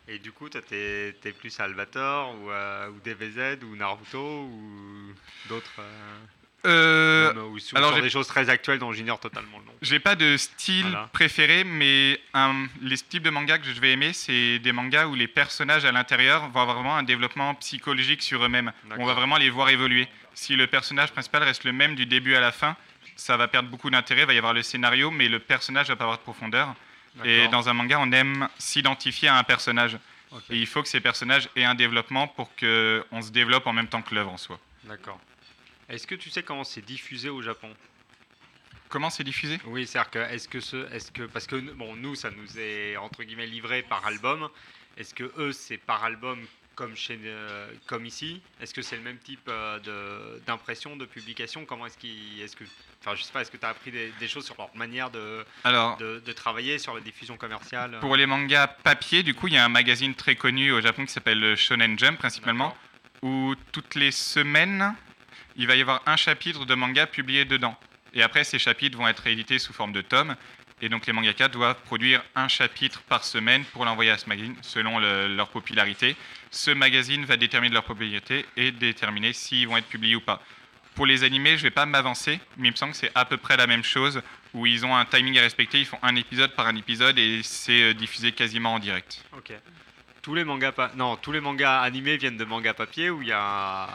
Et 0.07 0.19
du 0.19 0.31
coup, 0.31 0.49
toi, 0.49 0.61
t'es 0.61 1.15
es 1.23 1.31
plus 1.31 1.59
Albator 1.59 2.35
ou, 2.35 2.51
euh, 2.51 2.89
ou 2.89 2.99
DBZ 3.03 3.63
ou 3.63 3.75
Naruto 3.75 4.19
ou 4.43 5.13
d'autres 5.49 5.73
euh, 5.79 6.17
Euh, 6.65 7.33
ou 7.51 7.59
sur, 7.59 7.77
alors 7.77 7.93
sur 7.93 8.01
des 8.01 8.09
choses 8.09 8.27
très 8.27 8.49
actuelles 8.49 8.79
dont 8.79 8.91
j'ignore 8.91 9.19
totalement 9.19 9.59
le 9.59 9.65
nom. 9.65 9.71
J'ai 9.81 9.99
pas 9.99 10.15
de 10.15 10.35
style 10.37 10.81
Voilà. 10.87 11.09
préféré, 11.13 11.63
mais 11.63 12.19
un- 12.33 12.67
les 12.81 12.97
types 12.97 13.23
de 13.23 13.29
mangas 13.29 13.59
que 13.59 13.65
je 13.65 13.79
vais 13.79 13.91
aimer, 13.91 14.13
c'est 14.13 14.59
des 14.59 14.71
mangas 14.71 15.07
où 15.07 15.15
les 15.15 15.27
personnages 15.27 15.85
à 15.85 15.91
l'intérieur 15.91 16.49
vont 16.49 16.61
avoir 16.61 16.75
vraiment 16.77 16.95
un 16.97 17.03
développement 17.03 17.53
psychologique 17.55 18.21
sur 18.21 18.43
eux-mêmes. 18.43 18.71
On 18.97 19.05
va 19.05 19.13
vraiment 19.13 19.37
les 19.37 19.49
voir 19.49 19.69
évoluer. 19.69 20.07
Si 20.33 20.55
le 20.55 20.67
personnage 20.67 21.11
principal 21.11 21.43
reste 21.43 21.63
le 21.63 21.71
même 21.71 21.95
du 21.95 22.05
début 22.05 22.35
à 22.35 22.39
la 22.39 22.51
fin, 22.51 22.75
ça 23.15 23.37
va 23.37 23.47
perdre 23.47 23.69
beaucoup 23.69 23.89
d'intérêt. 23.89 24.21
Il 24.23 24.27
va 24.27 24.33
y 24.33 24.37
avoir 24.37 24.53
le 24.53 24.63
scénario, 24.63 25.11
mais 25.11 25.29
le 25.29 25.39
personnage 25.39 25.87
va 25.87 25.95
pas 25.95 26.03
avoir 26.03 26.17
de 26.17 26.23
profondeur. 26.23 26.75
Et 27.23 27.47
dans 27.47 27.69
un 27.69 27.73
manga, 27.73 27.97
on 28.01 28.11
aime 28.11 28.49
s'identifier 28.57 29.29
à 29.29 29.37
un 29.37 29.43
personnage. 29.43 29.97
Et 30.49 30.57
il 30.57 30.67
faut 30.67 30.81
que 30.83 30.89
ces 30.89 30.99
personnages 30.99 31.47
aient 31.55 31.63
un 31.63 31.75
développement 31.75 32.27
pour 32.27 32.49
qu'on 32.57 33.21
se 33.21 33.31
développe 33.31 33.67
en 33.67 33.73
même 33.73 33.87
temps 33.87 34.01
que 34.01 34.13
l'œuvre 34.13 34.33
en 34.33 34.37
soi. 34.37 34.59
D'accord. 34.83 35.17
Est-ce 35.89 36.07
que 36.07 36.15
tu 36.15 36.29
sais 36.29 36.43
comment 36.43 36.63
c'est 36.63 36.83
diffusé 36.83 37.29
au 37.29 37.41
Japon? 37.41 37.69
Comment 38.89 39.09
c'est 39.09 39.23
diffusé? 39.23 39.59
Oui, 39.65 39.85
c'est-à-dire 39.87 40.11
que 40.11 40.19
est-ce 40.19 40.47
que 40.47 40.59
ce, 40.59 40.91
est-ce 40.93 41.11
que 41.11 41.23
parce 41.23 41.47
que 41.47 41.55
bon, 41.55 41.95
nous, 41.95 42.15
ça 42.15 42.29
nous 42.31 42.59
est 42.59 42.97
entre 42.97 43.23
guillemets 43.23 43.47
livré 43.47 43.81
par 43.83 44.05
album. 44.05 44.49
Est-ce 44.97 45.13
que 45.13 45.31
eux, 45.37 45.51
c'est 45.51 45.77
par 45.77 46.03
album 46.03 46.39
comme 46.75 46.95
chez, 46.95 47.19
euh, 47.23 47.71
comme 47.87 48.05
ici? 48.05 48.41
Est-ce 48.61 48.73
que 48.73 48.81
c'est 48.81 48.95
le 48.95 49.01
même 49.01 49.17
type 49.17 49.47
euh, 49.49 49.79
de 49.79 50.41
d'impression, 50.45 50.95
de 50.95 51.05
publication? 51.05 51.65
Comment 51.65 51.85
est-ce 51.87 51.97
qu'ils, 51.97 52.41
est-ce 52.41 52.55
que, 52.55 52.63
enfin, 53.01 53.15
je 53.15 53.23
sais 53.23 53.31
pas, 53.33 53.41
est-ce 53.41 53.51
que 53.51 53.57
tu 53.57 53.65
as 53.65 53.69
appris 53.69 53.91
des, 53.91 54.11
des 54.19 54.27
choses 54.27 54.45
sur 54.45 54.55
leur 54.57 54.73
manière 54.75 55.09
de, 55.09 55.45
Alors- 55.63 55.97
de, 55.97 56.19
de 56.25 56.31
travailler 56.31 56.77
sur 56.79 56.93
la 56.93 57.01
diffusion 57.01 57.37
commerciale? 57.37 57.97
Pour 58.01 58.15
les 58.15 58.25
mangas 58.25 58.67
papier, 58.67 59.23
du 59.23 59.33
coup, 59.33 59.47
il 59.47 59.53
y 59.55 59.57
a 59.57 59.65
un 59.65 59.69
magazine 59.69 60.15
très 60.15 60.35
connu 60.35 60.71
au 60.71 60.79
Japon 60.81 61.05
qui 61.05 61.11
s'appelle 61.11 61.39
le 61.39 61.55
Shonen 61.55 61.97
Jump 61.99 62.17
principalement, 62.19 62.75
où 63.21 63.55
toutes 63.71 63.95
les 63.95 64.11
semaines, 64.11 64.95
il 65.55 65.67
va 65.67 65.75
y 65.75 65.81
avoir 65.81 66.01
un 66.05 66.17
chapitre 66.17 66.65
de 66.65 66.75
manga 66.75 67.05
publié 67.07 67.45
dedans. 67.45 67.77
Et 68.13 68.21
après, 68.23 68.43
ces 68.43 68.59
chapitres 68.59 68.97
vont 68.97 69.07
être 69.07 69.19
réédités 69.19 69.59
sous 69.59 69.73
forme 69.73 69.91
de 69.93 70.01
tomes. 70.01 70.35
Et 70.81 70.89
donc, 70.89 71.05
les 71.07 71.13
mangaka 71.13 71.47
doivent 71.47 71.81
produire 71.83 72.21
un 72.35 72.47
chapitre 72.49 73.01
par 73.03 73.23
semaine 73.23 73.63
pour 73.65 73.85
l'envoyer 73.85 74.11
à 74.11 74.17
ce 74.17 74.27
magazine, 74.27 74.55
selon 74.61 74.99
le- 74.99 75.33
leur 75.33 75.49
popularité. 75.49 76.15
Ce 76.51 76.71
magazine 76.71 77.23
va 77.25 77.37
déterminer 77.37 77.73
leur 77.73 77.85
popularité 77.85 78.45
et 78.57 78.71
déterminer 78.71 79.31
s'ils 79.31 79.67
vont 79.67 79.77
être 79.77 79.87
publiés 79.87 80.15
ou 80.15 80.21
pas. 80.21 80.41
Pour 80.93 81.05
les 81.05 81.23
animés, 81.23 81.51
je 81.51 81.57
ne 81.57 81.63
vais 81.63 81.71
pas 81.71 81.85
m'avancer, 81.85 82.39
mais 82.57 82.69
il 82.69 82.71
me 82.71 82.75
semble 82.77 82.91
que 82.93 82.97
c'est 82.97 83.11
à 83.15 83.25
peu 83.25 83.37
près 83.37 83.57
la 83.57 83.67
même 83.67 83.83
chose, 83.83 84.21
où 84.53 84.65
ils 84.65 84.85
ont 84.85 84.95
un 84.95 85.03
timing 85.05 85.37
à 85.37 85.41
respecter, 85.41 85.79
ils 85.79 85.85
font 85.85 85.99
un 86.01 86.15
épisode 86.15 86.51
par 86.55 86.67
un 86.67 86.75
épisode 86.77 87.17
et 87.19 87.41
c'est 87.43 87.81
euh, 87.81 87.93
diffusé 87.93 88.31
quasiment 88.31 88.73
en 88.75 88.79
direct. 88.79 89.23
Ok. 89.37 89.51
Tous 90.25 90.33
les 90.33 90.43
mangas, 90.43 90.71
pa- 90.71 90.89
non, 90.95 91.17
tous 91.17 91.31
les 91.31 91.39
mangas 91.39 91.81
animés 91.81 92.17
viennent 92.17 92.35
de 92.35 92.45
mangas 92.45 92.73
papier 92.73 93.11
où 93.11 93.21
il 93.21 93.27
y 93.27 93.31
a. 93.31 93.87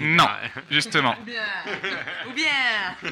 Non, 0.00 0.28
justement. 0.70 1.16
Ou 2.28 2.30
bien 2.32 2.46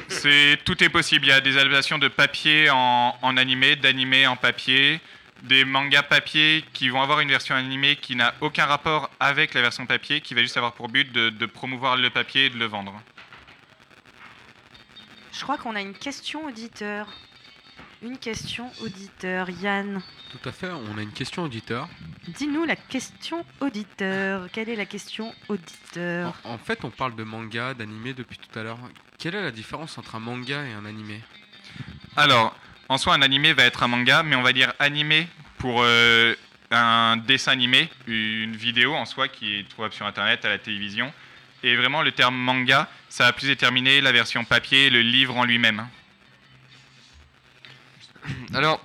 C'est 0.07 0.57
tout 0.63 0.81
est 0.81 0.87
possible. 0.87 1.25
Il 1.25 1.27
y 1.27 1.33
a 1.33 1.41
des 1.41 1.57
adaptations 1.57 1.97
de 1.97 2.07
papier 2.07 2.69
en, 2.69 3.17
en 3.21 3.35
animé, 3.35 3.75
d'animé 3.75 4.27
en 4.27 4.37
papier, 4.37 5.01
des 5.41 5.65
mangas 5.65 6.03
papier 6.03 6.63
qui 6.71 6.87
vont 6.87 7.01
avoir 7.01 7.19
une 7.19 7.27
version 7.27 7.53
animée 7.53 7.97
qui 7.97 8.15
n'a 8.15 8.33
aucun 8.39 8.65
rapport 8.65 9.09
avec 9.19 9.53
la 9.53 9.59
version 9.61 9.85
papier, 9.85 10.21
qui 10.21 10.33
va 10.33 10.39
juste 10.39 10.55
avoir 10.55 10.71
pour 10.71 10.87
but 10.87 11.11
de, 11.11 11.31
de 11.31 11.45
promouvoir 11.45 11.97
le 11.97 12.09
papier 12.11 12.45
et 12.45 12.49
de 12.49 12.57
le 12.57 12.65
vendre. 12.65 12.93
Je 15.33 15.41
crois 15.41 15.57
qu'on 15.57 15.75
a 15.75 15.81
une 15.81 15.95
question 15.95 16.45
auditeur. 16.45 17.07
Une 18.03 18.17
question 18.17 18.71
auditeur. 18.81 19.47
Yann, 19.61 20.01
Tout 20.31 20.49
à 20.49 20.51
fait, 20.51 20.69
on 20.71 20.97
a 20.97 21.01
une 21.03 21.11
question 21.11 21.43
auditeur. 21.43 21.87
dis-nous 22.27 22.65
la 22.65 22.75
question 22.75 23.45
auditeur. 23.59 24.47
Quelle 24.51 24.69
est 24.69 24.75
la 24.75 24.87
question 24.87 25.33
auditeur? 25.49 26.33
En, 26.43 26.53
en 26.53 26.57
fait, 26.57 26.83
on 26.83 26.89
parle 26.89 27.15
de 27.15 27.23
manga, 27.23 27.75
d'animé 27.75 28.13
depuis 28.13 28.39
tout 28.39 28.57
à 28.57 28.63
l'heure. 28.63 28.79
Quelle 29.19 29.35
est 29.35 29.43
la 29.43 29.51
différence 29.51 29.99
entre 29.99 30.15
un 30.15 30.19
manga 30.19 30.63
et 30.65 30.73
un 30.73 30.85
animé? 30.85 31.21
Alors, 32.15 32.55
en 32.89 32.97
soi, 32.97 33.13
un 33.13 33.21
animé 33.21 33.53
va 33.53 33.63
être 33.65 33.83
un 33.83 33.87
manga, 33.87 34.23
mais 34.23 34.35
on 34.35 34.41
va 34.41 34.51
dire 34.53 34.73
animé 34.79 35.27
pour 35.59 35.81
euh, 35.83 36.33
un 36.71 37.17
dessin 37.17 37.51
animé, 37.51 37.87
une 38.07 38.55
vidéo 38.55 38.95
en 38.95 39.05
soi 39.05 39.27
qui 39.27 39.59
est 39.59 39.69
trouvable 39.69 39.93
sur 39.93 40.07
Internet, 40.07 40.43
à 40.43 40.49
la 40.49 40.57
télévision. 40.57 41.13
Et 41.61 41.75
vraiment, 41.75 42.01
le 42.01 42.11
terme 42.11 42.35
manga, 42.35 42.89
ça 43.09 43.25
va 43.25 43.33
plus 43.33 43.45
déterminer 43.45 44.01
la 44.01 44.11
version 44.11 44.43
papier, 44.43 44.89
le 44.89 45.01
livre 45.01 45.37
en 45.37 45.45
lui-même. 45.45 45.87
Alors, 48.53 48.81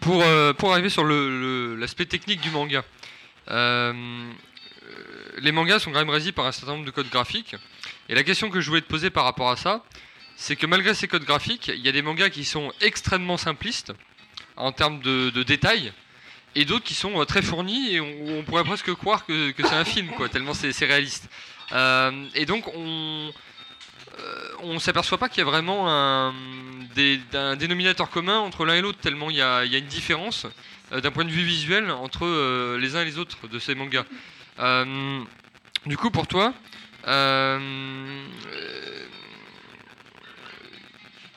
pour, 0.00 0.22
euh, 0.22 0.52
pour 0.52 0.72
arriver 0.72 0.88
sur 0.88 1.04
l'aspect 1.04 2.06
technique 2.06 2.40
du 2.40 2.50
manga, 2.50 2.84
euh, 3.50 4.32
les 5.38 5.52
mangas 5.52 5.80
sont 5.80 5.92
quand 5.92 5.98
même 5.98 6.10
régis 6.10 6.32
par 6.32 6.46
un 6.46 6.52
certain 6.52 6.72
nombre 6.72 6.86
de 6.86 6.90
codes 6.90 7.10
graphiques. 7.10 7.54
Et 8.08 8.14
la 8.14 8.22
question 8.22 8.50
que 8.50 8.60
je 8.60 8.68
voulais 8.68 8.80
te 8.80 8.88
poser 8.88 9.10
par 9.10 9.24
rapport 9.24 9.50
à 9.50 9.56
ça, 9.56 9.84
c'est 10.36 10.56
que 10.56 10.66
malgré 10.66 10.94
ces 10.94 11.06
codes 11.06 11.24
graphiques, 11.24 11.68
il 11.68 11.84
y 11.84 11.88
a 11.88 11.92
des 11.92 12.02
mangas 12.02 12.30
qui 12.30 12.44
sont 12.44 12.72
extrêmement 12.80 13.36
simplistes 13.36 13.92
en 14.56 14.72
termes 14.72 15.00
de, 15.00 15.30
de 15.30 15.42
détails, 15.42 15.92
et 16.54 16.64
d'autres 16.64 16.84
qui 16.84 16.94
sont 16.94 17.20
euh, 17.20 17.24
très 17.24 17.42
fournis 17.42 17.94
et 17.94 18.00
on, 18.00 18.42
pourrait 18.42 18.64
presque 18.64 18.92
croire 18.94 19.24
que, 19.24 19.52
que 19.52 19.66
c'est 19.66 19.74
un 19.74 19.84
film, 19.84 20.08
quoi, 20.08 20.28
tellement 20.28 20.54
c'est 20.54 20.72
réaliste. 20.84 21.28
Et 22.34 22.46
donc 22.46 22.66
on 22.74 23.32
euh, 24.20 24.48
on 24.62 24.78
s'aperçoit 24.78 25.18
pas 25.18 25.28
qu'il 25.28 25.38
y 25.38 25.42
a 25.42 25.44
vraiment 25.44 25.88
un, 25.88 26.34
dénominateur 26.94 28.10
commun 28.10 28.38
entre 28.38 28.64
l'un 28.64 28.74
et 28.74 28.80
l'autre, 28.80 28.98
tellement 28.98 29.30
il 29.30 29.36
y 29.36 29.42
a, 29.42 29.64
une 29.64 29.86
différence 29.86 30.46
euh, 30.92 31.00
d'un 31.00 31.10
point 31.10 31.24
de 31.24 31.30
vue 31.30 31.44
visuel 31.44 31.90
entre 31.90 32.26
euh, 32.26 32.78
les 32.78 32.96
uns 32.96 33.02
et 33.02 33.04
les 33.04 33.18
autres 33.18 33.48
de 33.48 33.58
ces 33.58 33.74
mangas. 33.74 34.04
Du 35.86 35.96
coup, 35.96 36.10
pour 36.10 36.26
toi, 36.26 36.52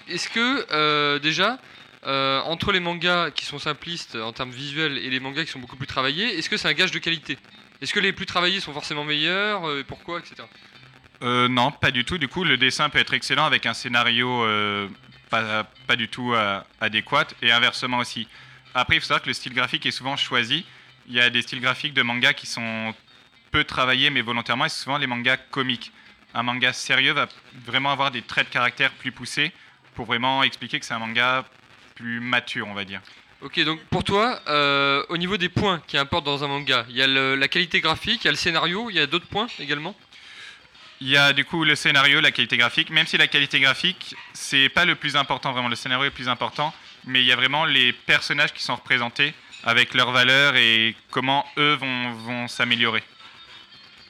est-ce 0.07 0.27
que 0.29 1.17
déjà, 1.19 1.59
entre 2.03 2.73
les 2.73 2.81
mangas 2.81 3.31
qui 3.31 3.45
sont 3.45 3.59
simplistes 3.59 4.15
en 4.15 4.33
termes 4.33 4.51
visuels 4.51 4.97
et 4.97 5.09
les 5.09 5.21
mangas 5.21 5.45
qui 5.45 5.51
sont 5.51 5.59
beaucoup 5.59 5.77
plus 5.77 5.87
travaillés, 5.87 6.37
est-ce 6.37 6.49
que 6.49 6.57
c'est 6.57 6.67
un 6.67 6.73
gage 6.73 6.91
de 6.91 6.99
qualité? 6.99 7.37
Est-ce 7.81 7.93
que 7.93 8.01
les 8.01 8.11
plus 8.11 8.25
travaillés 8.25 8.59
sont 8.59 8.73
forcément 8.73 9.05
meilleurs 9.05 9.63
Pourquoi 9.87 10.19
Etc. 10.19 10.43
Euh, 11.23 11.47
non, 11.47 11.71
pas 11.71 11.91
du 11.91 12.03
tout. 12.03 12.17
Du 12.17 12.27
coup, 12.27 12.43
le 12.43 12.57
dessin 12.57 12.89
peut 12.89 12.99
être 12.99 13.13
excellent 13.13 13.45
avec 13.45 13.65
un 13.65 13.73
scénario 13.73 14.43
euh, 14.43 14.87
pas, 15.29 15.63
pas 15.87 15.95
du 15.95 16.09
tout 16.09 16.33
euh, 16.33 16.59
adéquat 16.81 17.27
et 17.41 17.51
inversement 17.51 17.99
aussi. 17.99 18.27
Après, 18.73 18.97
il 18.97 18.99
faut 18.99 19.07
savoir 19.07 19.21
que 19.21 19.27
le 19.27 19.33
style 19.33 19.53
graphique 19.53 19.85
est 19.85 19.91
souvent 19.91 20.17
choisi. 20.17 20.65
Il 21.07 21.13
y 21.13 21.21
a 21.21 21.29
des 21.29 21.41
styles 21.41 21.61
graphiques 21.61 21.93
de 21.93 22.01
manga 22.01 22.33
qui 22.33 22.45
sont 22.45 22.93
peu 23.51 23.63
travaillés 23.63 24.09
mais 24.09 24.21
volontairement 24.21 24.65
et 24.65 24.69
souvent 24.69 24.97
les 24.97 25.07
mangas 25.07 25.37
comiques. 25.37 25.91
Un 26.33 26.43
manga 26.43 26.73
sérieux 26.73 27.13
va 27.13 27.27
vraiment 27.65 27.91
avoir 27.91 28.11
des 28.11 28.21
traits 28.21 28.47
de 28.47 28.53
caractère 28.53 28.91
plus 28.91 29.11
poussés 29.11 29.51
pour 29.95 30.05
vraiment 30.05 30.43
expliquer 30.43 30.79
que 30.79 30.85
c'est 30.85 30.93
un 30.93 30.99
manga 30.99 31.45
plus 31.95 32.19
mature, 32.19 32.67
on 32.67 32.73
va 32.73 32.83
dire. 32.83 33.01
Ok, 33.41 33.59
donc 33.63 33.79
pour 33.91 34.03
toi, 34.03 34.41
au 35.09 35.17
niveau 35.17 35.37
des 35.37 35.49
points 35.49 35.81
qui 35.85 35.97
importent 35.97 36.25
dans 36.25 36.43
un 36.43 36.47
manga, 36.47 36.85
il 36.89 36.95
y 36.95 37.03
a 37.03 37.07
la 37.07 37.47
qualité 37.47 37.81
graphique, 37.81 38.23
il 38.23 38.25
y 38.25 38.27
a 38.29 38.31
le 38.31 38.37
scénario, 38.37 38.89
il 38.89 38.95
y 38.95 38.99
a 38.99 39.05
d'autres 39.05 39.27
points 39.27 39.47
également? 39.59 39.95
Il 41.03 41.09
y 41.09 41.17
a 41.17 41.33
du 41.33 41.43
coup 41.43 41.65
le 41.65 41.75
scénario, 41.75 42.21
la 42.21 42.31
qualité 42.31 42.55
graphique, 42.55 42.89
même 42.89 43.05
si 43.05 43.17
la 43.17 43.27
qualité 43.27 43.59
graphique, 43.59 44.15
c'est 44.31 44.69
pas 44.69 44.85
le 44.85 44.95
plus 44.95 45.17
important 45.17 45.51
vraiment, 45.51 45.67
le 45.67 45.75
scénario 45.75 46.05
est 46.05 46.07
le 46.07 46.13
plus 46.13 46.29
important, 46.29 46.73
mais 47.03 47.19
il 47.19 47.25
y 47.25 47.33
a 47.33 47.35
vraiment 47.35 47.65
les 47.65 47.91
personnages 47.91 48.53
qui 48.53 48.63
sont 48.63 48.77
représentés 48.77 49.33
avec 49.65 49.95
leurs 49.95 50.11
valeurs 50.11 50.55
et 50.55 50.95
comment 51.11 51.45
eux 51.57 51.73
vont, 51.73 52.11
vont 52.13 52.47
s'améliorer. 52.47 53.03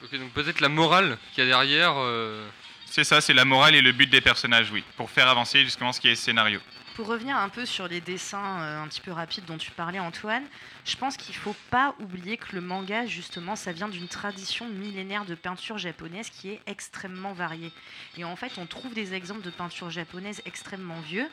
Ok, 0.04 0.16
donc 0.20 0.30
peut-être 0.34 0.60
la 0.60 0.68
morale 0.68 1.18
qu'il 1.34 1.42
y 1.42 1.46
a 1.48 1.50
derrière. 1.50 1.94
euh, 1.96 2.46
C'est 2.86 3.02
ça, 3.02 3.20
c'est 3.20 3.34
la 3.34 3.44
morale 3.44 3.74
et 3.74 3.82
le 3.82 3.90
but 3.90 4.08
des 4.08 4.20
personnages, 4.20 4.70
oui, 4.70 4.84
pour 4.96 5.10
faire 5.10 5.26
avancer 5.26 5.64
justement 5.64 5.92
ce 5.92 6.00
qui 6.00 6.06
est 6.08 6.14
scénario. 6.14 6.60
Pour 6.94 7.08
revenir 7.08 7.36
un 7.36 7.48
peu 7.48 7.66
sur 7.66 7.88
les 7.88 8.00
dessins 8.00 8.60
euh, 8.60 8.82
un 8.82 8.86
petit 8.86 9.00
peu 9.00 9.10
rapides 9.10 9.44
dont 9.46 9.58
tu 9.58 9.72
parlais, 9.72 9.98
Antoine, 9.98 10.44
je 10.84 10.96
pense 10.96 11.16
qu'il 11.16 11.34
faut 11.34 11.56
pas 11.68 11.96
oublier 11.98 12.36
que 12.36 12.54
le 12.54 12.60
manga, 12.60 13.04
justement, 13.04 13.56
ça 13.56 13.72
vient 13.72 13.88
d'une 13.88 14.06
tradition 14.06 14.68
millénaire 14.68 15.24
de 15.24 15.34
peinture 15.34 15.76
japonaise 15.76 16.30
qui 16.30 16.50
est 16.50 16.60
extrêmement 16.66 17.32
variée. 17.32 17.72
Et 18.16 18.22
en 18.22 18.36
fait, 18.36 18.58
on 18.58 18.66
trouve 18.66 18.94
des 18.94 19.12
exemples 19.12 19.42
de 19.42 19.50
peinture 19.50 19.90
japonaise 19.90 20.40
extrêmement 20.44 21.00
vieux 21.00 21.28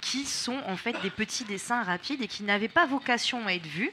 qui 0.00 0.24
sont 0.24 0.58
en 0.66 0.78
fait 0.78 0.98
des 1.02 1.10
petits 1.10 1.44
dessins 1.44 1.82
rapides 1.82 2.22
et 2.22 2.28
qui 2.28 2.42
n'avaient 2.42 2.68
pas 2.68 2.86
vocation 2.86 3.46
à 3.46 3.52
être 3.52 3.66
vus, 3.66 3.92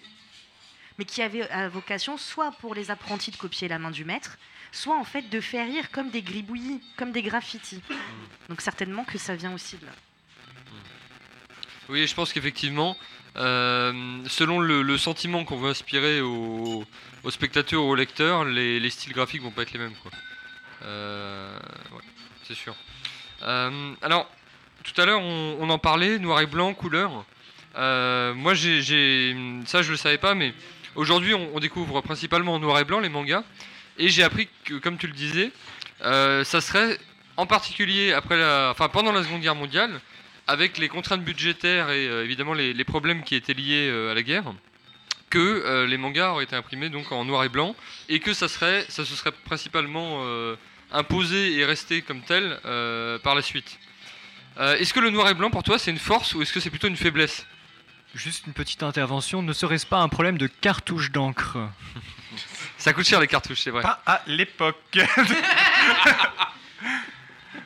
mais 0.98 1.04
qui 1.04 1.22
avaient 1.22 1.52
euh, 1.52 1.68
vocation 1.68 2.16
soit 2.16 2.52
pour 2.52 2.74
les 2.74 2.90
apprentis 2.90 3.32
de 3.32 3.38
copier 3.38 3.68
la 3.68 3.80
main 3.80 3.92
du 3.92 4.06
maître, 4.06 4.38
soit 4.72 4.98
en 4.98 5.04
fait 5.04 5.24
de 5.24 5.42
faire 5.42 5.68
rire 5.68 5.92
comme 5.92 6.10
des 6.10 6.22
gribouillis, 6.22 6.82
comme 6.96 7.12
des 7.12 7.22
graffitis. 7.22 7.82
Donc 8.48 8.62
certainement 8.62 9.04
que 9.04 9.18
ça 9.18 9.36
vient 9.36 9.54
aussi 9.54 9.76
de 9.76 9.88
là. 9.88 9.92
Oui, 11.88 12.08
je 12.08 12.16
pense 12.16 12.34
qu'effectivement, 12.34 12.98
euh, 13.38 14.24
selon 14.28 14.60
le, 14.60 14.98
sentiment 14.98 15.44
qu'on 15.44 15.58
veut 15.58 15.70
inspirer 15.70 16.22
aux, 16.22 16.84
spectateurs 17.30 17.84
ou 17.84 17.90
aux 17.90 17.96
lecteurs, 17.96 18.46
les, 18.46 18.80
les 18.80 18.90
styles 18.90 19.14
graphiques 19.14 19.42
vont 19.42 19.52
pas 19.52 19.64
être 19.64 19.74
les 19.74 19.80
mêmes. 19.80 19.94
Quoi. 20.02 20.12
Euh, 20.84 21.60
c'est 22.44 22.56
sûr. 22.56 22.76
Euh, 23.44 23.94
alors, 24.02 24.30
tout 24.84 25.00
à 25.00 25.06
l'heure, 25.06 25.22
on, 25.22 25.70
en 25.70 25.78
parlait, 25.78 26.18
noir 26.18 26.42
et 26.42 26.48
blanc, 26.48 26.74
couleur. 26.74 27.26
Moi, 27.76 28.54
j'ai, 28.56 29.36
ça, 29.66 29.82
je 29.84 29.92
le 29.92 29.98
savais 29.98 30.18
pas, 30.18 30.34
mais 30.34 30.54
aujourd'hui, 30.96 31.34
on, 31.36 31.60
découvre 31.60 32.02
principalement 32.02 32.56
en 32.56 32.60
noir 32.60 32.80
et 32.80 32.84
blanc 32.84 33.00
les 33.00 33.10
mangas. 33.10 33.44
Et 33.98 34.10
j'ai 34.10 34.24
appris 34.24 34.48
que, 34.64 34.76
comme 34.76 34.98
tu 34.98 35.08
le 35.08 35.14
disais, 35.14 35.52
ça 36.02 36.62
serait 36.62 36.98
en 37.38 37.46
particulier 37.46 38.14
après 38.14 38.38
la, 38.38 38.70
enfin, 38.72 38.90
pendant 38.90 39.12
la 39.12 39.24
Seconde 39.24 39.42
Guerre 39.42 39.56
mondiale, 39.56 40.00
avec 40.48 40.78
les 40.78 40.90
contraintes 40.90 41.24
budgétaires 41.24 41.90
et 41.90 42.08
euh, 42.08 42.24
évidemment 42.24 42.54
les, 42.54 42.74
les 42.74 42.84
problèmes 42.84 43.24
qui 43.24 43.36
étaient 43.36 43.54
liés 43.54 43.90
euh, 43.90 44.12
à 44.12 44.14
la 44.14 44.24
guerre, 44.24 44.54
que 45.30 45.40
euh, 45.40 45.88
les 45.88 45.98
mangas 45.98 46.32
auraient 46.32 46.44
été 46.44 46.56
imprimés 46.56 46.90
donc 46.90 47.12
en 47.12 47.26
noir 47.26 47.44
et 47.44 47.50
blanc 47.50 47.76
et 48.10 48.20
que 48.20 48.34
ça 48.34 48.48
serait, 48.48 48.86
ça 48.90 49.06
se 49.06 49.16
serait 49.16 49.32
principalement 49.32 50.24
imposé 50.92 51.58
et 51.58 51.66
resté 51.66 52.02
comme 52.02 52.22
tel 52.22 52.60
par 53.24 53.36
la 53.36 53.42
suite. 53.42 53.80
Est-ce 54.60 54.94
que 54.94 55.00
le 55.00 55.10
noir 55.10 55.28
et 55.30 55.34
blanc 55.34 55.50
pour 55.50 55.64
toi 55.64 55.80
c'est 55.80 55.92
une 55.92 56.00
force 56.00 56.34
ou 56.36 56.42
est-ce 56.42 56.54
que 56.54 56.60
c'est 56.60 56.70
plutôt 56.70 56.88
une 56.88 56.96
faiblesse? 56.96 57.46
Juste 58.14 58.48
une 58.48 58.54
petite 58.54 58.82
intervention, 58.82 59.42
ne 59.42 59.52
serait-ce 59.52 59.86
pas 59.86 59.98
un 59.98 60.08
problème 60.08 60.38
de 60.38 60.48
cartouche 60.48 61.12
d'encre? 61.12 61.58
Ça 62.78 62.94
coûte 62.94 63.06
cher 63.06 63.20
les 63.20 63.28
cartouches, 63.28 63.62
c'est 63.62 63.72
vrai. 63.72 63.82
Pas 63.82 64.02
à 64.06 64.22
l'époque. 64.28 64.78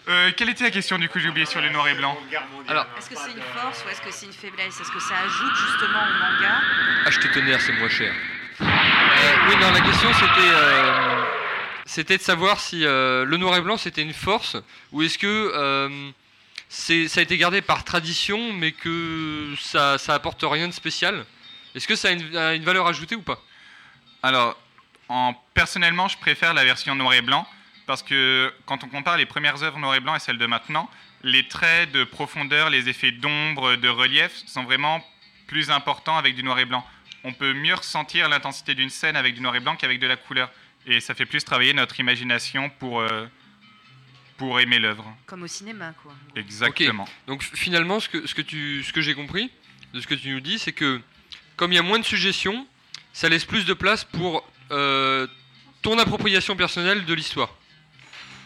Euh, 0.08 0.32
quelle 0.36 0.50
était 0.50 0.64
la 0.64 0.72
question 0.72 0.98
du 0.98 1.08
coup 1.10 1.20
J'ai 1.20 1.30
oublié 1.30 1.46
sur 1.46 1.62
le 1.62 1.70
noir 1.70 1.88
et 1.88 1.94
blanc. 1.94 2.18
Alors, 2.68 2.86
Est-ce 2.98 3.10
que 3.10 3.16
c'est 3.16 3.32
une 3.32 3.42
force 3.42 3.84
ou 3.86 3.90
est-ce 3.90 4.02
que 4.02 4.12
c'est 4.12 4.26
une 4.26 4.34
faiblesse? 4.34 4.80
Est-ce 4.80 4.92
que 4.92 5.00
ça 5.00 5.16
ajoute 5.26 5.56
justement 5.56 6.00
au 6.00 6.14
manga? 6.14 6.62
Acheter 7.06 7.30
tonnerre, 7.32 7.62
c'est 7.62 7.74
moins 7.74 7.90
cher. 7.90 8.14
Euh, 8.62 8.66
oui, 9.48 9.56
non, 9.62 9.72
la 9.72 9.82
question 9.82 10.12
c'était 10.14 10.50
euh, 10.54 11.24
c'était 11.86 12.18
de 12.18 12.22
savoir 12.22 12.60
si 12.60 12.86
euh, 12.86 13.24
le 13.26 13.38
noir 13.38 13.56
et 13.56 13.62
blanc 13.62 13.78
c'était 13.78 14.02
une 14.02 14.14
force 14.14 14.58
ou 14.92 15.02
est-ce 15.02 15.18
que 15.18 15.52
euh, 15.56 16.10
c'est 16.68 17.08
ça 17.08 17.22
a 17.22 17.24
été 17.24 17.38
gardé 17.38 17.62
par 17.62 17.84
tradition 17.86 18.52
mais 18.54 18.74
que 18.74 19.54
ça 19.58 19.98
ça 19.98 20.14
apporte 20.14 20.44
rien 20.44 20.68
de 20.68 20.74
spécial? 20.74 21.26
Est-ce 21.76 21.88
que 21.88 21.96
ça 21.96 22.10
a 22.10 22.12
une, 22.12 22.36
a 22.36 22.54
une 22.54 22.64
valeur 22.64 22.88
ajoutée 22.88 23.16
ou 23.16 23.22
pas? 23.22 23.40
Alors, 24.24 24.58
en, 25.08 25.34
personnellement, 25.54 26.08
je 26.08 26.18
préfère 26.18 26.54
la 26.54 26.64
version 26.66 26.96
noir 26.96 27.14
et 27.14 27.22
blanc 27.22 27.48
parce 27.90 28.04
que 28.04 28.54
quand 28.68 28.84
on 28.84 28.88
compare 28.88 29.18
les 29.18 29.26
premières 29.26 29.64
œuvres 29.64 29.80
noir 29.80 29.96
et 29.96 30.00
blanc 30.00 30.14
et 30.14 30.20
celles 30.20 30.38
de 30.38 30.46
maintenant, 30.46 30.88
les 31.24 31.48
traits 31.48 31.92
de 31.92 32.04
profondeur, 32.04 32.70
les 32.70 32.88
effets 32.88 33.12
d'ombre, 33.12 33.78
de 33.78 33.90
relief 33.90 34.32
sont 34.46 34.64
vraiment 34.64 35.04
plus 35.48 35.72
importants 35.72 36.16
avec 36.16 36.36
du 36.36 36.44
noir 36.44 36.60
et 36.60 36.66
blanc. 36.66 36.86
On 37.24 37.34
peut 37.34 37.52
mieux 37.52 37.74
ressentir 37.74 38.30
l'intensité 38.30 38.76
d'une 38.76 38.92
scène 38.92 39.16
avec 39.16 39.34
du 39.34 39.42
noir 39.42 39.56
et 39.56 39.60
blanc 39.60 39.76
qu'avec 39.76 40.00
de 40.00 40.06
la 40.06 40.18
couleur. 40.18 40.52
Et 40.86 41.00
ça 41.00 41.16
fait 41.16 41.26
plus 41.26 41.44
travailler 41.44 41.74
notre 41.74 42.00
imagination 42.00 42.70
pour, 42.78 43.00
euh, 43.00 43.26
pour 44.38 44.60
aimer 44.60 44.78
l'œuvre. 44.78 45.12
Comme 45.26 45.42
au 45.42 45.48
cinéma, 45.48 45.96
quoi. 46.04 46.14
Exactement. 46.36 47.08
Donc 47.26 47.42
finalement, 47.42 48.00
ce 48.00 48.08
que, 48.08 48.28
ce 48.28 48.36
que, 48.36 48.44
tu, 48.44 48.84
ce 48.84 48.94
que 48.94 49.02
j'ai 49.02 49.16
compris 49.16 49.50
de 49.96 50.00
ce 50.00 50.06
que 50.06 50.14
tu 50.14 50.30
nous 50.30 50.42
dis, 50.42 50.60
c'est 50.60 50.74
que 50.74 51.02
comme 51.56 51.72
il 51.72 51.76
y 51.76 51.80
a 51.80 51.82
moins 51.82 51.98
de 51.98 52.06
suggestions, 52.06 52.68
ça 53.14 53.30
laisse 53.30 53.46
plus 53.46 53.66
de 53.66 53.74
place 53.74 54.04
pour 54.04 54.48
euh, 54.70 55.26
ton 55.82 55.98
appropriation 55.98 56.56
personnelle 56.56 57.06
de 57.06 57.14
l'histoire. 57.16 57.50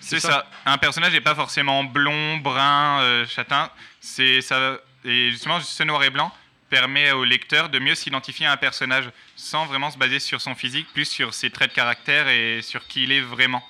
C'est 0.04 0.20
ça. 0.20 0.46
Un 0.66 0.78
personnage 0.78 1.14
n'est 1.14 1.22
pas 1.22 1.36
forcément 1.36 1.84
blond, 1.84 2.38
brun, 2.38 3.02
euh, 3.02 3.26
châtain. 3.28 3.72
C'est 4.02 4.42
ça. 4.42 4.78
Et 5.06 5.32
justement, 5.32 5.60
ce 5.62 5.84
noir 5.84 6.04
et 6.04 6.10
blanc 6.10 6.32
permet 6.70 7.12
au 7.12 7.24
lecteur 7.24 7.70
de 7.70 7.80
mieux 7.80 7.96
s'identifier 7.96 8.46
à 8.46 8.52
un 8.52 8.58
personnage 8.58 9.10
sans 9.36 9.66
vraiment 9.66 9.92
se 9.92 9.98
baser 9.98 10.20
sur 10.20 10.42
son 10.42 10.56
physique, 10.56 10.88
plus 10.94 11.06
sur 11.06 11.34
ses 11.34 11.50
traits 11.50 11.70
de 11.72 11.76
caractère 11.76 12.28
et 12.28 12.62
sur 12.62 12.86
qui 12.88 13.04
il 13.04 13.12
est 13.12 13.22
vraiment. 13.22 13.64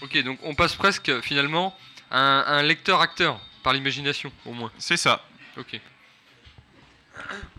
Ok, 0.00 0.16
donc 0.22 0.38
on 0.42 0.54
passe 0.54 0.74
presque 0.74 1.20
finalement 1.20 1.76
à 2.10 2.18
un, 2.18 2.40
à 2.40 2.52
un 2.58 2.62
lecteur-acteur 2.62 3.40
par 3.62 3.72
l'imagination, 3.72 4.32
au 4.44 4.52
moins. 4.52 4.70
C'est 4.78 4.96
ça. 4.96 5.24
Ok. 5.56 5.80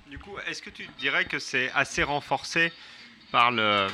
Du 0.08 0.20
coup, 0.20 0.38
est-ce 0.48 0.62
que 0.62 0.70
tu 0.70 0.88
dirais 1.00 1.26
que 1.26 1.40
c'est 1.40 1.72
assez 1.74 2.04
renforcé 2.04 2.72
par 3.32 3.52
le, 3.52 3.88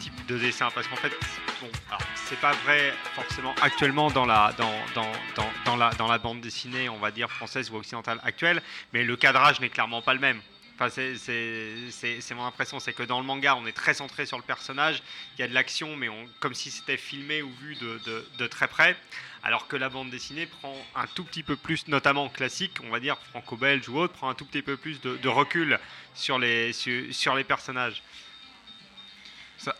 type 0.00 0.26
de 0.26 0.38
dessin 0.38 0.68
Parce 0.74 0.86
qu'en 0.86 0.96
fait, 0.96 1.12
bon, 1.60 1.68
c'est 2.14 2.40
pas 2.40 2.52
vrai 2.64 2.92
forcément 3.14 3.54
actuellement 3.62 4.10
dans 4.10 4.26
la, 4.26 4.52
dans, 4.58 4.72
dans, 4.94 5.50
dans, 5.64 5.76
la, 5.76 5.90
dans 5.90 6.08
la 6.08 6.18
bande 6.18 6.40
dessinée, 6.40 6.88
on 6.88 6.98
va 6.98 7.10
dire 7.10 7.30
française 7.30 7.70
ou 7.70 7.76
occidentale 7.76 8.20
actuelle, 8.24 8.62
mais 8.92 9.04
le 9.04 9.16
cadrage 9.16 9.60
n'est 9.60 9.70
clairement 9.70 10.02
pas 10.02 10.14
le 10.14 10.20
même. 10.20 10.40
Enfin, 10.80 10.90
c'est- 10.90 12.34
mon 12.34 12.44
impression, 12.44 12.78
c'est 12.78 12.92
que 12.92 13.02
dans 13.02 13.18
le 13.18 13.26
manga, 13.26 13.56
on 13.56 13.66
est 13.66 13.72
très 13.72 13.94
centré 13.94 14.26
sur 14.26 14.36
le 14.36 14.44
personnage, 14.44 15.02
il 15.36 15.40
y 15.40 15.42
a 15.42 15.48
de 15.48 15.54
l'action, 15.54 15.96
mais 15.96 16.08
on, 16.08 16.28
comme 16.38 16.54
si 16.54 16.70
c'était 16.70 16.96
filmé 16.96 17.42
ou 17.42 17.50
vu 17.60 17.74
de, 17.74 18.00
de- 18.38 18.46
très 18.46 18.68
près, 18.68 18.96
alors 19.42 19.66
que 19.66 19.74
la 19.74 19.88
bande 19.88 20.10
dessinée 20.10 20.46
prend 20.46 20.74
un 20.94 21.06
tout 21.08 21.24
petit 21.24 21.42
peu 21.42 21.56
plus, 21.56 21.88
notamment 21.88 22.28
classique, 22.28 22.76
on 22.84 22.90
va 22.90 23.00
dire 23.00 23.16
franco-belge 23.30 23.88
ou 23.88 23.98
autre, 23.98 24.14
prend 24.14 24.28
un 24.28 24.34
tout 24.34 24.44
petit 24.44 24.62
peu 24.62 24.76
plus 24.76 25.00
de, 25.00 25.28
recul 25.28 25.80
sur 26.14 26.38
les, 26.38 26.72
sur 26.72 27.34
les 27.34 27.44
personnages. 27.44 28.02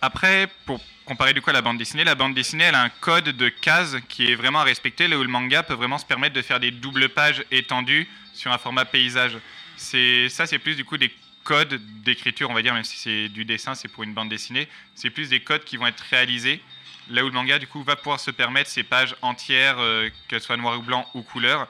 Après, 0.03 0.49
pour 0.67 0.81
comparer 1.05 1.33
du 1.33 1.41
coup 1.41 1.51
à 1.51 1.53
la 1.53 1.63
bande 1.63 1.79
dessinée, 1.79 2.05
la 2.05 2.15
bande 2.15 2.35
dessinée, 2.35 2.65
elle 2.65 2.75
a 2.75 2.83
un 2.83 2.89
code 2.89 3.25
de 3.25 3.49
cases 3.49 3.97
qui 4.09 4.31
est 4.31 4.35
vraiment 4.35 4.61
à 4.61 4.65
respecter, 4.65 5.09
là 5.09 5.19
où 5.19 5.23
le 5.23 5.29
manga 5.29 5.63
peut 5.63 5.75
vraiment 5.75 5.99
se 5.99 6.05
permettre 6.05 6.35
de 6.35 6.43
faire 6.43 6.61
des 6.61 6.71
doubles 6.71 7.09
pages 7.09 7.45
étendues 7.51 8.09
sur 8.35 8.53
un 8.53 8.59
format 8.59 8.85
paysage. 8.85 9.39
C'est 9.77 10.29
ça, 10.29 10.47
c'est 10.47 10.59
plus 10.59 10.75
du 10.75 10.85
coup 10.85 10.99
des 10.99 11.13
codes 11.45 11.81
d'écriture, 12.03 12.51
on 12.51 12.55
va 12.55 12.61
dire, 12.61 12.75
même 12.75 12.85
si 12.85 12.99
c'est 12.99 13.29
du 13.29 13.45
dessin, 13.45 13.75
c'est 13.75 13.89
pour 13.89 14.03
une 14.03 14.13
bande 14.13 14.29
dessinée. 14.29 14.69
C'est 14.95 15.09
plus 15.09 15.31
des 15.31 15.41
codes 15.41 15.65
qui 15.65 15.79
vont 15.79 15.87
être 15.87 16.05
réalisés. 16.11 16.61
Là 17.09 17.25
où 17.25 17.29
le 17.29 17.33
manga, 17.33 17.59
du 17.59 17.67
coup, 17.67 17.83
va 17.83 17.97
pouvoir 17.97 18.21
se 18.21 18.31
permettre 18.31 18.69
ces 18.69 18.83
pages 18.83 19.17
entières, 19.23 19.79
euh, 19.79 20.11
qu'elles 20.29 20.43
soient 20.43 20.59
noir 20.59 20.79
ou 20.79 20.83
blanc 20.83 21.09
ou 21.15 21.23
couleur, 21.23 21.67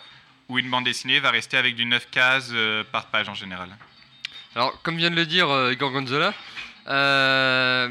où 0.48 0.58
une 0.58 0.68
bande 0.68 0.84
dessinée 0.84 1.20
va 1.20 1.30
rester 1.30 1.56
avec 1.56 1.76
du 1.76 1.84
9 1.84 2.10
cases 2.10 2.50
euh, 2.52 2.82
par 2.90 3.06
page 3.06 3.28
en 3.28 3.34
général. 3.34 3.68
Alors, 4.56 4.82
comme 4.82 4.96
vient 4.96 5.10
de 5.10 5.16
le 5.16 5.26
dire 5.26 5.48
euh, 5.48 5.72
Igor 5.72 5.92
Gonzola, 5.92 6.34
euh, 6.88 7.88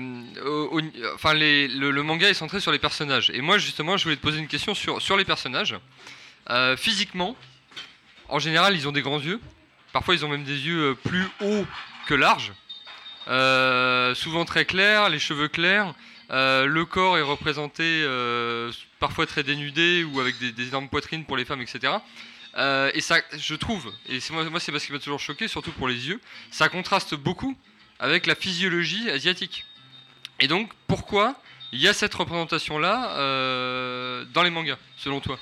enfin, 1.14 1.34
le, 1.34 2.02
manga 2.02 2.30
est 2.30 2.34
centré 2.34 2.60
sur 2.60 2.72
les 2.72 2.80
personnages. 2.80 3.30
Et 3.32 3.42
moi, 3.42 3.58
justement, 3.58 3.98
je 3.98 4.04
voulais 4.04 4.16
te 4.16 4.22
poser 4.22 4.40
une 4.40 4.48
question 4.48 4.74
sur, 4.74 5.18
les 5.18 5.26
personnages. 5.26 5.76
Euh, 6.50 6.76
physiquement, 6.78 7.36
en 8.30 8.40
général, 8.40 8.76
ils 8.76 8.88
ont 8.88 8.92
des 8.92 9.02
grands 9.02 9.20
yeux. 9.20 9.40
Parfois, 9.94 10.16
ils 10.16 10.26
ont 10.26 10.30
même 10.30 10.44
des 10.44 10.60
yeux 10.60 10.92
euh, 10.92 10.94
plus 10.96 11.26
hauts 11.42 11.66
que 12.08 12.14
larges. 12.14 12.54
Souvent 14.16 14.46
très 14.46 14.66
clairs, 14.66 15.10
les 15.10 15.20
cheveux 15.20 15.50
clairs. 15.50 15.94
Le 16.30 16.84
corps 16.86 17.18
est 17.18 17.22
représenté 17.22 18.06
parfois 19.00 19.26
très 19.26 19.44
dénudé 19.44 20.04
ou 20.06 20.20
avec 20.20 20.38
des, 20.40 20.68
énormes 20.68 20.90
poitrines 20.90 21.26
pour 21.26 21.36
les 21.36 21.44
femmes, 21.44 21.62
etc. 21.62 21.94
Et 22.94 23.02
ça, 23.02 23.18
je 23.38 23.56
trouve, 23.56 23.92
et 24.08 24.20
moi 24.32 24.60
c'est 24.62 24.72
parce 24.72 24.86
qu'il 24.86 24.94
m'a 24.94 25.00
toujours 25.00 25.20
choqué, 25.20 25.50
surtout 25.50 25.74
pour 25.74 25.90
les 25.90 26.08
yeux, 26.08 26.22
ça 26.52 26.70
contraste 26.70 27.16
beaucoup 27.16 27.58
avec 28.00 28.26
la 28.28 28.36
physiologie 28.36 29.10
asiatique. 29.10 29.66
Et 30.40 30.48
donc, 30.48 30.72
pourquoi 30.88 31.36
il 31.72 31.80
y 31.80 31.88
a 31.88 31.94
cette 31.94 32.14
représentation-là 32.14 33.18
euh, 33.18 34.26
dans 34.34 34.44
les 34.44 34.50
mangas, 34.50 34.78
selon 34.98 35.20
toi? 35.20 35.40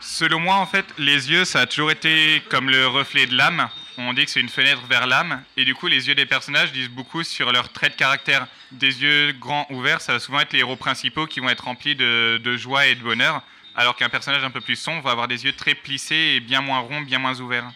Selon 0.00 0.38
moi, 0.38 0.56
en 0.56 0.66
fait, 0.66 0.86
les 0.96 1.30
yeux, 1.30 1.44
ça 1.44 1.60
a 1.62 1.66
toujours 1.66 1.90
été 1.90 2.40
comme 2.50 2.70
le 2.70 2.86
reflet 2.86 3.26
de 3.26 3.36
l'âme. 3.36 3.68
On 3.96 4.12
dit 4.12 4.24
que 4.24 4.30
c'est 4.30 4.40
une 4.40 4.48
fenêtre 4.48 4.82
vers 4.88 5.08
l'âme. 5.08 5.42
Et 5.56 5.64
du 5.64 5.74
coup, 5.74 5.88
les 5.88 6.06
yeux 6.06 6.14
des 6.14 6.24
personnages 6.24 6.72
disent 6.72 6.88
beaucoup 6.88 7.24
sur 7.24 7.50
leurs 7.50 7.72
traits 7.72 7.92
de 7.92 7.96
caractère. 7.96 8.46
Des 8.70 9.02
yeux 9.02 9.32
grands 9.32 9.66
ouverts, 9.70 10.00
ça 10.00 10.12
va 10.12 10.20
souvent 10.20 10.38
être 10.38 10.52
les 10.52 10.60
héros 10.60 10.76
principaux 10.76 11.26
qui 11.26 11.40
vont 11.40 11.48
être 11.48 11.64
remplis 11.64 11.96
de, 11.96 12.56
joie 12.56 12.86
et 12.86 12.94
de 12.94 13.02
bonheur. 13.02 13.42
Alors 13.74 13.96
qu'un 13.96 14.08
personnage 14.08 14.44
un 14.44 14.50
peu 14.50 14.60
plus 14.60 14.76
sombre 14.76 15.02
va 15.02 15.10
avoir 15.10 15.26
des 15.26 15.44
yeux 15.44 15.52
très 15.52 15.74
plissés 15.74 16.34
et 16.36 16.40
bien 16.40 16.60
moins 16.60 16.78
ronds, 16.78 17.00
bien 17.00 17.18
moins 17.18 17.40
ouverts. 17.40 17.70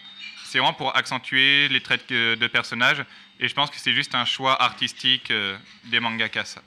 C'est 0.45 0.59
vraiment 0.59 0.73
pour 0.73 0.95
accentuer 0.95 1.67
les 1.67 1.81
traits 1.81 2.09
de, 2.09 2.35
de 2.35 2.47
personnages. 2.47 3.03
Et 3.43 3.49
je 3.49 3.53
pense 3.53 3.69
que 3.69 3.75
c'est 3.77 3.91
juste 3.91 4.15
un 4.15 4.23
choix 4.23 4.59
artistique 4.63 5.29
euh, 5.29 5.57
des 5.85 5.99
mangakas. 5.99 6.45
ça. 6.45 6.61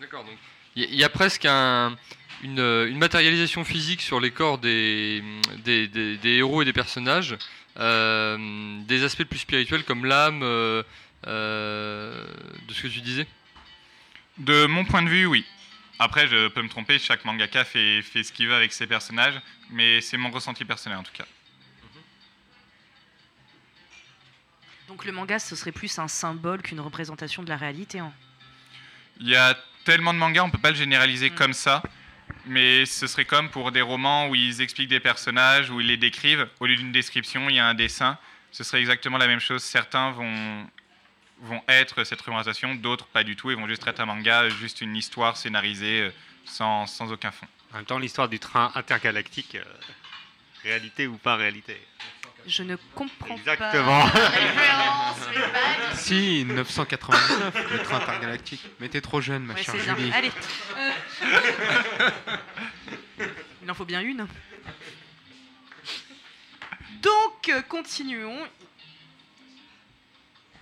D'accord, 0.00 0.24
donc 0.24 0.34
il 0.74 0.94
y, 0.94 1.04
a 1.04 1.08
presque 1.08 1.44
un- 1.44 1.96
une, 2.42 2.58
euh, 2.58 2.88
une 2.88 2.98
matérialisation 2.98 3.64
physique 3.64 4.02
sur 4.02 4.18
les 4.20 4.32
corps 4.32 4.58
des, 4.58 5.22
des, 5.64 5.86
des- 5.86 6.16
des 6.16 6.30
héros 6.36 6.62
et 6.62 6.64
des 6.64 6.72
personnages, 6.72 7.36
euh, 7.78 8.36
des 8.82 9.04
aspects 9.04 9.24
plus 9.24 9.38
spirituels 9.38 9.84
comme 9.84 10.04
l'âme, 10.04 10.40
euh, 10.42 10.82
euh, 11.28 12.26
de 12.68 12.74
ce 12.74 12.82
que 12.82 12.88
tu 12.88 13.00
disais? 13.00 13.26
De 14.38 14.66
mon 14.66 14.84
point 14.84 15.02
de 15.02 15.08
vue, 15.08 15.26
oui. 15.26 15.44
Après, 16.00 16.26
je 16.28 16.48
peux 16.48 16.62
me 16.62 16.68
tromper, 16.68 16.98
chaque 16.98 17.24
mangaka 17.24 17.64
fait, 17.64 18.02
fait 18.02 18.22
ce 18.24 18.32
qu'il 18.32 18.46
veut 18.48 18.54
avec 18.54 18.72
ses 18.72 18.86
personnages, 18.88 19.40
mais 19.70 20.00
c'est 20.00 20.16
mon 20.16 20.30
ressenti 20.30 20.64
personnel 20.64 20.98
en 20.98 21.02
tout 21.04 21.12
cas. 21.12 21.26
Donc 24.88 25.04
le 25.04 25.12
manga, 25.12 25.38
ce 25.38 25.54
serait 25.54 25.72
plus 25.72 25.98
un 25.98 26.08
symbole 26.08 26.62
qu'une 26.62 26.80
représentation 26.80 27.42
de 27.42 27.48
la 27.48 27.56
réalité. 27.56 27.98
hein. 27.98 28.12
Il 29.20 29.28
y 29.28 29.36
a 29.36 29.56
tellement 29.84 30.14
de 30.14 30.18
mangas, 30.18 30.42
on 30.42 30.50
peut 30.50 30.58
pas 30.58 30.70
le 30.70 30.76
généraliser 30.76 31.30
comme 31.30 31.52
ça, 31.52 31.82
mais 32.46 32.86
ce 32.86 33.06
serait 33.06 33.24
comme 33.26 33.50
pour 33.50 33.70
des 33.70 33.82
romans 33.82 34.28
où 34.28 34.34
ils 34.34 34.60
expliquent 34.62 34.88
des 34.88 35.00
personnages, 35.00 35.70
où 35.70 35.80
ils 35.80 35.86
les 35.86 35.96
décrivent. 35.96 36.48
Au 36.60 36.66
lieu 36.66 36.76
d'une 36.76 36.92
description, 36.92 37.48
il 37.50 37.56
y 37.56 37.58
a 37.58 37.66
un 37.66 37.74
dessin. 37.74 38.18
Ce 38.50 38.64
serait 38.64 38.80
exactement 38.80 39.18
la 39.18 39.26
même 39.26 39.40
chose. 39.40 39.62
Certains 39.62 40.10
vont, 40.12 40.66
vont 41.42 41.62
être 41.68 42.04
cette 42.04 42.20
représentation, 42.20 42.74
d'autres 42.74 43.06
pas 43.06 43.24
du 43.24 43.36
tout. 43.36 43.50
Ils 43.50 43.56
vont 43.58 43.68
juste 43.68 43.86
être 43.86 44.00
un 44.00 44.06
manga, 44.06 44.48
juste 44.48 44.80
une 44.80 44.96
histoire 44.96 45.36
scénarisée 45.36 46.00
euh, 46.02 46.10
sans, 46.46 46.86
sans 46.86 47.12
aucun 47.12 47.30
fond. 47.30 47.46
En 47.72 47.76
même 47.76 47.84
temps, 47.84 47.98
l'histoire 47.98 48.28
du 48.30 48.38
train 48.38 48.72
intergalactique, 48.74 49.56
euh, 49.56 49.64
réalité 50.62 51.06
ou 51.06 51.18
pas 51.18 51.36
réalité 51.36 51.78
Je 52.48 52.62
ne 52.62 52.76
comprends 52.94 53.36
Exactement. 53.36 54.08
pas 54.08 54.10
tout. 55.92 55.96
Si, 55.96 56.44
999, 56.46 57.72
le 57.72 57.78
train 57.82 57.96
intergalactique. 57.96 58.62
Mais 58.80 58.88
t'es 58.88 59.00
trop 59.02 59.20
jeune, 59.20 59.44
ma 59.44 59.52
Ouais, 59.54 59.62
chère 59.62 59.74
bien. 59.74 59.94
Julie. 59.96 60.12
Allez. 60.12 60.32
Il 63.62 63.70
en 63.70 63.74
faut 63.74 63.84
bien 63.84 64.00
une. 64.00 64.26
Donc, 67.02 67.48
euh, 67.50 67.60
continuons. 67.68 68.38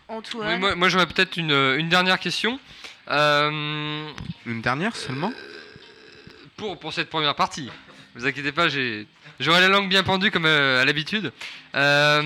Antoine. 0.09 0.49
Oui, 0.55 0.59
moi, 0.59 0.75
moi, 0.75 0.89
j'aurais 0.89 1.07
peut-être 1.07 1.37
une, 1.37 1.53
une 1.53 1.89
dernière 1.89 2.19
question. 2.19 2.59
Euh, 3.09 4.09
Une 4.45 4.61
dernière 4.63 4.97
seulement? 4.97 5.33
pour, 6.57 6.79
pour 6.81 6.93
cette 6.93 7.11
première 7.11 7.37
partie. 7.37 7.71
Ne 8.17 8.21
vous 8.23 8.27
inquiétez 8.27 8.51
pas, 8.53 8.69
j'aurai 8.69 9.61
la 9.61 9.69
langue 9.69 9.91
bien 9.91 10.03
pendue 10.03 10.31
comme 10.31 10.47
euh, 10.47 10.81
à 10.81 10.87
l'habitude. 10.87 11.33
Euh, 11.75 12.23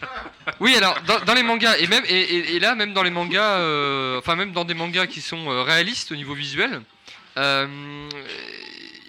oui, 0.60 0.76
alors 0.76 1.00
dans, 1.06 1.18
dans 1.20 1.32
les 1.34 1.42
mangas 1.42 1.78
et 1.78 1.86
même 1.86 2.04
et, 2.06 2.20
et- 2.20 2.56
et 2.56 2.60
là 2.60 2.74
même 2.74 2.92
dans 2.92 3.02
les 3.02 3.10
mangas, 3.10 3.58
euh, 3.58 4.18
enfin 4.18 4.36
même 4.36 4.52
dans 4.52 4.66
des 4.66 4.74
mangas 4.74 5.06
qui 5.06 5.22
sont 5.22 5.64
réalistes 5.64 6.12
au 6.12 6.16
niveau 6.16 6.34
visuel, 6.34 6.82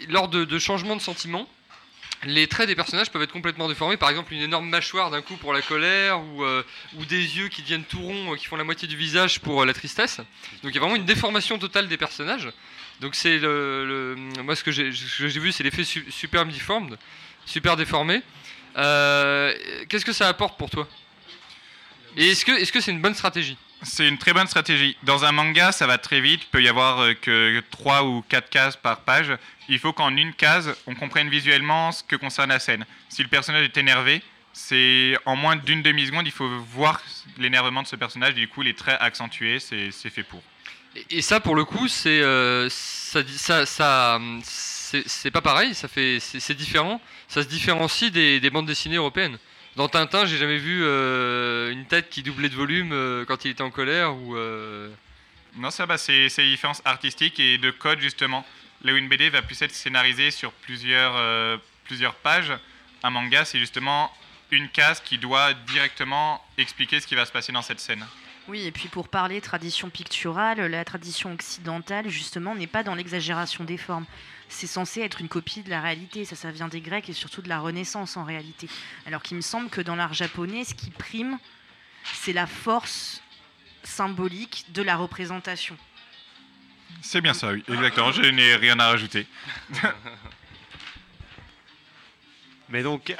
lors 0.07 0.27
de, 0.29 0.45
de 0.45 0.59
changements 0.59 0.95
de 0.95 1.01
sentiments, 1.01 1.49
les 2.23 2.47
traits 2.47 2.67
des 2.67 2.75
personnages 2.75 3.11
peuvent 3.11 3.21
être 3.21 3.33
complètement 3.33 3.67
déformés. 3.67 3.97
Par 3.97 4.09
exemple, 4.09 4.33
une 4.33 4.41
énorme 4.41 4.69
mâchoire 4.69 5.11
d'un 5.11 5.21
coup 5.21 5.35
pour 5.35 5.51
la 5.53 5.61
colère, 5.61 6.21
ou, 6.21 6.43
euh, 6.43 6.63
ou 6.95 7.05
des 7.05 7.37
yeux 7.37 7.49
qui 7.49 7.61
deviennent 7.61 7.83
tout 7.83 7.99
ronds, 8.01 8.33
euh, 8.33 8.35
qui 8.35 8.45
font 8.45 8.55
la 8.55 8.63
moitié 8.63 8.87
du 8.87 8.95
visage 8.95 9.41
pour 9.41 9.61
euh, 9.61 9.65
la 9.65 9.73
tristesse. 9.73 10.17
Donc 10.63 10.71
il 10.71 10.75
y 10.75 10.77
a 10.77 10.81
vraiment 10.81 10.95
une 10.95 11.05
déformation 11.05 11.59
totale 11.59 11.87
des 11.87 11.97
personnages. 11.97 12.49
Donc 13.01 13.15
c'est 13.15 13.37
le, 13.39 14.15
moi 14.43 14.55
ce 14.55 14.63
que 14.63 14.71
j'ai 14.71 14.89
vu, 15.39 15.51
c'est 15.51 15.63
l'effet 15.63 15.83
su- 15.83 16.05
super 16.09 16.45
deformed, 16.45 16.97
super 17.45 17.75
déformé. 17.75 18.21
Euh, 18.77 19.53
Qu'est-ce 19.89 20.05
que 20.05 20.13
ça 20.13 20.27
apporte 20.27 20.57
pour 20.57 20.69
toi? 20.69 20.87
Et 22.17 22.29
est-ce 22.31 22.45
que 22.45 22.51
est-ce 22.51 22.71
que 22.71 22.79
c'est 22.81 22.91
une 22.91 23.01
bonne 23.01 23.15
stratégie? 23.15 23.57
C'est 23.83 24.07
une 24.07 24.17
très 24.17 24.31
bonne 24.33 24.47
stratégie. 24.47 24.97
Dans 25.03 25.25
un 25.25 25.31
manga, 25.33 25.71
ça 25.71 25.85
va 25.85 25.97
très 25.97 26.21
vite. 26.21 26.41
Il 26.43 26.47
peut 26.49 26.63
y 26.63 26.69
avoir 26.69 26.99
euh, 27.01 27.13
que 27.13 27.61
3 27.71 28.03
ou 28.05 28.23
4 28.29 28.49
cases 28.49 28.77
par 28.77 29.01
page. 29.01 29.31
Il 29.67 29.77
faut 29.79 29.91
qu'en 29.93 30.15
une 30.15 30.33
case, 30.33 30.73
on 30.87 30.95
comprenne 30.95 31.29
visuellement 31.29 31.91
ce 31.91 32.01
que 32.03 32.15
concerne 32.15 32.49
la 32.49 32.59
scène. 32.59 32.85
Si 33.09 33.21
le 33.21 33.27
personnage 33.27 33.65
est 33.65 33.77
énervé, 33.77 34.21
c'est 34.53 35.17
en 35.25 35.35
moins 35.35 35.57
d'une 35.57 35.81
demi-seconde, 35.83 36.25
il 36.25 36.31
faut 36.31 36.47
voir 36.73 37.01
l'énervement 37.37 37.83
de 37.83 37.87
ce 37.87 37.97
personnage. 37.97 38.33
Du 38.33 38.47
coup, 38.47 38.61
les 38.61 38.73
traits 38.73 38.97
accentués, 39.01 39.59
c'est 39.59 39.91
fait 39.91 40.23
pour. 40.23 40.41
Et- 41.09 41.21
ça, 41.21 41.39
pour 41.39 41.55
le 41.55 41.65
coup, 41.65 41.87
c'est 41.87 42.21
euh, 42.21 42.69
ça, 42.69 43.23
c'est 45.05 45.31
pas 45.31 45.41
pareil. 45.41 45.73
Ça 45.75 45.87
fait, 45.87 46.19
c'est 46.19 46.53
différent. 46.53 47.01
Ça 47.27 47.43
se 47.43 47.47
différencie 47.47 48.11
des, 48.11 48.39
des 48.39 48.49
bandes 48.49 48.65
dessinées 48.65 48.95
européennes. 48.95 49.37
Dans 49.75 49.89
Tintin, 49.89 50.25
j'ai 50.25 50.37
jamais 50.37 50.57
vu 50.57 50.81
euh, 50.83 51.71
une 51.71 51.85
tête 51.85 52.09
qui 52.09 52.23
doublait 52.23 52.47
de 52.49 52.55
volume 52.55 52.91
euh, 52.93 53.25
quand 53.25 53.43
il 53.43 53.51
était 53.51 53.61
en 53.63 53.71
colère 53.71 54.13
Non, 55.57 55.69
ça, 55.69 55.85
bah, 55.85 55.97
c'est 55.97 56.29
les 56.37 56.49
différences 56.51 56.81
artistiques 56.85 57.39
et 57.39 57.57
de 57.57 57.71
code, 57.71 57.99
justement. 57.99 58.45
Là 58.83 58.93
où 58.93 58.95
une 58.95 59.09
BD 59.09 59.29
va 59.29 59.41
plus 59.41 59.61
être 59.61 59.73
scénarisée 59.73 60.31
sur 60.31 60.51
plusieurs, 60.51 61.59
plusieurs 61.85 62.13
pages, 62.15 62.53
un 63.03 63.09
manga, 63.09 63.43
c'est 63.43 63.57
justement 63.59 64.11
une 64.51 64.69
case 64.69 65.01
qui 65.03 65.17
doit 65.17 65.53
directement 65.53 66.43
expliquer 66.57 66.99
ce 66.99 67.07
qui 67.07 67.15
va 67.15 67.25
se 67.25 67.31
passer 67.31 67.51
dans 67.51 67.61
cette 67.63 67.79
scène. 67.79 68.05
Oui, 68.47 68.61
et 68.61 68.71
puis 68.71 68.89
pour 68.89 69.07
parler 69.07 69.41
tradition 69.41 69.89
picturale, 69.89 70.59
la 70.59 70.85
tradition 70.85 71.33
occidentale, 71.33 72.09
justement, 72.09 72.53
n'est 72.53 72.67
pas 72.67 72.83
dans 72.83 72.93
l'exagération 72.93 73.63
des 73.63 73.77
formes. 73.77 74.05
C'est 74.49 74.67
censé 74.67 75.01
être 75.01 75.19
une 75.19 75.27
copie 75.27 75.63
de 75.63 75.71
la 75.71 75.81
réalité. 75.81 76.25
Ça, 76.25 76.35
ça 76.35 76.51
vient 76.51 76.67
des 76.67 76.81
Grecs 76.81 77.09
et 77.09 77.13
surtout 77.13 77.41
de 77.41 77.49
la 77.49 77.59
Renaissance 77.59 78.17
en 78.17 78.23
réalité. 78.23 78.69
Alors 79.07 79.23
qu'il 79.23 79.35
me 79.37 79.41
semble 79.41 79.69
que 79.69 79.81
dans 79.81 79.95
l'art 79.95 80.13
japonais, 80.13 80.63
ce 80.63 80.75
qui 80.75 80.91
prime, 80.91 81.39
c'est 82.03 82.33
la 82.33 82.45
force 82.45 83.23
symbolique 83.83 84.65
de 84.69 84.83
la 84.83 84.95
représentation. 84.95 85.75
C'est 87.01 87.21
bien 87.21 87.33
ça, 87.33 87.51
oui, 87.51 87.63
exactement. 87.67 88.11
Je 88.11 88.21
n'ai 88.21 88.55
rien 88.55 88.79
à 88.79 88.89
rajouter. 88.89 89.25
Mais 92.69 92.83
donc, 92.83 93.15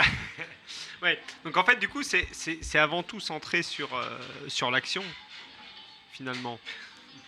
ouais. 1.01 1.19
donc 1.43 1.57
en 1.57 1.63
fait, 1.63 1.77
du 1.77 1.87
coup, 1.87 2.03
c'est- 2.03 2.27
c'est 2.31 2.59
c'est 2.61 2.79
avant 2.79 3.03
tout 3.03 3.19
centré 3.19 3.61
sur, 3.63 3.93
euh, 3.95 4.19
sur 4.47 4.71
l'action, 4.71 5.03
finalement. 6.11 6.59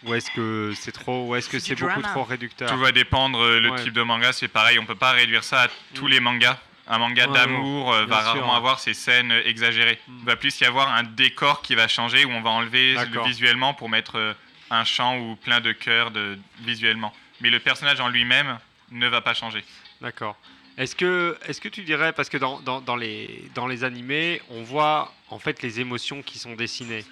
Ou 0.04 0.14
est-ce 0.14 0.30
que 0.32 0.74
c'est 0.80 0.92
trop, 0.92 1.28
ou 1.28 1.36
est-ce 1.36 1.50
que 1.50 1.58
C'est 1.60 1.74
beaucoup 1.76 1.88
drama. 2.00 2.10
trop 2.10 2.24
réducteur 2.24 2.70
Tout 2.70 2.78
va 2.78 2.92
dépendre, 2.92 3.40
euh, 3.42 3.60
le 3.60 3.72
Ouais. 3.72 3.84
type 3.84 3.94
de 3.94 4.04
manga, 4.04 4.32
c'est 4.32 4.48
pareil, 4.48 4.78
on 4.80 4.86
peut 4.86 4.96
pas 4.96 5.12
réduire 5.12 5.44
ça 5.44 5.64
à 5.64 5.68
tous 5.96 6.08
les 6.08 6.20
mangas. 6.20 6.58
Un 6.90 7.00
manga 7.00 7.28
Ouais, 7.28 7.34
d'amour 7.34 7.92
euh, 7.94 8.06
va 8.06 8.18
sûr. 8.22 8.26
rarement 8.28 8.56
avoir 8.56 8.80
ces 8.80 8.94
scènes 8.94 9.32
exagérées. 9.44 10.00
Il 10.08 10.24
va 10.26 10.36
plus 10.38 10.58
y 10.62 10.66
avoir 10.66 10.94
un 10.94 11.04
décor 11.04 11.62
qui 11.62 11.76
va 11.76 11.88
changer 11.90 12.24
où 12.24 12.32
on 12.32 12.42
va 12.42 12.52
enlever 12.52 12.94
le 12.94 13.24
visuellement 13.26 13.74
pour 13.74 13.90
mettre 13.90 14.36
un 14.70 14.86
champ 14.86 15.18
ou 15.18 15.36
plein 15.36 15.60
de 15.60 15.74
cœurs 15.74 16.12
de, 16.12 16.38
visuellement. 16.62 17.14
Mais 17.42 17.50
le 17.50 17.60
personnage 17.60 18.00
en 18.00 18.08
lui-même 18.08 18.58
ne 18.92 19.08
va 19.08 19.20
pas 19.20 19.34
changer. 19.34 19.66
D'accord. 20.00 20.38
Est-ce 20.78 20.96
que, 20.96 21.38
est 21.48 21.60
que 21.60 21.70
tu 21.70 21.82
dirais, 21.84 22.14
parce 22.14 22.30
que 22.30 22.38
dans, 22.38 22.60
dans, 22.60 22.82
dans 22.82 22.96
les, 22.96 23.44
dans 23.56 23.66
les 23.68 23.84
animés, 23.84 24.42
on 24.50 24.62
voit 24.64 25.12
en 25.30 25.40
fait 25.40 25.62
les 25.64 25.80
émotions 25.80 26.22
qui 26.22 26.38
sont 26.38 26.54
dessinées. 26.56 27.04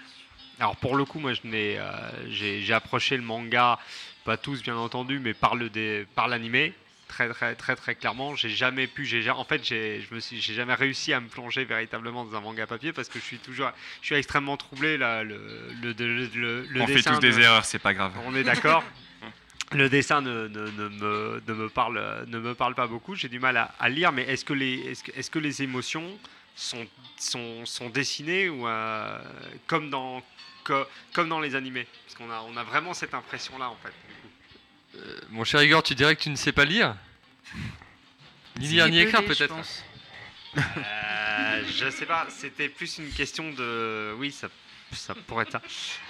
Alors 0.59 0.75
pour 0.75 0.95
le 0.95 1.03
coup, 1.05 1.19
moi, 1.19 1.33
je 1.33 1.41
n'ai, 1.45 1.77
euh, 1.79 1.91
j'ai, 2.29 2.71
approché 2.73 3.17
le 3.17 3.23
manga, 3.23 3.79
pas 4.23 4.37
tous 4.37 4.61
bien 4.61 4.75
entendu, 4.77 5.19
mais 5.19 5.33
par, 5.33 5.55
le 5.55 5.69
dé- 5.69 6.05
par 6.15 6.27
l'animé, 6.27 6.73
très 7.07 7.27
très 7.29 7.55
très 7.55 7.75
très 7.75 7.95
clairement. 7.95 8.35
J'ai 8.35 8.49
jamais 8.49 8.85
pu, 8.87 9.05
j'ai, 9.05 9.21
ja- 9.23 9.35
en 9.35 9.43
fait, 9.45 9.63
j'ai, 9.65 10.01
je 10.07 10.13
me 10.15 10.19
suis, 10.19 10.39
j'ai 10.39 10.53
jamais 10.53 10.73
réussi 10.75 11.11
à 11.13 11.19
me 11.19 11.27
plonger 11.27 11.65
véritablement 11.65 12.23
dans 12.23 12.37
un 12.37 12.41
manga 12.41 12.67
papier 12.67 12.93
parce 12.93 13.09
que 13.09 13.19
je 13.19 13.23
suis 13.25 13.37
toujours, 13.39 13.71
je 14.01 14.05
suis 14.07 14.15
extrêmement 14.15 14.57
troublé 14.57 14.97
là, 14.97 15.23
le, 15.23 15.39
le, 15.81 15.91
le, 15.93 16.65
le- 16.69 16.81
On 16.81 16.87
fait 16.87 17.01
tous 17.01 17.19
des 17.19 17.31
de- 17.31 17.39
erreurs, 17.41 17.65
c'est 17.65 17.79
pas 17.79 17.93
grave. 17.95 18.13
On 18.27 18.35
est 18.35 18.43
d'accord. 18.43 18.83
Le 19.71 19.89
dessin 19.89 20.21
ne, 20.21 20.47
ne- 20.47 20.69
ne 20.69 20.89
me, 20.89 21.41
ne 21.47 21.53
me 21.53 21.69
parle, 21.69 22.25
ne 22.27 22.39
me 22.39 22.53
parle 22.53 22.75
pas 22.75 22.87
beaucoup. 22.87 23.15
J'ai 23.15 23.29
du 23.29 23.39
mal 23.39 23.57
à, 23.57 23.73
à 23.79 23.89
lire, 23.89 24.11
mais 24.11 24.23
est-ce 24.23 24.45
que 24.45 24.53
les, 24.53 24.75
est-ce 24.91 25.03
que, 25.03 25.11
est-ce 25.17 25.31
que 25.31 25.39
les 25.39 25.63
émotions 25.63 26.17
sont, 26.55 26.85
sont, 27.17 27.65
sont 27.65 27.89
dessinées 27.89 28.47
ou 28.47 28.67
euh, 28.67 29.19
comme 29.67 29.89
dans, 29.89 30.21
co- 30.63 30.85
comme 31.13 31.29
dans 31.29 31.39
les 31.39 31.55
animés? 31.55 31.87
Parce 32.05 32.15
qu'on 32.15 32.29
a, 32.31 32.41
on 32.47 32.55
a 32.57 32.63
vraiment 32.63 32.93
cette 32.93 33.13
impression-là 33.15 33.69
en 33.69 33.77
fait. 33.77 33.93
Euh, 34.99 35.19
Mon 35.31 35.43
cher 35.43 35.61
Igor, 35.63 35.81
tu 35.83 35.95
dirais 35.95 36.15
que 36.15 36.21
tu 36.21 36.29
ne 36.29 36.35
sais 36.35 36.51
pas 36.53 36.65
lire? 36.65 36.95
Ni 38.59 38.67
lire 38.67 38.87
ni 38.87 38.99
écrire 38.99 39.25
peut-être 39.25 39.53
Euh, 40.57 41.63
je 41.67 41.89
sais 41.89 42.05
pas, 42.05 42.27
c'était 42.29 42.69
plus 42.69 42.97
une 42.99 43.09
question 43.11 43.51
de. 43.51 44.13
Oui, 44.17 44.31
ça, 44.31 44.47
ça 44.95 45.13
pourrait 45.27 45.43
être 45.43 45.51
ça. 45.51 45.61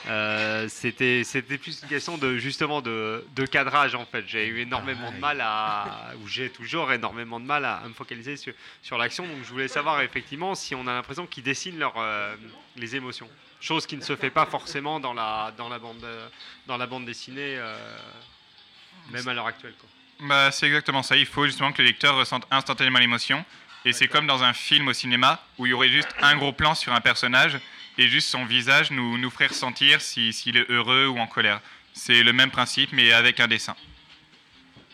Euh, 0.07 0.67
c'était, 0.69 1.23
c'était 1.23 1.57
plus 1.57 1.81
une 1.81 1.89
question 1.89 2.17
de 2.17 2.37
justement 2.37 2.81
de, 2.81 3.25
de 3.35 3.45
cadrage 3.45 3.95
en 3.95 4.05
fait. 4.05 4.23
J'ai 4.27 4.47
eu 4.47 4.59
énormément 4.61 5.11
de 5.11 5.17
mal 5.17 5.41
à. 5.41 6.13
Ou 6.21 6.27
j'ai 6.27 6.49
toujours 6.49 6.91
énormément 6.91 7.39
de 7.39 7.45
mal 7.45 7.65
à, 7.65 7.77
à 7.77 7.87
me 7.87 7.93
focaliser 7.93 8.37
sur, 8.37 8.53
sur 8.81 8.97
l'action. 8.97 9.25
Donc 9.27 9.43
je 9.43 9.49
voulais 9.49 9.67
savoir 9.67 10.01
effectivement 10.01 10.55
si 10.55 10.75
on 10.75 10.87
a 10.87 10.93
l'impression 10.93 11.27
qu'ils 11.27 11.43
dessinent 11.43 11.79
leur, 11.79 11.93
euh, 11.97 12.35
les 12.75 12.95
émotions. 12.95 13.29
Chose 13.61 13.87
qui 13.87 13.97
ne 13.97 14.01
se 14.01 14.15
fait 14.15 14.29
pas 14.29 14.45
forcément 14.45 14.99
dans 14.99 15.13
la, 15.13 15.51
dans 15.57 15.69
la, 15.69 15.79
bande, 15.79 16.03
euh, 16.03 16.27
dans 16.67 16.77
la 16.77 16.85
bande 16.85 17.05
dessinée, 17.05 17.55
euh, 17.57 17.97
même 19.09 19.27
à 19.27 19.33
l'heure 19.33 19.47
actuelle. 19.47 19.73
Quoi. 19.79 19.89
Bah, 20.27 20.51
c'est 20.51 20.67
exactement 20.67 21.01
ça. 21.01 21.15
Il 21.15 21.25
faut 21.25 21.45
justement 21.45 21.71
que 21.71 21.81
le 21.81 21.87
lecteur 21.87 22.15
ressente 22.15 22.45
instantanément 22.51 22.99
l'émotion. 22.99 23.43
Et 23.85 23.93
c'est 23.93 24.07
comme 24.07 24.27
dans 24.27 24.43
un 24.43 24.53
film 24.53 24.87
au 24.87 24.93
cinéma 24.93 25.39
où 25.57 25.65
il 25.65 25.69
y 25.69 25.73
aurait 25.73 25.89
juste 25.89 26.09
un 26.21 26.35
gros 26.35 26.53
plan 26.53 26.73
sur 26.75 26.91
un 26.93 27.01
personnage 27.01 27.59
et 27.97 28.07
juste 28.07 28.29
son 28.29 28.45
visage 28.45 28.91
nous, 28.91 29.17
nous 29.17 29.29
ferait 29.29 29.47
ressentir 29.47 30.01
si- 30.01 30.33
s'il 30.33 30.57
est 30.57 30.69
heureux 30.69 31.07
ou 31.07 31.17
en 31.19 31.27
colère. 31.27 31.61
C'est 31.93 32.23
le 32.23 32.33
même 32.33 32.51
principe 32.51 32.91
mais 32.93 33.11
avec 33.13 33.39
un 33.39 33.47
dessin. 33.47 33.75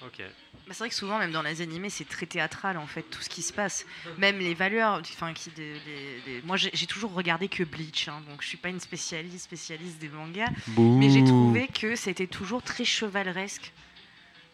Ok. 0.04 0.20
Bah, 0.68 0.74
c'est 0.76 0.80
vrai 0.80 0.90
que 0.90 0.96
souvent, 0.96 1.18
même 1.20 1.32
dans 1.32 1.42
les 1.42 1.62
animés, 1.62 1.90
c'est 1.90 2.08
très 2.08 2.26
théâtral 2.26 2.78
en 2.78 2.88
fait, 2.88 3.02
tout 3.04 3.22
ce 3.22 3.30
qui 3.30 3.42
se 3.42 3.52
passe. 3.52 3.86
Même 4.18 4.40
les 4.40 4.54
valeurs. 4.54 5.02
Enfin, 5.14 5.34
qui, 5.34 5.50
des- 5.50 5.74
les- 5.86 6.22
les- 6.26 6.42
Moi, 6.44 6.56
j'ai 6.58 6.70
j'ai 6.74 6.86
toujours 6.88 7.14
regardé 7.14 7.48
que 7.50 7.64
Bleach, 7.64 8.08
hein, 8.08 8.22
donc 8.30 8.42
je 8.42 8.48
suis 8.48 8.58
pas 8.58 8.70
une 8.70 8.80
spécialiste, 8.80 9.46
spécialiste 9.46 9.98
des 10.00 10.08
mangas. 10.10 10.50
Bouh. 10.68 10.98
Mais 10.98 11.10
j'ai 11.10 11.24
trouvé 11.24 11.68
que 11.68 11.96
c'était 11.96 12.28
toujours 12.28 12.62
très 12.64 12.86
chevaleresque. 12.86 13.72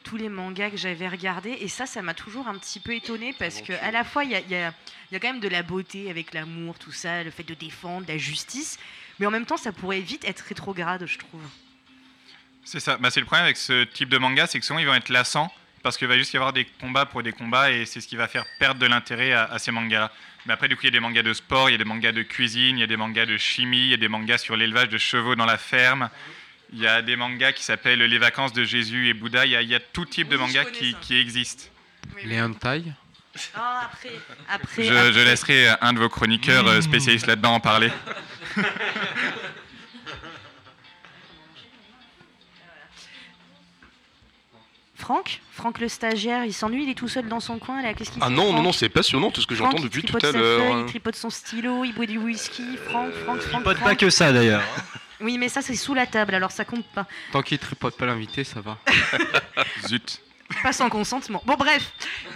Tous 0.09 0.15
les 0.17 0.29
mangas 0.29 0.69
que 0.69 0.77
j'avais 0.77 1.09
regardés, 1.09 1.57
et 1.59 1.67
ça, 1.67 1.85
ça 1.85 2.01
m'a 2.01 2.13
toujours 2.13 2.47
un 2.47 2.55
petit 2.57 2.79
peu 2.79 2.93
étonné 2.93 3.33
parce 3.37 3.61
que 3.61 3.73
à 3.83 3.91
la 3.91 4.03
fois, 4.05 4.23
il 4.23 4.31
y 4.31 4.35
a, 4.35 4.39
il 4.39 4.49
y 4.49 4.55
a- 4.55 4.73
il 5.11 5.13
y 5.13 5.17
a 5.17 5.19
quand 5.19 5.27
même 5.27 5.41
de 5.41 5.47
la 5.49 5.63
beauté 5.63 6.09
avec 6.09 6.33
l'amour, 6.33 6.77
tout 6.79 6.91
ça, 6.93 7.23
le 7.23 7.31
fait 7.31 7.43
de 7.43 7.53
défendre, 7.53 8.05
la 8.07 8.17
justice, 8.17 8.77
mais 9.19 9.25
en 9.25 9.31
même 9.31 9.45
temps, 9.45 9.57
ça 9.57 9.71
pourrait 9.73 9.99
vite 9.99 10.23
être 10.25 10.41
rétrograde, 10.47 11.05
je 11.05 11.17
trouve. 11.17 11.41
C'est 12.63 12.79
ça. 12.79 12.97
Bah, 12.97 13.09
c'est 13.09 13.19
le 13.19 13.25
problème 13.25 13.45
avec 13.45 13.57
ce 13.57 13.83
type 13.85 14.09
de 14.09 14.17
manga, 14.17 14.47
c'est 14.47 14.59
que 14.59 14.65
souvent 14.65 14.79
ils 14.79 14.85
vont 14.87 14.93
être 14.93 15.09
lassants 15.09 15.51
parce 15.83 15.97
qu'il 15.97 16.07
va 16.07 16.17
juste 16.17 16.33
y 16.33 16.37
avoir 16.37 16.51
des 16.53 16.65
combats 16.81 17.05
pour 17.05 17.23
des 17.23 17.31
combats 17.31 17.71
et 17.71 17.85
c'est 17.85 18.01
ce 18.01 18.07
qui 18.07 18.15
va 18.17 18.27
faire 18.27 18.45
perdre 18.59 18.79
de 18.81 18.85
l'intérêt 18.87 19.31
à, 19.31 19.43
à 19.45 19.59
ces 19.59 19.71
mangas-là. 19.71 20.11
Mais 20.45 20.53
après, 20.53 20.67
du 20.67 20.75
coup, 20.75 20.81
il 20.83 20.85
y 20.85 20.89
a 20.89 20.91
des 20.91 20.99
mangas 20.99 21.23
de 21.23 21.33
sport, 21.33 21.69
il 21.69 21.73
y 21.73 21.75
a 21.75 21.77
des 21.77 21.85
mangas 21.85 22.11
de 22.13 22.23
cuisine, 22.23 22.77
il 22.77 22.81
y 22.81 22.83
a 22.83 22.87
des 22.87 22.97
mangas 22.97 23.25
de 23.25 23.37
chimie, 23.37 23.77
il 23.87 23.87
y 23.89 23.93
a 23.93 23.97
des 23.97 24.07
mangas 24.09 24.37
sur 24.39 24.55
l'élevage 24.57 24.89
de 24.89 24.97
chevaux 24.97 25.35
dans 25.35 25.45
la 25.45 25.57
ferme. 25.57 26.09
Il 26.73 26.79
y 26.79 26.87
a 26.87 27.01
des 27.01 27.15
mangas 27.15 27.53
qui 27.53 27.63
s'appellent 27.63 27.99
Les 27.99 28.17
vacances 28.17 28.53
de 28.53 28.63
Jésus 28.63 29.07
et 29.09 29.13
Bouddha. 29.13 29.45
Il 29.45 29.51
y 29.51 29.55
a, 29.55 29.61
il 29.61 29.69
y 29.69 29.75
a 29.75 29.79
tout 29.79 30.05
type 30.05 30.27
de 30.29 30.35
Oui, 30.35 30.41
mangas 30.41 30.65
qui, 30.65 30.95
qui 31.01 31.17
existent. 31.17 31.63
Les 32.25 32.41
hentai 32.41 32.83
Ah, 33.55 33.89
après, 33.91 34.11
après, 34.49 34.83
Je, 34.83 34.93
après. 34.93 35.13
je 35.13 35.19
laisserai 35.19 35.67
un 35.81 35.93
de 35.93 35.99
vos 35.99 36.09
chroniqueurs 36.09 36.67
euh, 36.67 36.81
spécialistes 36.81 37.27
là-dedans 37.27 37.53
en 37.55 37.59
parler. 37.59 37.91
Franck 44.95 45.41
Franck 45.51 45.79
le 45.79 45.87
stagiaire, 45.87 46.43
il 46.45 46.53
s'ennuie, 46.53 46.83
il 46.83 46.89
est 46.89 46.95
tout 46.95 47.07
seul 47.07 47.27
dans 47.27 47.39
son 47.39 47.57
coin 47.59 47.81
là. 47.81 47.93
Qu'est-ce 47.93 48.11
qu'il 48.11 48.21
Ah 48.21 48.27
fait, 48.27 48.33
non, 48.33 48.53
non, 48.53 48.61
non, 48.61 48.71
c'est 48.71 48.89
passionnant 48.89 49.31
tout 49.31 49.41
ce 49.41 49.47
que 49.47 49.55
Franck, 49.55 49.71
j'entends 49.71 49.83
il 49.83 49.85
depuis 49.89 50.01
tout 50.03 50.17
tripote 50.17 50.35
à 50.35 50.37
l'heure. 50.37 50.59
feuille, 50.61 50.71
hein. 50.71 50.83
Il 50.85 50.89
tripote 50.89 51.15
son 51.15 51.29
stylo, 51.29 51.83
il 51.83 51.93
boit 51.93 52.05
du 52.05 52.17
whisky. 52.17 52.77
Franck, 52.89 53.11
Franck, 53.23 53.39
Franck. 53.41 53.63
Pas 53.63 53.75
Franck. 53.75 53.89
pas 53.89 53.95
que 53.95 54.09
ça 54.09 54.31
d'ailleurs. 54.31 54.61
Oui, 55.21 55.37
mais 55.37 55.49
ça 55.49 55.61
c'est 55.61 55.75
sous 55.75 55.93
la 55.93 56.05
table, 56.05 56.35
alors 56.35 56.51
ça 56.51 56.65
compte 56.65 56.85
pas. 56.87 57.07
Tant 57.31 57.41
qu'il 57.41 57.57
tripote 57.59 57.97
pas 57.97 58.05
l'invité, 58.05 58.43
ça 58.43 58.61
va. 58.61 58.77
Zut. 59.87 60.21
Pas 60.63 60.73
sans 60.73 60.89
consentement. 60.89 61.41
Bon, 61.45 61.55
bref. 61.55 61.91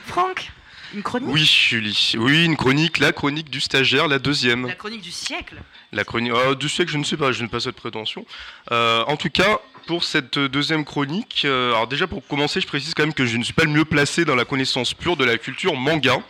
Franck, 0.07 0.51
une 0.93 1.03
chronique? 1.03 1.29
Oui, 1.31 1.45
Julie. 1.45 2.13
Oui, 2.17 2.43
une 2.45 2.57
chronique, 2.57 2.99
la 2.99 3.13
chronique 3.13 3.49
du 3.49 3.61
stagiaire, 3.61 4.07
la 4.07 4.19
deuxième. 4.19 4.67
La 4.67 4.75
chronique 4.75 5.01
du 5.01 5.11
siècle? 5.11 5.61
La 5.91 6.03
chronique 6.03 6.33
ah, 6.35 6.55
du 6.55 6.67
siècle, 6.67 6.91
je 6.91 6.97
ne 6.97 7.03
sais 7.03 7.17
pas, 7.17 7.31
je 7.31 7.41
n'ai 7.43 7.49
pas 7.49 7.59
cette 7.59 7.75
prétention. 7.75 8.25
Euh, 8.71 9.03
en 9.07 9.15
tout 9.15 9.29
cas, 9.29 9.59
pour 9.87 10.03
cette 10.03 10.37
deuxième 10.37 10.83
chronique, 10.83 11.43
euh, 11.45 11.71
alors 11.71 11.87
déjà 11.87 12.07
pour 12.07 12.25
commencer, 12.27 12.59
je 12.59 12.67
précise 12.67 12.93
quand 12.93 13.03
même 13.03 13.13
que 13.13 13.25
je 13.25 13.37
ne 13.37 13.43
suis 13.43 13.53
pas 13.53 13.63
le 13.63 13.71
mieux 13.71 13.85
placé 13.85 14.25
dans 14.25 14.35
la 14.35 14.45
connaissance 14.45 14.93
pure 14.93 15.15
de 15.15 15.23
la 15.23 15.37
culture 15.37 15.75
manga. 15.75 16.21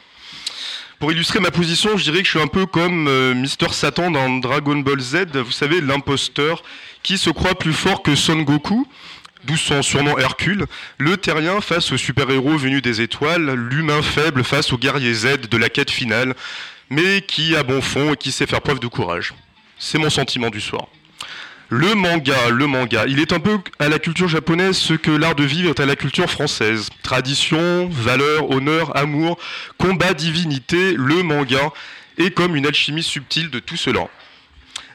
Pour 0.99 1.11
illustrer 1.11 1.39
ma 1.39 1.49
position, 1.49 1.97
je 1.97 2.03
dirais 2.03 2.19
que 2.19 2.26
je 2.26 2.31
suis 2.31 2.41
un 2.41 2.47
peu 2.47 2.65
comme 2.65 3.07
euh, 3.07 3.34
Mister 3.34 3.69
Satan 3.72 4.11
dans 4.11 4.30
Dragon 4.38 4.77
Ball 4.77 4.99
Z, 4.99 5.26
vous 5.34 5.51
savez, 5.51 5.81
l'imposteur 5.81 6.61
qui 7.01 7.18
se 7.18 7.31
croit 7.31 7.55
plus 7.55 7.73
fort 7.73 8.03
que 8.03 8.15
Son 8.15 8.41
Goku, 8.41 8.88
d'où 9.43 9.57
son 9.57 9.81
surnom 9.81 10.18
Hercule, 10.18 10.65
le 10.97 11.18
terrien 11.18 11.61
face 11.61 11.91
au 11.91 11.97
super-héros 11.97 12.57
venu 12.57 12.81
des 12.81 13.01
étoiles, 13.01 13.51
l'humain 13.51 14.01
faible 14.01 14.43
face 14.43 14.72
au 14.73 14.77
guerrier 14.77 15.13
Z 15.13 15.47
de 15.49 15.57
la 15.57 15.69
quête 15.69 15.91
finale, 15.91 16.35
mais 16.89 17.22
qui 17.22 17.55
a 17.55 17.63
bon 17.63 17.81
fond 17.81 18.13
et 18.13 18.18
qui 18.18 18.31
sait 18.31 18.45
faire 18.45 18.61
preuve 18.61 18.80
de 18.80 18.88
courage. 18.88 19.34
C'est 19.80 19.97
mon 19.97 20.09
sentiment 20.09 20.49
du 20.49 20.61
soir. 20.61 20.88
Le 21.73 21.95
manga, 21.95 22.49
le 22.49 22.68
manga, 22.68 23.06
il 23.07 23.22
est 23.22 23.31
un 23.31 23.39
peu 23.39 23.57
à 23.80 23.88
la 23.88 23.98
culture 23.98 24.27
japonaise 24.27 24.76
ce 24.76 24.93
que 24.93 25.10
l'art 25.10 25.35
de 25.35 25.45
vivre 25.45 25.69
est 25.69 25.80
à 25.80 25.85
la 25.85 25.95
culture 25.95 26.30
française. 26.30 26.89
Tradition, 27.02 27.88
valeur, 27.88 28.52
honneur, 28.52 28.98
amour, 28.98 29.39
combat, 29.77 30.14
divinité, 30.14 30.95
le 30.98 31.23
manga 31.23 31.72
est 32.18 32.31
comme 32.31 32.57
une 32.57 32.68
alchimie 32.68 33.03
subtile 33.03 33.49
de 33.49 33.60
tout 33.60 33.77
cela. 33.77 34.10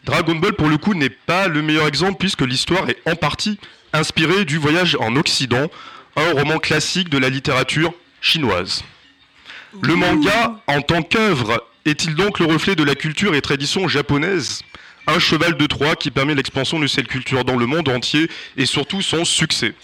Dragon 0.04 0.34
Ball, 0.34 0.52
pour 0.52 0.68
le 0.68 0.76
coup, 0.76 0.92
n'est 0.92 1.08
pas 1.08 1.48
le 1.48 1.62
meilleur 1.62 1.86
exemple 1.86 2.18
puisque 2.18 2.42
l'histoire 2.42 2.86
est 2.90 2.98
en 3.06 3.16
partie 3.16 3.58
inspirée 3.94 4.44
du 4.44 4.58
voyage 4.58 4.98
en 5.00 5.16
Occident, 5.16 5.70
un 6.14 6.32
roman 6.32 6.58
classique 6.58 7.08
de 7.08 7.16
la 7.16 7.30
littérature 7.30 7.94
chinoise. 8.20 8.84
Le 9.80 9.96
manga, 9.96 10.60
en 10.66 10.82
tant 10.82 11.00
qu'œuvre, 11.00 11.66
est-il 11.86 12.16
donc 12.16 12.38
le 12.38 12.44
reflet 12.44 12.76
de 12.76 12.84
la 12.84 12.94
culture 12.94 13.34
et 13.34 13.40
tradition 13.40 13.88
japonaise? 13.88 14.60
Un 15.06 15.18
cheval 15.18 15.56
de 15.56 15.66
Troie 15.66 15.96
qui 15.96 16.10
permet 16.10 16.34
l'expansion 16.34 16.78
de 16.78 16.86
cette 16.86 17.06
culture 17.06 17.44
dans 17.44 17.56
le 17.56 17.66
monde 17.66 17.88
entier 17.88 18.28
et 18.56 18.66
surtout 18.66 19.02
son 19.02 19.24
succès. 19.24 19.74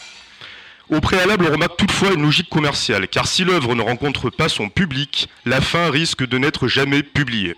Au 0.90 1.00
préalable, 1.00 1.46
on 1.48 1.52
remarque 1.52 1.76
toutefois 1.76 2.12
une 2.12 2.22
logique 2.22 2.50
commerciale, 2.50 3.08
car 3.08 3.26
si 3.26 3.44
l'œuvre 3.44 3.74
ne 3.74 3.82
rencontre 3.82 4.30
pas 4.30 4.48
son 4.48 4.68
public, 4.68 5.28
la 5.46 5.60
fin 5.60 5.90
risque 5.90 6.26
de 6.26 6.38
n'être 6.38 6.68
jamais 6.68 7.02
publiée. 7.02 7.56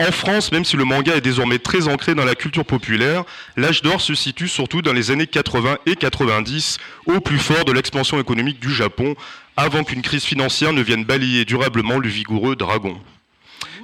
En 0.00 0.10
France, 0.10 0.50
même 0.50 0.64
si 0.64 0.76
le 0.76 0.84
manga 0.84 1.14
est 1.14 1.20
désormais 1.20 1.60
très 1.60 1.86
ancré 1.86 2.16
dans 2.16 2.24
la 2.24 2.34
culture 2.34 2.64
populaire, 2.64 3.22
l'âge 3.56 3.80
d'or 3.82 4.00
se 4.00 4.16
situe 4.16 4.48
surtout 4.48 4.82
dans 4.82 4.92
les 4.92 5.12
années 5.12 5.28
80 5.28 5.78
et 5.86 5.94
90, 5.94 6.78
au 7.06 7.20
plus 7.20 7.38
fort 7.38 7.64
de 7.64 7.70
l'expansion 7.70 8.20
économique 8.20 8.58
du 8.58 8.74
Japon, 8.74 9.14
avant 9.56 9.84
qu'une 9.84 10.02
crise 10.02 10.24
financière 10.24 10.72
ne 10.72 10.82
vienne 10.82 11.04
balayer 11.04 11.44
durablement 11.44 11.98
le 11.98 12.08
vigoureux 12.08 12.56
dragon. 12.56 13.00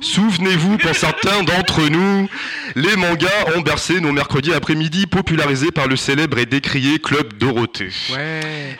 Souvenez-vous, 0.00 0.78
pour 0.78 0.94
certains 0.94 1.42
d'entre 1.42 1.88
nous, 1.88 2.28
les 2.74 2.96
mangas 2.96 3.28
ont 3.56 3.60
bercé 3.60 4.00
nos 4.00 4.12
mercredis 4.12 4.52
après-midi 4.52 5.06
popularisés 5.06 5.70
par 5.70 5.88
le 5.88 5.96
célèbre 5.96 6.38
et 6.38 6.46
décrié 6.46 6.98
Club 6.98 7.34
Dorothée. 7.38 7.90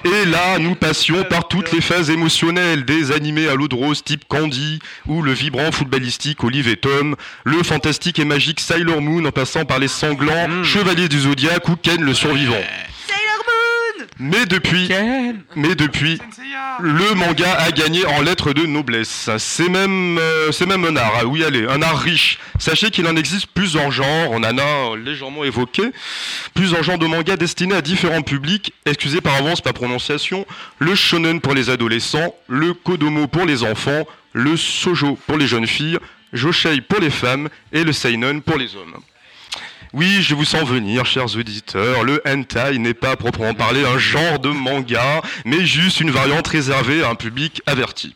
Et 0.05 0.25
là, 0.27 0.59
nous 0.59 0.75
passions 0.75 1.25
par 1.25 1.49
toutes 1.49 1.73
les 1.73 1.81
phases 1.81 2.11
émotionnelles, 2.11 2.85
des 2.85 3.13
animés 3.13 3.49
à 3.49 3.55
l'eau 3.55 3.69
de 3.69 3.75
rose 3.75 4.03
type 4.03 4.25
Candy, 4.29 4.79
ou 5.07 5.23
le 5.23 5.33
vibrant 5.33 5.73
footballistique 5.73 6.43
Olive 6.45 6.69
et 6.69 6.77
Tom, 6.77 7.17
le 7.45 7.63
fantastique 7.63 8.19
et 8.19 8.25
magique 8.25 8.61
Sailor 8.61 9.03
Moon 9.03 9.25
en 9.25 9.33
passant 9.33 9.65
par 9.65 9.79
les 9.79 9.89
sanglants 9.89 10.65
Chevaliers 10.65 11.09
du 11.09 11.21
Zodiaque 11.21 11.69
ou 11.69 11.77
Ken 11.77 12.03
le 12.03 12.15
survivant. 12.15 12.55
Mais 14.23 14.45
depuis, 14.45 14.91
mais 15.57 15.75
depuis, 15.75 16.19
le 16.81 17.15
manga 17.15 17.55
a 17.55 17.71
gagné 17.73 18.05
en 18.05 18.21
lettres 18.21 18.53
de 18.53 18.67
noblesse. 18.67 19.31
C'est 19.39 19.71
même, 19.71 20.19
euh, 20.19 20.53
c'est 20.53 20.67
même 20.67 20.85
un 20.85 20.95
art. 20.97 21.13
Ah 21.21 21.25
oui, 21.25 21.43
allez, 21.43 21.67
un 21.67 21.81
art 21.81 21.99
riche. 21.99 22.39
Sachez 22.59 22.91
qu'il 22.91 23.07
en 23.07 23.17
existe 23.17 23.47
plusieurs 23.47 23.91
genres. 23.91 24.31
On 24.31 24.45
en 24.45 24.59
a 24.59 24.97
légèrement 24.97 25.43
évoqué 25.43 25.85
plusieurs 26.53 26.83
genres 26.83 26.99
de 26.99 27.07
manga 27.07 27.39
destinés 27.39 27.77
à 27.77 27.81
différents 27.81 28.21
publics. 28.21 28.75
Excusez 28.85 29.23
par 29.23 29.37
avance 29.37 29.65
ma 29.65 29.73
prononciation. 29.73 30.47
Le 30.79 30.95
shonen 30.95 31.41
pour 31.41 31.55
les 31.55 31.71
adolescents, 31.71 32.35
le 32.47 32.75
kodomo 32.75 33.27
pour 33.27 33.47
les 33.47 33.63
enfants, 33.63 34.07
le 34.35 34.59
sojo 34.59 35.19
pour 35.27 35.39
les 35.39 35.47
jeunes 35.47 35.67
filles, 35.67 35.99
joshei 36.35 36.83
pour 36.83 37.01
les 37.01 37.11
femmes 37.11 37.49
et 37.73 37.85
le 37.85 37.93
seinen 37.93 38.43
pour 38.43 38.59
les 38.59 38.77
hommes. 38.77 38.95
Oui, 39.93 40.23
je 40.23 40.37
vous 40.37 40.45
sens 40.45 40.69
venir, 40.69 41.05
chers 41.05 41.37
auditeurs. 41.37 42.05
Le 42.05 42.23
hentai 42.25 42.79
n'est 42.79 42.95
pas 42.95 43.11
à 43.11 43.17
proprement 43.17 43.55
parler 43.55 43.85
un 43.85 43.99
genre 43.99 44.39
de 44.39 44.49
manga, 44.49 45.21
mais 45.45 45.67
juste 45.67 46.01
une 46.01 46.13
variante 46.13 46.47
réservée 46.47 47.03
à 47.03 47.09
un 47.09 47.17
public 47.17 47.61
averti. 47.67 48.15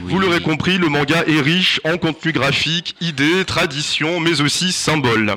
Vous 0.00 0.18
l'aurez 0.18 0.40
compris, 0.40 0.76
le 0.76 0.88
manga 0.88 1.22
est 1.28 1.40
riche 1.40 1.80
en 1.84 1.98
contenu 1.98 2.32
graphique, 2.32 2.96
idées, 3.00 3.44
traditions, 3.44 4.18
mais 4.18 4.40
aussi 4.40 4.72
symboles. 4.72 5.36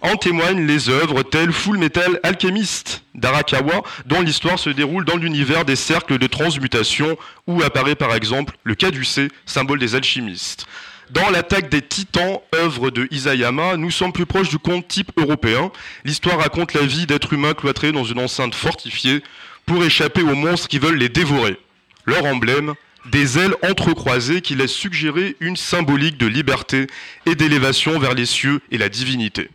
En 0.00 0.16
témoignent 0.16 0.66
les 0.66 0.88
œuvres 0.88 1.22
telles 1.22 1.52
Full 1.52 1.76
Metal 1.76 2.18
Alchemist 2.22 3.02
d'Arakawa, 3.14 3.82
dont 4.06 4.22
l'histoire 4.22 4.58
se 4.58 4.70
déroule 4.70 5.04
dans 5.04 5.16
l'univers 5.16 5.66
des 5.66 5.76
cercles 5.76 6.16
de 6.16 6.26
transmutation, 6.26 7.18
où 7.46 7.62
apparaît 7.62 7.94
par 7.94 8.14
exemple 8.14 8.56
le 8.64 8.74
caducée, 8.74 9.28
symbole 9.44 9.78
des 9.78 9.94
alchimistes. 9.94 10.66
Dans 11.10 11.28
l'attaque 11.28 11.68
des 11.68 11.82
titans, 11.82 12.40
œuvre 12.54 12.90
de 12.90 13.06
Isayama, 13.10 13.76
nous 13.76 13.90
sommes 13.90 14.12
plus 14.12 14.24
proches 14.24 14.48
du 14.48 14.58
conte 14.58 14.88
type 14.88 15.12
européen. 15.18 15.70
L'histoire 16.04 16.38
raconte 16.38 16.72
la 16.72 16.82
vie 16.82 17.06
d'êtres 17.06 17.34
humains 17.34 17.52
cloîtrés 17.52 17.92
dans 17.92 18.04
une 18.04 18.20
enceinte 18.20 18.54
fortifiée 18.54 19.22
pour 19.66 19.84
échapper 19.84 20.22
aux 20.22 20.34
monstres 20.34 20.68
qui 20.68 20.78
veulent 20.78 20.96
les 20.96 21.10
dévorer. 21.10 21.58
Leur 22.06 22.24
emblème, 22.24 22.74
des 23.12 23.38
ailes 23.38 23.54
entrecroisées 23.62 24.40
qui 24.40 24.54
laissent 24.54 24.72
suggérer 24.72 25.36
une 25.40 25.56
symbolique 25.56 26.16
de 26.16 26.26
liberté 26.26 26.86
et 27.26 27.34
d'élévation 27.34 27.98
vers 27.98 28.14
les 28.14 28.26
cieux 28.26 28.60
et 28.70 28.78
la 28.78 28.88
divinité. 28.88 29.50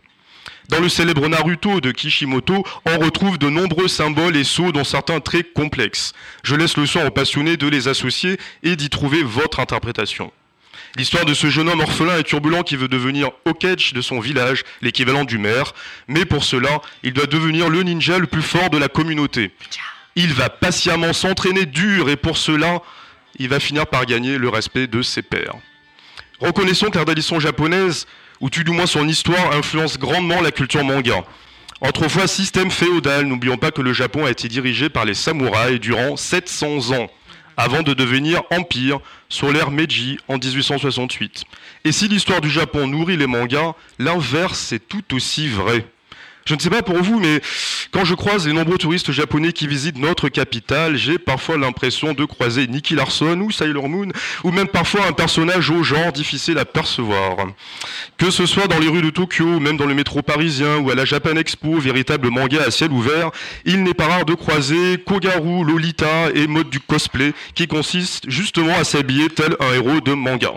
Dans 0.68 0.78
le 0.78 0.88
célèbre 0.88 1.26
Naruto 1.26 1.80
de 1.80 1.90
Kishimoto, 1.90 2.64
on 2.86 2.98
retrouve 2.98 3.38
de 3.38 3.50
nombreux 3.50 3.88
symboles 3.88 4.36
et 4.36 4.44
sceaux 4.44 4.70
dont 4.70 4.84
certains 4.84 5.18
très 5.18 5.42
complexes. 5.42 6.12
Je 6.44 6.54
laisse 6.54 6.76
le 6.76 6.86
soin 6.86 7.06
aux 7.06 7.10
passionnés 7.10 7.56
de 7.56 7.66
les 7.66 7.88
associer 7.88 8.38
et 8.62 8.76
d'y 8.76 8.88
trouver 8.88 9.24
votre 9.24 9.58
interprétation. 9.58 10.30
L'histoire 10.96 11.24
de 11.24 11.34
ce 11.34 11.48
jeune 11.48 11.68
homme 11.68 11.80
orphelin 11.80 12.18
et 12.18 12.24
turbulent 12.24 12.64
qui 12.64 12.76
veut 12.76 12.88
devenir 12.88 13.30
Okage 13.44 13.92
de 13.92 14.00
son 14.00 14.18
village, 14.18 14.64
l'équivalent 14.82 15.24
du 15.24 15.38
maire, 15.38 15.72
mais 16.08 16.24
pour 16.24 16.42
cela, 16.42 16.82
il 17.02 17.12
doit 17.12 17.26
devenir 17.26 17.68
le 17.68 17.82
ninja 17.82 18.18
le 18.18 18.26
plus 18.26 18.42
fort 18.42 18.70
de 18.70 18.78
la 18.78 18.88
communauté. 18.88 19.52
Il 20.16 20.34
va 20.34 20.50
patiemment 20.50 21.12
s'entraîner 21.12 21.66
dur 21.66 22.10
et 22.10 22.16
pour 22.16 22.36
cela, 22.36 22.82
il 23.38 23.48
va 23.48 23.60
finir 23.60 23.86
par 23.86 24.04
gagner 24.04 24.36
le 24.36 24.48
respect 24.48 24.88
de 24.88 25.02
ses 25.02 25.22
pairs. 25.22 25.54
Reconnaissons 26.40 26.90
que 26.90 26.98
la 26.98 27.40
japonaise, 27.40 28.06
ou 28.40 28.50
tout 28.50 28.64
du 28.64 28.72
moins 28.72 28.86
son 28.86 29.06
histoire, 29.06 29.52
influence 29.52 29.98
grandement 29.98 30.40
la 30.40 30.50
culture 30.50 30.82
manga. 30.82 31.24
Autrefois 31.80 32.26
système 32.26 32.70
féodal, 32.70 33.26
n'oublions 33.26 33.56
pas 33.56 33.70
que 33.70 33.80
le 33.80 33.92
Japon 33.92 34.26
a 34.26 34.30
été 34.30 34.48
dirigé 34.48 34.88
par 34.88 35.04
les 35.04 35.14
samouraïs 35.14 35.78
durant 35.78 36.16
700 36.16 36.92
ans 36.92 37.10
avant 37.60 37.82
de 37.82 37.92
devenir 37.92 38.42
empire 38.50 39.00
sur 39.28 39.52
l'ère 39.52 39.70
Meiji 39.70 40.18
en 40.28 40.38
1868. 40.38 41.44
Et 41.84 41.92
si 41.92 42.08
l'histoire 42.08 42.40
du 42.40 42.50
Japon 42.50 42.86
nourrit 42.86 43.18
les 43.18 43.26
mangas, 43.26 43.74
l'inverse 43.98 44.72
est 44.72 44.88
tout 44.88 45.14
aussi 45.14 45.46
vrai. 45.48 45.84
Je 46.44 46.54
ne 46.54 46.60
sais 46.60 46.70
pas 46.70 46.82
pour 46.82 46.96
vous, 47.02 47.20
mais 47.20 47.40
quand 47.92 48.04
je 48.04 48.14
croise 48.14 48.46
les 48.46 48.52
nombreux 48.52 48.78
touristes 48.78 49.12
japonais 49.12 49.52
qui 49.52 49.66
visitent 49.66 49.98
notre 49.98 50.28
capitale, 50.28 50.96
j'ai 50.96 51.18
parfois 51.18 51.58
l'impression 51.58 52.12
de 52.12 52.24
croiser 52.24 52.66
Nicky 52.66 52.94
Larson 52.94 53.40
ou 53.40 53.50
Sailor 53.50 53.88
Moon, 53.88 54.08
ou 54.44 54.50
même 54.50 54.68
parfois 54.68 55.06
un 55.06 55.12
personnage 55.12 55.70
au 55.70 55.82
genre 55.82 56.12
difficile 56.12 56.58
à 56.58 56.64
percevoir. 56.64 57.36
Que 58.16 58.30
ce 58.30 58.46
soit 58.46 58.66
dans 58.66 58.78
les 58.78 58.88
rues 58.88 59.02
de 59.02 59.10
Tokyo, 59.10 59.60
même 59.60 59.76
dans 59.76 59.86
le 59.86 59.94
métro 59.94 60.22
parisien, 60.22 60.78
ou 60.78 60.90
à 60.90 60.94
la 60.94 61.04
Japan 61.04 61.36
Expo, 61.36 61.78
véritable 61.78 62.30
manga 62.30 62.62
à 62.66 62.70
ciel 62.70 62.92
ouvert, 62.92 63.30
il 63.64 63.82
n'est 63.82 63.94
pas 63.94 64.06
rare 64.06 64.24
de 64.24 64.34
croiser 64.34 64.98
Kogaru, 65.04 65.64
Lolita 65.64 66.30
et 66.34 66.46
mode 66.46 66.70
du 66.70 66.80
cosplay, 66.80 67.32
qui 67.54 67.66
consiste 67.66 68.28
justement 68.28 68.76
à 68.76 68.84
s'habiller 68.84 69.28
tel 69.28 69.56
un 69.60 69.74
héros 69.74 70.00
de 70.00 70.14
manga. 70.14 70.52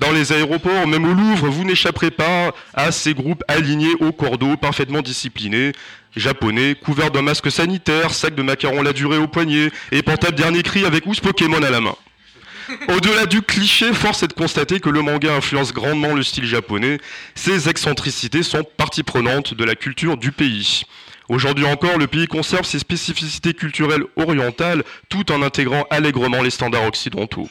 Dans 0.00 0.12
les 0.12 0.32
aéroports, 0.32 0.86
même 0.86 1.04
au 1.04 1.12
Louvre, 1.12 1.50
vous 1.50 1.62
n'échapperez 1.62 2.10
pas 2.10 2.54
à 2.72 2.90
ces 2.90 3.12
groupes 3.12 3.44
alignés 3.48 3.92
au 4.00 4.12
cordeau, 4.12 4.56
parfaitement 4.56 5.02
disciplinés, 5.02 5.72
japonais, 6.16 6.74
couverts 6.74 7.10
d'un 7.10 7.20
masque 7.20 7.50
sanitaire, 7.50 8.14
sac 8.14 8.34
de 8.34 8.40
macarons 8.42 8.80
la 8.80 8.94
durée 8.94 9.18
au 9.18 9.28
poignet 9.28 9.70
et 9.92 10.02
portable 10.02 10.38
dernier 10.38 10.62
cri 10.62 10.86
avec 10.86 11.04
Ous 11.04 11.16
Pokémon 11.22 11.62
à 11.62 11.68
la 11.68 11.82
main. 11.82 11.94
Au-delà 12.88 13.26
du 13.26 13.42
cliché, 13.42 13.92
force 13.92 14.22
est 14.22 14.28
de 14.28 14.32
constater 14.32 14.80
que 14.80 14.88
le 14.88 15.02
manga 15.02 15.34
influence 15.34 15.74
grandement 15.74 16.14
le 16.14 16.22
style 16.22 16.46
japonais. 16.46 16.98
Ses 17.34 17.68
excentricités 17.68 18.42
sont 18.42 18.64
partie 18.64 19.02
prenante 19.02 19.52
de 19.52 19.64
la 19.64 19.74
culture 19.74 20.16
du 20.16 20.32
pays. 20.32 20.84
Aujourd'hui 21.28 21.66
encore, 21.66 21.98
le 21.98 22.06
pays 22.06 22.26
conserve 22.26 22.64
ses 22.64 22.78
spécificités 22.78 23.52
culturelles 23.52 24.04
orientales 24.16 24.82
tout 25.10 25.30
en 25.30 25.42
intégrant 25.42 25.84
allègrement 25.90 26.40
les 26.40 26.50
standards 26.50 26.86
occidentaux. 26.86 27.50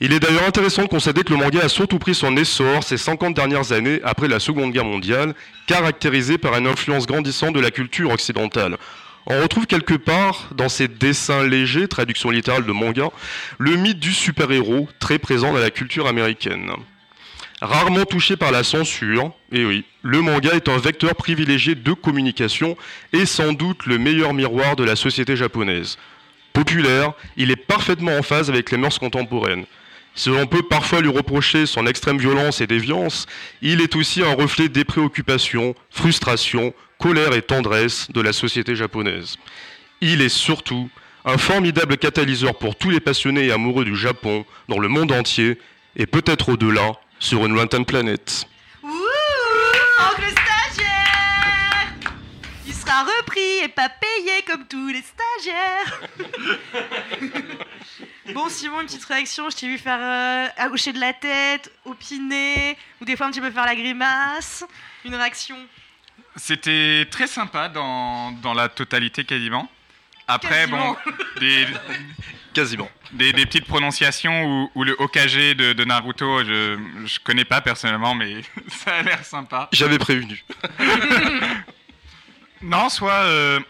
Il 0.00 0.12
est 0.12 0.20
d'ailleurs 0.20 0.46
intéressant 0.46 0.84
de 0.84 0.88
constater 0.88 1.24
que 1.24 1.32
le 1.32 1.38
manga 1.38 1.60
a 1.60 1.68
surtout 1.68 1.98
pris 1.98 2.14
son 2.14 2.36
essor 2.36 2.84
ces 2.84 2.96
50 2.96 3.34
dernières 3.34 3.72
années 3.72 3.98
après 4.04 4.28
la 4.28 4.38
Seconde 4.38 4.70
Guerre 4.70 4.84
mondiale, 4.84 5.34
caractérisé 5.66 6.38
par 6.38 6.56
une 6.56 6.68
influence 6.68 7.08
grandissante 7.08 7.54
de 7.54 7.60
la 7.60 7.72
culture 7.72 8.12
occidentale. 8.12 8.76
On 9.26 9.42
retrouve 9.42 9.66
quelque 9.66 9.94
part 9.94 10.50
dans 10.54 10.68
ces 10.68 10.86
dessins 10.86 11.44
légers, 11.44 11.88
traduction 11.88 12.30
littérale 12.30 12.64
de 12.64 12.70
manga, 12.70 13.08
le 13.58 13.74
mythe 13.74 13.98
du 13.98 14.12
super-héros 14.12 14.88
très 15.00 15.18
présent 15.18 15.52
dans 15.52 15.58
la 15.58 15.72
culture 15.72 16.06
américaine. 16.06 16.70
Rarement 17.60 18.04
touché 18.04 18.36
par 18.36 18.52
la 18.52 18.62
censure, 18.62 19.32
et 19.50 19.64
oui, 19.64 19.84
le 20.02 20.22
manga 20.22 20.52
est 20.52 20.68
un 20.68 20.78
vecteur 20.78 21.16
privilégié 21.16 21.74
de 21.74 21.92
communication 21.92 22.76
et 23.12 23.26
sans 23.26 23.52
doute 23.52 23.84
le 23.86 23.98
meilleur 23.98 24.32
miroir 24.32 24.76
de 24.76 24.84
la 24.84 24.94
société 24.94 25.34
japonaise. 25.34 25.98
Populaire, 26.52 27.14
il 27.36 27.50
est 27.50 27.56
parfaitement 27.56 28.16
en 28.16 28.22
phase 28.22 28.48
avec 28.48 28.70
les 28.70 28.78
mœurs 28.78 29.00
contemporaines. 29.00 29.66
Si 30.14 30.30
l'on 30.30 30.46
peut 30.46 30.62
parfois 30.62 31.00
lui 31.00 31.10
reprocher 31.10 31.66
son 31.66 31.86
extrême 31.86 32.18
violence 32.18 32.60
et 32.60 32.66
déviance, 32.66 33.26
il 33.62 33.80
est 33.80 33.94
aussi 33.94 34.22
un 34.22 34.34
reflet 34.34 34.68
des 34.68 34.84
préoccupations, 34.84 35.74
frustrations, 35.90 36.74
colère 36.98 37.32
et 37.34 37.42
tendresse 37.42 38.10
de 38.10 38.20
la 38.20 38.32
société 38.32 38.74
japonaise. 38.74 39.36
Il 40.00 40.20
est 40.20 40.28
surtout 40.28 40.90
un 41.24 41.38
formidable 41.38 41.96
catalyseur 41.96 42.56
pour 42.56 42.76
tous 42.76 42.90
les 42.90 43.00
passionnés 43.00 43.46
et 43.46 43.52
amoureux 43.52 43.84
du 43.84 43.96
Japon 43.96 44.44
dans 44.68 44.78
le 44.78 44.88
monde 44.88 45.12
entier 45.12 45.58
et 45.96 46.06
peut-être 46.06 46.50
au-delà 46.50 46.92
sur 47.18 47.44
une 47.44 47.54
lointaine 47.54 47.84
planète. 47.84 48.46
Ouh 48.82 48.88
Oncle 50.00 50.30
stagiaire 50.30 51.92
Sera 52.98 53.10
repris 53.18 53.58
et 53.62 53.68
pas 53.68 53.88
payé 53.88 54.42
comme 54.46 54.66
tous 54.66 54.88
les 54.88 55.02
stagiaires 55.02 56.00
Bon 58.34 58.48
Simon, 58.48 58.80
une 58.80 58.86
petite 58.86 59.04
réaction, 59.04 59.48
je 59.50 59.56
t'ai 59.56 59.68
vu 59.68 59.78
faire 59.78 59.98
euh, 60.00 60.70
hocher 60.72 60.92
de 60.92 60.98
la 61.00 61.12
tête, 61.12 61.70
opiner, 61.84 62.76
ou 63.00 63.04
des 63.04 63.16
fois 63.16 63.26
un 63.26 63.30
petit 63.30 63.40
peu 63.40 63.50
faire 63.50 63.64
la 63.66 63.76
grimace. 63.76 64.64
Une 65.04 65.14
réaction 65.14 65.56
C'était 66.36 67.06
très 67.10 67.26
sympa 67.28 67.68
dans, 67.68 68.32
dans 68.32 68.52
la 68.54 68.68
totalité 68.68 69.24
quasiment. 69.24 69.70
Après, 70.26 70.66
Quasiment. 70.66 70.96
bon, 71.06 71.12
des, 71.40 71.66
Quasiment. 72.52 72.90
des, 73.12 73.32
des 73.32 73.46
petites 73.46 73.66
prononciations 73.66 74.44
ou, 74.44 74.70
ou 74.74 74.84
le 74.84 74.94
Hokage 75.00 75.36
de, 75.36 75.72
de 75.72 75.84
Naruto, 75.84 76.44
je, 76.44 76.76
je 77.06 77.18
connais 77.20 77.46
pas 77.46 77.60
personnellement, 77.62 78.14
mais 78.14 78.42
ça 78.68 78.96
a 78.96 79.02
l'air 79.02 79.24
sympa. 79.24 79.68
J'avais 79.72 79.98
prévenu. 79.98 80.44
Non, 82.62 82.88
soit 82.88 83.12
euh, 83.12 83.60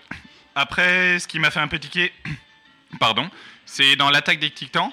après, 0.54 1.18
ce 1.18 1.28
qui 1.28 1.38
m'a 1.38 1.50
fait 1.50 1.60
un 1.60 1.68
peu 1.68 1.78
tiquer, 1.78 2.12
pardon, 3.00 3.30
c'est 3.66 3.96
dans 3.96 4.10
l'attaque 4.10 4.38
des 4.38 4.50
titans, 4.50 4.90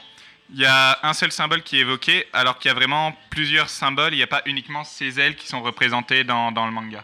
il 0.53 0.59
y 0.59 0.65
a 0.65 0.99
un 1.01 1.13
seul 1.13 1.31
symbole 1.31 1.63
qui 1.63 1.77
est 1.77 1.81
évoqué, 1.81 2.27
alors 2.34 2.59
qu'il 2.59 2.69
y 2.69 2.72
a 2.72 2.76
vraiment 2.76 3.17
plusieurs 3.30 3.69
symboles, 3.69 4.13
il 4.13 4.17
n'y 4.17 4.23
a 4.23 4.27
pas 4.27 4.43
uniquement 4.45 4.84
ces 4.84 5.19
ailes 5.19 5.35
qui 5.35 5.47
sont 5.47 5.61
représentées 5.61 6.23
dans, 6.23 6.51
dans 6.51 6.65
le 6.65 6.72
manga. 6.72 7.03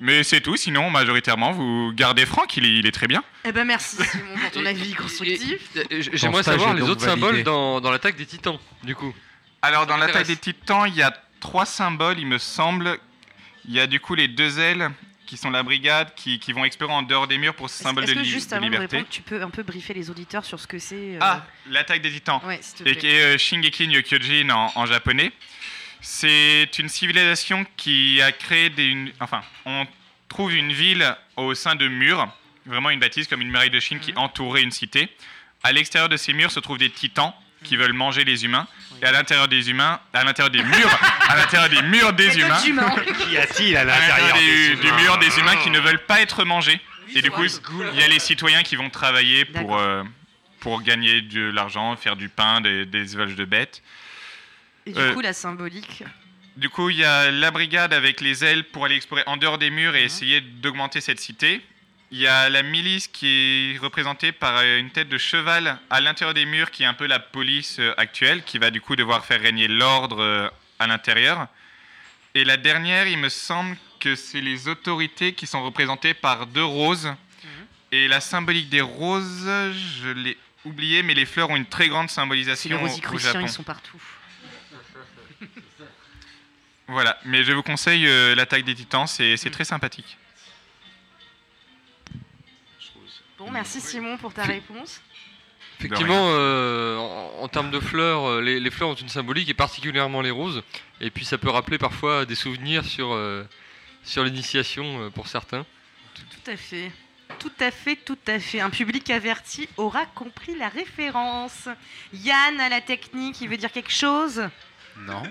Mais 0.00 0.22
c'est 0.22 0.40
tout, 0.40 0.56
sinon, 0.56 0.90
majoritairement, 0.90 1.50
vous 1.50 1.92
gardez 1.92 2.24
Franck, 2.24 2.56
il 2.56 2.64
est, 2.64 2.78
il 2.78 2.86
est 2.86 2.92
très 2.92 3.08
bien. 3.08 3.24
Eh 3.44 3.50
ben 3.50 3.64
merci 3.64 3.96
Simon 4.04 4.36
pour 4.40 4.50
ton 4.52 4.66
avis 4.66 4.94
constructif. 4.94 5.60
J'aimerais 6.12 6.44
savoir 6.44 6.74
les 6.74 6.82
autres 6.82 7.00
symboles 7.02 7.42
dans, 7.42 7.80
dans 7.80 7.90
l'attaque 7.90 8.16
des 8.16 8.26
titans, 8.26 8.58
du 8.84 8.94
coup. 8.94 9.12
Alors, 9.60 9.86
dans 9.86 9.96
l'attaque 9.96 10.26
des 10.26 10.36
titans, 10.36 10.84
il 10.86 10.94
y 10.94 11.02
a 11.02 11.12
trois 11.40 11.66
symboles, 11.66 12.18
il 12.18 12.26
me 12.26 12.38
semble. 12.38 12.98
Il 13.64 13.74
y 13.74 13.80
a 13.80 13.86
du 13.86 13.98
coup 13.98 14.14
les 14.14 14.28
deux 14.28 14.60
ailes 14.60 14.90
qui 15.28 15.36
sont 15.36 15.50
la 15.50 15.62
brigade, 15.62 16.14
qui, 16.16 16.38
qui 16.40 16.52
vont 16.54 16.64
explorer 16.64 16.92
en 16.94 17.02
dehors 17.02 17.28
des 17.28 17.36
murs 17.36 17.54
pour 17.54 17.68
ce 17.68 17.82
symbole 17.82 18.06
de, 18.06 18.14
que 18.14 18.18
li- 18.20 18.24
juste 18.24 18.50
avant 18.54 18.66
de 18.66 18.70
liberté. 18.72 18.96
répondre, 18.96 19.10
tu 19.12 19.20
peux 19.20 19.42
un 19.42 19.50
peu 19.50 19.62
briefer 19.62 19.92
les 19.92 20.08
auditeurs 20.08 20.44
sur 20.44 20.58
ce 20.58 20.66
que 20.66 20.78
c'est 20.78 20.94
euh, 21.16 21.18
Ah, 21.20 21.44
l'attaque 21.68 22.00
des 22.00 22.10
titans. 22.10 22.40
Ouais, 22.44 22.58
Et 22.86 22.96
qui 22.96 23.06
est 23.06 23.34
euh, 23.34 23.38
Shingeki 23.38 23.88
no 23.88 24.00
Kyojin 24.00 24.48
en, 24.50 24.72
en 24.74 24.86
japonais. 24.86 25.30
C'est 26.00 26.70
une 26.78 26.88
civilisation 26.88 27.66
qui 27.76 28.22
a 28.22 28.32
créé 28.32 28.70
des. 28.70 28.86
une- 28.86 29.12
enfin, 29.20 29.42
on 29.66 29.86
trouve 30.28 30.54
une 30.54 30.72
ville 30.72 31.14
au 31.36 31.54
sein 31.54 31.74
de 31.74 31.88
murs, 31.88 32.26
vraiment 32.66 32.90
une 32.90 33.00
bâtisse 33.00 33.28
comme 33.28 33.42
une 33.42 33.50
muraille 33.50 33.70
de 33.70 33.80
Chine 33.80 34.00
qui 34.00 34.12
entourait 34.16 34.62
une 34.62 34.70
cité. 34.70 35.08
À 35.62 35.72
l'extérieur 35.72 36.08
de 36.08 36.16
ces 36.16 36.32
murs 36.32 36.50
se 36.52 36.60
trouvent 36.60 36.78
des 36.78 36.90
titans 36.90 37.34
qui 37.64 37.76
veulent 37.76 37.92
manger 37.92 38.24
les 38.24 38.44
humains. 38.44 38.66
Et 39.00 39.04
à 39.04 39.12
l'intérieur 39.12 39.46
des 39.48 39.70
humains, 39.70 40.00
à 40.12 40.24
l'intérieur 40.24 40.50
des 40.50 40.62
murs, 40.62 40.98
à 41.28 41.36
l'intérieur 41.36 41.68
des 41.68 41.82
murs 41.82 42.12
des 42.12 42.36
humains, 42.38 42.58
Qu'y 42.58 43.36
a-t-il 43.36 43.76
à 43.76 43.80
à 43.82 43.84
l'intérieur 43.84 44.36
des- 44.36 44.68
des 44.70 44.74
du 44.76 44.88
humains 44.88 44.96
mur 45.02 45.18
des 45.18 45.38
humains 45.38 45.56
qui 45.56 45.70
ne 45.70 45.78
veulent 45.78 46.04
pas 46.04 46.20
être 46.20 46.44
mangés. 46.44 46.80
Et 47.14 47.22
du 47.22 47.30
coup, 47.30 47.44
il 47.44 47.98
y 47.98 48.02
a 48.02 48.08
les 48.08 48.18
citoyens 48.18 48.62
qui 48.62 48.74
vont 48.76 48.90
travailler 48.90 49.44
pour, 49.44 49.78
euh, 49.78 50.02
pour 50.60 50.82
gagner 50.82 51.22
de 51.22 51.42
l'argent, 51.50 51.94
faire 51.96 52.16
du 52.16 52.28
pain, 52.28 52.60
des, 52.60 52.84
des 52.86 53.12
élevages 53.14 53.36
de 53.36 53.44
bêtes. 53.44 53.82
Et 54.84 54.92
du 54.92 54.98
Euh, 54.98 55.14
coup, 55.14 55.20
la 55.20 55.32
symbolique. 55.32 56.02
Du 56.56 56.68
coup, 56.68 56.90
il 56.90 56.96
y 56.96 57.04
a 57.04 57.30
la 57.30 57.50
brigade 57.52 57.94
avec 57.94 58.20
les 58.20 58.44
ailes 58.44 58.64
pour 58.64 58.84
aller 58.84 58.96
explorer 58.96 59.22
en 59.26 59.36
dehors 59.36 59.58
des 59.58 59.70
murs 59.70 59.94
et 59.94 60.02
essayer 60.02 60.40
d'augmenter 60.40 61.00
cette 61.00 61.20
cité. 61.20 61.60
Il 62.10 62.18
y 62.18 62.26
a 62.26 62.48
la 62.48 62.62
milice 62.62 63.06
qui 63.06 63.74
est 63.74 63.78
représentée 63.78 64.32
par 64.32 64.56
euh, 64.58 64.78
une 64.78 64.90
tête 64.90 65.08
de 65.08 65.18
cheval 65.18 65.78
à 65.90 66.00
l'intérieur 66.00 66.32
des 66.32 66.46
murs, 66.46 66.70
qui 66.70 66.82
est 66.82 66.86
un 66.86 66.94
peu 66.94 67.06
la 67.06 67.18
police 67.18 67.78
euh, 67.80 67.92
actuelle, 67.98 68.42
qui 68.44 68.58
va 68.58 68.70
du 68.70 68.80
coup 68.80 68.96
devoir 68.96 69.26
faire 69.26 69.40
régner 69.40 69.68
l'ordre 69.68 70.20
euh, 70.20 70.48
à 70.78 70.86
l'intérieur. 70.86 71.48
Et 72.34 72.44
la 72.44 72.56
dernière, 72.56 73.06
il 73.06 73.18
me 73.18 73.28
semble 73.28 73.76
que 74.00 74.14
c'est 74.14 74.40
les 74.40 74.68
autorités 74.68 75.34
qui 75.34 75.46
sont 75.46 75.62
représentées 75.62 76.14
par 76.14 76.46
deux 76.46 76.64
roses. 76.64 77.12
Et 77.90 78.06
la 78.06 78.20
symbolique 78.20 78.68
des 78.68 78.82
roses, 78.82 79.50
je 80.00 80.08
l'ai 80.10 80.36
oublié, 80.64 81.02
mais 81.02 81.14
les 81.14 81.24
fleurs 81.24 81.50
ont 81.50 81.56
une 81.56 81.66
très 81.66 81.88
grande 81.88 82.10
symbolisation 82.10 82.70
les 82.70 82.76
rosicruciens, 82.76 83.40
ils 83.40 83.48
sont 83.48 83.62
partout. 83.62 84.00
Voilà, 86.86 87.18
mais 87.26 87.44
je 87.44 87.52
vous 87.52 87.62
conseille 87.62 88.06
euh, 88.06 88.34
l'attaque 88.34 88.64
des 88.64 88.74
titans, 88.74 89.06
c'est 89.06 89.36
c'est 89.36 89.50
très 89.50 89.64
sympathique. 89.64 90.16
Bon, 93.48 93.54
merci 93.54 93.80
Simon 93.80 94.18
pour 94.18 94.34
ta 94.34 94.42
réponse. 94.42 95.00
Effectivement, 95.78 96.28
euh, 96.32 96.98
en, 96.98 97.44
en 97.44 97.48
termes 97.48 97.70
de 97.70 97.80
fleurs, 97.80 98.26
euh, 98.26 98.40
les, 98.42 98.60
les 98.60 98.70
fleurs 98.70 98.90
ont 98.90 98.94
une 98.94 99.08
symbolique 99.08 99.48
et 99.48 99.54
particulièrement 99.54 100.20
les 100.20 100.30
roses. 100.30 100.62
Et 101.00 101.10
puis 101.10 101.24
ça 101.24 101.38
peut 101.38 101.48
rappeler 101.48 101.78
parfois 101.78 102.26
des 102.26 102.34
souvenirs 102.34 102.84
sur, 102.84 103.12
euh, 103.12 103.44
sur 104.02 104.22
l'initiation 104.22 104.84
euh, 105.00 105.08
pour 105.10 105.28
certains. 105.28 105.64
Tout 106.14 106.50
à 106.50 106.56
fait. 106.58 106.92
Tout 107.38 107.52
à 107.60 107.70
fait, 107.70 107.96
tout 107.96 108.18
à 108.26 108.38
fait. 108.38 108.60
Un 108.60 108.68
public 108.68 109.08
averti 109.08 109.66
aura 109.78 110.04
compris 110.04 110.54
la 110.54 110.68
référence. 110.68 111.68
Yann 112.12 112.60
à 112.60 112.68
la 112.68 112.82
technique, 112.82 113.40
il 113.40 113.48
veut 113.48 113.56
dire 113.56 113.72
quelque 113.72 113.92
chose? 113.92 114.42
Non, 115.06 115.22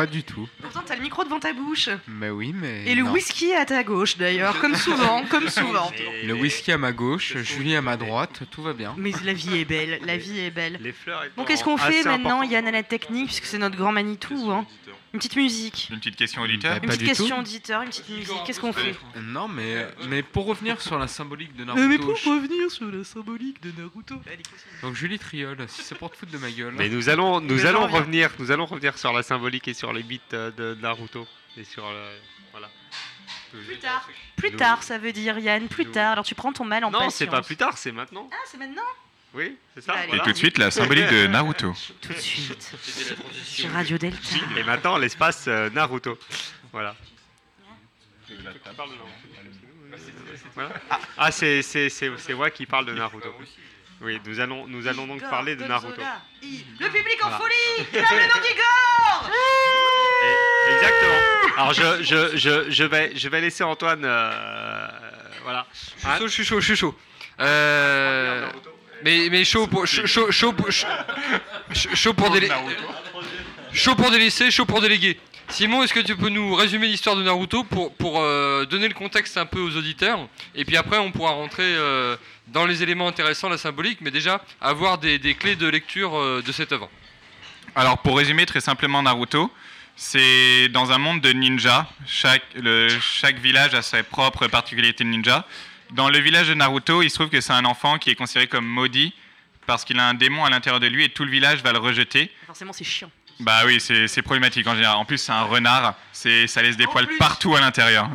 pas 0.00 0.06
du 0.06 0.22
tout. 0.22 0.48
Pourtant, 0.62 0.80
t'as 0.86 0.96
le 0.96 1.02
micro 1.02 1.24
devant 1.24 1.40
ta 1.40 1.52
bouche. 1.52 1.90
Mais 2.08 2.30
oui, 2.30 2.54
mais. 2.54 2.84
Et 2.86 2.94
le 2.94 3.02
non. 3.02 3.12
whisky 3.12 3.52
à 3.52 3.66
ta 3.66 3.84
gauche 3.84 4.16
d'ailleurs, 4.16 4.58
comme 4.58 4.74
souvent, 4.74 5.24
comme 5.26 5.48
souvent. 5.60 5.92
Le 6.24 6.32
whisky 6.32 6.72
à 6.72 6.78
ma 6.78 6.92
gauche, 6.92 7.36
Julie 7.42 7.76
à 7.76 7.82
ma 7.82 7.98
droite, 7.98 8.44
tout 8.50 8.62
va 8.62 8.72
bien. 8.72 8.94
Mais 8.96 9.12
la 9.22 9.34
vie 9.34 9.58
est 9.58 9.66
belle, 9.66 10.00
la 10.06 10.16
vie 10.16 10.40
est 10.40 10.50
belle. 10.50 10.78
Les 10.80 10.92
fleurs 10.92 11.24
Bon, 11.36 11.44
qu'est-ce 11.44 11.64
qu'on 11.64 11.76
fait 11.76 12.02
maintenant, 12.04 12.42
Yann 12.42 12.66
à 12.66 12.70
la 12.70 12.82
technique, 12.82 13.26
puisque 13.26 13.44
c'est 13.44 13.58
notre 13.58 13.76
grand 13.76 13.92
Manitou 13.92 14.50
hein 14.50 14.64
Une 15.12 15.18
petite 15.18 15.34
musique. 15.36 15.88
Une 15.90 15.98
petite 15.98 16.14
question 16.16 16.42
auditeur 16.42 16.76
Une 16.76 16.88
petite 16.88 17.04
question 17.04 17.38
auditeur, 17.40 17.82
une 17.82 17.88
petite 17.88 18.08
musique. 18.08 18.44
Qu'est-ce 18.46 18.60
qu'on 18.60 18.72
fait 18.72 18.94
Non, 19.20 19.48
mais, 19.48 19.86
mais 20.08 20.22
pour 20.22 20.46
revenir 20.46 20.80
sur 20.80 20.98
la 20.98 21.08
symbolique 21.08 21.54
de 21.56 21.62
Euh, 21.62 21.66
Naruto. 21.66 21.88
mais 21.88 21.98
pour 21.98 22.16
je- 22.16 22.28
revenir 22.30 22.70
sur 22.70 22.86
la 22.90 23.02
symbolique 23.02 23.60
de 23.62 23.72
Naruto. 23.80 24.14
Donc 24.82 24.94
Julie 24.94 25.18
Triol, 25.18 25.56
si 25.68 25.82
c'est 25.82 25.96
pour 25.96 26.10
te 26.12 26.16
foutre 26.16 26.30
de 26.32 26.38
ma 26.38 26.50
gueule. 26.50 26.74
Mais 26.76 26.88
nous 26.88 27.08
allons, 27.08 27.40
nous 27.40 27.54
Mais 27.56 27.66
allons 27.66 27.86
revenir, 27.88 28.30
nous 28.38 28.50
allons 28.52 28.66
revenir 28.66 28.96
sur 28.98 29.12
la 29.12 29.22
symbolique 29.24 29.66
et 29.66 29.74
sur 29.74 29.92
les 29.92 30.02
bits 30.04 30.20
euh, 30.32 30.50
de 30.52 30.76
Naruto 30.80 31.26
et 31.56 31.64
sur 31.64 31.90
le, 31.90 32.06
voilà. 32.52 32.70
Plus 33.66 33.78
tard. 33.78 34.08
Plus 34.36 34.52
tard, 34.52 34.82
ça 34.84 34.96
veut 34.98 35.12
dire 35.12 35.36
Yann, 35.40 35.66
plus 35.66 35.86
tard. 35.86 36.12
Alors 36.12 36.24
tu 36.24 36.36
prends 36.36 36.52
ton 36.52 36.64
mal 36.64 36.84
en 36.84 36.90
Non, 36.92 36.98
patience. 36.98 37.16
c'est 37.16 37.26
pas 37.26 37.42
plus 37.42 37.56
tard, 37.56 37.76
c'est 37.76 37.90
maintenant. 37.90 38.28
Ah, 38.32 38.36
c'est 38.46 38.58
maintenant? 38.58 38.82
Oui, 39.32 39.56
c'est 39.74 39.80
ça. 39.82 39.92
Allez. 39.92 40.04
Et 40.04 40.06
voilà. 40.08 40.24
tout 40.24 40.32
de 40.32 40.36
suite, 40.36 40.58
la 40.58 40.70
symbolique 40.70 41.08
de 41.08 41.26
Naruto. 41.28 41.72
Tout 42.00 42.12
de 42.12 42.18
suite. 42.18 42.72
Sur 43.44 43.70
Radio 43.70 43.96
Delta. 43.96 44.18
Et 44.56 44.62
maintenant, 44.64 44.98
l'espace 44.98 45.44
euh, 45.46 45.70
Naruto. 45.70 46.18
Voilà. 46.72 46.96
Voilà. 50.54 50.70
Ah, 50.90 51.00
ah, 51.16 51.30
c'est 51.32 51.62
c'est- 51.62 51.88
c'est- 51.88 52.10
c'est 52.18 52.34
moi 52.34 52.50
qui 52.50 52.66
parle 52.66 52.86
de 52.86 52.92
Naruto. 52.92 53.32
Oui, 54.00 54.18
nous 54.24 54.40
allons, 54.40 54.66
nous 54.66 54.86
allons 54.88 55.06
donc 55.06 55.20
parler 55.28 55.54
de 55.56 55.64
Naruto. 55.64 56.00
Le 56.42 56.88
public 56.88 57.18
en 57.24 57.28
Voilà. 57.28 57.38
folie 57.38 57.86
Clame 57.92 58.04
le 58.10 58.34
nom 58.34 58.40
d'Igor 58.42 59.30
Exactement. 60.72 61.56
Alors 61.56 61.72
je, 61.72 62.02
je, 62.02 62.36
je, 62.36 62.70
je, 62.70 62.84
vais, 62.84 63.12
je 63.16 63.28
vais 63.28 63.40
laisser 63.40 63.62
Antoine. 63.64 64.02
euh, 64.04 64.88
voilà. 65.42 65.66
Je 66.20 66.26
suis 66.28 66.44
chaud, 66.44 66.60
je 66.60 66.66
suis 66.66 66.76
chaud. 66.76 66.98
Euh, 67.40 68.48
mais, 69.04 69.28
mais 69.30 69.44
chaud 69.44 69.66
pour 69.66 69.86
chaud, 69.86 70.06
chaud, 70.06 70.30
chaud 70.30 70.54
chaud, 71.72 72.14
pour 72.14 72.30
délé- 72.30 72.48
chaud 73.72 73.94
pour 73.94 74.10
délaisser, 74.10 74.50
chaud 74.50 74.64
pour 74.66 74.80
déléguer. 74.80 75.18
Simon, 75.48 75.82
est-ce 75.82 75.92
que 75.92 76.00
tu 76.00 76.14
peux 76.16 76.28
nous 76.28 76.54
résumer 76.54 76.86
l'histoire 76.86 77.16
de 77.16 77.22
Naruto 77.24 77.64
pour, 77.64 77.92
euh, 78.22 78.64
donner 78.66 78.86
le 78.86 78.94
contexte 78.94 79.36
un 79.36 79.46
peu 79.46 79.58
aux 79.60 79.76
auditeurs? 79.76 80.20
Et 80.54 80.64
puis 80.64 80.76
après, 80.76 80.98
on 80.98 81.10
pourra 81.10 81.32
rentrer 81.32 81.64
euh, 81.64 82.16
dans 82.48 82.66
les 82.66 82.82
éléments 82.84 83.08
intéressants, 83.08 83.48
la 83.48 83.58
symbolique, 83.58 83.98
mais 84.00 84.12
déjà 84.12 84.40
avoir 84.60 84.98
des, 84.98 85.18
clés 85.34 85.56
de 85.56 85.66
lecture 85.66 86.16
euh, 86.16 86.40
de 86.46 86.52
cette 86.52 86.70
œuvre. 86.72 86.88
Alors 87.74 87.98
pour 87.98 88.16
résumer 88.18 88.46
très 88.46 88.60
simplement 88.60 89.02
Naruto, 89.02 89.50
c'est 89.96 90.68
dans 90.68 90.92
un 90.92 90.98
monde 90.98 91.20
de 91.20 91.32
ninjas. 91.32 91.86
Chaque, 92.06 92.44
le- 92.54 92.88
chaque 93.00 93.38
village 93.38 93.74
a 93.74 93.82
ses 93.82 94.02
propres 94.04 94.46
particularités 94.46 95.02
de 95.04 95.08
ninja. 95.08 95.46
Dans 95.92 96.08
le 96.08 96.18
village 96.18 96.48
de 96.48 96.54
Naruto, 96.54 97.02
il 97.02 97.10
se 97.10 97.16
trouve 97.16 97.28
que 97.30 97.40
c'est 97.40 97.52
un 97.52 97.64
enfant 97.64 97.98
qui 97.98 98.10
est 98.10 98.14
considéré 98.14 98.46
comme 98.46 98.66
maudit 98.66 99.12
parce 99.66 99.84
qu'il 99.84 99.98
a 99.98 100.08
un 100.08 100.14
démon 100.14 100.44
à 100.44 100.50
l'intérieur 100.50 100.80
de 100.80 100.86
lui 100.86 101.04
et 101.04 101.08
tout 101.08 101.24
le 101.24 101.30
village 101.30 101.62
va 101.62 101.72
le 101.72 101.78
rejeter. 101.78 102.30
Forcément, 102.46 102.72
c'est 102.72 102.84
chiant. 102.84 103.10
Bah 103.40 103.62
oui, 103.64 103.80
c'est 103.80 104.22
problématique 104.22 104.66
en 104.66 104.74
général. 104.74 104.96
En 104.96 105.04
plus, 105.04 105.18
c'est 105.18 105.32
un 105.32 105.42
renard, 105.42 105.94
c'est 106.12 106.46
ça 106.46 106.62
laisse 106.62 106.76
des 106.76 106.86
poils 106.86 107.08
partout 107.18 107.56
à 107.56 107.60
l'intérieur. 107.60 108.08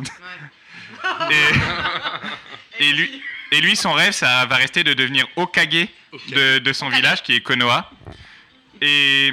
et, 1.30 2.84
et 2.84 2.92
lui, 2.92 3.22
et 3.52 3.60
lui, 3.60 3.76
son 3.76 3.92
rêve, 3.92 4.12
ça 4.12 4.46
va 4.46 4.56
rester 4.56 4.84
de 4.84 4.92
devenir 4.94 5.26
Okage 5.36 5.88
de, 6.28 6.58
de 6.58 6.72
son 6.72 6.88
village, 6.88 7.22
qui 7.22 7.34
est 7.34 7.40
Konoha. 7.40 7.90
Et 8.80 9.32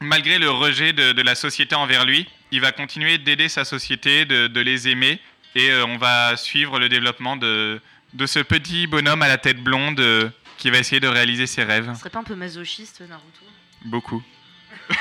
malgré 0.00 0.38
le 0.38 0.50
rejet 0.50 0.92
de, 0.92 1.12
de 1.12 1.22
la 1.22 1.34
société 1.34 1.74
envers 1.74 2.04
lui, 2.04 2.28
il 2.50 2.60
va 2.60 2.72
continuer 2.72 3.18
d'aider 3.18 3.48
sa 3.48 3.64
société, 3.64 4.24
de, 4.24 4.46
de 4.46 4.60
les 4.60 4.88
aimer, 4.88 5.20
et 5.56 5.70
euh, 5.70 5.84
on 5.86 5.96
va 5.96 6.36
suivre 6.36 6.78
le 6.78 6.88
développement 6.88 7.36
de, 7.36 7.80
de 8.14 8.26
ce 8.26 8.38
petit 8.40 8.86
bonhomme 8.86 9.22
à 9.22 9.28
la 9.28 9.38
tête 9.38 9.58
blonde 9.62 9.98
euh, 10.00 10.28
qui 10.58 10.70
va 10.70 10.78
essayer 10.78 11.00
de 11.00 11.08
réaliser 11.08 11.46
ses 11.46 11.64
rêves. 11.64 11.90
Ce 11.94 12.00
serait 12.00 12.10
pas 12.10 12.20
un 12.20 12.24
peu 12.24 12.34
masochiste, 12.36 13.00
Naruto? 13.00 13.44
Beaucoup. 13.84 14.22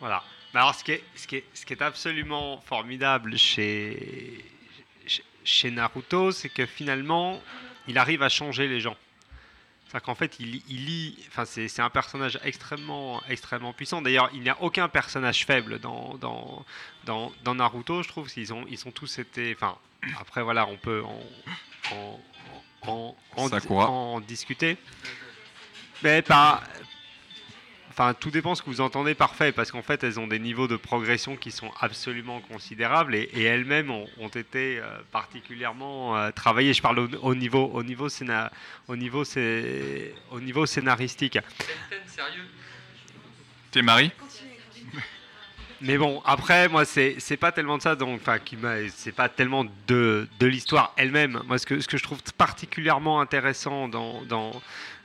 Voilà. 0.00 0.24
Mais 0.54 0.60
alors, 0.60 0.74
ce 0.74 0.82
qui 0.82 0.92
est, 0.92 1.04
ce 1.14 1.26
qui 1.26 1.36
est, 1.36 1.44
ce 1.54 1.64
qui 1.66 1.74
est 1.74 1.82
absolument 1.82 2.60
formidable 2.66 3.36
chez, 3.36 4.42
chez- 5.06 5.22
chez 5.44 5.70
Naruto, 5.70 6.32
c'est 6.32 6.48
que 6.48 6.64
finalement, 6.66 7.40
il 7.86 7.98
arrive 7.98 8.22
à 8.22 8.28
changer 8.30 8.66
les 8.66 8.80
gens. 8.80 8.96
C'est-à-dire 9.86 10.06
qu'en 10.06 10.14
fait, 10.14 10.36
il, 10.40 10.62
il 10.68 10.86
lit. 10.86 11.18
Enfin, 11.28 11.44
c'est 11.44 11.68
c'est 11.68 11.82
un 11.82 11.90
personnage 11.90 12.38
extrêmement, 12.44 13.22
extrêmement 13.28 13.72
puissant. 13.72 14.00
D'ailleurs, 14.02 14.30
il 14.32 14.40
n'y 14.40 14.48
a 14.48 14.56
aucun 14.62 14.88
personnage 14.88 15.44
faible 15.44 15.78
dans, 15.80 16.16
dans, 16.18 16.64
dans, 17.04 17.32
dans 17.44 17.54
Naruto, 17.54 18.02
je 18.02 18.08
trouve. 18.08 18.28
Ils 18.36 18.52
ont, 18.54 18.64
ils 18.70 18.86
ont 18.88 18.92
tous 18.92 19.18
été. 19.18 19.52
Enfin, 19.54 19.76
après, 20.20 20.42
voilà, 20.42 20.66
on 20.66 20.76
peut 20.76 21.02
en, 21.04 21.20
en, 21.92 22.20
en, 22.90 23.16
en- 23.36 23.48
discuter. 24.20 24.76
Mais 26.02 26.22
pas. 26.22 26.62
Enfin, 27.90 28.14
tout 28.14 28.30
dépend 28.30 28.54
ce 28.54 28.62
que 28.62 28.70
vous 28.70 28.80
entendez 28.80 29.14
par 29.14 29.34
fait, 29.34 29.52
parce 29.52 29.70
qu'en 29.70 29.82
fait, 29.82 30.02
elles 30.04 30.18
ont 30.18 30.26
des 30.28 30.38
niveaux 30.38 30.68
de 30.68 30.76
progression 30.76 31.36
qui 31.36 31.50
sont 31.50 31.70
absolument 31.80 32.40
considérables 32.40 33.14
et, 33.14 33.28
et 33.34 33.42
elles-mêmes 33.42 33.90
ont, 33.90 34.06
ont 34.18 34.28
été 34.28 34.78
euh, 34.78 34.86
particulièrement 35.12 36.16
euh, 36.16 36.30
travaillées. 36.30 36.72
Je 36.72 36.80
parle 36.80 37.00
au, 37.00 37.08
au 37.22 37.34
niveau, 37.34 37.66
au 37.74 37.82
niveau, 37.82 38.08
scéna- 38.08 38.50
au 38.88 38.96
niveau, 38.96 39.24
c'est, 39.24 40.14
au 40.30 40.40
niveau 40.40 40.64
scénaristique. 40.66 41.38
T'es 43.72 43.82
Marie 43.82 44.10
Mais 45.82 45.96
bon, 45.96 46.20
après, 46.26 46.68
moi, 46.68 46.84
c'est 46.84 47.36
pas 47.38 47.52
tellement 47.52 47.78
de 47.78 47.82
ça, 47.82 47.96
donc, 47.96 48.20
enfin, 48.20 48.36
c'est 48.94 49.12
pas 49.12 49.30
tellement 49.30 49.64
de, 49.86 50.28
de 50.38 50.46
l'histoire 50.46 50.92
elle-même. 50.98 51.40
Moi, 51.46 51.56
ce 51.58 51.64
que, 51.64 51.80
ce 51.80 51.88
que 51.88 51.96
je 51.96 52.02
trouve 52.02 52.18
particulièrement 52.36 53.20
intéressant 53.22 53.88
dans, 53.88 54.20
dans, 54.28 54.50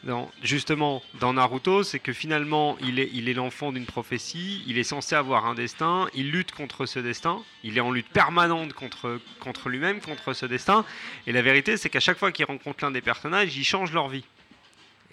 dans- 0.03 0.29
justement 0.43 1.01
dans 1.21 1.31
Naruto, 1.31 1.83
c'est 1.83 1.99
que 1.99 2.11
finalement, 2.11 2.77
il 2.83 2.99
est, 2.99 3.09
il 3.13 3.29
est 3.29 3.33
l'enfant 3.33 3.71
d'une 3.71 3.85
prophétie, 3.85 4.63
il 4.67 4.77
est 4.77 4.83
censé 4.83 5.15
avoir 5.15 5.45
un 5.45 5.55
destin, 5.55 6.07
il 6.13 6.29
lutte 6.29 6.51
contre 6.51 6.85
ce 6.85 6.99
destin, 6.99 7.41
il 7.63 7.77
est 7.77 7.81
en 7.81 7.91
lutte 7.91 8.09
permanente 8.09 8.73
contre, 8.73 9.21
contre 9.39 9.69
lui-même, 9.69 10.01
contre 10.01 10.33
ce 10.33 10.45
destin, 10.45 10.83
et 11.25 11.31
la 11.31 11.41
vérité, 11.41 11.77
c'est 11.77 11.89
qu'à 11.89 12.01
chaque 12.01 12.17
fois 12.17 12.33
qu'il 12.33 12.43
rencontre 12.45 12.83
l'un 12.83 12.91
des 12.91 13.01
personnages, 13.01 13.55
il 13.55 13.63
change 13.63 13.93
leur 13.93 14.09
vie. 14.09 14.25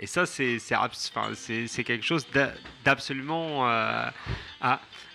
Et 0.02 0.06
ça, 0.06 0.26
c'est 0.26 0.58
quelque 1.84 2.02
chose 2.04 2.26
d'a- 2.34 2.52
d'absolument 2.84 3.68
euh, 3.70 4.10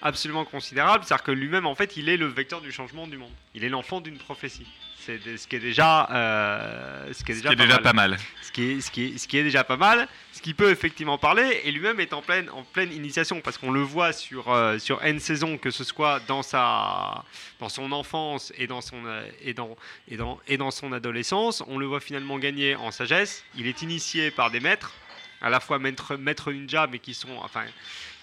absolument 0.01 0.45
considérable. 0.45 1.03
C'est-à-dire 1.05 1.25
que 1.25 1.31
lui-même, 1.31 1.65
en 1.65 1.75
fait, 1.75 1.97
il 1.97 2.07
est 2.07 2.15
le 2.15 2.27
vecteur 2.27 2.61
du 2.61 2.71
changement 2.71 3.05
du 3.05 3.17
monde. 3.17 3.33
Il 3.53 3.65
est 3.65 3.69
l'enfant 3.69 3.99
d'une 3.99 4.17
prophétie. 4.17 4.65
C'est 5.07 5.37
ce 5.37 5.47
qui 5.47 5.55
est 5.55 5.59
déjà, 5.59 6.09
euh, 6.11 7.13
ce 7.13 7.23
qui 7.23 7.31
est 7.31 7.35
déjà, 7.35 7.49
qui 7.49 7.61
est 7.61 7.65
déjà 7.65 7.79
pas 7.79 7.93
mal. 7.93 8.17
Ce 8.41 8.51
qui 8.51 8.71
est, 8.71 8.81
ce 8.81 8.91
qui 8.91 9.05
est, 9.05 9.17
ce 9.17 9.27
qui 9.27 9.37
est 9.37 9.43
déjà 9.43 9.63
pas 9.63 9.77
mal, 9.77 10.07
ce 10.33 10.41
qui 10.41 10.53
peut 10.53 10.69
effectivement 10.69 11.17
parler, 11.17 11.61
et 11.63 11.71
lui-même 11.71 11.99
est 12.01 12.11
en 12.11 12.21
pleine, 12.21 12.49
en 12.49 12.63
pleine 12.63 12.91
initiation, 12.91 13.39
parce 13.39 13.57
qu'on 13.57 13.71
le 13.71 13.81
voit 13.81 14.11
sur, 14.11 14.51
euh, 14.51 14.77
sur 14.79 15.01
N 15.03 15.19
saison, 15.19 15.57
que 15.57 15.71
ce 15.71 15.85
soit 15.85 16.19
dans, 16.27 16.43
sa, 16.43 17.23
dans 17.59 17.69
son 17.69 17.91
enfance 17.93 18.51
et 18.57 18.67
dans 18.67 18.81
son, 18.81 19.05
euh, 19.05 19.25
et, 19.41 19.53
dans, 19.53 19.77
et, 20.09 20.17
dans, 20.17 20.39
et 20.47 20.57
dans 20.57 20.71
son 20.71 20.91
adolescence, 20.91 21.63
on 21.67 21.77
le 21.77 21.85
voit 21.85 22.01
finalement 22.01 22.37
gagner 22.37 22.75
en 22.75 22.91
sagesse. 22.91 23.45
Il 23.55 23.67
est 23.67 23.81
initié 23.81 24.29
par 24.29 24.51
des 24.51 24.59
maîtres, 24.59 24.93
à 25.41 25.49
la 25.49 25.59
fois 25.59 25.79
maîtres 25.79 26.51
ninja, 26.51 26.87
mais 26.87 26.99
qui 26.99 27.13
sont, 27.13 27.35
enfin, 27.41 27.63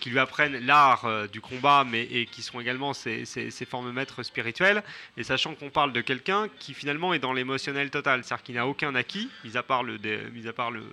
qui 0.01 0.11
lui 0.11 0.19
apprennent 0.19 0.59
l'art 0.67 1.05
euh, 1.05 1.27
du 1.27 1.41
combat, 1.41 1.85
mais 1.89 2.03
et 2.05 2.27
qui 2.27 2.43
sont 2.43 2.61
également 2.61 2.93
ses, 2.93 3.25
formes 3.69 3.93
maîtres 3.93 4.23
spirituelles. 4.23 4.83
Et 5.17 5.25
sachant 5.25 5.55
qu'on 5.55 5.71
parle 5.71 5.93
de 5.93 6.01
quelqu'un 6.01 6.49
qui 6.59 6.75
finalement 6.75 7.15
est 7.15 7.19
dans 7.19 7.33
l'émotionnel 7.33 7.91
total, 7.91 8.25
c'est-à-dire 8.25 8.45
qu'il 8.45 8.55
n'a 8.57 8.67
aucun 8.67 8.95
acquis, 8.95 9.31
mis 9.45 9.57
à 9.57 9.63
part 9.63 9.83
le, 9.83 9.99
mis 10.33 10.49
à 10.49 10.53
part 10.53 10.71
le, 10.71 10.85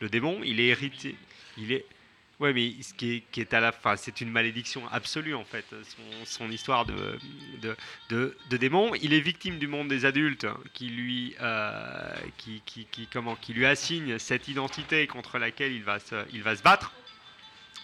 le 0.00 0.08
démon, 0.08 0.40
il 0.44 0.60
est 0.60 0.68
hérité, 0.68 1.16
il 1.56 1.72
est 1.72 1.84
Ouais, 2.42 2.52
mais 2.52 2.72
ce 2.82 2.92
qui 2.92 3.22
est, 3.36 3.54
à 3.54 3.60
la 3.60 3.70
fin, 3.70 3.94
c'est 3.94 4.20
une 4.20 4.28
malédiction 4.28 4.82
absolue 4.90 5.36
en 5.36 5.44
fait, 5.44 5.64
son, 6.24 6.50
histoire 6.50 6.84
de, 6.84 8.36
démon. 8.50 8.96
Il 9.00 9.14
est 9.14 9.20
victime 9.20 9.60
du 9.60 9.68
monde 9.68 9.86
des 9.86 10.04
adultes 10.04 10.42
hein, 10.42 10.58
qui 10.72 10.88
lui, 10.88 11.36
euh, 11.40 12.12
qui, 12.38 13.08
comment, 13.12 13.36
qui 13.36 13.52
lui 13.52 13.64
assigne 13.64 14.18
cette 14.18 14.48
identité 14.48 15.06
contre 15.06 15.38
laquelle 15.38 15.70
il 15.70 15.84
va 15.84 16.00
se, 16.00 16.62
battre. 16.64 16.90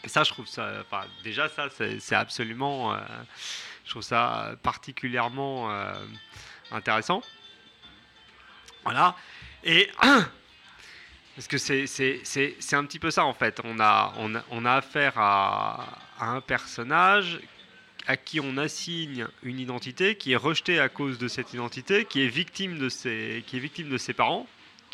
Et 0.03 0.09
ça, 0.09 0.25
je 0.25 0.31
trouve 0.31 0.49
ça, 0.49 0.85
déjà 1.23 1.49
ça, 1.49 1.69
c'est 1.71 2.17
absolument, 2.17 2.95
euh, 2.95 2.99
je 3.85 3.91
trouve 3.91 4.03
ça 4.03 4.57
particulièrement 4.65 5.71
euh, 5.71 5.95
intéressant. 6.73 7.23
Voilà. 8.83 9.15
Et 9.63 9.89
parce 11.39 11.47
que 11.47 11.57
c'est- 11.57 12.75
un 12.75 12.85
petit 12.85 12.99
peu 12.99 13.13
ça 13.13 13.25
en 13.25 13.33
fait. 13.33 13.61
On 13.63 13.79
a, 13.79 14.13
on 14.19 14.35
a, 14.35 14.43
on 14.51 14.65
a 14.65 14.73
affaire 14.73 15.13
à, 15.19 15.87
à 16.19 16.31
un 16.31 16.41
personnage 16.41 17.39
à 18.09 18.17
qui 18.17 18.41
on 18.41 18.57
assigne 18.57 19.25
une 19.45 19.61
identité 19.61 20.17
qui 20.17 20.33
est 20.33 20.37
rejetée 20.37 20.81
à 20.81 20.89
cause 20.89 21.17
de 21.17 21.29
cette 21.29 21.53
identité, 21.55 22.05
qui 22.07 22.25
est 22.25 22.27
victime 22.29 22.77
de 22.81 22.89
ses, 22.89 23.45
qui 23.47 23.57
est 23.57 23.61
victime 23.61 23.89
de 23.89 23.99
ses 23.99 24.15
parents, 24.15 24.49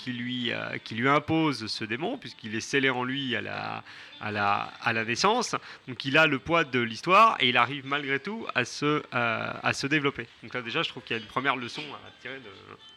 qui 0.04 0.12
lui, 0.12 0.52
euh, 0.52 0.76
qui 0.84 0.94
lui 0.94 1.08
impose 1.08 1.66
ce 1.66 1.82
démon, 1.84 2.18
puisqu'il 2.18 2.54
est 2.54 2.60
scellé 2.60 2.90
en 2.90 3.04
lui 3.04 3.34
à 3.34 3.40
la, 3.40 3.82
à, 4.20 4.30
la, 4.30 4.70
à 4.82 4.92
la 4.92 5.02
naissance. 5.04 5.56
Donc 5.88 6.04
il 6.04 6.18
a 6.18 6.26
le 6.26 6.38
poids 6.38 6.64
de 6.64 6.78
l'histoire 6.78 7.36
et 7.40 7.48
il 7.48 7.56
arrive 7.56 7.86
malgré 7.86 8.20
tout 8.20 8.46
à 8.54 8.66
se, 8.66 8.84
euh, 9.14 9.52
à 9.62 9.72
se 9.72 9.86
développer. 9.86 10.26
Donc 10.42 10.52
là 10.52 10.60
déjà, 10.60 10.82
je 10.82 10.90
trouve 10.90 11.02
qu'il 11.04 11.16
y 11.16 11.18
a 11.18 11.22
une 11.22 11.28
première 11.28 11.56
leçon 11.56 11.80
à 11.94 12.20
tirer 12.20 12.34
de... 12.34 12.50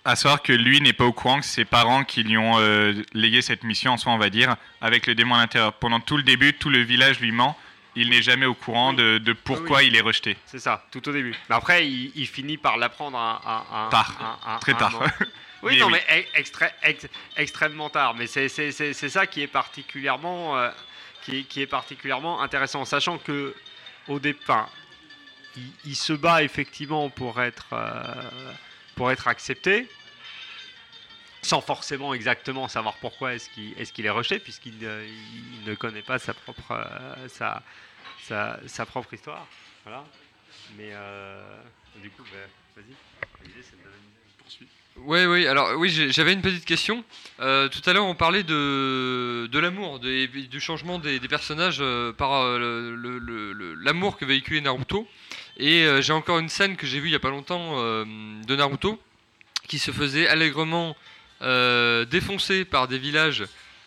À 0.04 0.18
savoir 0.18 0.42
que 0.42 0.52
lui 0.52 0.82
n'est 0.82 0.92
pas 0.92 1.06
au 1.06 1.14
courant 1.14 1.40
que 1.40 1.46
ses 1.46 1.64
parents 1.64 2.04
qui 2.04 2.24
lui 2.24 2.38
ont 2.38 2.60
euh, 2.60 2.94
légué 3.14 3.42
cette 3.42 3.64
mission, 3.64 3.94
en 3.94 3.98
soi, 3.98 4.12
on 4.12 4.18
va 4.18 4.30
dire, 4.30 4.58
avec 4.82 5.08
le 5.08 5.16
démon 5.16 5.36
à 5.36 5.38
l'intérieur. 5.40 5.72
Pendant 5.74 6.02
tout 6.02 6.18
le 6.18 6.24
début, 6.24 6.54
tout 6.56 6.70
le 6.70 6.80
village 6.80 7.22
lui 7.22 7.32
ment. 7.32 7.58
Il 7.96 8.10
n'est 8.10 8.22
jamais 8.22 8.46
au 8.46 8.54
courant 8.54 8.92
de, 8.94 9.18
de 9.18 9.34
pourquoi 9.34 9.80
Oui. 9.80 9.88
il 9.88 9.96
est 9.96 10.02
rejeté. 10.02 10.38
C'est 10.46 10.60
ça, 10.60 10.86
tout 10.92 11.08
au 11.10 11.12
début. 11.14 11.36
Mais 11.50 11.56
après, 11.56 11.88
il, 11.88 12.12
il 12.16 12.28
finit 12.28 12.58
par 12.58 12.76
l'apprendre 12.78 13.18
à, 13.18 13.42
à- 13.44 13.88
à- 13.88 13.90
Tard. 13.90 14.40
à- 14.46 14.60
Très 14.60 14.74
tard. 14.76 15.00
Oui, 15.64 15.74
Mais 15.74 15.80
non, 15.80 15.88
oui. 15.88 16.00
mais 16.10 16.28
ex- 16.84 17.08
extrêmement 17.36 17.90
tard. 17.90 18.14
Mais 18.16 18.28
c'est 18.28 18.50
ça 18.94 19.28
qui 19.28 19.42
est 19.42 19.48
particulièrement, 19.48 20.58
euh, 20.58 20.70
qui, 21.24 21.46
qui 21.46 21.62
est 21.62 21.68
particulièrement 21.68 22.42
intéressant, 22.42 22.86
sachant 22.86 23.18
que 23.18 23.56
au 24.08 24.20
départ, 24.20 24.70
il, 25.56 25.72
il 25.86 25.96
se 25.96 26.14
bat 26.14 26.44
effectivement 26.44 27.10
pour 27.10 27.42
être, 27.42 27.68
euh, 27.74 28.24
pour 28.96 29.12
être 29.12 29.28
accepté, 29.28 29.90
sans 31.42 31.62
forcément 31.62 32.14
exactement 32.14 32.68
savoir 32.68 32.96
pourquoi 32.96 33.34
est-ce 33.34 33.50
qu'il 33.50 33.74
est, 33.80 34.00
est 34.00 34.10
rejeté, 34.10 34.40
puisqu'il 34.40 34.78
ne, 34.80 35.76
connaît 35.76 36.02
pas 36.02 36.20
sa 36.20 36.34
propre, 36.34 36.72
euh, 36.72 37.28
sa, 37.30 37.64
sa, 38.24 38.60
sa 38.68 38.86
propre 38.86 39.14
histoire. 39.14 39.48
Voilà. 39.84 40.04
Mais 40.78 40.92
du 42.02 42.10
coup, 42.12 42.24
bah, 42.24 42.38
vas-y. 42.76 43.48
L'idée, 43.48 43.64
c'est 43.64 43.78
de 43.78 43.90
poursuite. 44.38 44.70
Oui, 45.06 45.26
oui, 45.26 45.48
alors 45.48 45.72
oui, 45.78 45.90
j'avais 45.90 46.34
une 46.34 46.41
petite 46.41 46.65
question. 46.65 47.03
Euh, 47.40 47.69
tout 47.69 47.82
à 47.86 47.94
l'heure, 47.94 48.06
on 48.06 48.15
parlait 48.15 48.44
de, 48.44 49.48
de 49.52 49.60
l'amour, 49.60 49.99
du 49.99 50.60
changement 50.60 50.99
des, 50.99 51.19
personnages 51.19 51.78
euh, 51.80 52.11
par 52.11 52.41
euh, 52.41 53.76
l'amour 53.82 54.18
que 54.18 54.26
véhiculait 54.26 54.61
Naruto. 54.61 55.07
Et 55.57 55.88
j'ai 56.02 56.14
encore 56.14 56.40
une 56.40 56.49
scène 56.49 56.76
que 56.76 56.86
j'ai 56.86 56.99
vue 56.99 57.07
il 57.07 57.11
n'y 57.11 57.15
a 57.15 57.19
pas 57.19 57.32
longtemps 57.32 57.78
de 57.78 58.56
Naruto 58.56 59.02
qui 59.68 59.80
se 59.80 59.90
faisait 59.90 60.28
allègrement 60.28 60.95
défoncer 61.41 62.64
par 62.64 62.88
des 62.88 62.99
villages, 62.99 63.44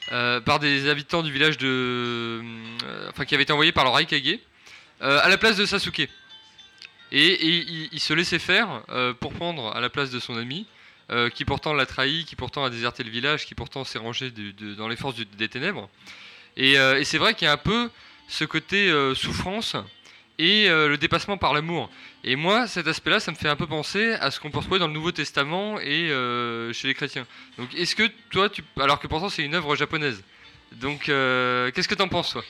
par 0.08 0.58
des 0.58 0.88
habitants 0.88 1.22
du 1.22 1.30
village 1.30 1.58
de. 1.58 2.40
enfin, 3.10 3.24
qui 3.24 3.34
avaient 3.34 3.44
été 3.44 3.52
envoyés 3.52 3.70
par 3.70 3.84
le 3.84 3.90
Raikage, 3.90 4.38
à 5.00 5.28
la 5.28 5.38
place 5.38 5.56
de 5.56 5.64
Sasuke. 5.64 6.08
Et, 7.12 7.46
il, 7.92 8.00
se 8.00 8.14
laissait 8.14 8.40
faire 8.40 8.82
pour 9.20 9.32
prendre 9.32 9.72
à 9.76 9.80
la 9.80 9.90
place 9.90 10.10
de 10.10 10.18
son 10.18 10.36
ami, 10.36 10.66
euh, 11.10 11.28
qui 11.28 11.44
pourtant 11.44 11.72
l'a 11.74 11.86
trahi, 11.86 12.24
qui 12.24 12.36
pourtant 12.36 12.64
a 12.64 12.70
déserté 12.70 13.02
le 13.02 13.10
village, 13.10 13.44
qui 13.46 13.54
pourtant 13.54 13.84
s'est 13.84 13.98
rangé 13.98 14.30
de- 14.30 14.74
dans 14.74 14.88
les 14.88 14.96
forces 14.96 15.14
du- 15.16 15.24
des 15.24 15.48
ténèbres. 15.48 15.88
Et, 16.56 16.78
euh, 16.78 16.98
et 17.00 17.04
c'est 17.04 17.18
vrai 17.18 17.34
qu'il 17.34 17.46
y 17.46 17.48
a 17.48 17.52
un 17.52 17.56
peu 17.56 17.90
ce 18.28 18.44
côté 18.44 18.88
euh, 18.90 19.14
souffrance 19.14 19.76
et 20.38 20.68
euh, 20.70 20.88
le 20.88 20.96
dépassement 20.96 21.36
par 21.36 21.52
l'amour. 21.52 21.90
Et 22.24 22.36
moi, 22.36 22.66
cet 22.66 22.86
aspect-là, 22.86 23.18
ça 23.20 23.30
me 23.32 23.36
fait 23.36 23.48
un 23.48 23.56
peu 23.56 23.66
penser 23.66 24.12
à 24.14 24.30
ce 24.30 24.40
qu'on 24.40 24.50
peut 24.50 24.58
retrouver 24.58 24.78
dans 24.78 24.86
le 24.86 24.92
Nouveau 24.92 25.12
Testament 25.12 25.78
et 25.80 26.10
euh, 26.10 26.72
chez 26.72 26.86
les 26.88 26.94
chrétiens. 26.94 27.26
Donc, 27.58 27.74
est-ce 27.74 27.94
que 27.96 28.04
toi, 28.30 28.48
tu... 28.48 28.62
alors 28.78 29.00
que 29.00 29.06
pourtant 29.06 29.28
c'est 29.28 29.42
une 29.42 29.54
œuvre 29.54 29.74
japonaise, 29.76 30.22
donc 30.72 31.08
euh, 31.08 31.70
qu'est-ce 31.72 31.88
que 31.88 31.94
t'en 31.94 32.08
penses, 32.08 32.32
toi? 32.32 32.44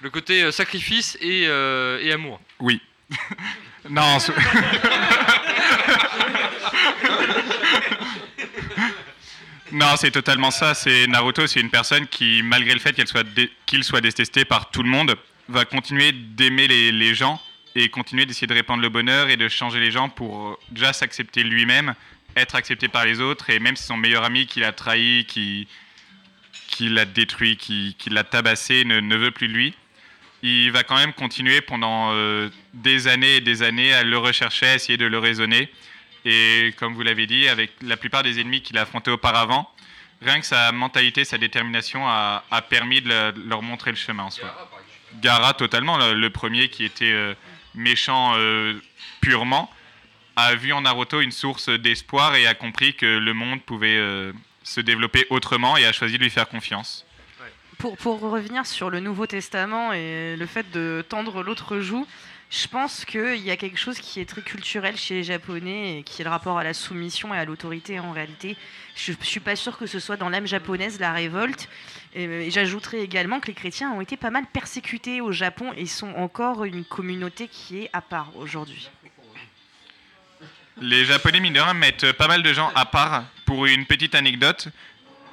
Le 0.00 0.10
côté 0.10 0.42
euh, 0.44 0.52
sacrifice 0.52 1.16
et, 1.20 1.46
euh, 1.48 1.98
et 2.02 2.12
amour? 2.12 2.40
Oui. 2.60 2.80
non, 3.90 4.18
non, 9.72 9.96
c'est 9.96 10.10
totalement 10.10 10.50
ça. 10.50 10.74
C'est 10.74 11.06
Naruto, 11.06 11.46
c'est 11.46 11.60
une 11.60 11.70
personne 11.70 12.06
qui, 12.06 12.42
malgré 12.42 12.74
le 12.74 12.80
fait 12.80 12.92
qu'elle 12.92 13.08
soit 13.08 13.26
qu'il 13.66 13.84
soit 13.84 14.00
détesté 14.00 14.44
par 14.44 14.70
tout 14.70 14.82
le 14.82 14.88
monde, 14.88 15.16
va 15.48 15.64
continuer 15.64 16.12
d'aimer 16.12 16.68
les, 16.68 16.92
les 16.92 17.14
gens 17.14 17.40
et 17.74 17.88
continuer 17.88 18.26
d'essayer 18.26 18.46
de 18.46 18.54
répandre 18.54 18.82
le 18.82 18.88
bonheur 18.88 19.28
et 19.28 19.36
de 19.36 19.48
changer 19.48 19.80
les 19.80 19.90
gens 19.90 20.08
pour 20.08 20.48
euh, 20.48 20.58
déjà 20.70 20.92
s'accepter 20.92 21.42
lui-même, 21.42 21.94
être 22.36 22.54
accepté 22.54 22.88
par 22.88 23.04
les 23.04 23.20
autres 23.20 23.50
et 23.50 23.58
même 23.58 23.76
si 23.76 23.84
son 23.84 23.96
meilleur 23.96 24.24
ami 24.24 24.46
qui 24.46 24.60
l'a 24.60 24.72
trahi, 24.72 25.24
qui 25.26 25.68
qui 26.68 26.88
l'a 26.88 27.06
détruit, 27.06 27.56
qui, 27.56 27.96
qui 27.98 28.10
l'a 28.10 28.24
tabassé, 28.24 28.84
ne, 28.84 29.00
ne 29.00 29.16
veut 29.16 29.30
plus 29.30 29.48
de 29.48 29.52
lui, 29.54 29.74
il 30.42 30.70
va 30.70 30.84
quand 30.84 30.96
même 30.96 31.12
continuer 31.12 31.60
pendant 31.60 32.12
euh, 32.12 32.48
des 32.74 33.08
années 33.08 33.36
et 33.36 33.40
des 33.40 33.62
années 33.62 33.92
à 33.92 34.04
le 34.04 34.18
rechercher, 34.18 34.66
à 34.66 34.74
essayer 34.74 34.96
de 34.96 35.06
le 35.06 35.18
raisonner. 35.18 35.70
Et 36.30 36.74
comme 36.78 36.92
vous 36.94 37.02
l'avez 37.02 37.26
dit, 37.26 37.48
avec 37.48 37.70
la 37.82 37.96
plupart 37.96 38.22
des 38.22 38.38
ennemis 38.40 38.60
qu'il 38.60 38.76
a 38.76 38.82
affrontés 38.82 39.10
auparavant, 39.10 39.70
rien 40.20 40.38
que 40.40 40.46
sa 40.46 40.72
mentalité, 40.72 41.24
sa 41.24 41.38
détermination 41.38 42.06
a, 42.06 42.44
a 42.50 42.60
permis 42.60 43.00
de, 43.00 43.08
le- 43.08 43.32
de 43.32 43.48
leur 43.48 43.62
montrer 43.62 43.90
le 43.92 43.96
chemin 43.96 44.24
en 44.24 44.30
soi. 44.30 44.48
Gara, 45.22 45.54
totalement, 45.54 45.96
le, 45.96 46.12
le 46.12 46.30
premier 46.30 46.68
qui 46.68 46.84
était 46.84 47.10
euh, 47.12 47.34
méchant 47.74 48.34
euh, 48.36 48.74
purement, 49.22 49.70
a 50.36 50.54
vu 50.54 50.72
en 50.72 50.82
Naruto 50.82 51.20
une 51.20 51.32
source 51.32 51.68
d'espoir 51.70 52.34
et 52.36 52.46
a 52.46 52.54
compris 52.54 52.94
que 52.94 53.06
le 53.06 53.32
monde 53.32 53.62
pouvait 53.62 53.96
euh, 53.96 54.32
se 54.62 54.80
développer 54.82 55.26
autrement 55.30 55.76
et 55.78 55.86
a 55.86 55.92
choisi 55.92 56.18
de 56.18 56.22
lui 56.24 56.30
faire 56.30 56.48
confiance. 56.48 57.06
Pour, 57.78 57.96
pour 57.96 58.20
revenir 58.20 58.66
sur 58.66 58.90
le 58.90 58.98
Nouveau 59.00 59.26
Testament 59.26 59.92
et 59.92 60.36
le 60.36 60.46
fait 60.46 60.68
de 60.72 61.04
tendre 61.08 61.42
l'autre 61.44 61.78
joue, 61.78 62.06
je 62.50 62.66
pense 62.66 63.04
qu'il 63.04 63.36
y 63.36 63.50
a 63.50 63.56
quelque 63.56 63.78
chose 63.78 63.98
qui 63.98 64.20
est 64.20 64.24
très 64.24 64.40
culturel 64.40 64.96
chez 64.96 65.14
les 65.14 65.24
Japonais 65.24 65.98
et 65.98 66.02
qui 66.02 66.22
est 66.22 66.24
le 66.24 66.30
rapport 66.30 66.58
à 66.58 66.64
la 66.64 66.72
soumission 66.72 67.34
et 67.34 67.38
à 67.38 67.44
l'autorité 67.44 68.00
en 68.00 68.12
réalité. 68.12 68.56
Je 68.96 69.12
ne 69.12 69.16
suis 69.22 69.40
pas 69.40 69.54
sûre 69.54 69.76
que 69.76 69.86
ce 69.86 70.00
soit 70.00 70.16
dans 70.16 70.30
l'âme 70.30 70.46
japonaise 70.46 70.98
la 70.98 71.12
révolte. 71.12 71.68
Et, 72.14 72.24
et 72.24 72.50
j'ajouterais 72.50 73.00
également 73.00 73.38
que 73.40 73.48
les 73.48 73.54
chrétiens 73.54 73.90
ont 73.92 74.00
été 74.00 74.16
pas 74.16 74.30
mal 74.30 74.46
persécutés 74.46 75.20
au 75.20 75.30
Japon 75.30 75.72
et 75.76 75.84
sont 75.84 76.14
encore 76.14 76.64
une 76.64 76.84
communauté 76.84 77.48
qui 77.48 77.80
est 77.80 77.90
à 77.92 78.00
part 78.00 78.34
aujourd'hui. 78.36 78.88
Les 80.80 81.04
Japonais, 81.04 81.40
mine 81.40 81.54
de 81.54 81.60
rien, 81.60 81.74
mettent 81.74 82.12
pas 82.12 82.28
mal 82.28 82.42
de 82.42 82.52
gens 82.52 82.70
à 82.74 82.86
part. 82.86 83.24
Pour 83.44 83.66
une 83.66 83.84
petite 83.84 84.14
anecdote, 84.14 84.68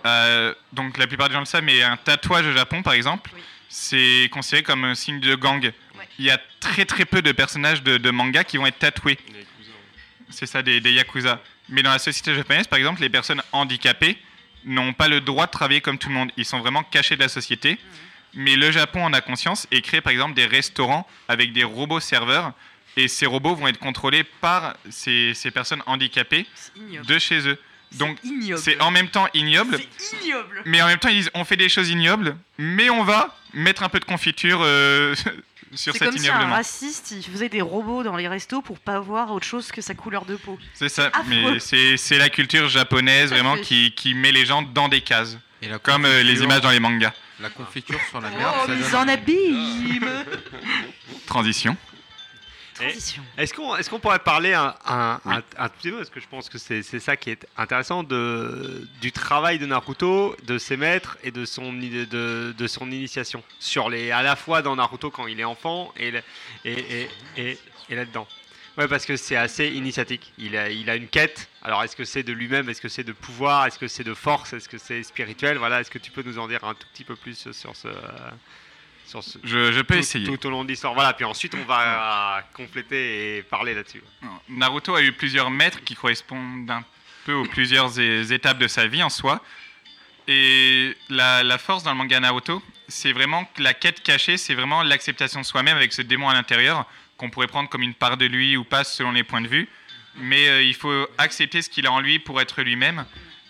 euh, 0.05 0.53
donc 0.73 0.97
la 0.97 1.05
plupart 1.05 1.27
des 1.27 1.33
gens 1.33 1.41
le 1.41 1.45
savent, 1.45 1.63
mais 1.63 1.83
un 1.83 1.97
tatouage 1.97 2.47
au 2.47 2.53
Japon, 2.53 2.81
par 2.81 2.93
exemple, 2.93 3.31
c'est 3.69 4.29
considéré 4.31 4.63
comme 4.63 4.85
un 4.85 4.95
signe 4.95 5.19
de 5.19 5.35
gang. 5.35 5.71
Il 6.19 6.25
y 6.25 6.31
a 6.31 6.39
très 6.59 6.85
très 6.85 7.05
peu 7.05 7.21
de 7.21 7.31
personnages 7.31 7.83
de, 7.83 7.97
de 7.97 8.11
manga 8.11 8.43
qui 8.43 8.57
vont 8.57 8.65
être 8.65 8.79
tatoués. 8.79 9.17
C'est 10.29 10.45
ça, 10.45 10.61
des, 10.61 10.79
des 10.81 10.93
yakuza. 10.93 11.41
Mais 11.69 11.83
dans 11.83 11.91
la 11.91 11.99
société 11.99 12.33
japonaise, 12.35 12.67
par 12.67 12.77
exemple, 12.79 13.01
les 13.01 13.09
personnes 13.09 13.41
handicapées 13.51 14.17
n'ont 14.65 14.93
pas 14.93 15.07
le 15.07 15.21
droit 15.21 15.45
de 15.45 15.51
travailler 15.51 15.81
comme 15.81 15.97
tout 15.97 16.09
le 16.09 16.15
monde. 16.15 16.31
Ils 16.37 16.45
sont 16.45 16.59
vraiment 16.59 16.83
cachés 16.83 17.15
de 17.15 17.21
la 17.21 17.29
société. 17.29 17.73
Mmh. 17.73 17.77
Mais 18.35 18.55
le 18.55 18.69
Japon 18.71 19.03
en 19.03 19.13
a 19.13 19.21
conscience 19.21 19.65
et 19.71 19.81
crée 19.81 20.01
par 20.01 20.11
exemple 20.11 20.33
des 20.33 20.45
restaurants 20.45 21.07
avec 21.27 21.53
des 21.53 21.63
robots 21.63 22.01
serveurs 22.01 22.53
Et 22.97 23.07
ces 23.07 23.25
robots 23.25 23.55
vont 23.55 23.67
être 23.67 23.79
contrôlés 23.79 24.23
par 24.23 24.75
ces, 24.89 25.33
ces 25.33 25.51
personnes 25.51 25.81
handicapées 25.85 26.45
de 27.07 27.19
chez 27.19 27.47
eux. 27.47 27.57
Donc 27.93 28.17
c'est 28.57 28.81
en 28.81 28.91
même 28.91 29.07
temps 29.07 29.27
ignoble, 29.33 29.79
Ignoble. 30.21 30.61
mais 30.65 30.81
en 30.81 30.87
même 30.87 30.97
temps 30.97 31.07
ils 31.07 31.17
disent 31.17 31.31
on 31.33 31.45
fait 31.45 31.55
des 31.55 31.69
choses 31.69 31.89
ignobles, 31.89 32.35
mais 32.57 32.89
on 32.89 33.03
va 33.03 33.37
mettre 33.53 33.83
un 33.83 33.89
peu 33.89 33.99
de 33.99 34.05
confiture 34.05 34.59
euh, 34.63 35.15
sur 35.75 35.93
C'est 35.93 35.99
cet 35.99 36.09
comme 36.09 36.17
si 36.17 36.29
un 36.29 36.47
raciste 36.49 37.11
il 37.11 37.23
faisait 37.23 37.49
des 37.49 37.61
robots 37.61 38.03
dans 38.03 38.15
les 38.15 38.27
restos 38.27 38.61
pour 38.61 38.79
pas 38.79 38.99
voir 38.99 39.31
autre 39.31 39.45
chose 39.45 39.71
que 39.71 39.81
sa 39.81 39.93
couleur 39.93 40.25
de 40.25 40.35
peau. 40.35 40.57
C'est 40.73 40.89
ça, 40.89 41.11
mais 41.27 41.59
c'est 41.59 42.17
la 42.17 42.29
culture 42.29 42.67
japonaise 42.69 43.29
vraiment 43.29 43.57
qui, 43.57 43.91
qui 43.95 44.13
met 44.13 44.31
les 44.31 44.45
gens 44.45 44.61
dans 44.61 44.87
des 44.87 45.01
cases, 45.01 45.37
Et 45.61 45.67
la 45.67 45.79
comme 45.79 46.05
euh, 46.05 46.23
les 46.23 46.41
images 46.43 46.61
dans 46.61 46.71
les 46.71 46.79
mangas. 46.79 47.13
La 47.41 47.49
confiture 47.49 47.99
sur 48.09 48.21
la 48.21 48.29
merde, 48.29 48.53
Oh, 48.63 48.67
ça 48.67 48.73
ils 48.73 48.81
donne- 48.91 48.95
en 48.95 49.07
abîment 49.09 50.07
Transition. 51.25 51.75
Transition. 52.75 53.23
Est-ce 53.37 53.53
qu'on 53.53 53.75
est 53.77 53.89
qu'on 53.89 53.99
pourrait 53.99 54.19
parler 54.19 54.53
un, 54.53 54.75
un, 54.85 55.19
un- 55.25 55.41
un 55.57 55.69
tout 55.69 55.75
petit 55.77 55.89
peu, 55.91 55.97
parce 55.97 56.09
que 56.09 56.19
je 56.19 56.27
pense 56.27 56.49
que 56.49 56.57
c'est 56.57 56.83
ça 56.99 57.15
qui 57.15 57.29
est 57.29 57.47
intéressant, 57.57 58.03
de, 58.03 58.87
du 59.01 59.11
travail 59.11 59.59
de 59.59 59.65
Naruto, 59.65 60.35
de 60.43 60.57
ses 60.57 60.75
maîtres 60.77 61.17
et 61.23 61.31
de 61.31 61.45
son, 61.45 61.71
de, 61.73 62.53
de 62.57 62.67
son 62.67 62.91
initiation, 62.91 63.43
sur 63.59 63.89
les, 63.89 64.11
à 64.11 64.21
la 64.21 64.35
fois 64.35 64.61
dans 64.61 64.75
Naruto 64.75 65.09
quand 65.09 65.27
il 65.27 65.39
est 65.39 65.45
enfant 65.45 65.93
et, 65.97 66.11
le- 66.11 66.21
et, 66.65 66.73
et, 67.01 67.09
et, 67.37 67.59
et 67.89 67.95
là-dedans. 67.95 68.27
Ouais, 68.77 68.89
parce 68.89 69.05
que 69.05 69.15
c'est 69.15 69.37
assez 69.37 69.67
initiatique. 69.67 70.33
Il 70.37 70.57
a, 70.57 70.69
il 70.69 70.89
a 70.89 70.97
une 70.97 71.07
quête. 71.07 71.47
Alors, 71.63 71.81
est-ce 71.83 71.95
que 71.95 72.03
c'est 72.03 72.23
de 72.23 72.33
lui-même? 72.33 72.67
Est-ce 72.67 72.81
que 72.81 72.89
c'est 72.89 73.05
de 73.05 73.13
pouvoir? 73.13 73.65
Est-ce 73.67 73.79
que 73.79 73.87
c'est 73.87 74.03
de 74.03 74.13
force? 74.13 74.51
Est-ce 74.51 74.67
que 74.67 74.77
c'est 74.77 75.01
spirituel? 75.01 75.57
Voilà, 75.57 75.79
est-ce 75.79 75.89
que 75.89 75.97
tu 75.97 76.11
peux 76.11 76.23
nous 76.23 76.39
en 76.39 76.49
dire 76.49 76.61
un 76.65 76.73
tout 76.73 76.85
petit 76.93 77.05
peu 77.05 77.15
plus 77.15 77.49
sur 77.53 77.73
ce... 77.73 77.87
Sur 79.05 79.23
ce 79.23 79.37
Je- 79.43 79.71
je 79.71 79.81
peux 79.81 79.93
tout- 79.95 79.99
essayer. 79.99 80.25
Tout 80.25 80.47
au 80.47 80.49
long 80.49 80.63
de 80.63 80.69
l'histoire. 80.69 80.93
Voilà, 80.93 81.13
puis 81.13 81.25
ensuite, 81.25 81.53
on 81.55 81.63
va 81.65 82.37
euh, 82.37 82.41
compléter 82.53 83.37
et 83.37 83.43
parler 83.43 83.73
là-dessus. 83.73 84.01
Naruto 84.49 84.95
a 84.95 85.01
eu 85.01 85.11
plusieurs 85.11 85.49
maîtres 85.51 85.83
qui 85.83 85.95
correspondent 85.95 86.69
un 86.69 86.83
peu 87.25 87.33
aux 87.33 87.45
plusieurs 87.45 87.99
étapes 87.99 88.57
de 88.59 88.67
sa 88.67 88.87
vie 88.87 89.03
en 89.03 89.09
soi. 89.09 89.41
Et 90.27 90.95
la, 91.09 91.43
la 91.43 91.57
force 91.57 91.83
dans 91.83 91.91
le 91.91 91.97
manga 91.97 92.19
Naruto, 92.19 92.61
c'est 92.87 93.11
vraiment 93.13 93.45
que 93.55 93.61
la 93.61 93.73
quête 93.75 94.01
cachée, 94.01 94.37
c'est 94.37 94.55
vraiment 94.55 94.81
l'acceptation 94.81 95.39
de 95.41 95.45
soi-même 95.45 95.77
avec 95.77 95.93
ce 95.93 96.01
démon 96.01 96.29
à 96.29 96.33
l'intérieur, 96.33 96.85
qu'on 97.17 97.29
pourrait 97.29 97.47
prendre 97.47 97.69
comme 97.69 97.83
une 97.83 97.93
part 97.93 98.17
de 98.17 98.25
lui 98.25 98.57
ou 98.57 98.63
pas 98.63 98.83
selon 98.83 99.11
les 99.11 99.23
points 99.23 99.41
de 99.41 99.47
vue. 99.47 99.69
Mais 100.17 100.47
euh, 100.47 100.63
il 100.63 100.73
faut 100.73 101.07
accepter 101.17 101.61
ce 101.61 101.69
qu'il 101.69 101.85
a 101.85 101.91
en 101.91 101.99
lui 101.99 102.19
pour 102.19 102.41
être 102.41 102.61
lui-même. 102.63 103.05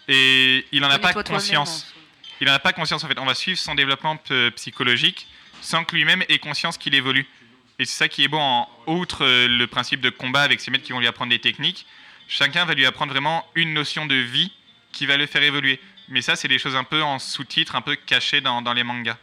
Et 0.08 0.66
il 0.72 0.82
n'en 0.82 0.90
a 0.90 1.00
pas 1.00 1.14
conscience. 1.14 1.94
Il 2.42 2.48
n'en 2.48 2.54
a 2.54 2.60
pas 2.60 2.74
conscience 2.74 3.04
en 3.04 3.08
fait. 3.08 3.18
On 3.20 3.26
va 3.26 3.36
suivre 3.36 3.58
son 3.58 3.76
développement 3.76 4.18
psychologique 4.56 5.28
sans 5.66 5.84
que 5.84 5.96
lui-même 5.96 6.24
ait 6.30 6.40
conscience 6.40 6.78
qu'il 6.78 6.96
évolue. 6.96 7.26
Et 7.80 7.86
c'est 7.86 7.98
ça 7.98 8.08
qui 8.08 8.24
est 8.24 8.28
bon, 8.28 8.40
en, 8.40 8.70
outre 8.88 9.26
euh, 9.26 9.48
le 9.48 9.68
principe 9.68 10.00
de 10.00 10.10
combat 10.10 10.44
avec 10.44 10.62
ses 10.62 10.72
maîtres 10.72 10.84
qui 10.84 10.94
vont 10.94 11.00
lui 11.00 11.08
apprendre 11.08 11.32
des 11.32 11.40
techniques, 11.40 11.86
chacun 12.28 12.66
va 12.66 12.74
lui 12.74 12.86
apprendre 12.86 13.12
vraiment 13.12 13.46
une 13.56 13.74
notion 13.74 14.06
de 14.06 14.16
vie 14.16 14.52
qui 14.92 15.06
va 15.06 15.18
le 15.18 15.26
faire 15.26 15.44
évoluer. 15.44 15.80
Mais 16.08 16.22
ça, 16.22 16.36
c'est 16.36 16.48
des 16.48 16.60
choses 16.60 16.76
un 16.76 16.84
peu 16.84 17.02
en 17.02 17.20
sous-titres, 17.20 17.76
un 17.76 17.82
peu 17.82 17.96
cachées 17.96 18.40
dans, 18.40 18.62
dans 18.62 18.74
les 18.74 18.84
mangas. 18.84 19.18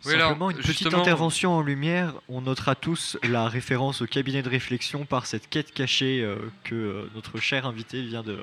Simplement 0.00 0.50
une 0.50 0.56
petite 0.56 0.78
justement- 0.78 1.00
intervention 1.00 1.52
en 1.52 1.60
lumière. 1.62 2.14
On 2.28 2.40
notera 2.40 2.74
tous 2.74 3.16
la 3.22 3.48
référence 3.48 4.02
au 4.02 4.06
cabinet 4.06 4.42
de 4.42 4.48
réflexion 4.48 5.04
par 5.04 5.26
cette 5.26 5.48
quête 5.48 5.72
cachée 5.72 6.22
euh, 6.22 6.36
que 6.64 6.74
euh, 6.74 7.10
notre 7.14 7.38
cher 7.38 7.66
invité 7.66 8.02
vient 8.02 8.22
de, 8.24 8.38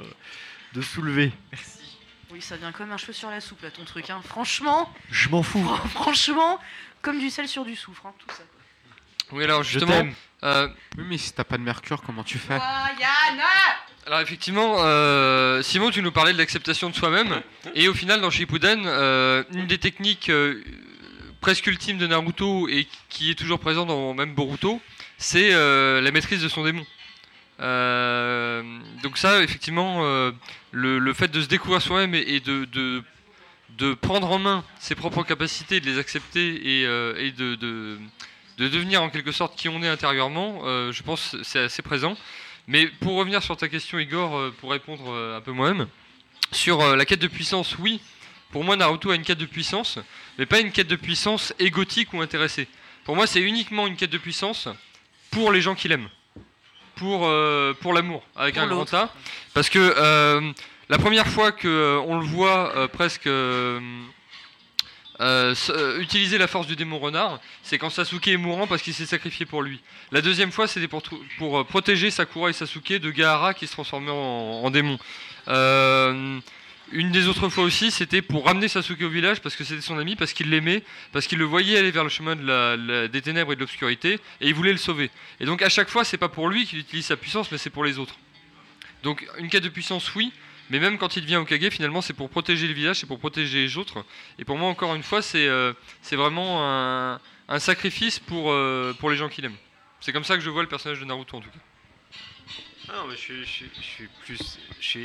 de 0.74 0.82
soulever. 0.82 1.34
Oui, 2.31 2.41
ça 2.41 2.57
vient 2.57 2.72
comme 2.72 2.91
un 2.91 2.97
cheveu 2.97 3.14
sur 3.14 3.30
la 3.30 3.41
soupe 3.41 3.61
là 3.64 3.72
ton 3.72 3.84
truc. 3.85 4.10
Hein. 4.10 4.22
Franchement, 4.23 4.91
Je 5.10 5.30
m'en 5.30 5.41
fous. 5.43 5.64
franchement, 5.93 6.60
comme 7.01 7.19
du 7.19 7.30
sel 7.30 7.47
sur 7.47 7.65
du 7.65 7.76
soufre, 7.76 8.06
hein, 8.06 8.14
tout 8.19 8.34
ça. 8.35 8.43
Oui, 9.31 9.43
alors 9.43 9.64
Je 9.64 9.72
justement. 9.72 9.91
t'aime. 9.93 10.14
euh, 10.43 10.68
Oui, 10.97 11.03
mais 11.07 11.18
si 11.18 11.34
t'as 11.34 11.43
pas 11.43 11.57
de 11.57 11.64
mercure, 11.64 12.01
comment 12.03 12.23
tu 12.23 12.38
fais? 12.38 12.56
Yann 12.56 13.41
Alors 14.07 14.19
effectivement, 14.22 14.76
euh, 14.80 15.61
Simon, 15.64 15.89
tu 15.91 16.01
nous 16.01 16.11
parlais 16.11 16.34
de 16.34 16.38
l'acceptation 16.38 16.89
de 16.89 16.95
soi-même, 16.95 17.41
et 17.76 17.88
au 17.88 17.93
final 17.93 18.22
dans 18.22 18.30
Shippuden, 18.30 18.84
euh, 18.85 19.43
une 19.53 19.68
des 19.68 19.77
techniques 19.77 20.30
euh, 20.30 20.64
presque 21.41 21.68
ultimes 21.68 21.97
de 21.97 22.07
Naruto 22.07 22.68
et 22.69 22.88
qui 23.10 23.31
est 23.31 23.35
toujours 23.35 23.60
présente 23.60 23.88
dans 23.88 24.14
même 24.14 24.34
Boruto, 24.34 24.81
c'est 25.18 25.49
euh, 25.53 25.99
la 26.01 26.11
maîtrise 26.11 26.41
de 26.41 26.47
son 26.47 26.64
démon. 26.64 26.85
Euh, 27.61 28.64
donc 29.03 29.18
ça, 29.18 29.44
effectivement, 29.44 29.99
euh, 30.03 30.31
le, 30.72 31.14
fait 31.14 31.30
de 31.30 31.41
se 31.41 31.48
découvrir 31.48 31.81
soi-même 31.81 32.15
et, 32.15 32.40
de, 32.40 33.03
prendre 34.02 34.31
en 34.31 34.40
main 34.40 34.64
ses 34.80 34.95
propres 34.95 35.23
capacités, 35.23 35.80
de 35.80 35.86
les 35.86 35.98
accepter 35.98 36.80
et, 36.80 36.86
euh, 36.86 37.31
de, 37.31 37.56
de, 37.56 37.98
de 38.57 38.68
devenir 38.68 39.02
en 39.03 39.10
quelque 39.10 39.31
sorte 39.31 39.57
qui 39.57 39.69
on 39.69 39.81
est 39.81 39.88
intérieurement, 39.88 40.61
je 40.91 41.03
pense 41.03 41.36
c'est 41.44 41.60
assez 41.60 41.81
présent. 41.81 42.15
Mais 42.68 42.88
pour 42.88 43.15
revenir 43.15 43.41
sur 43.41 43.57
ta 43.57 43.68
question, 43.68 43.98
Igor, 43.99 44.52
pour 44.60 44.72
répondre 44.72 45.14
un 45.36 45.41
peu 45.41 45.52
moi-même, 45.52 45.88
sur 46.52 46.95
la 46.95 47.06
quête 47.06 47.19
de 47.19 47.27
puissance, 47.27 47.77
oui, 47.80 48.02
pour 48.52 48.64
moi, 48.64 48.76
Naruto 48.76 49.11
a 49.11 49.15
une 49.15 49.23
quête 49.23 49.38
de 49.38 49.45
puissance, 49.45 49.99
mais 50.38 50.45
pas 50.45 50.60
une 50.60 50.72
quête 50.72 50.88
de 50.88 50.95
puissance 50.95 51.53
égotique 51.60 52.14
ou 52.14 52.22
intéressée. 52.22 52.68
Pour 53.06 53.15
moi, 53.15 53.27
c'est 53.27 53.41
uniquement 53.41 53.88
une 53.88 53.95
quête 53.95 54.10
de 54.10 54.18
puissance 54.18 54.68
pour 55.31 55.52
les 55.52 55.61
gens 55.61 55.76
qu'il 55.76 55.91
aime, 55.91 56.10
pour, 57.00 57.26
euh, 57.26 57.74
pour 57.80 57.94
l'amour, 57.94 58.22
avec 58.36 58.56
Pour 58.56 58.64
un 58.64 58.68
grand. 58.68 58.94
A. 58.94 59.10
Parce 59.54 59.70
que 59.70 59.80
euh, 59.80 60.52
la 60.90 60.98
première 60.98 61.28
fois 61.28 61.52
qu'on 61.54 62.20
le 62.20 62.26
voit 62.26 62.76
euh, 62.76 62.88
presque 62.90 63.28
euh, 63.28 63.80
euh, 65.22 65.56
euh, 65.70 66.00
utiliser 66.02 66.38
la 66.38 66.48
force 66.48 66.68
du 66.68 66.76
démon 66.76 67.00
renard, 67.00 67.40
c'est 67.64 67.78
quand 67.78 67.90
Sasuke 67.90 68.28
est 68.28 68.38
mourant 68.38 68.68
parce 68.68 68.82
qu'il 68.82 68.94
s'est 68.94 69.06
sacrifié 69.06 69.46
pour 69.46 69.62
lui. 69.62 69.82
La 70.12 70.22
deuxième 70.22 70.52
fois, 70.52 70.68
c'était 70.68 70.90
pour, 70.90 71.02
pour 71.38 71.60
euh, 71.60 71.64
protéger 71.64 72.12
Sakura 72.12 72.50
et 72.50 72.54
Sasuke 72.54 72.94
de 73.00 73.12
Gaara 73.12 73.54
qui 73.54 73.66
se 73.66 73.72
transformait 73.72 74.12
en, 74.12 74.16
en 74.66 74.70
démon. 74.70 75.00
Une 76.91 77.11
des 77.11 77.28
autres 77.28 77.49
fois 77.49 77.64
aussi, 77.64 77.91
c'était 77.91 78.22
pour 78.22 78.45
ramener 78.45 78.68
Sasuke 78.68 79.02
au 79.02 79.10
village 79.10 79.41
parce 79.41 79.56
que 79.56 79.64
c'était 79.64 79.82
son 79.82 79.99
ami, 79.99 80.16
parce 80.16 80.34
qu'il 80.34 80.49
l'aimait, 80.49 80.84
parce 81.11 81.28
qu'il 81.28 81.38
le 81.38 81.45
voyait 81.45 81.78
aller 81.78 81.91
vers 81.91 82.03
le 82.03 82.10
chemin 82.10 82.36
des 82.36 83.22
ténèbres 83.22 83.53
et 83.53 83.56
de 83.56 83.60
l'obscurité, 83.60 84.20
et 84.41 84.48
il 84.48 84.53
voulait 84.56 84.72
le 84.72 84.78
sauver. 84.78 85.11
Et 85.40 85.45
donc 85.45 85.61
à 85.61 85.70
chaque 85.70 85.90
fois, 85.90 86.03
c'est 86.03 86.18
pas 86.18 86.30
pour 86.30 86.49
lui 86.49 86.66
qu'il 86.66 86.80
utilise 86.80 87.06
sa 87.06 87.18
puissance, 87.18 87.52
mais 87.52 87.60
c'est 87.60 87.70
pour 87.70 87.84
les 87.84 87.99
autres. 87.99 88.16
Donc 89.03 89.28
une 89.38 89.49
quête 89.49 89.64
de 89.64 89.70
puissance, 89.70 90.14
oui, 90.16 90.34
mais 90.70 90.80
même 90.80 90.98
quand 90.98 91.16
il 91.16 91.22
devient 91.22 91.38
Okage, 91.38 91.70
finalement, 91.70 92.02
c'est 92.02 92.14
pour 92.14 92.30
protéger 92.30 92.68
le 92.68 92.74
village, 92.74 92.98
c'est 92.99 93.07
pour 93.07 93.20
protéger 93.20 93.61
les 93.64 93.78
autres. 93.78 94.03
Et 94.38 94.45
pour 94.45 94.57
moi, 94.57 94.70
encore 94.70 94.95
une 94.95 95.03
fois, 95.03 95.22
c'est 95.22 95.48
euh, 95.48 95.74
vraiment 96.11 96.64
un, 96.64 97.60
sacrifice 97.60 98.20
pour, 98.20 98.52
euh, 98.52 98.94
pour 98.99 99.10
les 99.10 99.18
gens 99.18 99.30
qu'il 99.30 99.45
aime. 99.45 99.56
C'est 99.99 100.14
comme 100.14 100.24
ça 100.24 100.36
que 100.36 100.41
je 100.41 100.49
vois 100.49 100.61
le 100.61 100.70
personnage 100.70 100.99
de 100.99 101.06
Naruto, 101.06 101.38
en 101.38 101.41
tout 101.41 101.49
cas. 101.49 101.60
Ah 102.90 102.94
non, 102.98 103.07
mais 103.07 103.16
je, 103.16 103.44
suis- 103.44 103.70
plus, 104.26 104.60
je 104.80 104.99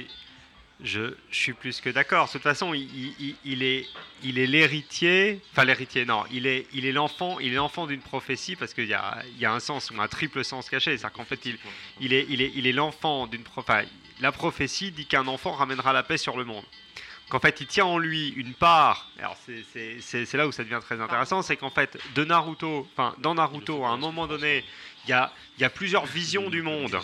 je, 0.83 1.15
suis 1.31 1.53
plus 1.53 1.81
que 1.81 1.91
d'accord. 1.91 2.27
De 2.27 2.33
toute 2.33 2.43
façon, 2.43 2.75
il, 2.75 3.63
est, 3.63 3.87
il 4.23 4.39
est 4.39 4.47
l'héritier, 4.47 5.41
enfin 5.53 5.65
l'héritier, 5.65 6.05
non, 6.05 6.25
il 6.33 6.47
est, 6.47 6.67
il 6.73 6.85
est 6.85 6.93
l'enfant, 6.93 7.39
il 7.41 7.53
est 7.53 7.57
l'enfant 7.57 7.87
d'une 7.87 8.01
prophétie 8.01 8.57
parce 8.57 8.75
qu'il 8.75 8.87
y 8.87 8.95
a, 8.95 9.23
il 9.35 9.39
y 9.39 9.47
a 9.47 9.53
un 9.53 9.61
sens 9.61 9.91
ou 9.91 10.01
un 10.01 10.09
triple 10.09 10.45
sens 10.45 10.69
caché. 10.69 10.97
C'est-à-dire 10.97 11.13
qu'en 11.13 11.25
fait, 11.25 11.47
il, 11.47 11.59
il 12.01 12.13
est, 12.13 12.27
il 12.29 12.43
est, 12.43 12.53
il 12.55 12.67
est 12.67 12.73
l'enfant 12.73 13.27
d'une 13.27 13.45
prophétie. 13.45 13.91
La 14.21 14.33
prophétie 14.33 14.91
dit 14.91 15.07
qu'un 15.07 15.27
enfant 15.27 15.53
ramènera 15.53 15.93
la 15.93 16.03
paix 16.03 16.19
sur 16.19 16.37
le 16.37 16.45
monde. 16.45 16.65
Qu'en 17.31 17.41
fait, 17.41 17.61
il 17.61 17.67
tient 17.67 17.87
en 17.87 17.99
lui 17.99 18.29
une 18.31 18.53
part. 18.53 19.11
Alors, 19.19 19.37
c'est 19.45 20.35
là 20.35 20.47
où 20.47 20.53
ça 20.53 20.63
devient 20.63 20.81
très 20.83 21.01
intéressant, 21.01 21.43
c'est 21.43 21.57
qu'en 21.57 21.71
fait, 21.71 21.99
de 22.15 22.25
Naruto, 22.25 22.87
enfin, 22.93 23.15
dans 23.19 23.35
Naruto, 23.35 23.85
à 23.85 23.89
un 23.89 23.97
moment 23.97 24.27
donné, 24.27 24.65
il 25.05 25.11
y 25.11 25.13
a, 25.13 25.33
il 25.59 25.63
y 25.63 25.65
a 25.65 25.71
plusieurs 25.71 26.05
visions 26.07 26.51
du 26.51 26.63
monde. 26.63 26.99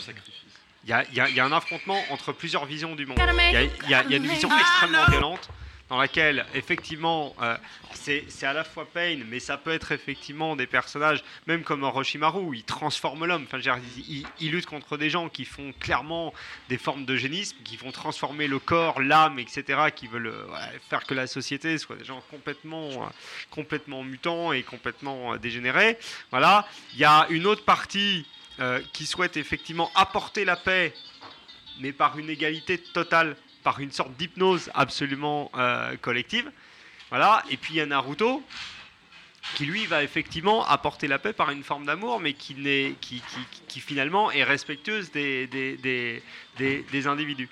Il 0.83 0.89
y 0.89 0.93
a, 0.93 1.03
y 1.29 1.33
y 1.35 1.39
un 1.39 1.51
affrontement 1.51 2.01
entre 2.09 2.31
plusieurs 2.33 2.65
visions 2.65 2.95
du 2.95 3.05
monde. 3.05 3.17
Il 3.83 3.89
y 3.89 3.93
a, 3.93 4.03
y 4.03 4.15
une 4.15 4.27
vision 4.27 4.49
extrêmement 4.57 5.05
violente 5.09 5.49
dans 5.89 5.97
laquelle, 5.99 6.45
effectivement, 6.55 7.35
euh, 7.41 7.57
c'est 7.93 8.25
à 8.45 8.53
la 8.53 8.63
fois 8.63 8.87
Pain, 8.91 9.19
mais 9.27 9.41
ça 9.41 9.57
peut 9.57 9.71
être 9.73 9.91
effectivement 9.91 10.55
des 10.55 10.65
personnages, 10.65 11.21
même 11.47 11.63
comme 11.63 11.83
Orochimaru, 11.83 12.55
il 12.55 12.63
transforme 12.63 13.25
l'homme. 13.25 13.43
Enfin, 13.45 13.59
il, 14.07 14.25
il- 14.39 14.51
lutte 14.51 14.67
contre 14.67 14.95
des 14.97 15.09
gens 15.09 15.27
qui 15.27 15.43
font 15.43 15.73
clairement 15.81 16.33
des 16.69 16.77
formes 16.77 17.03
d'eugénisme, 17.03 17.57
qui 17.65 17.75
vont 17.75 17.91
transformer 17.91 18.47
le 18.47 18.57
corps, 18.59 19.01
l'âme, 19.01 19.37
etc., 19.37 19.63
qui 19.93 20.07
veulent 20.07 20.27
euh, 20.27 20.47
ouais, 20.47 20.79
faire 20.89 21.05
que 21.05 21.13
la 21.13 21.27
société 21.27 21.77
soit 21.77 21.97
des 21.97 22.05
gens 22.05 22.23
complètement, 22.31 22.87
euh, 22.89 23.05
complètement 23.49 24.01
mutants 24.01 24.53
et 24.53 24.63
complètement 24.63 25.35
dégénérés. 25.35 25.97
Voilà. 26.31 26.65
Il 26.93 26.99
y 26.99 27.05
a 27.05 27.27
une 27.29 27.45
autre 27.45 27.65
partie 27.65 28.25
euh, 28.61 28.79
qui 28.93 29.07
souhaite 29.07 29.37
effectivement 29.37 29.89
apporter 29.95 30.45
la 30.45 30.55
paix, 30.55 30.93
mais 31.79 31.91
par 31.91 32.19
une 32.19 32.29
égalité 32.29 32.77
totale, 32.77 33.35
par 33.63 33.79
une 33.79 33.91
sorte 33.91 34.13
d'hypnose 34.17 34.69
absolument 34.75 35.51
euh, 35.55 35.97
collective. 35.97 36.51
Voilà. 37.09 37.43
Et 37.49 37.57
puis 37.57 37.73
il 37.73 37.77
y 37.77 37.81
a 37.81 37.87
Naruto 37.87 38.43
qui 39.55 39.65
lui 39.65 39.87
va 39.87 40.03
effectivement 40.03 40.63
apporter 40.65 41.07
la 41.07 41.17
paix 41.17 41.33
par 41.33 41.49
une 41.49 41.63
forme 41.63 41.85
d'amour, 41.85 42.19
mais 42.19 42.33
qui, 42.33 42.55
qui, 43.01 43.79
finalement 43.79 44.31
est 44.31 44.43
respectueuse 44.43 45.11
des, 45.11 45.47
des, 45.47 45.77
des, 45.77 46.85
des, 46.91 47.07
individus. 47.07 47.49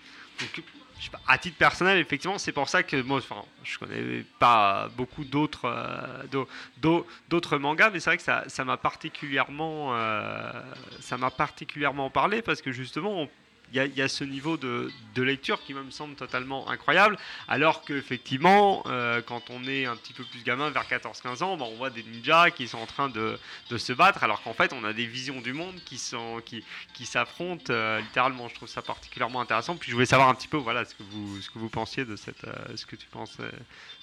Pas, 1.12 1.20
à 1.28 1.38
titre 1.38 1.58
personnel, 1.58 1.98
effectivement, 2.00 2.38
c'est 2.38 2.52
pour 2.52 2.68
ça 2.68 2.84
que 2.84 3.02
moi, 3.02 3.20
enfin, 3.20 3.42
je 3.64 3.78
connais 3.80 4.26
pas 4.38 4.90
beaucoup 4.98 5.24
d'autres 5.24 5.66
euh, 5.66 6.24
d'au- 6.32 6.48
d'au- 6.78 7.08
d'autres 7.30 7.58
mangas, 7.58 7.90
mais 7.92 8.00
c'est 8.02 8.10
vrai 8.10 8.18
que 8.18 8.50
ça 8.50 8.66
m'a 8.66 8.76
particulièrement 8.78 9.96
euh, 9.96 10.52
ça 11.00 11.18
m'a 11.18 11.32
particulièrement 11.32 12.10
parlé 12.10 12.42
parce 12.42 12.62
que 12.62 12.72
justement, 12.74 13.22
on- 13.22 13.30
y, 13.74 13.80
a- 13.80 13.86
il 13.86 13.96
y 13.96 14.02
a 14.02 14.08
ce 14.08 14.24
niveau 14.24 14.58
de, 14.58 14.92
lecture 15.18 15.62
qui 15.66 15.74
me 15.74 15.92
semble 15.92 16.16
totalement 16.16 16.70
incroyable, 16.70 17.18
alors 17.50 17.82
qu'effectivement, 17.82 18.84
euh, 18.86 19.22
quand 19.22 19.50
on 19.50 19.68
est 19.68 19.86
un 19.86 19.98
petit 19.98 20.14
peu 20.14 20.24
plus 20.24 20.44
gamin, 20.44 20.70
vers 20.70 20.88
14-15 20.88 21.44
ans, 21.44 21.58
bah, 21.58 21.66
on 21.68 21.76
voit 21.76 21.90
des 21.90 22.04
ninjas 22.04 22.52
qui 22.52 22.70
sont 22.70 22.78
en 22.78 22.86
train 22.86 23.10
de, 23.10 23.38
se 23.78 23.92
battre, 23.92 24.24
alors 24.24 24.42
qu'en 24.42 24.54
fait, 24.54 24.72
on 24.72 24.86
a 24.86 24.94
des 24.94 25.06
visions 25.06 25.42
du 25.42 25.52
monde 25.52 25.76
qui 25.86 25.98
sont 25.98 26.42
qui, 26.46 26.64
qui 26.94 27.06
s'affrontent 27.06 27.66
euh, 27.70 28.00
littéralement. 28.00 28.48
Je 28.48 28.56
trouve 28.56 28.70
ça 28.70 28.82
particulièrement 28.82 29.42
intéressant. 29.42 29.76
Puis 29.76 29.90
je 29.90 29.96
voulais 29.96 30.06
savoir 30.06 30.30
un 30.30 30.36
petit 30.36 30.48
peu, 30.48 30.58
voilà, 30.58 30.86
ce 30.86 30.96
que 30.96 31.04
vous 31.04 31.42
ce 31.42 31.50
que 31.50 31.60
vous 31.60 31.70
pensiez 31.70 32.06
de 32.06 32.16
cette, 32.16 32.46
euh, 32.46 32.54
ce 32.76 32.86
que 32.86 32.96
tu 32.96 33.08
penses. 33.08 33.38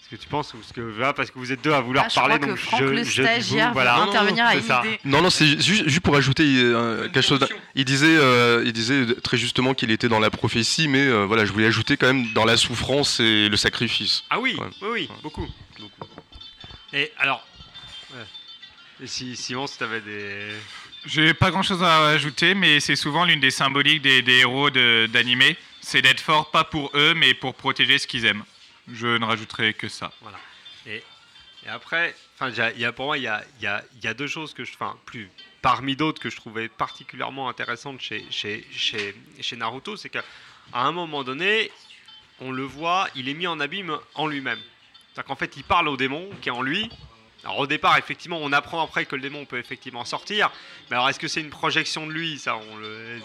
Ce 0.08 0.14
que 0.14 0.20
tu 0.22 0.28
penses 0.28 0.54
ou 0.54 0.58
ce 0.62 0.72
que 0.72 0.80
voilà, 0.80 1.12
parce 1.12 1.32
que 1.32 1.38
vous 1.38 1.50
êtes 1.50 1.62
deux 1.64 1.72
à 1.72 1.80
vouloir 1.80 2.04
Ah, 2.06 2.08
je 2.08 2.14
parler 2.14 2.34
crois 2.36 2.46
que 2.46 2.50
donc 2.52 2.58
Franck, 2.60 2.80
je, 2.80 2.84
le 2.86 3.02
je 3.04 3.22
vous, 3.66 3.72
voilà 3.72 3.96
intervenir 3.96 4.46
à 4.46 4.54
une 4.54 4.62
ça. 4.62 4.82
idée. 4.84 5.00
Non, 5.04 5.20
non, 5.20 5.30
c'est 5.30 5.60
juste, 5.60 5.88
juste 5.88 6.00
pour 6.00 6.14
ajouter 6.14 6.44
euh, 6.46 7.08
quelque 7.08 7.22
chose. 7.26 7.40
Il 7.74 7.84
disait, 7.84 8.16
euh, 8.16 8.62
il 8.64 8.72
disait 8.72 9.04
très 9.22 9.36
justement 9.36 9.74
qu'il 9.74 9.90
était 9.90 10.08
dans 10.08 10.20
la 10.20 10.30
prophétie, 10.30 10.86
mais 10.86 11.00
euh, 11.06 11.24
voilà, 11.26 11.44
je 11.44 11.52
voulais 11.52 11.66
ajouter 11.66 11.96
quand 11.96 12.06
même 12.06 12.32
dans 12.34 12.44
la 12.44 12.56
souffrance 12.56 13.18
et 13.18 13.48
le 13.48 13.56
sacrifice. 13.56 14.22
Ah 14.30 14.38
oui, 14.38 14.54
Ouais. 14.58 14.66
oui, 14.82 14.88
oui, 14.92 15.08
beaucoup, 15.24 15.46
beaucoup. 15.80 16.06
Et 16.92 17.10
alors, 17.18 17.44
ouais. 18.14 18.24
Et 19.02 19.06
si 19.08 19.34
Simon, 19.34 19.66
si 19.66 19.76
t'avais 19.76 20.00
des 20.02 20.50
J'ai 21.04 21.34
pas 21.34 21.50
grand 21.50 21.64
chose 21.64 21.82
à 21.82 22.06
ajouter, 22.10 22.54
mais 22.54 22.78
c'est 22.78 22.96
souvent 22.96 23.24
l'une 23.24 23.40
des 23.40 23.50
symboliques 23.50 24.02
des, 24.02 24.22
des 24.22 24.38
héros 24.38 24.70
de- 24.70 25.06
d'animé. 25.12 25.56
C'est 25.80 26.00
d'être 26.02 26.20
fort, 26.20 26.50
pas 26.52 26.64
pour 26.64 26.90
eux, 26.94 27.12
mais 27.14 27.34
pour 27.34 27.54
protéger 27.54 27.98
ce 27.98 28.06
qu'ils 28.06 28.24
aiment. 28.24 28.44
Je 28.92 29.18
ne 29.18 29.24
rajouterai 29.24 29.74
que 29.74 29.88
ça. 29.88 30.12
Voilà. 30.20 30.38
Et, 30.86 31.02
après, 31.66 32.14
y 32.40 32.80
y 32.80 32.84
a, 32.84 32.92
pour 32.92 33.06
moi, 33.06 33.18
il 33.18 33.24
y 33.24 33.66
a, 33.66 34.14
deux 34.14 34.28
choses 34.28 34.54
que 34.54 34.64
je, 34.64 34.72
enfin, 34.74 34.96
plus 35.04 35.30
parmi 35.62 35.96
d'autres 35.96 36.22
que 36.22 36.30
je 36.30 36.36
trouvais 36.36 36.68
particulièrement 36.68 37.48
intéressantes 37.48 38.00
chez, 38.00 38.24
chez 38.30 39.56
Naruto, 39.56 39.96
c'est 39.96 40.08
qu'à 40.08 40.22
un 40.72 40.92
moment 40.92 41.24
donné, 41.24 41.72
on 42.40 42.52
le 42.52 42.62
voit, 42.62 43.08
il 43.16 43.28
est 43.28 43.34
mis 43.34 43.48
en 43.48 43.58
abîme 43.58 43.98
en 44.14 44.28
lui-même. 44.28 44.60
C'est-à-dire 45.12 45.24
qu'en 45.24 45.36
fait, 45.36 45.56
il 45.56 45.64
parle 45.64 45.88
au 45.88 45.96
démon 45.96 46.28
qui 46.40 46.50
est 46.50 46.52
en 46.52 46.62
lui. 46.62 46.90
Alors 47.44 47.58
au 47.60 47.66
départ, 47.66 47.96
effectivement, 47.96 48.38
on 48.42 48.52
apprend 48.52 48.82
après 48.82 49.04
que 49.06 49.14
le 49.14 49.22
démon 49.22 49.44
peut 49.44 49.58
effectivement 49.58 50.04
sortir. 50.04 50.50
Mais 50.90 50.96
alors, 50.96 51.08
est-ce 51.08 51.20
que 51.20 51.28
c'est 51.28 51.40
une 51.40 51.50
projection 51.50 52.06
de 52.06 52.12
lui? 52.12 52.38
Ça, 52.38 52.58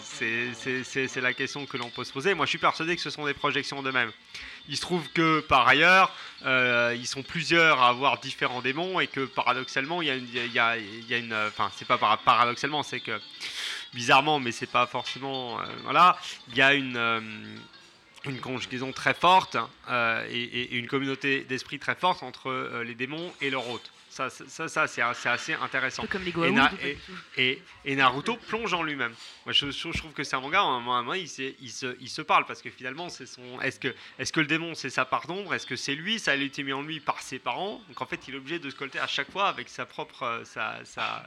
c'est- 0.00 1.20
la 1.20 1.32
question 1.32 1.66
que 1.66 1.76
l'on 1.76 1.90
peut 1.90 2.04
se 2.04 2.12
poser. 2.12 2.34
Moi, 2.34 2.46
je 2.46 2.50
suis 2.50 2.58
persuadé 2.58 2.94
que 2.94 3.02
ce 3.02 3.10
sont 3.10 3.26
des 3.26 3.34
projections 3.34 3.82
d'eux-mêmes. 3.82 4.12
Il 4.68 4.76
se 4.76 4.80
trouve 4.82 5.08
que 5.10 5.40
par 5.40 5.66
ailleurs, 5.66 6.14
euh, 6.44 6.94
ils 6.96 7.06
sont 7.06 7.22
plusieurs 7.24 7.80
à 7.82 7.88
avoir 7.88 8.18
différents 8.20 8.62
démons 8.62 9.00
et 9.00 9.08
que 9.08 9.24
paradoxalement, 9.24 10.02
il 10.02 10.08
y 10.08 10.10
a 10.10 10.14
une, 10.14 10.28
il 10.32 10.52
y 10.52 10.58
a- 10.60 10.76
une, 11.18 11.34
enfin, 11.48 11.70
c'est 11.76 11.86
pas 11.88 11.98
para- 11.98 12.18
paradoxalement, 12.18 12.84
c'est 12.84 13.00
que 13.00 13.20
bizarrement, 13.92 14.38
mais 14.38 14.52
c'est 14.52 14.70
pas 14.70 14.86
forcément, 14.86 15.58
euh, 15.60 15.64
voilà, 15.82 16.16
il 16.50 16.56
y 16.56 16.62
a 16.62 16.74
une 16.74 16.96
euh, 16.96 17.20
une 18.24 18.38
conjugaison 18.38 18.92
très 18.92 19.14
forte 19.14 19.56
et, 20.30 20.42
et- 20.42 20.74
une 20.76 20.86
communauté 20.86 21.40
d'esprit 21.40 21.80
très 21.80 21.96
forte 21.96 22.22
entre 22.22 22.80
les 22.84 22.94
démons 22.94 23.32
et 23.40 23.50
leur 23.50 23.68
hôte. 23.68 23.90
Ça, 24.12 24.28
ça, 24.28 24.68
ça, 24.68 24.86
c'est 24.86 25.00
assez 25.00 25.54
intéressant. 25.54 26.02
Un 26.02 26.06
peu 26.06 26.12
comme 26.12 26.24
les 26.24 26.28
et, 26.28 26.32
Goa'uld, 26.32 26.60
et- 27.86 27.96
Naruto 27.96 28.36
plonge 28.36 28.74
en 28.74 28.82
lui-même. 28.82 29.14
Moi, 29.46 29.54
je, 29.54 29.96
trouve 29.96 30.12
que 30.12 30.22
c'est 30.22 30.36
un 30.36 30.40
manga, 30.40 30.60
à 30.60 30.64
un 30.64 30.80
moment, 30.80 30.96
à 30.96 30.98
un 30.98 31.02
moment, 31.02 31.14
il, 31.14 31.26
il 31.60 31.70
se, 31.70 31.96
il 31.98 32.10
se 32.10 32.20
parle 32.20 32.44
parce 32.44 32.60
que 32.60 32.68
finalement, 32.68 33.08
c'est 33.08 33.24
son. 33.24 33.58
Est-ce 33.62 33.80
que, 33.80 33.88
est 34.18 34.30
que 34.30 34.40
le 34.40 34.46
démon, 34.46 34.74
c'est 34.74 34.90
sa 34.90 35.06
part 35.06 35.26
d'ombre? 35.26 35.54
Est-ce 35.54 35.66
que 35.66 35.76
c'est 35.76 35.94
lui? 35.94 36.18
Ça 36.18 36.32
a 36.32 36.34
été 36.34 36.62
mis 36.62 36.74
en 36.74 36.82
lui 36.82 37.00
par 37.00 37.22
ses 37.22 37.38
parents. 37.38 37.80
Donc 37.88 38.02
en 38.02 38.06
fait, 38.06 38.28
il 38.28 38.34
est 38.34 38.36
obligé 38.36 38.58
de 38.58 38.68
se 38.68 38.76
colter 38.76 38.98
à 38.98 39.06
chaque 39.06 39.30
fois 39.30 39.48
avec 39.48 39.70
sa 39.70 39.86
propre, 39.86 40.24
euh, 40.24 40.44
sa, 40.44 40.84
sa, 40.84 41.24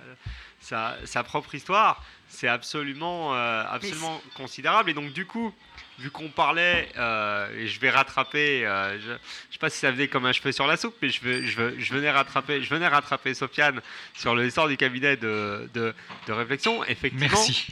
sa, 0.65 0.95
sa 1.05 1.23
propre 1.23 1.53
histoire. 1.55 2.03
C'est 2.27 2.47
absolument, 2.47 3.35
euh, 3.35 3.63
absolument 3.69 4.19
considérable. 4.35 4.89
Et 4.89 4.93
donc, 4.93 5.13
du 5.13 5.25
coup, 5.27 5.53
vu 5.99 6.09
qu'on 6.09 6.27
parlait, 6.29 6.89
euh, 6.97 7.47
et 7.57 7.67
je 7.67 7.79
vais 7.79 7.91
rattraper, 7.91 8.65
euh, 8.65 8.99
je 8.99 9.11
ne 9.11 9.17
sais 9.51 9.59
pas 9.59 9.69
si 9.69 9.77
ça 9.79 9.91
venait 9.91 10.07
comme 10.07 10.25
un 10.25 10.33
cheveu 10.33 10.51
sur 10.51 10.65
la 10.67 10.75
soupe, 10.75 10.95
mais 11.01 11.09
je, 11.09 11.21
veux- 11.21 11.45
je, 11.45 11.55
veux- 11.55 11.75
je 11.79 11.93
venais 11.93 12.09
rattraper, 12.11 12.61
je 12.63 12.69
venais 12.69 12.87
rattraper 12.87 13.33
Sofiane 13.35 13.79
sur 14.15 14.35
l'histoire 14.35 14.67
du 14.67 14.75
cabinet 14.75 15.15
de, 15.17 15.69
de, 15.75 15.93
de 16.27 16.33
réflexion. 16.33 16.83
Effectivement. 16.85 17.27
Merci. 17.29 17.67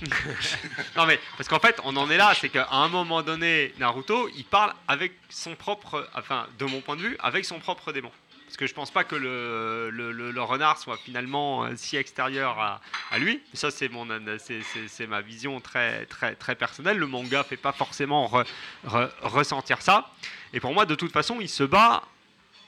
non 0.95 1.05
mais 1.07 1.19
parce 1.35 1.49
qu'en 1.49 1.59
fait, 1.59 1.79
on 1.83 1.95
en 1.97 2.09
est 2.09 2.17
là, 2.17 2.33
c'est 2.39 2.49
qu'à 2.49 2.67
un 2.71 2.87
moment 2.87 3.23
donné, 3.23 3.73
Naruto, 3.79 4.29
il 4.37 4.45
parle 4.45 4.73
avec 4.87 5.13
son 5.29 5.55
propre, 5.55 6.07
enfin, 6.15 6.47
de 6.59 6.65
mon 6.65 6.79
point 6.79 6.95
de 6.95 7.01
vue, 7.01 7.17
avec 7.19 7.43
son 7.43 7.59
propre 7.59 7.91
démon. 7.91 8.11
Parce 8.53 8.59
que 8.59 8.67
je 8.67 8.75
pense 8.75 8.91
pas 8.91 9.03
que 9.03 9.15
le, 9.15 10.41
renard 10.43 10.77
soit 10.77 10.97
finalement 10.97 11.63
euh, 11.65 11.71
si 11.75 11.97
extérieur 11.97 12.59
à, 12.59 13.17
lui. 13.17 13.41
Ça, 13.55 13.71
c'est 13.71 13.89
mon, 13.89 14.07
an- 14.11 14.37
c'est, 14.37 15.07
ma 15.07 15.21
vision 15.21 15.59
très, 15.59 16.05
très, 16.05 16.35
très 16.35 16.53
personnelle. 16.53 16.97
Le 16.99 17.07
manga 17.07 17.43
fait 17.43 17.57
pas 17.57 17.71
forcément 17.71 18.27
re- 18.27 18.45
re- 18.85 19.09
ressentir 19.23 19.81
ça. 19.81 20.11
Et 20.53 20.59
pour 20.59 20.71
moi, 20.71 20.85
de 20.85 20.93
toute 20.93 21.11
façon, 21.11 21.37
il 21.41 21.49
se 21.49 21.63
bat 21.63 22.03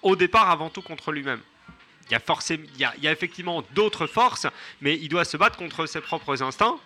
au 0.01 0.15
départ 0.15 0.49
avant 0.49 0.71
tout 0.71 0.81
contre 0.81 1.11
lui-même. 1.11 1.41
Il 2.09 2.13
y 2.13 2.15
a, 2.15 2.19
forcément, 2.19 2.63
il 2.73 3.03
y 3.03 3.07
a 3.07 3.11
effectivement 3.11 3.63
d'autres 3.75 4.07
forces, 4.07 4.47
mais 4.81 4.95
il 4.95 5.09
doit 5.09 5.23
se 5.23 5.37
battre 5.37 5.55
contre 5.55 5.85
ses 5.85 6.01
propres 6.01 6.41
instincts 6.41 6.79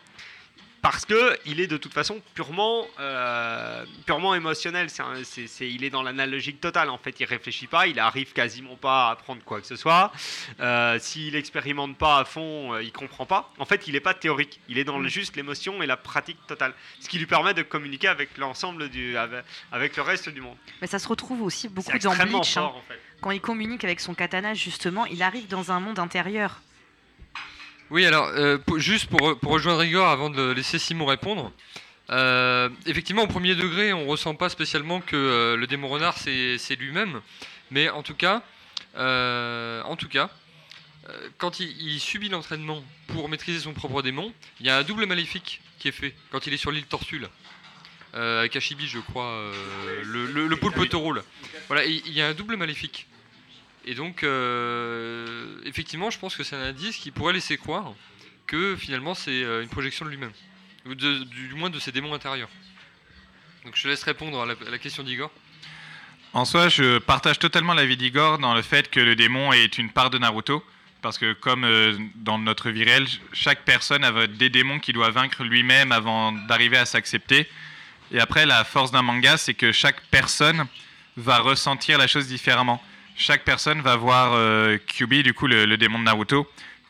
parce 0.82 1.06
que 1.06 1.38
il 1.46 1.60
est 1.60 1.68
de 1.68 1.78
toute 1.78 1.94
façon 1.94 2.22
purement, 2.34 2.86
euh, 3.00 3.86
purement 4.06 4.34
émotionnel. 4.36 4.90
C'est 4.90 5.02
un- 5.02 5.24
c'est- 5.24 5.48
c'est- 5.48 5.70
il 5.70 5.84
est 5.84 5.90
dans 5.90 6.04
l'analogique 6.04 6.62
totale. 6.62 6.90
En 6.90 6.98
fait, 6.98 7.20
il 7.20 7.26
réfléchit 7.26 7.68
pas, 7.68 7.88
il 7.88 8.00
arrive 8.00 8.34
quasiment 8.34 8.76
pas 8.76 9.08
à 9.08 9.12
apprendre 9.12 9.42
quoi 9.44 9.60
que 9.62 9.68
ce 9.68 9.76
soit. 9.76 10.12
Euh, 10.60 10.98
S'il 11.00 11.36
expérimente 11.36 11.98
pas 11.98 12.20
à 12.20 12.26
fond, 12.26 12.74
euh, 12.74 12.84
il 12.84 12.92
comprend 12.92 13.26
pas. 13.26 13.52
En 13.60 13.66
fait, 13.66 13.88
il 13.88 13.94
n'est 13.94 14.00
pas 14.00 14.14
théorique. 14.14 14.60
Il 14.70 14.78
est 14.78 14.84
dans 14.84 15.00
le 15.00 15.08
juste 15.10 15.36
l'émotion 15.36 15.82
et 15.82 15.86
la 15.86 15.98
pratique 15.98 16.38
totale, 16.48 16.74
ce 17.00 17.10
qui 17.10 17.18
lui 17.20 17.26
permet 17.26 17.54
de 17.54 17.62
communiquer 17.64 18.08
avec 18.08 18.38
l'ensemble 18.38 18.90
du, 18.90 19.18
avec, 19.18 19.44
avec 19.72 19.96
le 19.98 20.04
reste 20.04 20.30
du 20.30 20.42
monde. 20.42 20.58
Mais 20.82 20.88
ça 20.88 21.00
se 21.00 21.08
retrouve 21.08 21.42
aussi 21.42 21.68
beaucoup 21.70 21.98
dans 22.00 22.14
Bleach. 22.16 22.58
hein. 22.58 22.62
fort, 22.62 22.76
en 22.78 22.82
fait. 22.88 23.00
Quand 23.22 23.32
il 23.32 23.42
communique 23.42 23.84
avec 23.84 24.00
son 24.00 24.14
katana, 24.14 24.54
justement, 24.54 25.06
il 25.06 25.22
arrive 25.24 25.48
dans 25.48 25.72
un 25.72 25.80
monde 25.80 26.00
intérieur. 26.00 26.62
Oui, 27.92 28.06
alors, 28.06 28.28
euh, 28.28 28.58
pour- 28.58 28.80
juste 28.80 29.08
pour, 29.08 29.40
pour 29.40 29.52
rejoindre 29.52 29.84
Igor 29.84 30.08
avant 30.08 30.30
de 30.30 30.52
laisser 30.52 30.78
Simon 30.80 31.06
répondre. 31.06 31.52
euh, 32.12 32.70
effectivement, 32.86 33.24
au 33.24 33.28
premier 33.28 33.56
degré, 33.56 33.94
on 33.94 34.06
ressent 34.08 34.34
pas 34.36 34.50
spécialement 34.50 35.00
que 35.02 35.16
euh, 35.16 35.56
le 35.56 35.68
démon 35.68 35.88
renard 35.90 36.18
c'est 36.18 36.76
lui-même, 36.80 37.22
mais 37.72 37.90
en 37.90 38.02
tout 38.04 38.16
cas, 38.16 38.42
en 38.96 39.96
tout 39.96 40.08
cas, 40.10 40.30
quand 41.38 41.60
il, 41.60 41.70
il 41.82 42.00
subit 42.00 42.30
l'entraînement 42.30 42.84
pour 43.08 43.30
maîtriser 43.30 43.60
son 43.60 43.74
propre 43.74 44.02
démon, 44.02 44.32
il 44.60 44.66
y 44.68 44.70
a 44.70 44.78
un 44.78 44.84
double 44.84 45.06
maléfique 45.06 45.62
qui 45.80 45.88
est 45.88 45.92
fait 45.92 46.14
quand 46.32 46.46
il 46.48 46.54
est 46.54 46.58
sur 46.58 46.72
l'île 46.72 46.86
Tortue. 46.86 47.20
là. 47.20 47.28
Euh, 48.16 48.40
avec 48.40 48.56
Ashibi, 48.56 48.88
je 48.88 48.98
crois, 49.00 49.26
euh, 49.26 49.54
le, 50.04 50.26
le, 50.26 50.48
le 50.48 50.56
poulpe 50.56 50.90
taureau. 50.90 51.14
Voilà, 51.68 51.86
il 51.86 52.02
il 52.08 52.14
y 52.14 52.22
a 52.24 52.28
un 52.28 52.34
double 52.34 52.56
maléfique. 52.58 53.06
Et 53.86 53.96
donc, 53.96 54.24
euh, 54.24 55.58
effectivement, 55.66 56.10
je 56.10 56.20
pense 56.20 56.36
que 56.36 56.44
c'est 56.44 56.56
un 56.56 56.64
indice 56.64 56.98
qui 56.98 57.12
pourrait 57.12 57.34
laisser 57.34 57.58
croire 57.58 57.94
que 58.46 58.76
finalement 58.76 59.14
c'est 59.14 59.44
euh, 59.44 59.62
une 59.62 59.70
projection 59.70 60.06
de 60.06 60.10
lui-même, 60.10 60.32
ou 60.86 60.96
de- 60.96 61.24
du, 61.24 61.54
moins 61.56 61.70
de 61.70 61.80
ses 61.80 61.92
démons 61.92 62.14
intérieurs. 62.14 62.50
Donc 63.64 63.76
je 63.76 63.84
te 63.84 63.88
laisse 63.88 64.04
répondre 64.04 64.42
à 64.42 64.46
la, 64.46 64.54
à 64.54 64.70
la 64.72 64.78
question 64.80 65.04
d'Igor. 65.04 65.32
En 66.34 66.46
soi, 66.46 66.70
je 66.70 66.98
partage 67.00 67.40
totalement 67.40 67.74
l'avis 67.74 67.98
d'Igor 67.98 68.38
dans 68.38 68.54
le 68.54 68.62
fait 68.62 68.90
que 68.90 69.00
le 69.00 69.16
démon 69.16 69.54
est 69.54 69.78
une 69.78 69.92
part 69.92 70.10
de 70.10 70.18
Naruto. 70.18 70.64
Parce 71.02 71.18
que 71.18 71.32
comme 71.32 71.64
euh, 71.64 71.98
dans 72.16 72.38
notre 72.38 72.70
vie 72.72 72.84
réelle, 72.84 73.08
chaque 73.32 73.64
personne 73.64 74.04
a 74.04 74.28
des 74.28 74.50
démons 74.50 74.80
qu'il 74.80 74.94
doit 74.96 75.12
vaincre 75.12 75.44
lui-même 75.44 75.94
avant 75.94 76.34
d'arriver 76.34 76.78
à 76.78 76.86
s'accepter. 76.86 77.48
Et 78.12 78.20
après, 78.20 78.46
la 78.46 78.66
force 78.66 78.92
d'un 78.92 79.02
manga, 79.02 79.38
c'est 79.38 79.54
que 79.54 79.72
chaque 79.72 80.02
personne 80.08 80.66
va 81.16 81.40
ressentir 81.40 81.98
la 81.98 82.08
chose 82.08 82.28
différemment. 82.28 82.84
Chaque 83.20 83.44
personne 83.44 83.82
va 83.82 83.98
voir 83.98 84.32
euh, 84.32 84.78
Kyubi, 84.88 85.24
du 85.24 85.34
coup 85.34 85.46
le, 85.46 85.66
le 85.66 85.76
démon 85.76 86.00
de 86.00 86.06
Naruto, 86.06 86.50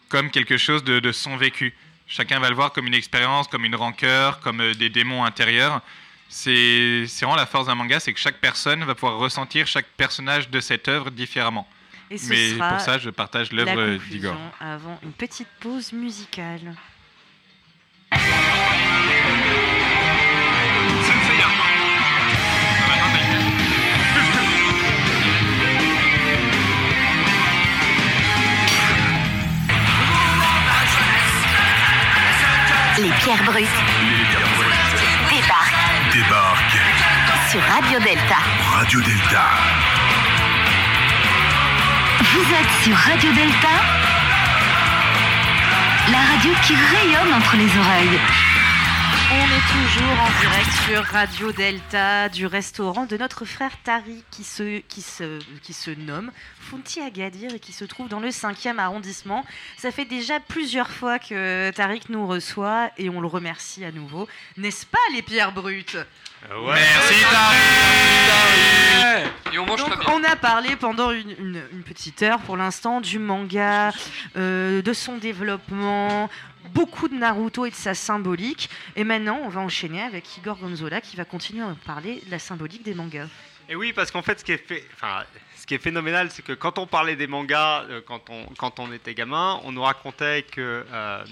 comme 0.10 0.30
quelque 0.30 0.58
chose 0.58 0.84
de, 0.84 1.00
de 1.00 1.12
son 1.12 1.36
vécu. 1.38 1.74
Chacun 2.08 2.40
va 2.40 2.50
le 2.50 2.56
voir 2.56 2.72
comme 2.72 2.86
une 2.86 2.94
expérience, 2.94 3.48
comme 3.48 3.66
une 3.66 3.76
rancœur, 3.76 4.40
comme 4.40 4.62
euh, 4.62 4.74
des 4.76 4.90
démons 4.90 5.26
intérieurs. 5.26 5.82
C'est 6.30 7.06
vraiment 7.20 7.36
la 7.36 7.48
force 7.48 7.66
d'un 7.66 7.74
manga, 7.74 8.00
c'est 8.00 8.14
que 8.14 8.20
chaque 8.20 8.38
personne 8.38 8.84
va 8.84 8.94
pouvoir 8.94 9.18
ressentir 9.18 9.66
chaque 9.66 9.88
personnage 9.98 10.52
de 10.52 10.60
cette 10.60 10.88
œuvre 10.88 11.10
différemment. 11.10 11.68
Et 12.12 12.20
ce 12.20 12.30
Mais 12.30 12.50
sera 12.52 12.70
pour 12.70 12.80
ça, 12.80 13.00
je 13.00 13.10
partage 13.10 13.52
l'œuvre 13.52 13.94
conclusion 13.94 14.30
d'Igor. 14.32 14.38
Avant 14.60 15.00
une 15.02 15.14
petite 15.14 15.48
pause 15.60 15.94
musicale. 15.94 16.76
Brutes 33.38 33.68
débarquent 35.30 36.12
Débarque 36.12 36.80
sur 37.52 37.62
Radio 37.62 38.00
Delta. 38.00 38.38
Radio 38.74 39.02
Delta. 39.02 39.44
Vous 42.22 42.42
êtes 42.42 42.84
sur 42.84 42.96
Radio 42.96 43.32
Delta, 43.34 43.68
la 46.12 46.18
radio 46.18 46.54
qui 46.64 46.74
rayonne 46.74 47.34
entre 47.36 47.56
les 47.56 47.70
oreilles. 47.78 48.20
On 49.32 49.36
est 49.46 49.68
toujours 49.72 50.20
en 50.20 50.30
direct 50.42 50.72
sur 50.88 51.04
Radio 51.04 51.52
Delta 51.52 52.30
du 52.30 52.48
restaurant 52.48 53.06
de 53.06 53.16
notre 53.16 53.46
frère 53.46 53.72
Tari 53.84 54.24
qui 54.32 54.44
se, 54.44 54.80
qui 54.80 55.02
se, 55.04 55.40
qui 55.62 55.74
se 55.74 55.92
nomme 55.92 56.32
Funti 56.60 57.00
Agadir 57.00 57.54
et 57.54 57.60
qui 57.60 57.72
se 57.72 57.86
trouve 57.86 58.08
dans 58.10 58.20
le 58.20 58.30
5e 58.30 58.80
arrondissement. 58.80 59.46
Ça 59.78 59.92
fait 59.92 60.06
déjà 60.06 60.40
plusieurs 60.40 60.90
fois 60.90 61.20
que 61.20 61.70
Tariq 61.72 62.06
nous 62.10 62.26
reçoit 62.28 62.90
et 62.98 63.10
on 63.10 63.22
le 63.22 63.28
remercie 63.28 63.86
à 63.86 63.92
nouveau. 63.92 64.28
N'est-ce 64.58 64.86
pas 64.88 64.98
les 65.14 65.22
pierres 65.22 65.52
brutes? 65.52 65.98
Merci 66.50 67.16
Tariq 68.30 69.30
Et 69.54 69.60
on 69.60 69.66
mange 69.66 69.80
Donc, 69.84 69.92
on 70.08 70.24
a 70.24 70.36
parlé 70.38 70.76
pendant 70.78 71.12
une, 71.12 71.32
une- 71.38 71.64
une 71.74 71.84
petite 71.84 72.22
heure 72.24 72.40
pour 72.40 72.56
l'instant 72.58 73.02
du 73.02 73.20
manga, 73.20 73.92
euh, 74.38 74.82
de 74.82 74.94
son 74.94 75.18
développement, 75.18 76.30
beaucoup 76.74 77.08
de 77.08 77.16
Naruto 77.16 77.66
et 77.66 77.70
de 77.70 77.76
sa 77.76 77.94
symbolique. 77.94 78.70
Et 78.96 79.04
maintenant, 79.04 79.40
on 79.44 79.50
va 79.50 79.62
enchaîner 79.62 80.02
avec 80.02 80.38
Igor 80.38 80.58
Gonzola 80.58 81.02
qui 81.02 81.16
va 81.16 81.26
continuer 81.26 81.64
à 81.64 81.76
parler 81.86 82.22
de 82.26 82.32
la 82.32 82.40
symbolique 82.40 82.84
des 82.84 82.94
mangas. 82.94 83.28
Et 83.68 83.76
oui, 83.76 83.94
parce 83.94 84.10
qu'en 84.10 84.24
fait, 84.24 84.40
ce 84.40 84.44
qui 84.44 84.54
est, 84.54 84.64
ce 85.56 85.66
qui 85.68 85.76
est 85.76 85.80
phénoménal, 85.80 86.32
c'est 86.32 86.42
que 86.42 86.54
quand 86.54 86.80
on 86.80 86.88
parlait 86.88 87.16
des 87.16 87.28
mangas, 87.28 87.84
euh, 87.84 88.02
quand, 88.04 88.30
on, 88.30 88.46
quand 88.58 88.80
on 88.80 88.92
était 88.92 89.14
gamin, 89.14 89.62
on 89.64 89.72
nous 89.72 89.84
racontait 89.84 90.42
que 90.42 90.84
euh, 90.92 91.24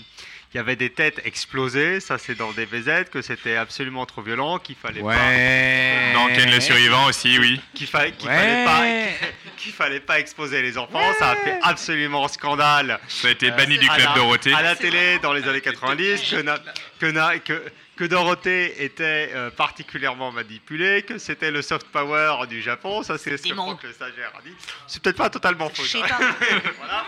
il 0.53 0.57
y 0.57 0.59
avait 0.59 0.75
des 0.75 0.89
têtes 0.89 1.21
explosées, 1.25 1.99
ça 1.99 2.17
c'est 2.17 2.35
dans 2.35 2.51
des 2.53 2.65
VZ, 2.65 3.09
que 3.11 3.21
c'était 3.21 3.55
absolument 3.57 4.05
trop 4.05 4.21
violent, 4.21 4.59
qu'il 4.59 4.75
fallait 4.75 5.01
Ouais. 5.01 6.13
Dans 6.13 6.27
Ken 6.27 6.49
le 6.49 6.59
survivant 6.61 7.05
aussi, 7.05 7.37
oui. 7.39 7.59
qu'il 7.73 7.87
fallait, 7.87 8.11
qu'il 8.13 8.29
Ouais. 8.29 8.35
fallait 8.35 8.63
pas, 8.65 8.81
qu'il 9.57 9.71
fallait 9.73 9.99
pas 9.99 10.19
exposer 10.19 10.61
les 10.61 10.77
enfants. 10.77 11.01
Ça 11.19 11.31
a 11.31 11.35
fait 11.35 11.59
absolument 11.61 12.27
scandale. 12.27 12.99
Ça 13.07 13.27
a 13.27 13.31
été 13.31 13.51
banni 13.51 13.75
Euh, 13.75 13.79
du 13.79 13.89
à 13.89 13.95
club 13.95 14.07
la- 14.09 14.15
Dorothée. 14.15 14.53
À 14.53 14.61
la 14.61 14.75
télé 14.75 15.19
dans 15.19 15.33
les 15.33 15.47
années 15.47 15.61
90, 15.61 16.21
que, 16.31 16.41
na- 16.41 16.59
que, 16.99 17.05
na- 17.07 17.39
que, 17.39 17.61
que 17.97 18.05
Dorothée 18.05 18.83
était 18.83 19.31
euh, 19.33 19.49
particulièrement 19.49 20.31
manipulée, 20.31 21.01
que 21.01 21.17
c'était 21.17 21.51
le 21.51 21.61
soft 21.61 21.87
power 21.87 22.47
du 22.47 22.61
Japon. 22.61 23.03
Ça, 23.03 23.17
c'est 23.17 23.35
ce 23.35 23.43
que 23.43 23.53
Franck 23.53 23.83
le 23.83 23.91
stagiaire 23.91 24.31
a 24.37 24.41
dit. 24.41 24.53
C'est 24.87 25.01
peut-être 25.01 25.17
pas 25.17 25.29
totalement 25.29 25.69
faux. 25.69 25.83
ça. 25.83 25.97
voilà. 26.77 27.05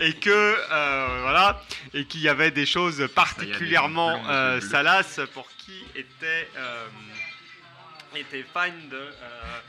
Et 0.00 0.14
que 0.14 0.30
euh, 0.30 1.18
voilà, 1.22 1.62
et 1.92 2.06
qu'il 2.06 2.22
y 2.22 2.28
avait 2.28 2.50
des 2.50 2.66
choses 2.66 3.06
particulièrement 3.14 4.22
euh, 4.28 4.60
salaces 4.60 5.20
pour 5.34 5.48
qui 5.58 5.84
était 5.96 6.48
euh, 6.56 6.86
était 8.16 8.44
fan 8.44 8.72
de 8.90 8.96
euh, 8.96 9.60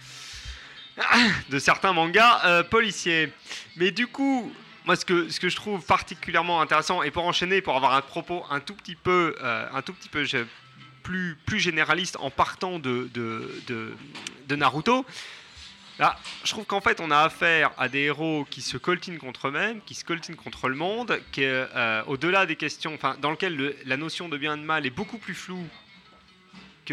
de 1.50 1.60
certains 1.60 1.94
mangas 1.94 2.42
euh, 2.46 2.64
policiers. 2.64 3.32
Mais 3.76 3.92
du 3.92 4.08
coup, 4.08 4.54
moi, 4.86 4.96
ce 4.96 5.06
que, 5.06 5.28
je 5.30 5.56
trouve 5.56 5.84
particulièrement 5.84 6.62
intéressant, 6.62 7.02
et 7.04 7.12
pour 7.12 7.26
enchaîner, 7.26 7.62
pour 7.62 7.76
avoir 7.76 7.94
un 7.94 8.02
propos 8.02 8.44
un 8.50 8.60
tout 8.60 8.76
petit 8.76 8.96
peu, 8.96 9.36
euh, 9.42 9.68
un 9.74 9.82
tout 9.82 9.94
petit 9.94 10.10
peu 10.10 10.26
plus, 11.04 11.38
plus 11.46 11.60
généraliste 11.60 12.18
en 12.20 12.30
partant 12.30 12.80
de, 12.80 13.10
de, 13.14 13.52
de, 14.48 14.56
Naruto, 14.56 15.06
là, 16.00 16.18
je 16.44 16.52
trouve 16.52 16.66
qu'en 16.66 16.82
fait, 16.82 17.00
on 17.00 17.12
a 17.12 17.20
affaire 17.20 17.72
à 17.78 17.90
des 17.90 18.02
héros 18.02 18.46
qui 18.50 18.62
se 18.62 18.78
coltinent 18.78 19.18
contre 19.20 19.48
eux-mêmes, 19.48 19.82
qui 19.86 19.94
se 19.96 20.06
coltinent 20.06 20.36
contre 20.36 20.70
le 20.70 20.76
monde, 20.76 21.20
qui, 21.32 21.44
euh, 21.44 22.04
au-delà 22.08 22.46
des 22.46 22.56
questions, 22.56 22.94
enfin, 22.94 23.18
dans 23.22 23.32
lequel 23.32 23.56
le- 23.56 23.76
la 23.86 23.98
notion 23.98 24.30
de 24.30 24.38
bien 24.38 24.56
et 24.56 24.60
de 24.60 24.64
mal 24.66 24.86
est 24.86 24.92
beaucoup 24.92 25.18
plus 25.18 25.36
floue 25.36 25.68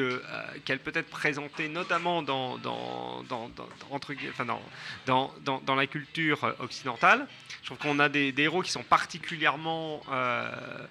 euh, 0.00 0.20
qu'elle 0.64 0.78
peut 0.78 0.92
être 0.94 1.10
présentée 1.10 1.68
notamment 1.68 2.22
dans, 2.22 2.58
dans, 2.58 3.22
dans, 3.24 3.48
dans- 3.50 3.68
entre 3.90 4.14
enfin, 4.30 4.46
dans, 5.06 5.74
la 5.74 5.86
culture 5.86 6.44
euh, 6.44 6.52
occidentale. 6.60 7.26
Je 7.60 7.66
trouve 7.66 7.78
qu'on 7.78 7.98
a 7.98 8.08
des, 8.08 8.32
des 8.32 8.42
héros 8.44 8.62
qui 8.62 8.70
sont 8.70 8.82
particulièrement 8.82 10.02
euh, 10.10 10.86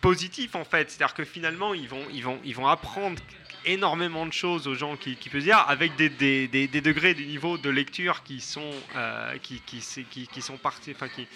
positifs 0.00 0.54
en 0.54 0.64
fait. 0.64 0.90
C'est-à-dire 0.90 1.14
que 1.14 1.24
finalement, 1.24 1.74
ils 1.74 1.88
vont, 1.88 2.04
ils, 2.12 2.22
vont, 2.22 2.38
ils 2.44 2.54
vont 2.54 2.66
apprendre 2.68 3.20
énormément 3.64 4.26
de 4.26 4.32
choses 4.32 4.68
aux 4.68 4.76
gens 4.76 4.96
qui, 4.96 5.16
qui 5.16 5.28
peuvent 5.28 5.42
dire 5.42 5.58
avec 5.68 5.96
des, 5.96 6.08
des, 6.08 6.46
des, 6.46 6.68
des 6.68 6.80
degrés 6.80 7.14
du 7.14 7.26
niveau 7.26 7.58
de 7.58 7.68
lecture 7.68 8.22
qui 8.22 8.40
sont 8.40 8.70
euh, 8.94 9.36
qui, 9.38 9.60
qui 9.60 10.40
sont 10.42 10.56
partis 10.56 10.92
enfin 10.94 11.08
qui, 11.08 11.26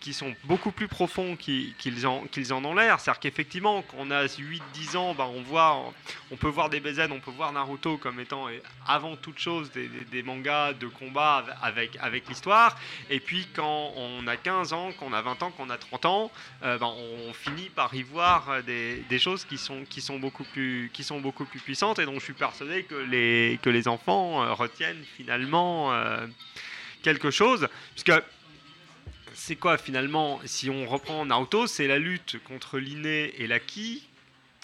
qui, 0.00 0.12
sont 0.12 0.34
beaucoup 0.44 0.72
plus 0.72 0.88
profonds 0.88 1.36
qu'ils 1.36 2.06
en, 2.06 2.24
qu'ils 2.30 2.52
en 2.52 2.64
ont 2.64 2.74
l'air. 2.74 3.00
C'est-à-dire 3.00 3.20
qu'effectivement, 3.20 3.82
quand 3.82 3.96
on 3.98 4.10
a 4.10 4.26
8-10 4.26 4.96
ans, 4.96 5.14
ben, 5.14 5.28
on, 5.34 5.42
voit, 5.42 5.92
on 6.30 6.36
peut 6.36 6.48
voir 6.48 6.70
des 6.70 6.80
BZ, 6.80 7.08
on 7.10 7.20
peut 7.20 7.30
voir 7.30 7.52
Naruto 7.52 7.98
comme 7.98 8.20
étant 8.20 8.46
avant 8.86 9.16
toute 9.16 9.38
chose 9.38 9.70
des, 9.72 10.22
mangas 10.22 10.74
de 10.74 10.86
combat 10.86 11.44
avec, 11.62 11.96
avec 12.00 12.28
l'histoire. 12.28 12.78
Et 13.10 13.20
puis 13.20 13.46
quand 13.54 13.92
on 13.96 14.26
a 14.26 14.36
15 14.36 14.72
ans, 14.72 14.92
qu'on 14.92 15.12
a 15.12 15.22
20 15.22 15.42
ans, 15.42 15.50
qu'on 15.50 15.70
a 15.70 15.78
30 15.78 16.04
ans, 16.06 16.30
euh, 16.62 16.78
ben, 16.78 16.92
on 17.28 17.32
finit 17.32 17.68
par 17.68 17.94
y 17.94 18.02
voir 18.02 18.48
euh, 18.50 18.62
des, 18.62 19.18
choses 19.18 19.44
qui 19.44 19.58
sont, 19.58 19.84
qui, 19.88 20.00
sont 20.00 20.18
beaucoup 20.18 20.44
plus, 20.44 20.90
qui 20.92 21.02
sont 21.02 21.20
beaucoup 21.20 21.44
plus 21.44 21.60
puissantes 21.60 21.98
et 21.98 22.06
dont 22.06 22.14
je 22.14 22.24
suis 22.24 22.32
persuadé 22.32 22.84
que 22.84 22.94
les, 22.94 23.58
que 23.62 23.70
les 23.70 23.88
enfants 23.88 24.42
euh, 24.42 24.52
retiennent 24.52 25.02
finalement 25.16 25.92
quelque 27.02 27.30
chose. 27.30 27.68
Puisque 27.94 28.12
c'est 29.44 29.56
quoi 29.56 29.76
finalement, 29.76 30.40
si 30.44 30.70
on 30.70 30.86
reprend 30.86 31.26
Naruto, 31.26 31.66
c'est 31.66 31.88
la 31.88 31.98
lutte 31.98 32.36
contre 32.44 32.78
l'inné 32.78 33.34
et 33.38 33.48
l'acquis, 33.48 34.06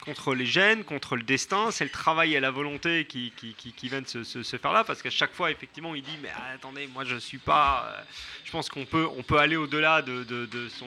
contre 0.05 0.37
les 0.37 0.47
gènes, 0.47 0.85
contre 0.85 1.17
le 1.17 1.25
destin, 1.25 1.73
c'est 1.73 1.83
le 1.83 1.91
travail 1.91 2.37
et 2.37 2.41
la 2.41 2.53
volonté 2.53 3.05
qui, 3.05 3.33
qui, 3.37 3.55
qui, 3.55 3.89
viennent 3.89 4.07
se, 4.07 4.23
se, 4.23 4.57
faire 4.57 4.73
là, 4.73 4.85
parce 4.85 5.03
qu'à 5.03 5.11
chaque 5.11 5.35
fois, 5.35 5.51
effectivement, 5.51 5.97
il 5.97 6.03
dit, 6.03 6.17
mais 6.23 6.31
attendez, 6.55 6.87
moi 6.87 7.05
je 7.05 7.17
suis 7.17 7.39
pas... 7.39 7.93
euh, 7.93 8.03
je 8.45 8.53
pense 8.53 8.69
qu'on 8.69 8.85
peut, 8.85 9.09
on 9.17 9.25
peut 9.25 9.39
aller 9.39 9.57
au-delà 9.57 10.01
de, 10.01 10.23
de, 10.23 10.69
son, 10.69 10.87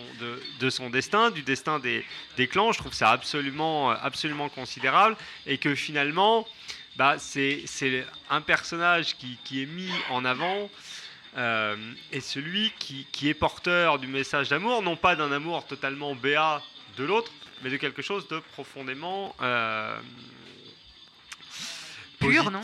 de, 0.61 0.69
son 0.69 0.89
destin, 0.89 1.30
du 1.30 1.41
destin 1.41 1.80
des, 1.80 2.05
des 2.38 2.47
clans, 2.47 2.72
je 2.72 2.77
trouve 2.77 2.93
ça 2.93 3.11
absolument, 3.11 3.91
euh, 3.91 3.95
absolument 4.01 4.47
considérable, 4.47 5.18
et 5.45 5.57
que 5.57 5.76
finalement, 5.76 6.47
bah, 6.95 7.15
c'est 7.19 7.63
c'est 7.65 8.05
un 8.30 8.39
personnage 8.39 9.18
qui, 9.18 9.38
qui 9.43 9.63
est 9.63 9.65
mis 9.65 9.91
en 10.09 10.23
avant 10.23 10.69
euh, 11.37 11.75
et 12.11 12.19
celui 12.19 12.71
qui, 12.79 13.07
qui 13.11 13.29
est 13.29 13.33
porteur 13.33 13.99
du 13.99 14.07
message 14.07 14.49
d'amour, 14.49 14.81
non 14.81 14.95
pas 14.95 15.15
d'un 15.15 15.31
amour 15.31 15.65
totalement 15.65 16.15
béat 16.15 16.61
de 16.97 17.05
l'autre, 17.05 17.31
mais 17.63 17.69
de 17.69 17.77
quelque 17.77 18.01
chose 18.01 18.27
de 18.27 18.39
profondément 18.39 19.35
euh, 19.41 19.97
Pur, 22.19 22.51
non? 22.51 22.61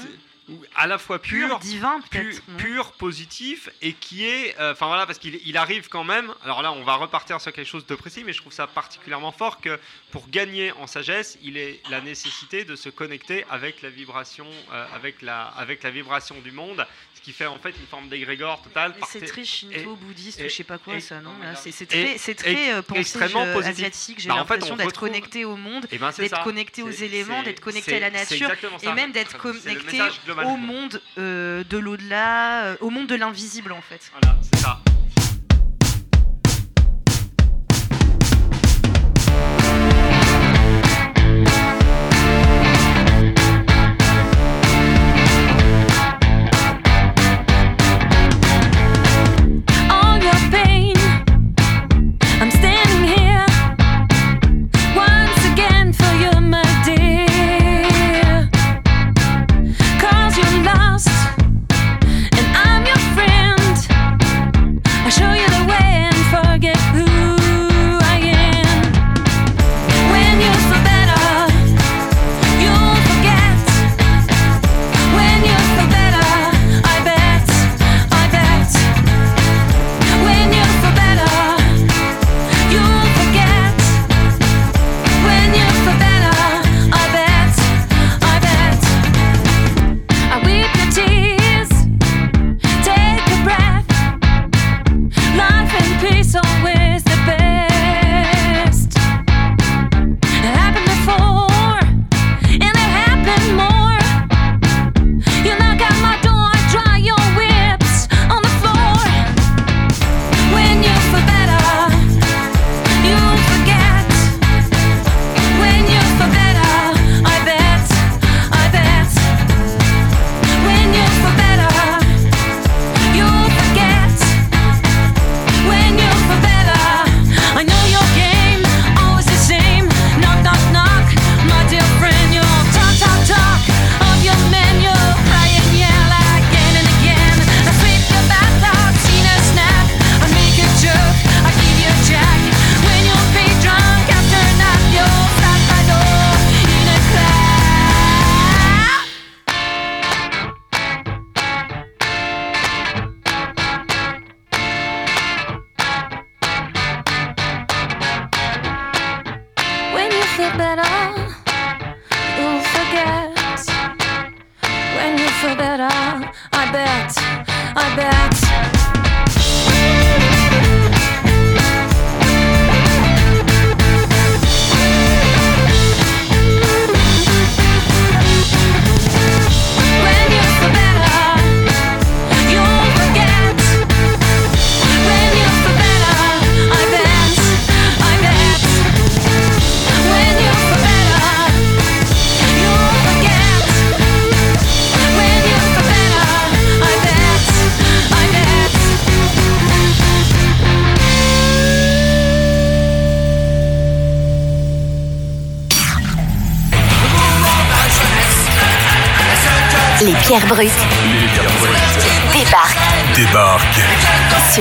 À 0.75 0.87
la 0.87 0.97
fois 0.97 1.19
pur, 1.19 1.47
Pur, 1.49 1.59
divin, 1.59 1.99
pu- 2.01 2.09
peut-être, 2.19 2.41
non 2.47 2.57
pur, 2.57 2.91
positif 2.93 3.69
et 3.81 3.93
qui 3.93 4.25
est, 4.25 4.55
euh, 4.59 4.71
enfin 4.73 4.87
voilà, 4.87 5.05
parce 5.05 5.19
qu'il 5.19 5.39
il 5.45 5.57
arrive 5.57 5.87
quand 5.89 6.03
même. 6.03 6.33
Alors 6.43 6.61
là, 6.61 6.71
on 6.71 6.83
va 6.83 6.95
repartir 6.95 7.41
sur 7.41 7.51
quelque 7.51 7.67
chose 7.67 7.85
de 7.85 7.95
précis, 7.95 8.23
mais 8.25 8.33
je 8.33 8.39
trouve 8.39 8.53
ça 8.53 8.67
particulièrement 8.67 9.31
fort 9.31 9.59
que 9.61 9.79
pour 10.11 10.29
gagner 10.29 10.71
en 10.73 10.87
sagesse, 10.87 11.37
il 11.43 11.57
est 11.57 11.81
la 11.89 12.01
nécessité 12.01 12.63
de 12.65 12.75
se 12.75 12.89
connecter 12.89 13.45
avec 13.49 13.81
la 13.81 13.89
vibration, 13.89 14.47
euh, 14.73 14.85
avec 14.95 15.21
la, 15.21 15.43
avec 15.57 15.83
la 15.83 15.91
vibration 15.91 16.35
du 16.41 16.51
monde, 16.51 16.85
ce 17.15 17.21
qui 17.21 17.33
fait 17.33 17.45
en 17.45 17.57
fait 17.59 17.71
une 17.71 17.87
forme 17.87 18.07
d'égrégore 18.09 18.61
totale. 18.61 18.93
Mais 18.99 19.05
C'est 19.09 19.25
très 19.25 19.43
shinto, 19.43 19.95
bouddhiste, 19.95 20.39
ou 20.39 20.43
je 20.43 20.49
sais 20.49 20.63
pas 20.63 20.77
quoi, 20.77 20.95
et- 20.95 20.99
ça, 21.01 21.19
non 21.19 21.31
là, 21.41 21.55
C'est 21.55 21.81
et- 21.81 21.85
très, 21.87 22.17
c'est 22.17 22.31
et- 22.31 22.35
très 22.35 22.73
euh, 22.73 22.81
extrêmement 22.95 23.45
positif. 23.53 23.71
asiatique. 23.71 24.19
J'ai 24.19 24.29
Bah, 24.29 24.35
en 24.35 24.45
fait, 24.45 24.53
l'impression 24.53 24.75
on 24.75 24.77
d'être 24.77 24.99
connecté 24.99 25.43
au 25.45 25.55
monde, 25.57 25.87
Eh 25.91 25.97
ben, 25.97 26.11
d'être 26.17 26.43
connecté 26.43 26.83
aux 26.83 26.89
éléments, 26.89 27.43
d'être 27.43 27.59
connecté 27.59 27.97
à 27.97 27.99
la 27.99 28.11
nature, 28.11 28.49
et 28.83 28.91
même 28.93 29.11
d'être 29.11 29.37
connecté. 29.37 29.99
Au 30.45 30.57
monde 30.57 31.01
euh, 31.17 31.63
de 31.69 31.77
l'au-delà, 31.77 32.65
euh, 32.65 32.75
au 32.81 32.89
monde 32.89 33.07
de 33.07 33.15
l'invisible 33.15 33.71
en 33.71 33.81
fait. 33.81 34.11
Voilà, 34.21 34.37
c'est 34.41 34.59
ça. 34.59 34.79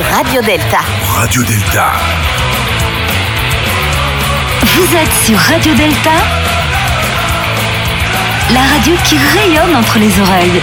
Radio 0.03 0.43
Delta. 0.43 0.81
Radio 1.15 1.43
Delta. 1.43 1.93
Vous 4.63 4.95
êtes 4.95 5.13
sur 5.25 5.39
Radio 5.39 5.73
Delta, 5.75 6.11
la 8.53 8.61
radio 8.61 8.95
qui 9.05 9.17
rayonne 9.17 9.75
entre 9.75 9.99
les 9.99 10.21
oreilles. 10.21 10.61